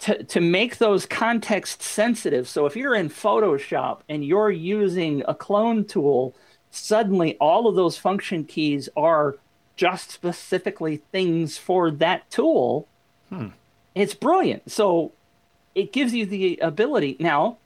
to, 0.00 0.24
to 0.24 0.40
make 0.40 0.78
those 0.78 1.06
context 1.06 1.80
sensitive. 1.80 2.48
So 2.48 2.66
if 2.66 2.74
you're 2.74 2.94
in 2.94 3.08
Photoshop 3.08 4.00
and 4.08 4.24
you're 4.24 4.50
using 4.50 5.22
a 5.28 5.34
clone 5.34 5.84
tool, 5.84 6.34
suddenly 6.72 7.36
all 7.36 7.68
of 7.68 7.76
those 7.76 7.96
function 7.96 8.44
keys 8.44 8.88
are 8.96 9.36
just 9.76 10.10
specifically 10.10 10.96
things 11.12 11.56
for 11.56 11.90
that 11.92 12.28
tool. 12.30 12.88
Hmm. 13.28 13.48
It's 13.94 14.14
brilliant. 14.14 14.70
So 14.70 15.12
it 15.74 15.92
gives 15.92 16.12
you 16.14 16.26
the 16.26 16.58
ability. 16.58 17.16
Now, 17.20 17.58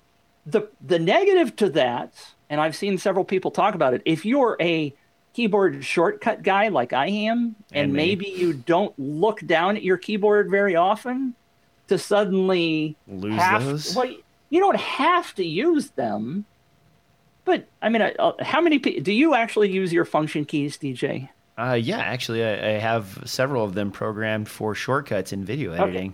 the 0.44 0.68
the 0.80 0.98
negative 0.98 1.56
to 1.56 1.70
that, 1.70 2.12
and 2.50 2.60
I've 2.60 2.76
seen 2.76 2.98
several 2.98 3.24
people 3.24 3.50
talk 3.50 3.74
about 3.74 3.94
it, 3.94 4.02
if 4.04 4.24
you're 4.24 4.56
a 4.60 4.94
keyboard 5.32 5.84
shortcut 5.84 6.42
guy 6.42 6.68
like 6.68 6.92
I 6.92 7.08
am, 7.08 7.56
and, 7.72 7.84
and 7.84 7.92
maybe 7.92 8.26
you 8.26 8.54
don't 8.54 8.96
look 8.98 9.40
down 9.46 9.76
at 9.76 9.82
your 9.82 9.98
keyboard 9.98 10.50
very 10.50 10.76
often, 10.76 11.34
to 11.88 11.98
suddenly 11.98 12.96
lose 13.06 13.34
have, 13.34 13.64
those. 13.64 13.94
Well, 13.94 14.12
you 14.50 14.60
don't 14.60 14.78
have 14.78 15.34
to 15.34 15.44
use 15.44 15.90
them, 15.90 16.44
but 17.44 17.66
I 17.82 17.88
mean, 17.88 18.02
uh, 18.02 18.32
how 18.40 18.60
many 18.60 18.78
do 18.78 19.12
you 19.12 19.34
actually 19.34 19.70
use 19.70 19.92
your 19.92 20.04
function 20.04 20.44
keys, 20.44 20.78
Deejay? 20.78 21.28
Uh, 21.58 21.72
yeah, 21.72 21.98
actually, 21.98 22.44
I, 22.44 22.74
I, 22.74 22.78
have 22.78 23.22
several 23.24 23.64
of 23.64 23.72
them 23.72 23.90
programmed 23.90 24.46
for 24.46 24.74
shortcuts 24.74 25.32
in 25.32 25.42
video 25.42 25.72
editing. 25.72 26.10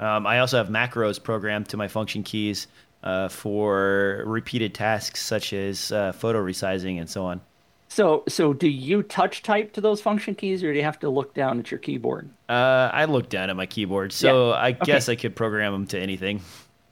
Okay. 0.00 0.06
Um, 0.06 0.26
I 0.26 0.38
also 0.38 0.56
have 0.56 0.68
macros 0.68 1.22
programmed 1.22 1.68
to 1.70 1.76
my 1.76 1.88
function 1.88 2.22
keys 2.22 2.68
uh, 3.08 3.26
for 3.26 4.22
repeated 4.26 4.74
tasks 4.74 5.24
such 5.24 5.54
as 5.54 5.90
uh, 5.92 6.12
photo 6.12 6.44
resizing 6.44 7.00
and 7.00 7.08
so 7.08 7.24
on. 7.24 7.40
So, 7.88 8.22
so 8.28 8.52
do 8.52 8.68
you 8.68 9.02
touch 9.02 9.42
type 9.42 9.72
to 9.72 9.80
those 9.80 10.02
function 10.02 10.34
keys, 10.34 10.62
or 10.62 10.70
do 10.70 10.78
you 10.78 10.84
have 10.84 10.98
to 10.98 11.08
look 11.08 11.32
down 11.32 11.58
at 11.58 11.70
your 11.70 11.78
keyboard? 11.78 12.28
Uh, 12.50 12.90
I 12.92 13.06
look 13.06 13.30
down 13.30 13.48
at 13.48 13.56
my 13.56 13.64
keyboard, 13.64 14.12
so 14.12 14.50
yeah. 14.50 14.56
I 14.56 14.68
okay. 14.72 14.84
guess 14.84 15.08
I 15.08 15.16
could 15.16 15.34
program 15.34 15.72
them 15.72 15.86
to 15.86 15.98
anything. 15.98 16.42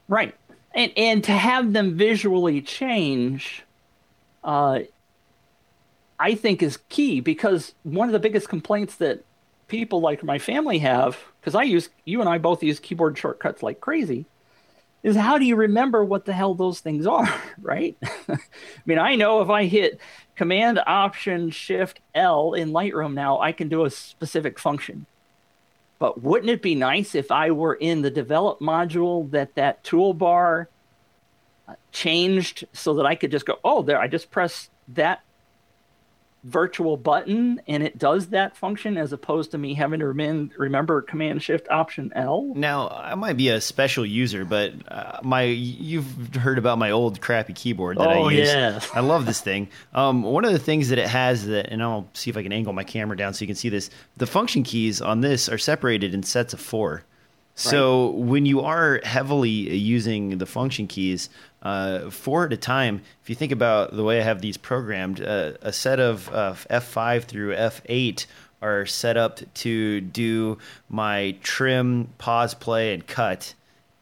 Right, 0.07 0.33
and 0.73 0.91
and 0.97 1.23
to 1.25 1.33
have 1.33 1.73
them 1.73 1.95
visually 1.95 2.61
change, 2.63 3.63
uh, 4.43 4.79
I 6.19 6.33
think 6.33 6.63
is 6.63 6.79
key 6.89 7.19
because 7.19 7.75
one 7.83 8.09
of 8.09 8.13
the 8.13 8.19
biggest 8.19 8.49
complaints 8.49 8.95
that 8.95 9.23
people 9.67 10.01
like 10.01 10.23
my 10.23 10.39
family 10.39 10.79
have, 10.79 11.15
because 11.39 11.53
I 11.53 11.61
use 11.61 11.89
you 12.05 12.21
and 12.21 12.29
I 12.29 12.39
both 12.39 12.63
use 12.63 12.79
keyboard 12.79 13.19
shortcuts 13.19 13.61
like 13.61 13.81
crazy, 13.81 14.25
is 15.03 15.15
how 15.15 15.37
do 15.37 15.45
you 15.45 15.55
remember 15.55 16.03
what 16.03 16.25
the 16.25 16.33
hell 16.33 16.53
those 16.53 16.79
things 16.79 17.07
are, 17.07 17.33
right? 17.61 17.95
I 18.29 18.37
mean, 18.85 18.99
I 18.99 19.15
know 19.15 19.41
if 19.41 19.49
I 19.49 19.65
hit 19.65 19.99
Command 20.35 20.79
Option 20.85 21.49
Shift 21.49 21.99
L 22.13 22.53
in 22.53 22.71
Lightroom 22.71 23.13
now, 23.13 23.39
I 23.39 23.51
can 23.51 23.69
do 23.69 23.85
a 23.85 23.89
specific 23.89 24.59
function. 24.59 25.05
But 25.99 26.21
wouldn't 26.21 26.51
it 26.51 26.61
be 26.61 26.75
nice 26.75 27.15
if 27.15 27.31
I 27.31 27.51
were 27.51 27.73
in 27.73 28.01
the 28.01 28.11
develop 28.11 28.59
module 28.59 29.29
that 29.31 29.55
that 29.55 29.83
toolbar 29.83 30.67
uh, 31.67 31.73
changed 31.91 32.65
so 32.71 32.93
that 32.95 33.05
I 33.05 33.15
could 33.15 33.31
just 33.31 33.47
go, 33.47 33.57
oh, 33.63 33.81
there, 33.81 33.99
I 33.99 34.07
just 34.07 34.29
press 34.29 34.69
that 34.89 35.21
virtual 36.47 36.95
button 36.95 37.61
and 37.67 37.83
it 37.83 37.97
does 37.97 38.27
that 38.27 38.55
function 38.55 38.97
as 38.97 39.11
opposed 39.11 39.51
to 39.51 39.57
me 39.57 39.73
having 39.73 39.99
to 39.99 40.07
rem- 40.07 40.49
remember 40.57 41.01
command 41.01 41.43
shift 41.43 41.67
option 41.69 42.11
L. 42.15 42.53
Now, 42.55 42.87
I 42.89 43.15
might 43.15 43.35
be 43.35 43.49
a 43.49 43.59
special 43.59 44.05
user, 44.05 44.45
but 44.45 44.73
uh, 44.87 45.19
my 45.23 45.43
you've 45.43 46.35
heard 46.35 46.57
about 46.57 46.77
my 46.77 46.91
old 46.91 47.19
crappy 47.19 47.53
keyboard 47.53 47.97
that 47.97 48.07
oh, 48.07 48.27
I 48.27 48.31
use. 48.31 48.47
Yeah. 48.47 48.79
I 48.93 49.01
love 49.01 49.25
this 49.25 49.41
thing. 49.41 49.67
Um, 49.93 50.23
one 50.23 50.45
of 50.45 50.53
the 50.53 50.59
things 50.59 50.89
that 50.89 50.97
it 50.97 51.07
has 51.07 51.45
that 51.47 51.67
and 51.69 51.83
I'll 51.83 52.09
see 52.13 52.29
if 52.29 52.37
I 52.37 52.43
can 52.43 52.53
angle 52.53 52.73
my 52.73 52.83
camera 52.83 53.17
down 53.17 53.33
so 53.33 53.43
you 53.43 53.47
can 53.47 53.55
see 53.55 53.69
this. 53.69 53.89
The 54.15 54.27
function 54.27 54.63
keys 54.63 55.01
on 55.01 55.21
this 55.21 55.49
are 55.49 55.57
separated 55.57 56.13
in 56.13 56.23
sets 56.23 56.53
of 56.53 56.61
4. 56.61 57.03
So 57.57 58.11
right. 58.11 58.17
when 58.19 58.45
you 58.45 58.61
are 58.61 59.01
heavily 59.03 59.49
using 59.49 60.37
the 60.37 60.45
function 60.45 60.85
keys, 60.85 61.27
uh, 61.63 62.11
four 62.11 62.45
at 62.45 62.53
a 62.53 62.57
time, 62.57 63.01
if 63.23 63.31
you 63.31 63.35
think 63.35 63.51
about 63.51 63.95
the 63.95 64.03
way 64.03 64.19
I 64.19 64.23
have 64.23 64.41
these 64.41 64.57
programmed, 64.57 65.19
uh, 65.21 65.53
a 65.63 65.73
set 65.73 65.99
of 65.99 66.29
uh, 66.29 66.53
F5 66.69 67.23
through 67.23 67.55
F8 67.55 68.27
are 68.61 68.85
set 68.85 69.17
up 69.17 69.39
to 69.55 70.01
do 70.01 70.59
my 70.87 71.35
trim, 71.41 72.09
pause, 72.19 72.53
play, 72.53 72.93
and 72.93 73.05
cut. 73.07 73.55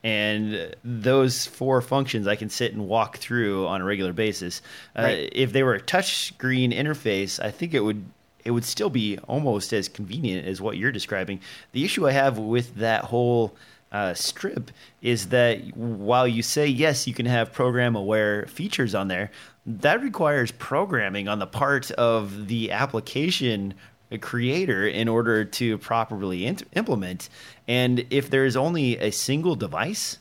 And 0.03 0.75
those 0.83 1.45
four 1.45 1.81
functions 1.81 2.27
I 2.27 2.35
can 2.35 2.49
sit 2.49 2.73
and 2.73 2.89
walk 2.89 3.19
through 3.19 3.67
on 3.67 3.81
a 3.81 3.85
regular 3.85 4.11
basis. 4.11 4.61
Uh, 4.97 5.03
right. 5.03 5.29
If 5.31 5.53
they 5.53 5.63
were 5.63 5.75
a 5.75 5.81
touchscreen 5.81 6.73
interface, 6.73 7.41
I 7.41 7.51
think 7.51 7.73
it 7.73 7.79
would 7.79 8.03
it 8.45 8.51
would 8.51 8.63
still 8.63 8.91
be 8.91 9.17
almost 9.27 9.73
as 9.73 9.89
convenient 9.89 10.47
as 10.47 10.61
what 10.61 10.77
you're 10.77 10.91
describing. 10.91 11.41
The 11.71 11.83
issue 11.83 12.07
I 12.07 12.11
have 12.11 12.37
with 12.37 12.75
that 12.75 13.05
whole 13.05 13.55
uh, 13.91 14.13
strip 14.13 14.71
is 15.01 15.29
that 15.29 15.75
while 15.75 16.27
you 16.27 16.43
say 16.43 16.67
yes, 16.67 17.07
you 17.07 17.13
can 17.13 17.25
have 17.25 17.51
program 17.51 17.95
aware 17.95 18.45
features 18.45 18.93
on 18.93 19.07
there, 19.07 19.31
that 19.65 20.01
requires 20.01 20.51
programming 20.51 21.27
on 21.27 21.39
the 21.39 21.47
part 21.47 21.89
of 21.91 22.47
the 22.47 22.71
application 22.71 23.73
creator 24.21 24.87
in 24.87 25.07
order 25.07 25.43
to 25.43 25.77
properly 25.79 26.45
int- 26.45 26.63
implement. 26.73 27.29
And 27.67 28.05
if 28.09 28.29
there 28.29 28.45
is 28.45 28.55
only 28.55 28.97
a 28.99 29.11
single 29.11 29.55
device 29.55 30.19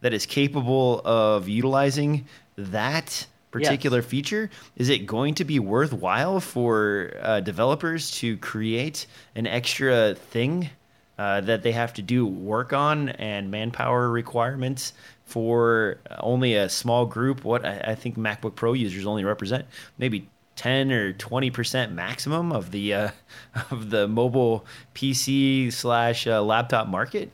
that 0.00 0.14
is 0.14 0.24
capable 0.24 1.02
of 1.04 1.48
utilizing 1.48 2.24
that 2.56 3.26
particular 3.50 3.98
yes. 3.98 4.06
feature, 4.06 4.50
is 4.76 4.88
it 4.88 5.06
going 5.06 5.34
to 5.34 5.44
be 5.44 5.58
worthwhile 5.58 6.40
for 6.40 7.12
uh, 7.22 7.40
developers 7.40 8.10
to 8.12 8.36
create 8.38 9.06
an 9.34 9.46
extra 9.46 10.14
thing 10.14 10.70
uh, 11.18 11.40
that 11.40 11.62
they 11.62 11.72
have 11.72 11.92
to 11.94 12.02
do 12.02 12.26
work 12.26 12.72
on 12.72 13.08
and 13.10 13.50
manpower 13.50 14.08
requirements 14.08 14.92
for 15.24 15.98
only 16.20 16.54
a 16.54 16.68
small 16.68 17.06
group? 17.06 17.44
What 17.44 17.64
I, 17.64 17.78
I 17.88 17.94
think 17.94 18.16
MacBook 18.16 18.54
Pro 18.54 18.72
users 18.72 19.06
only 19.06 19.24
represent 19.24 19.66
maybe 19.98 20.28
10 20.56 20.90
or 20.90 21.12
20 21.12 21.50
percent 21.50 21.92
maximum 21.92 22.52
of 22.52 22.72
the 22.72 22.92
uh, 22.92 23.10
of 23.70 23.90
the 23.90 24.08
mobile 24.08 24.66
PC 24.94 25.72
slash 25.72 26.26
uh, 26.26 26.42
laptop 26.42 26.88
market. 26.88 27.30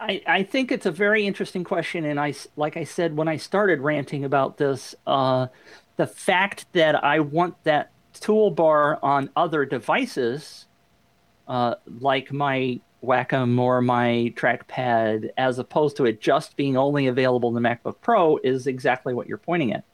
I, 0.00 0.22
I 0.26 0.42
think 0.42 0.70
it's 0.70 0.86
a 0.86 0.92
very 0.92 1.26
interesting 1.26 1.64
question, 1.64 2.04
and 2.04 2.20
I 2.20 2.34
like 2.56 2.76
I 2.76 2.84
said 2.84 3.16
when 3.16 3.28
I 3.28 3.36
started 3.36 3.80
ranting 3.80 4.24
about 4.24 4.56
this, 4.56 4.94
uh, 5.06 5.48
the 5.96 6.06
fact 6.06 6.66
that 6.72 7.02
I 7.02 7.20
want 7.20 7.62
that 7.64 7.90
toolbar 8.14 8.98
on 9.02 9.30
other 9.36 9.64
devices, 9.64 10.66
uh, 11.46 11.74
like 12.00 12.32
my 12.32 12.80
Wacom 13.02 13.58
or 13.58 13.80
my 13.80 14.32
trackpad, 14.36 15.30
as 15.36 15.58
opposed 15.58 15.96
to 15.96 16.06
it 16.06 16.20
just 16.20 16.56
being 16.56 16.76
only 16.76 17.06
available 17.06 17.54
in 17.54 17.62
the 17.62 17.68
MacBook 17.68 17.96
Pro, 18.00 18.38
is 18.38 18.66
exactly 18.66 19.14
what 19.14 19.28
you're 19.28 19.38
pointing 19.38 19.72
at. 19.72 19.84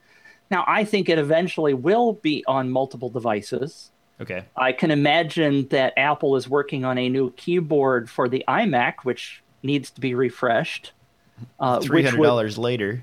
Now, 0.51 0.65
I 0.67 0.85
think 0.85 1.09
it 1.09 1.19
eventually 1.19 1.75
will 1.75 2.15
be 2.15 2.45
on 2.47 2.71
multiple 2.71 3.11
devices. 3.11 3.91
Okay. 4.21 4.45
I 4.57 4.73
can 4.73 4.91
imagine 4.91 5.69
that 5.69 5.93
Apple 5.97 6.37
is 6.37 6.49
working 6.49 6.85
on 6.85 6.99
a 6.99 7.09
new 7.09 7.33
keyboard 7.33 8.09
for 8.09 8.29
the 8.29 8.45
iMac, 8.47 8.97
which 9.03 9.43
needs 9.65 9.91
to 9.91 10.01
be 10.01 10.15
refreshed. 10.15 10.93
Uh, 11.59 11.81
Three 11.81 12.03
hundred 12.03 12.23
dollars 12.23 12.59
later. 12.59 13.03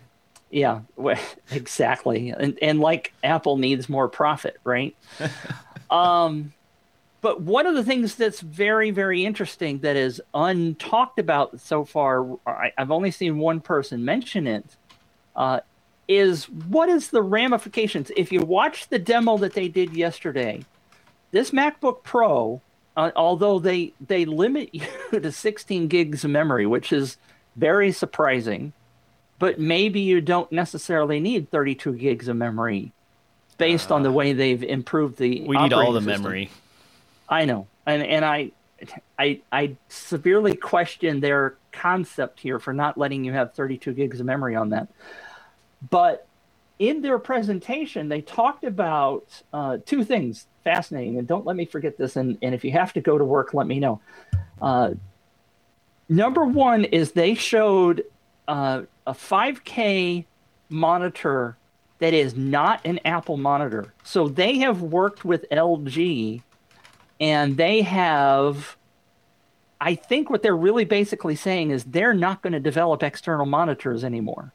Yeah, 0.50 0.82
exactly, 1.52 2.30
and 2.30 2.58
and 2.62 2.80
like 2.80 3.14
Apple 3.24 3.58
needs 3.58 3.90
more 3.90 4.08
profit, 4.08 4.58
right? 4.64 4.96
um, 5.90 6.54
but 7.22 7.42
one 7.42 7.68
of 7.68 7.76
the 7.76 7.84
things 7.84 8.16
that's 8.16 8.40
very 8.42 8.92
very 8.92 9.26
interesting 9.26 9.80
that 9.80 9.96
is 9.96 10.22
untalked 10.34 11.18
about 11.18 11.60
so 11.60 11.84
far, 11.84 12.38
I, 12.46 12.72
have 12.78 12.92
only 12.92 13.12
seen 13.12 13.38
one 13.38 13.60
person 13.60 14.04
mention 14.04 14.48
it, 14.48 14.66
uh, 15.36 15.62
is 16.08 16.50
what 16.50 16.90
is 16.90 17.10
the 17.10 17.22
ramifications 17.22 18.12
if 18.16 18.32
you 18.32 18.42
watch 18.42 18.90
the 18.90 19.00
demo 19.00 19.38
that 19.38 19.54
they 19.54 19.68
did 19.68 19.94
yesterday? 19.94 20.64
This 21.32 21.52
MacBook 21.52 22.04
Pro 22.04 22.62
uh, 22.98 23.12
although 23.16 23.60
they 23.60 23.94
they 24.06 24.26
limit 24.26 24.70
you 24.74 24.86
to 25.12 25.32
16 25.32 25.88
gigs 25.88 26.24
of 26.24 26.32
memory, 26.32 26.66
which 26.66 26.92
is 26.92 27.18
very 27.56 27.92
surprising. 27.92 28.74
But 29.40 29.60
maybe 29.60 30.02
you 30.02 30.22
don't 30.22 30.52
necessarily 30.52 31.20
need 31.20 31.50
32 31.50 31.94
gigs 31.94 32.28
of 32.28 32.36
memory, 32.36 32.92
based 33.58 33.92
uh, 33.92 33.96
on 33.96 34.04
the 34.04 34.10
uh, 34.10 34.14
way 34.14 34.34
they've 34.34 34.62
improved 34.62 35.18
the. 35.18 35.42
We 35.42 35.58
need 35.58 35.74
all 35.74 35.94
the 35.94 36.02
system. 36.02 36.24
memory. 36.24 36.52
I 37.28 37.46
know, 37.46 37.66
and 37.86 38.04
and 38.04 38.24
I, 38.24 38.52
I 39.18 39.42
I 39.52 39.78
severely 39.90 40.56
question 40.56 41.22
their 41.22 41.56
concept 41.72 42.40
here 42.40 42.60
for 42.60 42.74
not 42.74 42.98
letting 42.98 43.24
you 43.24 43.32
have 43.34 43.54
32 43.54 43.94
gigs 43.94 44.20
of 44.20 44.26
memory 44.26 44.56
on 44.56 44.70
that. 44.70 44.90
But 45.90 46.28
in 46.78 47.02
their 47.02 47.18
presentation, 47.18 48.10
they 48.10 48.22
talked 48.22 48.64
about 48.64 49.26
uh, 49.54 49.78
two 49.86 50.04
things 50.04 50.46
fascinating. 50.64 51.18
And 51.18 51.28
don't 51.28 51.46
let 51.46 51.56
me 51.56 51.66
forget 51.66 51.98
this. 51.98 52.16
And, 52.16 52.38
and 52.42 52.54
if 52.56 52.64
you 52.64 52.72
have 52.72 52.94
to 52.94 53.02
go 53.02 53.18
to 53.18 53.26
work, 53.26 53.54
let 53.54 53.68
me 53.68 53.80
know. 53.80 54.02
Uh, 54.62 54.92
number 56.10 56.46
one 56.46 56.86
is 56.86 57.12
they 57.12 57.34
showed 57.34 58.04
uh, 58.48 58.84
a 59.08 59.14
5K 59.14 60.26
monitor 60.70 61.58
that 62.00 62.14
is 62.14 62.36
not 62.36 62.82
an 62.86 63.00
Apple 63.06 63.38
monitor. 63.38 63.94
So 64.04 64.28
they 64.28 64.60
have 64.60 64.82
worked 64.82 65.24
with 65.24 65.46
LG 65.52 66.42
and 67.20 67.58
they 67.58 67.82
have 67.84 68.78
I 69.84 69.96
think 69.96 70.30
what 70.30 70.44
they're 70.44 70.56
really 70.56 70.86
basically 70.86 71.36
saying 71.36 71.72
is 71.72 71.84
they're 71.84 72.14
not 72.14 72.44
going 72.44 72.54
to 72.54 72.60
develop 72.60 73.02
external 73.02 73.48
monitors 73.48 74.04
anymore. 74.04 74.54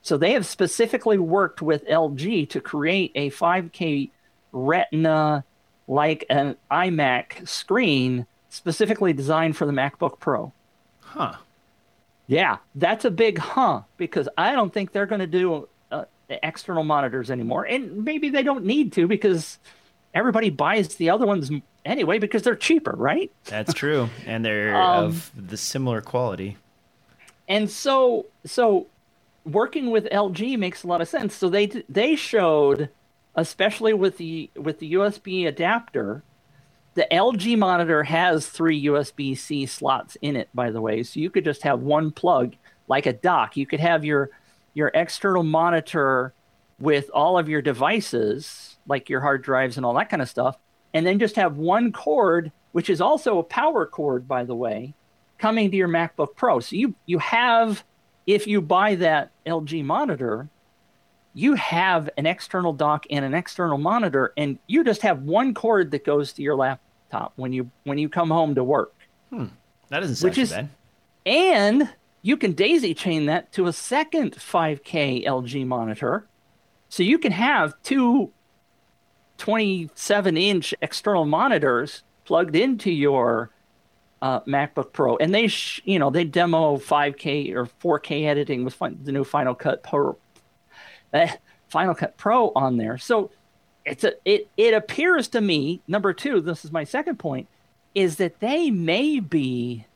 So 0.00 0.16
they 0.16 0.32
have 0.32 0.46
specifically 0.46 1.18
worked 1.18 1.60
with 1.60 1.86
LG 1.86 2.48
to 2.48 2.60
create 2.60 3.12
a 3.14 3.30
5K 3.30 4.10
Retina 4.52 5.44
like 5.88 6.24
an 6.30 6.56
iMac 6.70 7.46
screen 7.48 8.26
specifically 8.48 9.12
designed 9.12 9.56
for 9.56 9.66
the 9.66 9.72
MacBook 9.72 10.18
Pro. 10.20 10.52
Huh. 11.00 11.34
Yeah, 12.26 12.58
that's 12.74 13.04
a 13.04 13.10
big 13.10 13.38
huh 13.38 13.82
because 13.96 14.28
I 14.38 14.52
don't 14.52 14.72
think 14.72 14.92
they're 14.92 15.06
going 15.06 15.20
to 15.20 15.26
do 15.26 15.68
uh, 15.90 16.04
external 16.28 16.84
monitors 16.84 17.30
anymore. 17.30 17.64
And 17.64 18.04
maybe 18.04 18.30
they 18.30 18.42
don't 18.42 18.64
need 18.64 18.92
to 18.92 19.06
because 19.06 19.58
everybody 20.14 20.50
buys 20.50 20.94
the 20.96 21.10
other 21.10 21.26
ones 21.26 21.50
anyway 21.84 22.18
because 22.18 22.42
they're 22.42 22.56
cheaper, 22.56 22.94
right? 22.96 23.30
That's 23.44 23.74
true. 23.74 24.08
And 24.26 24.44
they're 24.44 24.74
um, 24.80 25.04
of 25.04 25.30
the 25.36 25.56
similar 25.56 26.00
quality. 26.00 26.56
And 27.48 27.70
so 27.70 28.26
so 28.46 28.86
working 29.44 29.90
with 29.90 30.04
LG 30.06 30.58
makes 30.58 30.84
a 30.84 30.86
lot 30.86 31.00
of 31.00 31.08
sense. 31.08 31.34
So 31.34 31.48
they 31.48 31.66
they 31.88 32.16
showed 32.16 32.88
especially 33.34 33.94
with 33.94 34.18
the 34.18 34.50
with 34.56 34.78
the 34.78 34.94
USB 34.94 35.46
adapter 35.46 36.22
the 36.94 37.06
LG 37.10 37.58
monitor 37.58 38.02
has 38.02 38.46
three 38.46 38.84
USB 38.84 39.36
C 39.36 39.64
slots 39.66 40.16
in 40.20 40.36
it, 40.36 40.48
by 40.54 40.70
the 40.70 40.80
way. 40.80 41.02
So 41.02 41.20
you 41.20 41.30
could 41.30 41.44
just 41.44 41.62
have 41.62 41.80
one 41.80 42.10
plug, 42.10 42.54
like 42.86 43.06
a 43.06 43.12
dock. 43.12 43.56
You 43.56 43.66
could 43.66 43.80
have 43.80 44.04
your 44.04 44.30
your 44.74 44.90
external 44.94 45.42
monitor 45.42 46.34
with 46.78 47.10
all 47.14 47.38
of 47.38 47.48
your 47.48 47.62
devices, 47.62 48.76
like 48.86 49.08
your 49.08 49.20
hard 49.20 49.42
drives 49.42 49.76
and 49.76 49.86
all 49.86 49.94
that 49.94 50.10
kind 50.10 50.22
of 50.22 50.28
stuff, 50.28 50.58
and 50.92 51.06
then 51.06 51.18
just 51.18 51.36
have 51.36 51.56
one 51.56 51.92
cord, 51.92 52.52
which 52.72 52.90
is 52.90 53.00
also 53.00 53.38
a 53.38 53.44
power 53.44 53.86
cord, 53.86 54.26
by 54.26 54.44
the 54.44 54.54
way, 54.54 54.94
coming 55.38 55.70
to 55.70 55.76
your 55.76 55.88
MacBook 55.88 56.34
Pro. 56.36 56.60
So 56.60 56.76
you 56.76 56.94
you 57.06 57.18
have, 57.18 57.84
if 58.26 58.46
you 58.46 58.60
buy 58.60 58.96
that 58.96 59.30
LG 59.46 59.82
monitor, 59.84 60.48
you 61.34 61.54
have 61.54 62.10
an 62.16 62.26
external 62.26 62.72
dock 62.72 63.06
and 63.10 63.24
an 63.24 63.34
external 63.34 63.78
monitor, 63.78 64.32
and 64.36 64.58
you 64.66 64.84
just 64.84 65.02
have 65.02 65.22
one 65.22 65.54
cord 65.54 65.90
that 65.92 66.04
goes 66.04 66.32
to 66.34 66.42
your 66.42 66.56
laptop 66.56 67.32
when 67.36 67.52
you 67.52 67.70
when 67.84 67.98
you 67.98 68.08
come 68.08 68.30
home 68.30 68.54
to 68.54 68.64
work. 68.64 68.94
Hmm. 69.30 69.46
That 69.88 70.00
doesn't 70.00 70.16
sound 70.16 70.30
which 70.30 70.38
is, 70.38 70.50
bad. 70.50 70.68
And 71.24 71.88
you 72.22 72.36
can 72.36 72.52
daisy 72.52 72.94
chain 72.94 73.26
that 73.26 73.52
to 73.52 73.66
a 73.66 73.72
second 73.72 74.32
5K 74.32 75.24
LG 75.24 75.66
monitor, 75.66 76.26
so 76.88 77.02
you 77.02 77.18
can 77.18 77.32
have 77.32 77.74
two 77.82 78.30
27 79.38 80.36
inch 80.36 80.74
external 80.82 81.24
monitors 81.24 82.02
plugged 82.24 82.54
into 82.54 82.90
your 82.90 83.50
uh, 84.20 84.40
MacBook 84.42 84.92
Pro, 84.92 85.16
and 85.16 85.34
they, 85.34 85.48
sh- 85.48 85.82
you 85.84 85.98
know, 85.98 86.10
they 86.10 86.22
demo 86.22 86.76
5K 86.76 87.52
or 87.54 87.66
4K 87.66 88.26
editing 88.26 88.64
with 88.64 88.74
fin- 88.74 89.00
the 89.02 89.10
new 89.10 89.24
Final 89.24 89.54
Cut 89.54 89.82
Pro, 89.82 90.16
uh, 91.12 91.28
Final 91.68 91.94
Cut 91.94 92.16
Pro 92.16 92.52
on 92.54 92.76
there. 92.76 92.98
So 92.98 93.30
it's 93.84 94.04
a 94.04 94.14
it 94.24 94.48
it 94.56 94.74
appears 94.74 95.28
to 95.28 95.40
me 95.40 95.80
number 95.88 96.12
two. 96.12 96.40
This 96.40 96.64
is 96.64 96.72
my 96.72 96.84
second 96.84 97.18
point, 97.18 97.48
is 97.94 98.16
that 98.16 98.40
they 98.40 98.70
may 98.70 99.20
be 99.20 99.86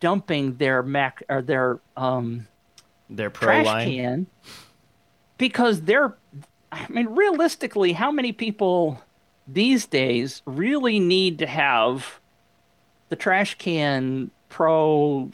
dumping 0.00 0.56
their 0.56 0.82
Mac 0.82 1.22
or 1.28 1.42
their 1.42 1.78
um 1.96 2.46
their 3.08 3.30
Pro 3.30 3.46
trash 3.46 3.66
line 3.66 3.88
can 3.88 4.26
because 5.38 5.82
they're. 5.82 6.16
I 6.70 6.86
mean, 6.88 7.08
realistically, 7.08 7.92
how 7.92 8.10
many 8.10 8.32
people 8.32 9.02
these 9.46 9.84
days 9.84 10.40
really 10.46 10.98
need 11.00 11.38
to 11.40 11.46
have 11.46 12.18
the 13.10 13.16
trash 13.16 13.56
can 13.56 14.30
Pro 14.48 15.30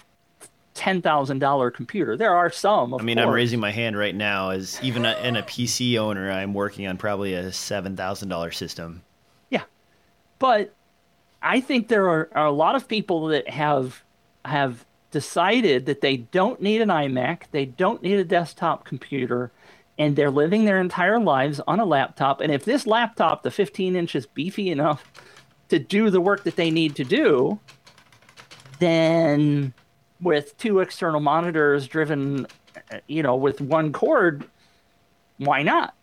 ten 0.78 1.02
thousand 1.02 1.40
dollar 1.40 1.72
computer. 1.72 2.16
There 2.16 2.36
are 2.36 2.50
some. 2.50 2.94
I 2.94 3.02
mean, 3.02 3.16
course. 3.16 3.26
I'm 3.26 3.34
raising 3.34 3.58
my 3.58 3.72
hand 3.72 3.98
right 3.98 4.14
now 4.14 4.50
as 4.50 4.78
even 4.80 5.04
a, 5.04 5.18
in 5.18 5.34
a 5.34 5.42
PC 5.42 5.98
owner, 5.98 6.30
I'm 6.30 6.54
working 6.54 6.86
on 6.86 6.96
probably 6.96 7.34
a 7.34 7.52
seven 7.52 7.96
thousand 7.96 8.28
dollar 8.28 8.52
system. 8.52 9.02
Yeah, 9.50 9.64
but 10.38 10.72
I 11.42 11.60
think 11.60 11.88
there 11.88 12.08
are, 12.08 12.28
are 12.32 12.46
a 12.46 12.52
lot 12.52 12.76
of 12.76 12.86
people 12.86 13.26
that 13.26 13.50
have 13.50 14.04
have 14.44 14.86
decided 15.10 15.86
that 15.86 16.00
they 16.00 16.18
don't 16.18 16.62
need 16.62 16.80
an 16.80 16.90
iMac, 16.90 17.42
they 17.50 17.64
don't 17.64 18.00
need 18.00 18.20
a 18.20 18.24
desktop 18.24 18.84
computer, 18.84 19.50
and 19.98 20.14
they're 20.14 20.30
living 20.30 20.64
their 20.64 20.80
entire 20.80 21.18
lives 21.18 21.60
on 21.66 21.80
a 21.80 21.84
laptop. 21.84 22.40
And 22.40 22.52
if 22.52 22.64
this 22.64 22.86
laptop, 22.86 23.42
the 23.42 23.50
15 23.50 23.96
inch, 23.96 24.14
is 24.14 24.26
beefy 24.26 24.70
enough 24.70 25.10
to 25.70 25.80
do 25.80 26.08
the 26.08 26.20
work 26.20 26.44
that 26.44 26.54
they 26.54 26.70
need 26.70 26.94
to 26.96 27.04
do, 27.04 27.58
then 28.78 29.74
with 30.20 30.56
two 30.58 30.80
external 30.80 31.20
monitors 31.20 31.86
driven, 31.86 32.46
you 33.06 33.22
know, 33.22 33.36
with 33.36 33.60
one 33.60 33.92
cord, 33.92 34.44
why 35.38 35.62
not? 35.62 35.94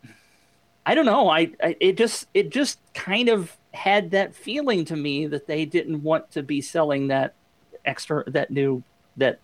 I 0.84 0.94
don't 0.94 1.06
know. 1.06 1.28
I, 1.28 1.50
I 1.62 1.76
it 1.80 1.96
just 1.96 2.28
it 2.32 2.50
just 2.50 2.78
kind 2.94 3.28
of 3.28 3.56
had 3.72 4.12
that 4.12 4.34
feeling 4.34 4.84
to 4.86 4.96
me 4.96 5.26
that 5.26 5.46
they 5.46 5.64
didn't 5.64 6.02
want 6.02 6.30
to 6.32 6.42
be 6.42 6.60
selling 6.60 7.08
that 7.08 7.34
extra 7.84 8.24
that 8.30 8.50
new 8.50 8.82
that 9.16 9.40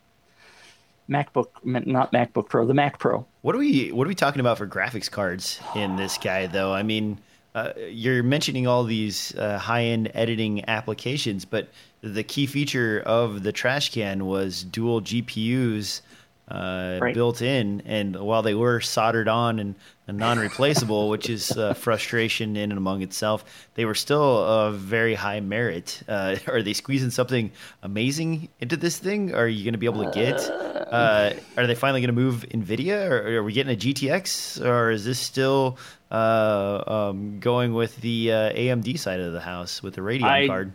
MacBook 1.10 1.48
not 1.64 2.12
MacBook 2.12 2.48
Pro 2.48 2.64
the 2.64 2.74
Mac 2.74 2.98
Pro. 2.98 3.26
What 3.42 3.56
are 3.56 3.58
we 3.58 3.90
what 3.90 4.06
are 4.06 4.08
we 4.08 4.14
talking 4.14 4.40
about 4.40 4.58
for 4.58 4.66
graphics 4.66 5.10
cards 5.10 5.60
in 5.74 5.96
this 5.96 6.16
guy 6.16 6.46
though? 6.46 6.72
I 6.72 6.84
mean, 6.84 7.18
uh, 7.54 7.72
you're 7.88 8.22
mentioning 8.22 8.66
all 8.66 8.84
these 8.84 9.34
uh, 9.36 9.58
high 9.58 9.84
end 9.84 10.10
editing 10.14 10.68
applications, 10.68 11.44
but 11.44 11.68
the 12.00 12.22
key 12.22 12.46
feature 12.46 13.02
of 13.04 13.42
the 13.42 13.52
trash 13.52 13.92
can 13.92 14.26
was 14.26 14.64
dual 14.64 15.02
GPUs 15.02 16.00
uh, 16.48 16.98
right. 17.00 17.14
built 17.14 17.40
in, 17.40 17.82
and 17.86 18.16
while 18.16 18.42
they 18.42 18.54
were 18.54 18.80
soldered 18.80 19.28
on 19.28 19.58
and, 19.58 19.74
and 20.06 20.18
non-replaceable, 20.18 21.08
which 21.08 21.30
is 21.30 21.52
uh, 21.52 21.72
frustration 21.74 22.56
in 22.56 22.70
and 22.70 22.78
among 22.78 23.02
itself, 23.02 23.44
they 23.74 23.84
were 23.84 23.94
still 23.94 24.38
of 24.44 24.78
very 24.78 25.14
high 25.14 25.40
merit. 25.40 26.02
Uh, 26.08 26.36
are 26.48 26.62
they 26.62 26.72
squeezing 26.72 27.10
something 27.10 27.52
amazing 27.82 28.48
into 28.60 28.76
this 28.76 28.98
thing? 28.98 29.34
Are 29.34 29.48
you 29.48 29.64
going 29.64 29.74
to 29.74 29.78
be 29.78 29.86
able 29.86 30.04
to 30.04 30.10
get? 30.10 30.40
Uh, 30.40 31.32
are 31.56 31.66
they 31.66 31.74
finally 31.74 32.00
going 32.00 32.14
to 32.14 32.20
move 32.20 32.44
Nvidia, 32.50 33.08
or 33.08 33.38
are 33.38 33.42
we 33.42 33.52
getting 33.52 33.72
a 33.72 33.78
GTX, 33.78 34.64
or 34.64 34.90
is 34.90 35.04
this 35.04 35.18
still 35.18 35.78
uh, 36.10 36.82
um, 36.86 37.40
going 37.40 37.72
with 37.72 37.96
the 38.02 38.32
uh, 38.32 38.52
AMD 38.52 38.98
side 38.98 39.20
of 39.20 39.32
the 39.32 39.40
house 39.40 39.82
with 39.82 39.94
the 39.94 40.02
Radeon 40.02 40.24
I, 40.24 40.46
card? 40.46 40.72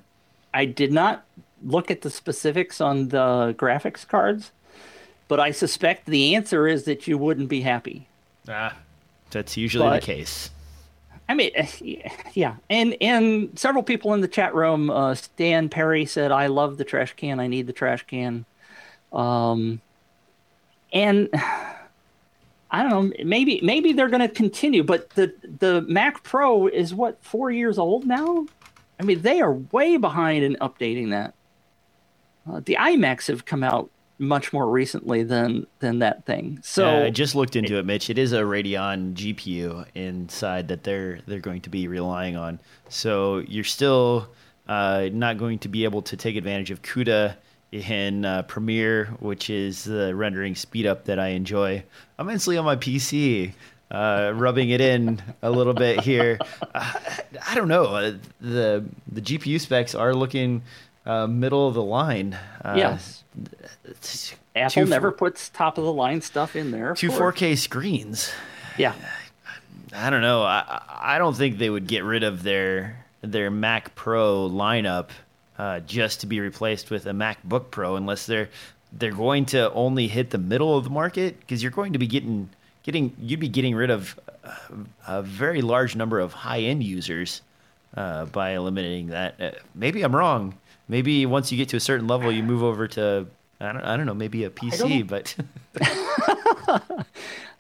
I 0.54 0.66
did 0.66 0.92
not 0.92 1.24
look 1.64 1.92
at 1.92 2.02
the 2.02 2.10
specifics 2.10 2.82
on 2.82 3.10
the 3.10 3.56
graphics 3.58 4.08
cards, 4.08 4.52
but 5.28 5.40
I 5.40 5.52
suspect 5.52 6.06
the 6.06 6.36
answer 6.36 6.68
is 6.68 6.86
that 6.86 7.08
you 7.08 7.18
wouldn't 7.18 7.50
be 7.50 7.62
happy. 7.62 8.08
Ah, 8.48 8.76
that's 9.32 9.58
usually 9.58 9.86
but, 9.86 10.02
the 10.02 10.06
case. 10.06 10.50
I 11.30 11.34
mean, 11.34 11.52
yeah, 12.34 12.56
and 12.70 12.96
and 13.02 13.58
several 13.58 13.84
people 13.84 14.14
in 14.14 14.22
the 14.22 14.28
chat 14.28 14.56
room. 14.56 14.90
Uh, 14.90 15.16
Stan 15.16 15.70
Perry 15.70 16.06
said, 16.06 16.32
"I 16.32 16.48
love 16.48 16.78
the 16.78 16.86
trash 16.86 17.14
can. 17.14 17.40
I 17.40 17.48
need 17.48 17.68
the 17.68 17.74
trash 17.74 18.06
can." 18.08 18.46
Um, 19.12 19.82
and 20.94 21.30
I 22.72 22.84
don't 22.84 22.90
know. 22.90 23.26
Maybe 23.26 23.60
maybe 23.64 23.94
they're 23.94 24.10
going 24.10 24.28
to 24.28 24.34
continue, 24.34 24.84
but 24.84 25.10
the 25.12 25.34
the 25.60 25.82
Mac 25.82 26.24
Pro 26.24 26.68
is 26.68 26.94
what 26.94 27.24
four 27.24 27.52
years 27.52 27.78
old 27.78 28.06
now. 28.06 28.48
I 29.00 29.04
mean, 29.04 29.22
they 29.22 29.42
are 29.42 29.54
way 29.54 29.98
behind 29.98 30.44
in 30.44 30.56
updating 30.56 31.12
that. 31.12 31.34
Uh, 32.50 32.62
the 32.64 32.78
iMacs 32.80 33.28
have 33.28 33.46
come 33.46 33.64
out 33.64 33.92
much 34.20 34.52
more 34.52 34.70
recently 34.70 35.24
than 35.24 35.68
than 35.80 36.00
that 36.00 36.26
thing. 36.26 36.60
So 36.62 36.86
yeah, 36.86 37.06
I 37.06 37.10
just 37.10 37.36
looked 37.36 37.56
into 37.56 37.76
it, 37.76 37.80
it, 37.80 37.86
Mitch. 37.86 38.10
It 38.10 38.18
is 38.18 38.34
a 38.34 38.42
Radeon 38.42 39.14
GPU 39.14 39.86
inside 39.96 40.68
that 40.70 40.84
they're 40.84 41.20
they're 41.28 41.40
going 41.40 41.62
to 41.62 41.70
be 41.70 41.88
relying 41.88 42.36
on. 42.36 42.60
So 42.90 43.40
you're 43.40 43.64
still 43.64 44.28
uh, 44.68 45.10
not 45.12 45.38
going 45.38 45.60
to 45.60 45.70
be 45.70 45.84
able 45.84 46.02
to 46.04 46.18
take 46.18 46.36
advantage 46.36 46.72
of 46.72 46.82
CUDA 46.82 47.36
in 47.72 48.26
uh, 48.26 48.44
Premiere, 48.44 49.06
which 49.20 49.50
is 49.50 49.84
the 49.84 50.16
rendering 50.16 50.56
speed 50.56 50.86
up 50.86 51.06
that 51.06 51.20
I 51.20 51.30
enjoy 51.30 51.84
immensely 52.18 52.58
on 52.58 52.66
my 52.66 52.76
PC 52.76 53.54
uh, 53.92 54.32
rubbing 54.36 54.70
it 54.70 54.82
in 54.82 55.22
a 55.42 55.50
little 55.50 55.74
bit 55.74 56.02
here. 56.02 56.40
Uh, 56.74 56.94
I 57.48 57.56
don't 57.56 57.68
know. 57.68 57.86
Uh, 57.86 58.14
the 58.42 58.86
the 59.12 59.22
GPU 59.22 59.60
specs 59.60 59.96
are 59.96 60.14
looking 60.14 60.62
uh, 61.08 61.26
middle 61.26 61.68
of 61.68 61.74
the 61.74 61.84
line. 61.84 62.38
Uh, 62.64 62.76
yes. 62.78 63.24
Apple 64.56 64.86
never 64.86 65.12
puts 65.12 65.50
top 65.50 65.78
of 65.78 65.84
the 65.84 65.94
line 65.94 66.22
stuff 66.22 66.56
in 66.56 66.72
there. 66.72 66.94
Two 66.94 67.12
four 67.12 67.32
K 67.32 67.56
screens. 67.56 68.32
Yeah. 68.78 68.94
I 69.94 70.10
don't 70.10 70.22
know. 70.22 70.44
I 70.44 70.82
I 70.90 71.18
don't 71.18 71.36
think 71.36 71.58
they 71.58 71.70
would 71.70 71.88
get 71.88 72.04
rid 72.04 72.24
of 72.24 72.44
their 72.44 73.06
their 73.22 73.50
Mac 73.50 73.96
Pro 73.96 74.50
lineup 74.50 75.10
uh, 75.58 75.80
just 75.82 76.22
to 76.22 76.28
be 76.28 76.40
replaced 76.40 76.92
with 76.92 77.06
a 77.06 77.12
MacBook 77.12 77.72
Pro 77.72 77.96
unless 77.96 78.26
they're 78.26 78.50
they're 78.92 79.12
going 79.12 79.46
to 79.48 79.72
only 79.74 80.08
hit 80.08 80.32
the 80.32 80.38
middle 80.38 80.78
of 80.78 80.84
the 80.84 80.90
market 80.90 81.40
because 81.40 81.62
you're 81.62 81.72
going 81.72 81.94
to 81.94 82.00
be 82.00 82.08
getting 82.08 82.50
getting 82.84 83.16
you'd 83.22 83.40
be 83.40 83.50
getting 83.50 83.76
rid 83.76 83.90
of 83.90 84.20
a 85.08 85.22
very 85.22 85.62
large 85.62 85.96
number 85.96 86.20
of 86.20 86.34
high 86.34 86.62
end 86.62 86.84
users 86.84 87.42
uh, 87.96 88.26
by 88.26 88.52
eliminating 88.52 89.08
that. 89.08 89.40
Uh, 89.40 89.52
maybe 89.76 90.04
I'm 90.04 90.16
wrong. 90.16 90.58
Maybe 90.88 91.26
once 91.26 91.52
you 91.52 91.58
get 91.58 91.70
to 91.70 91.78
a 91.78 91.82
certain 91.82 92.08
level, 92.08 92.32
you 92.32 92.44
move 92.44 92.64
over 92.64 92.88
to 92.90 93.28
I 93.60 93.72
don't, 93.72 93.84
I 93.84 93.98
don't 93.98 94.06
know, 94.06 94.14
maybe 94.14 94.44
a 94.44 94.50
PC, 94.50 95.08
but. 95.08 95.36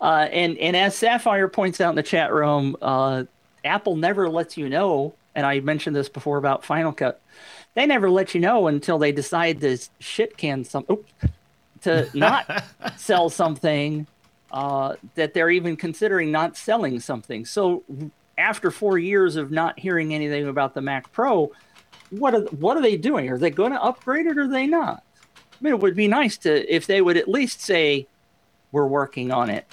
uh, 0.02 0.28
and 0.32 0.58
and 0.58 0.76
as 0.76 0.96
Sapphire 0.96 1.48
points 1.48 1.82
out 1.82 1.90
in 1.90 1.96
the 1.96 2.04
chat 2.04 2.32
room, 2.32 2.78
uh, 2.82 3.24
Apple 3.66 3.96
never 3.96 4.30
lets 4.30 4.58
you 4.58 4.70
know. 4.70 5.14
And 5.34 5.46
I 5.46 5.60
mentioned 5.60 5.96
this 5.96 6.10
before 6.10 6.38
about 6.38 6.66
Final 6.66 6.92
Cut. 6.92 7.22
They 7.74 7.86
never 7.86 8.10
let 8.10 8.34
you 8.34 8.42
know 8.42 8.68
until 8.68 8.98
they 8.98 9.12
decide 9.12 9.62
to 9.62 9.78
shit 10.00 10.38
can 10.38 10.64
some 10.64 10.86
oops, 10.90 11.12
to 11.82 12.10
not 12.14 12.64
sell 12.98 13.30
something 13.30 14.08
uh, 14.52 14.96
that 15.16 15.34
they're 15.34 15.50
even 15.50 15.76
considering 15.76 16.32
not 16.32 16.58
selling 16.58 17.00
something. 17.00 17.46
So 17.46 17.84
after 18.38 18.72
four 18.72 18.98
years 18.98 19.36
of 19.36 19.52
not 19.52 19.80
hearing 19.80 20.14
anything 20.14 20.48
about 20.48 20.74
the 20.74 20.82
Mac 20.82 21.12
Pro, 21.12 21.52
what 22.10 22.34
are 22.34 22.42
what 22.46 22.78
are 22.78 22.82
they 22.82 22.98
doing? 22.98 23.30
Are 23.30 23.38
they 23.38 23.50
going 23.50 23.72
to 23.72 23.82
upgrade 23.82 24.26
it 24.26 24.38
or 24.38 24.44
are 24.44 24.48
they 24.48 24.68
not? 24.68 25.04
I 25.36 25.64
mean, 25.64 25.74
it 25.74 25.80
would 25.80 25.96
be 25.96 26.08
nice 26.08 26.38
to 26.40 26.74
if 26.74 26.88
they 26.88 27.02
would 27.02 27.18
at 27.18 27.28
least 27.28 27.62
say 27.62 28.08
we're 28.72 28.88
working 28.88 29.32
on 29.32 29.50
it. 29.50 29.66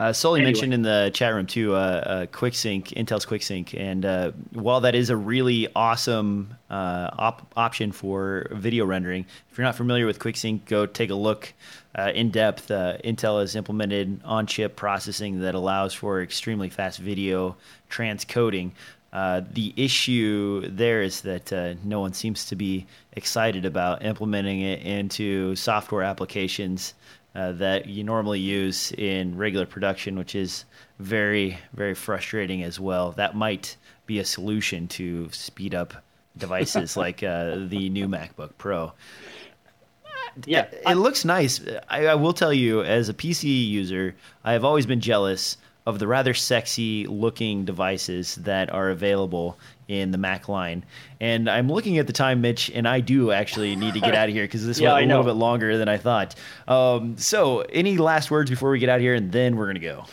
Uh, 0.00 0.14
Sully 0.14 0.40
anyway. 0.40 0.52
mentioned 0.52 0.72
in 0.72 0.80
the 0.80 1.10
chat 1.12 1.34
room 1.34 1.46
too, 1.46 1.74
uh, 1.74 1.78
uh, 1.78 2.26
QuickSync, 2.26 2.86
Intel's 2.94 3.26
QuickSync, 3.26 3.78
and 3.78 4.06
uh, 4.06 4.30
while 4.54 4.80
that 4.80 4.94
is 4.94 5.10
a 5.10 5.16
really 5.16 5.68
awesome 5.76 6.56
uh, 6.70 7.10
op- 7.18 7.52
option 7.54 7.92
for 7.92 8.46
video 8.50 8.86
rendering, 8.86 9.26
if 9.50 9.58
you're 9.58 9.64
not 9.66 9.74
familiar 9.74 10.06
with 10.06 10.18
QuickSync, 10.18 10.64
go 10.64 10.86
take 10.86 11.10
a 11.10 11.14
look 11.14 11.52
uh, 11.98 12.12
in 12.14 12.30
depth. 12.30 12.70
Uh, 12.70 12.96
Intel 13.04 13.42
has 13.42 13.54
implemented 13.54 14.22
on-chip 14.24 14.74
processing 14.74 15.40
that 15.40 15.54
allows 15.54 15.92
for 15.92 16.22
extremely 16.22 16.70
fast 16.70 16.98
video 16.98 17.56
transcoding. 17.90 18.70
Uh, 19.12 19.42
the 19.52 19.74
issue 19.76 20.68
there 20.68 21.02
is 21.02 21.22
that 21.22 21.52
uh, 21.52 21.74
no 21.82 22.00
one 22.00 22.12
seems 22.12 22.44
to 22.46 22.54
be 22.54 22.86
excited 23.12 23.64
about 23.64 24.04
implementing 24.04 24.60
it 24.60 24.80
into 24.82 25.56
software 25.56 26.02
applications 26.02 26.94
uh, 27.34 27.52
that 27.52 27.86
you 27.86 28.04
normally 28.04 28.40
use 28.40 28.92
in 28.92 29.36
regular 29.36 29.66
production, 29.66 30.16
which 30.16 30.34
is 30.34 30.64
very, 30.98 31.58
very 31.74 31.94
frustrating 31.94 32.62
as 32.62 32.78
well. 32.78 33.12
That 33.12 33.34
might 33.34 33.76
be 34.06 34.18
a 34.18 34.24
solution 34.24 34.86
to 34.88 35.28
speed 35.32 35.74
up 35.74 35.94
devices 36.36 36.96
like 36.96 37.22
uh, 37.22 37.56
the 37.68 37.88
new 37.88 38.08
MacBook 38.08 38.50
Pro. 38.58 38.92
Yeah, 40.46 40.68
it 40.86 40.94
looks 40.94 41.24
nice. 41.24 41.60
I, 41.88 42.06
I 42.06 42.14
will 42.14 42.32
tell 42.32 42.52
you, 42.52 42.82
as 42.82 43.08
a 43.08 43.14
PC 43.14 43.68
user, 43.68 44.14
I 44.44 44.52
have 44.52 44.64
always 44.64 44.86
been 44.86 45.00
jealous 45.00 45.56
of 45.90 45.98
the 45.98 46.06
rather 46.06 46.32
sexy 46.32 47.06
looking 47.06 47.64
devices 47.64 48.36
that 48.36 48.72
are 48.72 48.88
available 48.88 49.58
in 49.88 50.12
the 50.12 50.18
Mac 50.18 50.48
line. 50.48 50.84
And 51.20 51.50
I'm 51.50 51.70
looking 51.70 51.98
at 51.98 52.06
the 52.06 52.12
time, 52.12 52.40
Mitch, 52.40 52.70
and 52.70 52.88
I 52.88 53.00
do 53.00 53.32
actually 53.32 53.76
need 53.76 53.94
to 53.94 54.00
get 54.00 54.14
out 54.14 54.28
of 54.28 54.34
here 54.34 54.44
because 54.44 54.64
this 54.64 54.78
yeah, 54.80 54.94
went 54.94 55.04
a 55.04 55.08
little 55.08 55.24
bit 55.24 55.38
longer 55.38 55.76
than 55.76 55.88
I 55.88 55.98
thought. 55.98 56.34
Um, 56.68 57.18
so, 57.18 57.60
any 57.60 57.98
last 57.98 58.30
words 58.30 58.48
before 58.48 58.70
we 58.70 58.78
get 58.78 58.88
out 58.88 58.96
of 58.96 59.02
here, 59.02 59.14
and 59.14 59.32
then 59.32 59.56
we're 59.56 59.66
going 59.66 59.74
to 59.74 59.80
go? 59.80 60.04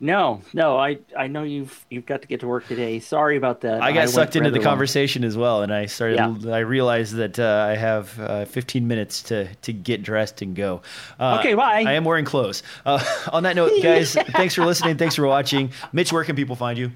No, 0.00 0.42
no, 0.52 0.76
I 0.76 0.98
I 1.16 1.28
know 1.28 1.44
you've 1.44 1.86
you've 1.88 2.06
got 2.06 2.22
to 2.22 2.28
get 2.28 2.40
to 2.40 2.46
work 2.46 2.66
today. 2.66 2.98
Sorry 3.00 3.36
about 3.36 3.60
that. 3.62 3.82
I 3.82 3.92
got 3.92 4.02
I 4.02 4.06
sucked 4.06 4.36
into 4.36 4.50
the 4.50 4.58
long. 4.58 4.64
conversation 4.64 5.24
as 5.24 5.36
well, 5.36 5.62
and 5.62 5.72
I 5.72 5.86
started. 5.86 6.16
Yeah. 6.16 6.52
I 6.52 6.58
realized 6.58 7.14
that 7.14 7.38
uh, 7.38 7.66
I 7.70 7.76
have 7.76 8.18
uh, 8.20 8.44
15 8.44 8.86
minutes 8.86 9.22
to 9.24 9.54
to 9.54 9.72
get 9.72 10.02
dressed 10.02 10.42
and 10.42 10.54
go. 10.54 10.82
Uh, 11.18 11.38
okay, 11.40 11.54
bye. 11.54 11.84
I 11.86 11.92
am 11.92 12.04
wearing 12.04 12.24
clothes. 12.24 12.62
Uh, 12.84 13.02
on 13.32 13.44
that 13.44 13.56
note, 13.56 13.72
guys, 13.82 14.14
thanks 14.32 14.54
for 14.54 14.64
listening. 14.66 14.96
Thanks 14.96 15.14
for 15.14 15.26
watching. 15.26 15.70
Mitch, 15.92 16.12
where 16.12 16.24
can 16.24 16.36
people 16.36 16.56
find 16.56 16.78
you? 16.78 16.90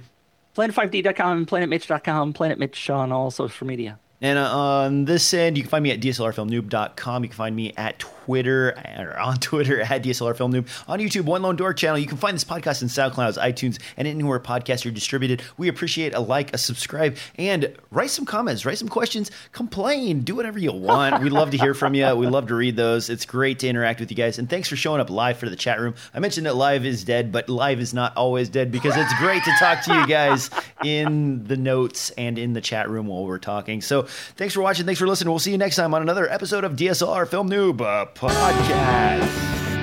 Planet5D.com, 0.56 1.46
PlanetMitch.com, 1.46 2.32
Planet 2.32 2.58
Mitch 2.58 2.90
on 2.90 3.12
all 3.12 3.30
social 3.30 3.66
media. 3.66 3.98
And 4.20 4.38
uh, 4.38 4.56
on 4.56 5.04
this 5.04 5.32
end, 5.32 5.56
you 5.56 5.62
can 5.62 5.70
find 5.70 5.82
me 5.82 5.92
at 5.92 6.00
DSLRFilmNoob.com. 6.00 7.22
You 7.22 7.28
can 7.28 7.36
find 7.36 7.54
me 7.54 7.72
at 7.76 7.98
Twitter, 8.00 8.74
or 8.98 9.18
on 9.18 9.36
Twitter 9.40 9.80
at 9.80 10.02
DSLRFilmNoob. 10.02 10.66
On 10.88 10.98
YouTube, 10.98 11.24
One 11.24 11.42
Lone 11.42 11.54
Door 11.54 11.74
channel. 11.74 11.98
You 11.98 12.06
can 12.06 12.16
find 12.16 12.34
this 12.34 12.44
podcast 12.44 12.82
in 12.82 12.88
SoundCloud, 12.88 13.38
iTunes, 13.38 13.78
and 13.96 14.08
anywhere 14.08 14.40
podcasts 14.40 14.84
are 14.86 14.90
distributed. 14.90 15.42
We 15.56 15.68
appreciate 15.68 16.14
a 16.14 16.20
like, 16.20 16.52
a 16.52 16.58
subscribe, 16.58 17.16
and 17.36 17.72
write 17.90 18.10
some 18.10 18.24
comments, 18.24 18.66
write 18.66 18.78
some 18.78 18.88
questions, 18.88 19.30
complain, 19.52 20.22
do 20.22 20.34
whatever 20.34 20.58
you 20.58 20.72
want. 20.72 21.22
we 21.22 21.30
love 21.30 21.50
to 21.52 21.58
hear 21.58 21.74
from 21.74 21.94
you. 21.94 22.14
We 22.16 22.26
love 22.26 22.48
to 22.48 22.54
read 22.54 22.76
those. 22.76 23.10
It's 23.10 23.24
great 23.24 23.60
to 23.60 23.68
interact 23.68 24.00
with 24.00 24.10
you 24.10 24.16
guys. 24.16 24.38
And 24.38 24.50
thanks 24.50 24.68
for 24.68 24.76
showing 24.76 25.00
up 25.00 25.10
live 25.10 25.38
for 25.38 25.48
the 25.48 25.56
chat 25.56 25.78
room. 25.78 25.94
I 26.12 26.18
mentioned 26.18 26.46
that 26.46 26.56
live 26.56 26.84
is 26.84 27.04
dead, 27.04 27.30
but 27.30 27.48
live 27.48 27.78
is 27.78 27.94
not 27.94 28.16
always 28.16 28.48
dead 28.48 28.72
because 28.72 28.96
it's 28.96 29.14
great 29.18 29.44
to 29.44 29.52
talk 29.60 29.84
to 29.84 29.94
you 29.94 30.06
guys 30.08 30.50
in 30.84 31.44
the 31.44 31.56
notes 31.56 32.10
and 32.10 32.36
in 32.36 32.52
the 32.52 32.60
chat 32.60 32.90
room 32.90 33.06
while 33.06 33.24
we're 33.24 33.38
talking. 33.38 33.80
So 33.80 34.07
thanks 34.36 34.54
for 34.54 34.60
watching. 34.60 34.86
Thanks 34.86 34.98
for 34.98 35.06
listening. 35.06 35.30
We'll 35.30 35.38
see 35.38 35.52
you 35.52 35.58
next 35.58 35.76
time 35.76 35.94
on 35.94 36.02
another 36.02 36.28
episode 36.30 36.64
of 36.64 36.72
DSLR 36.72 37.28
Film 37.28 37.48
Noob 37.50 37.78
Podcast. 38.14 39.77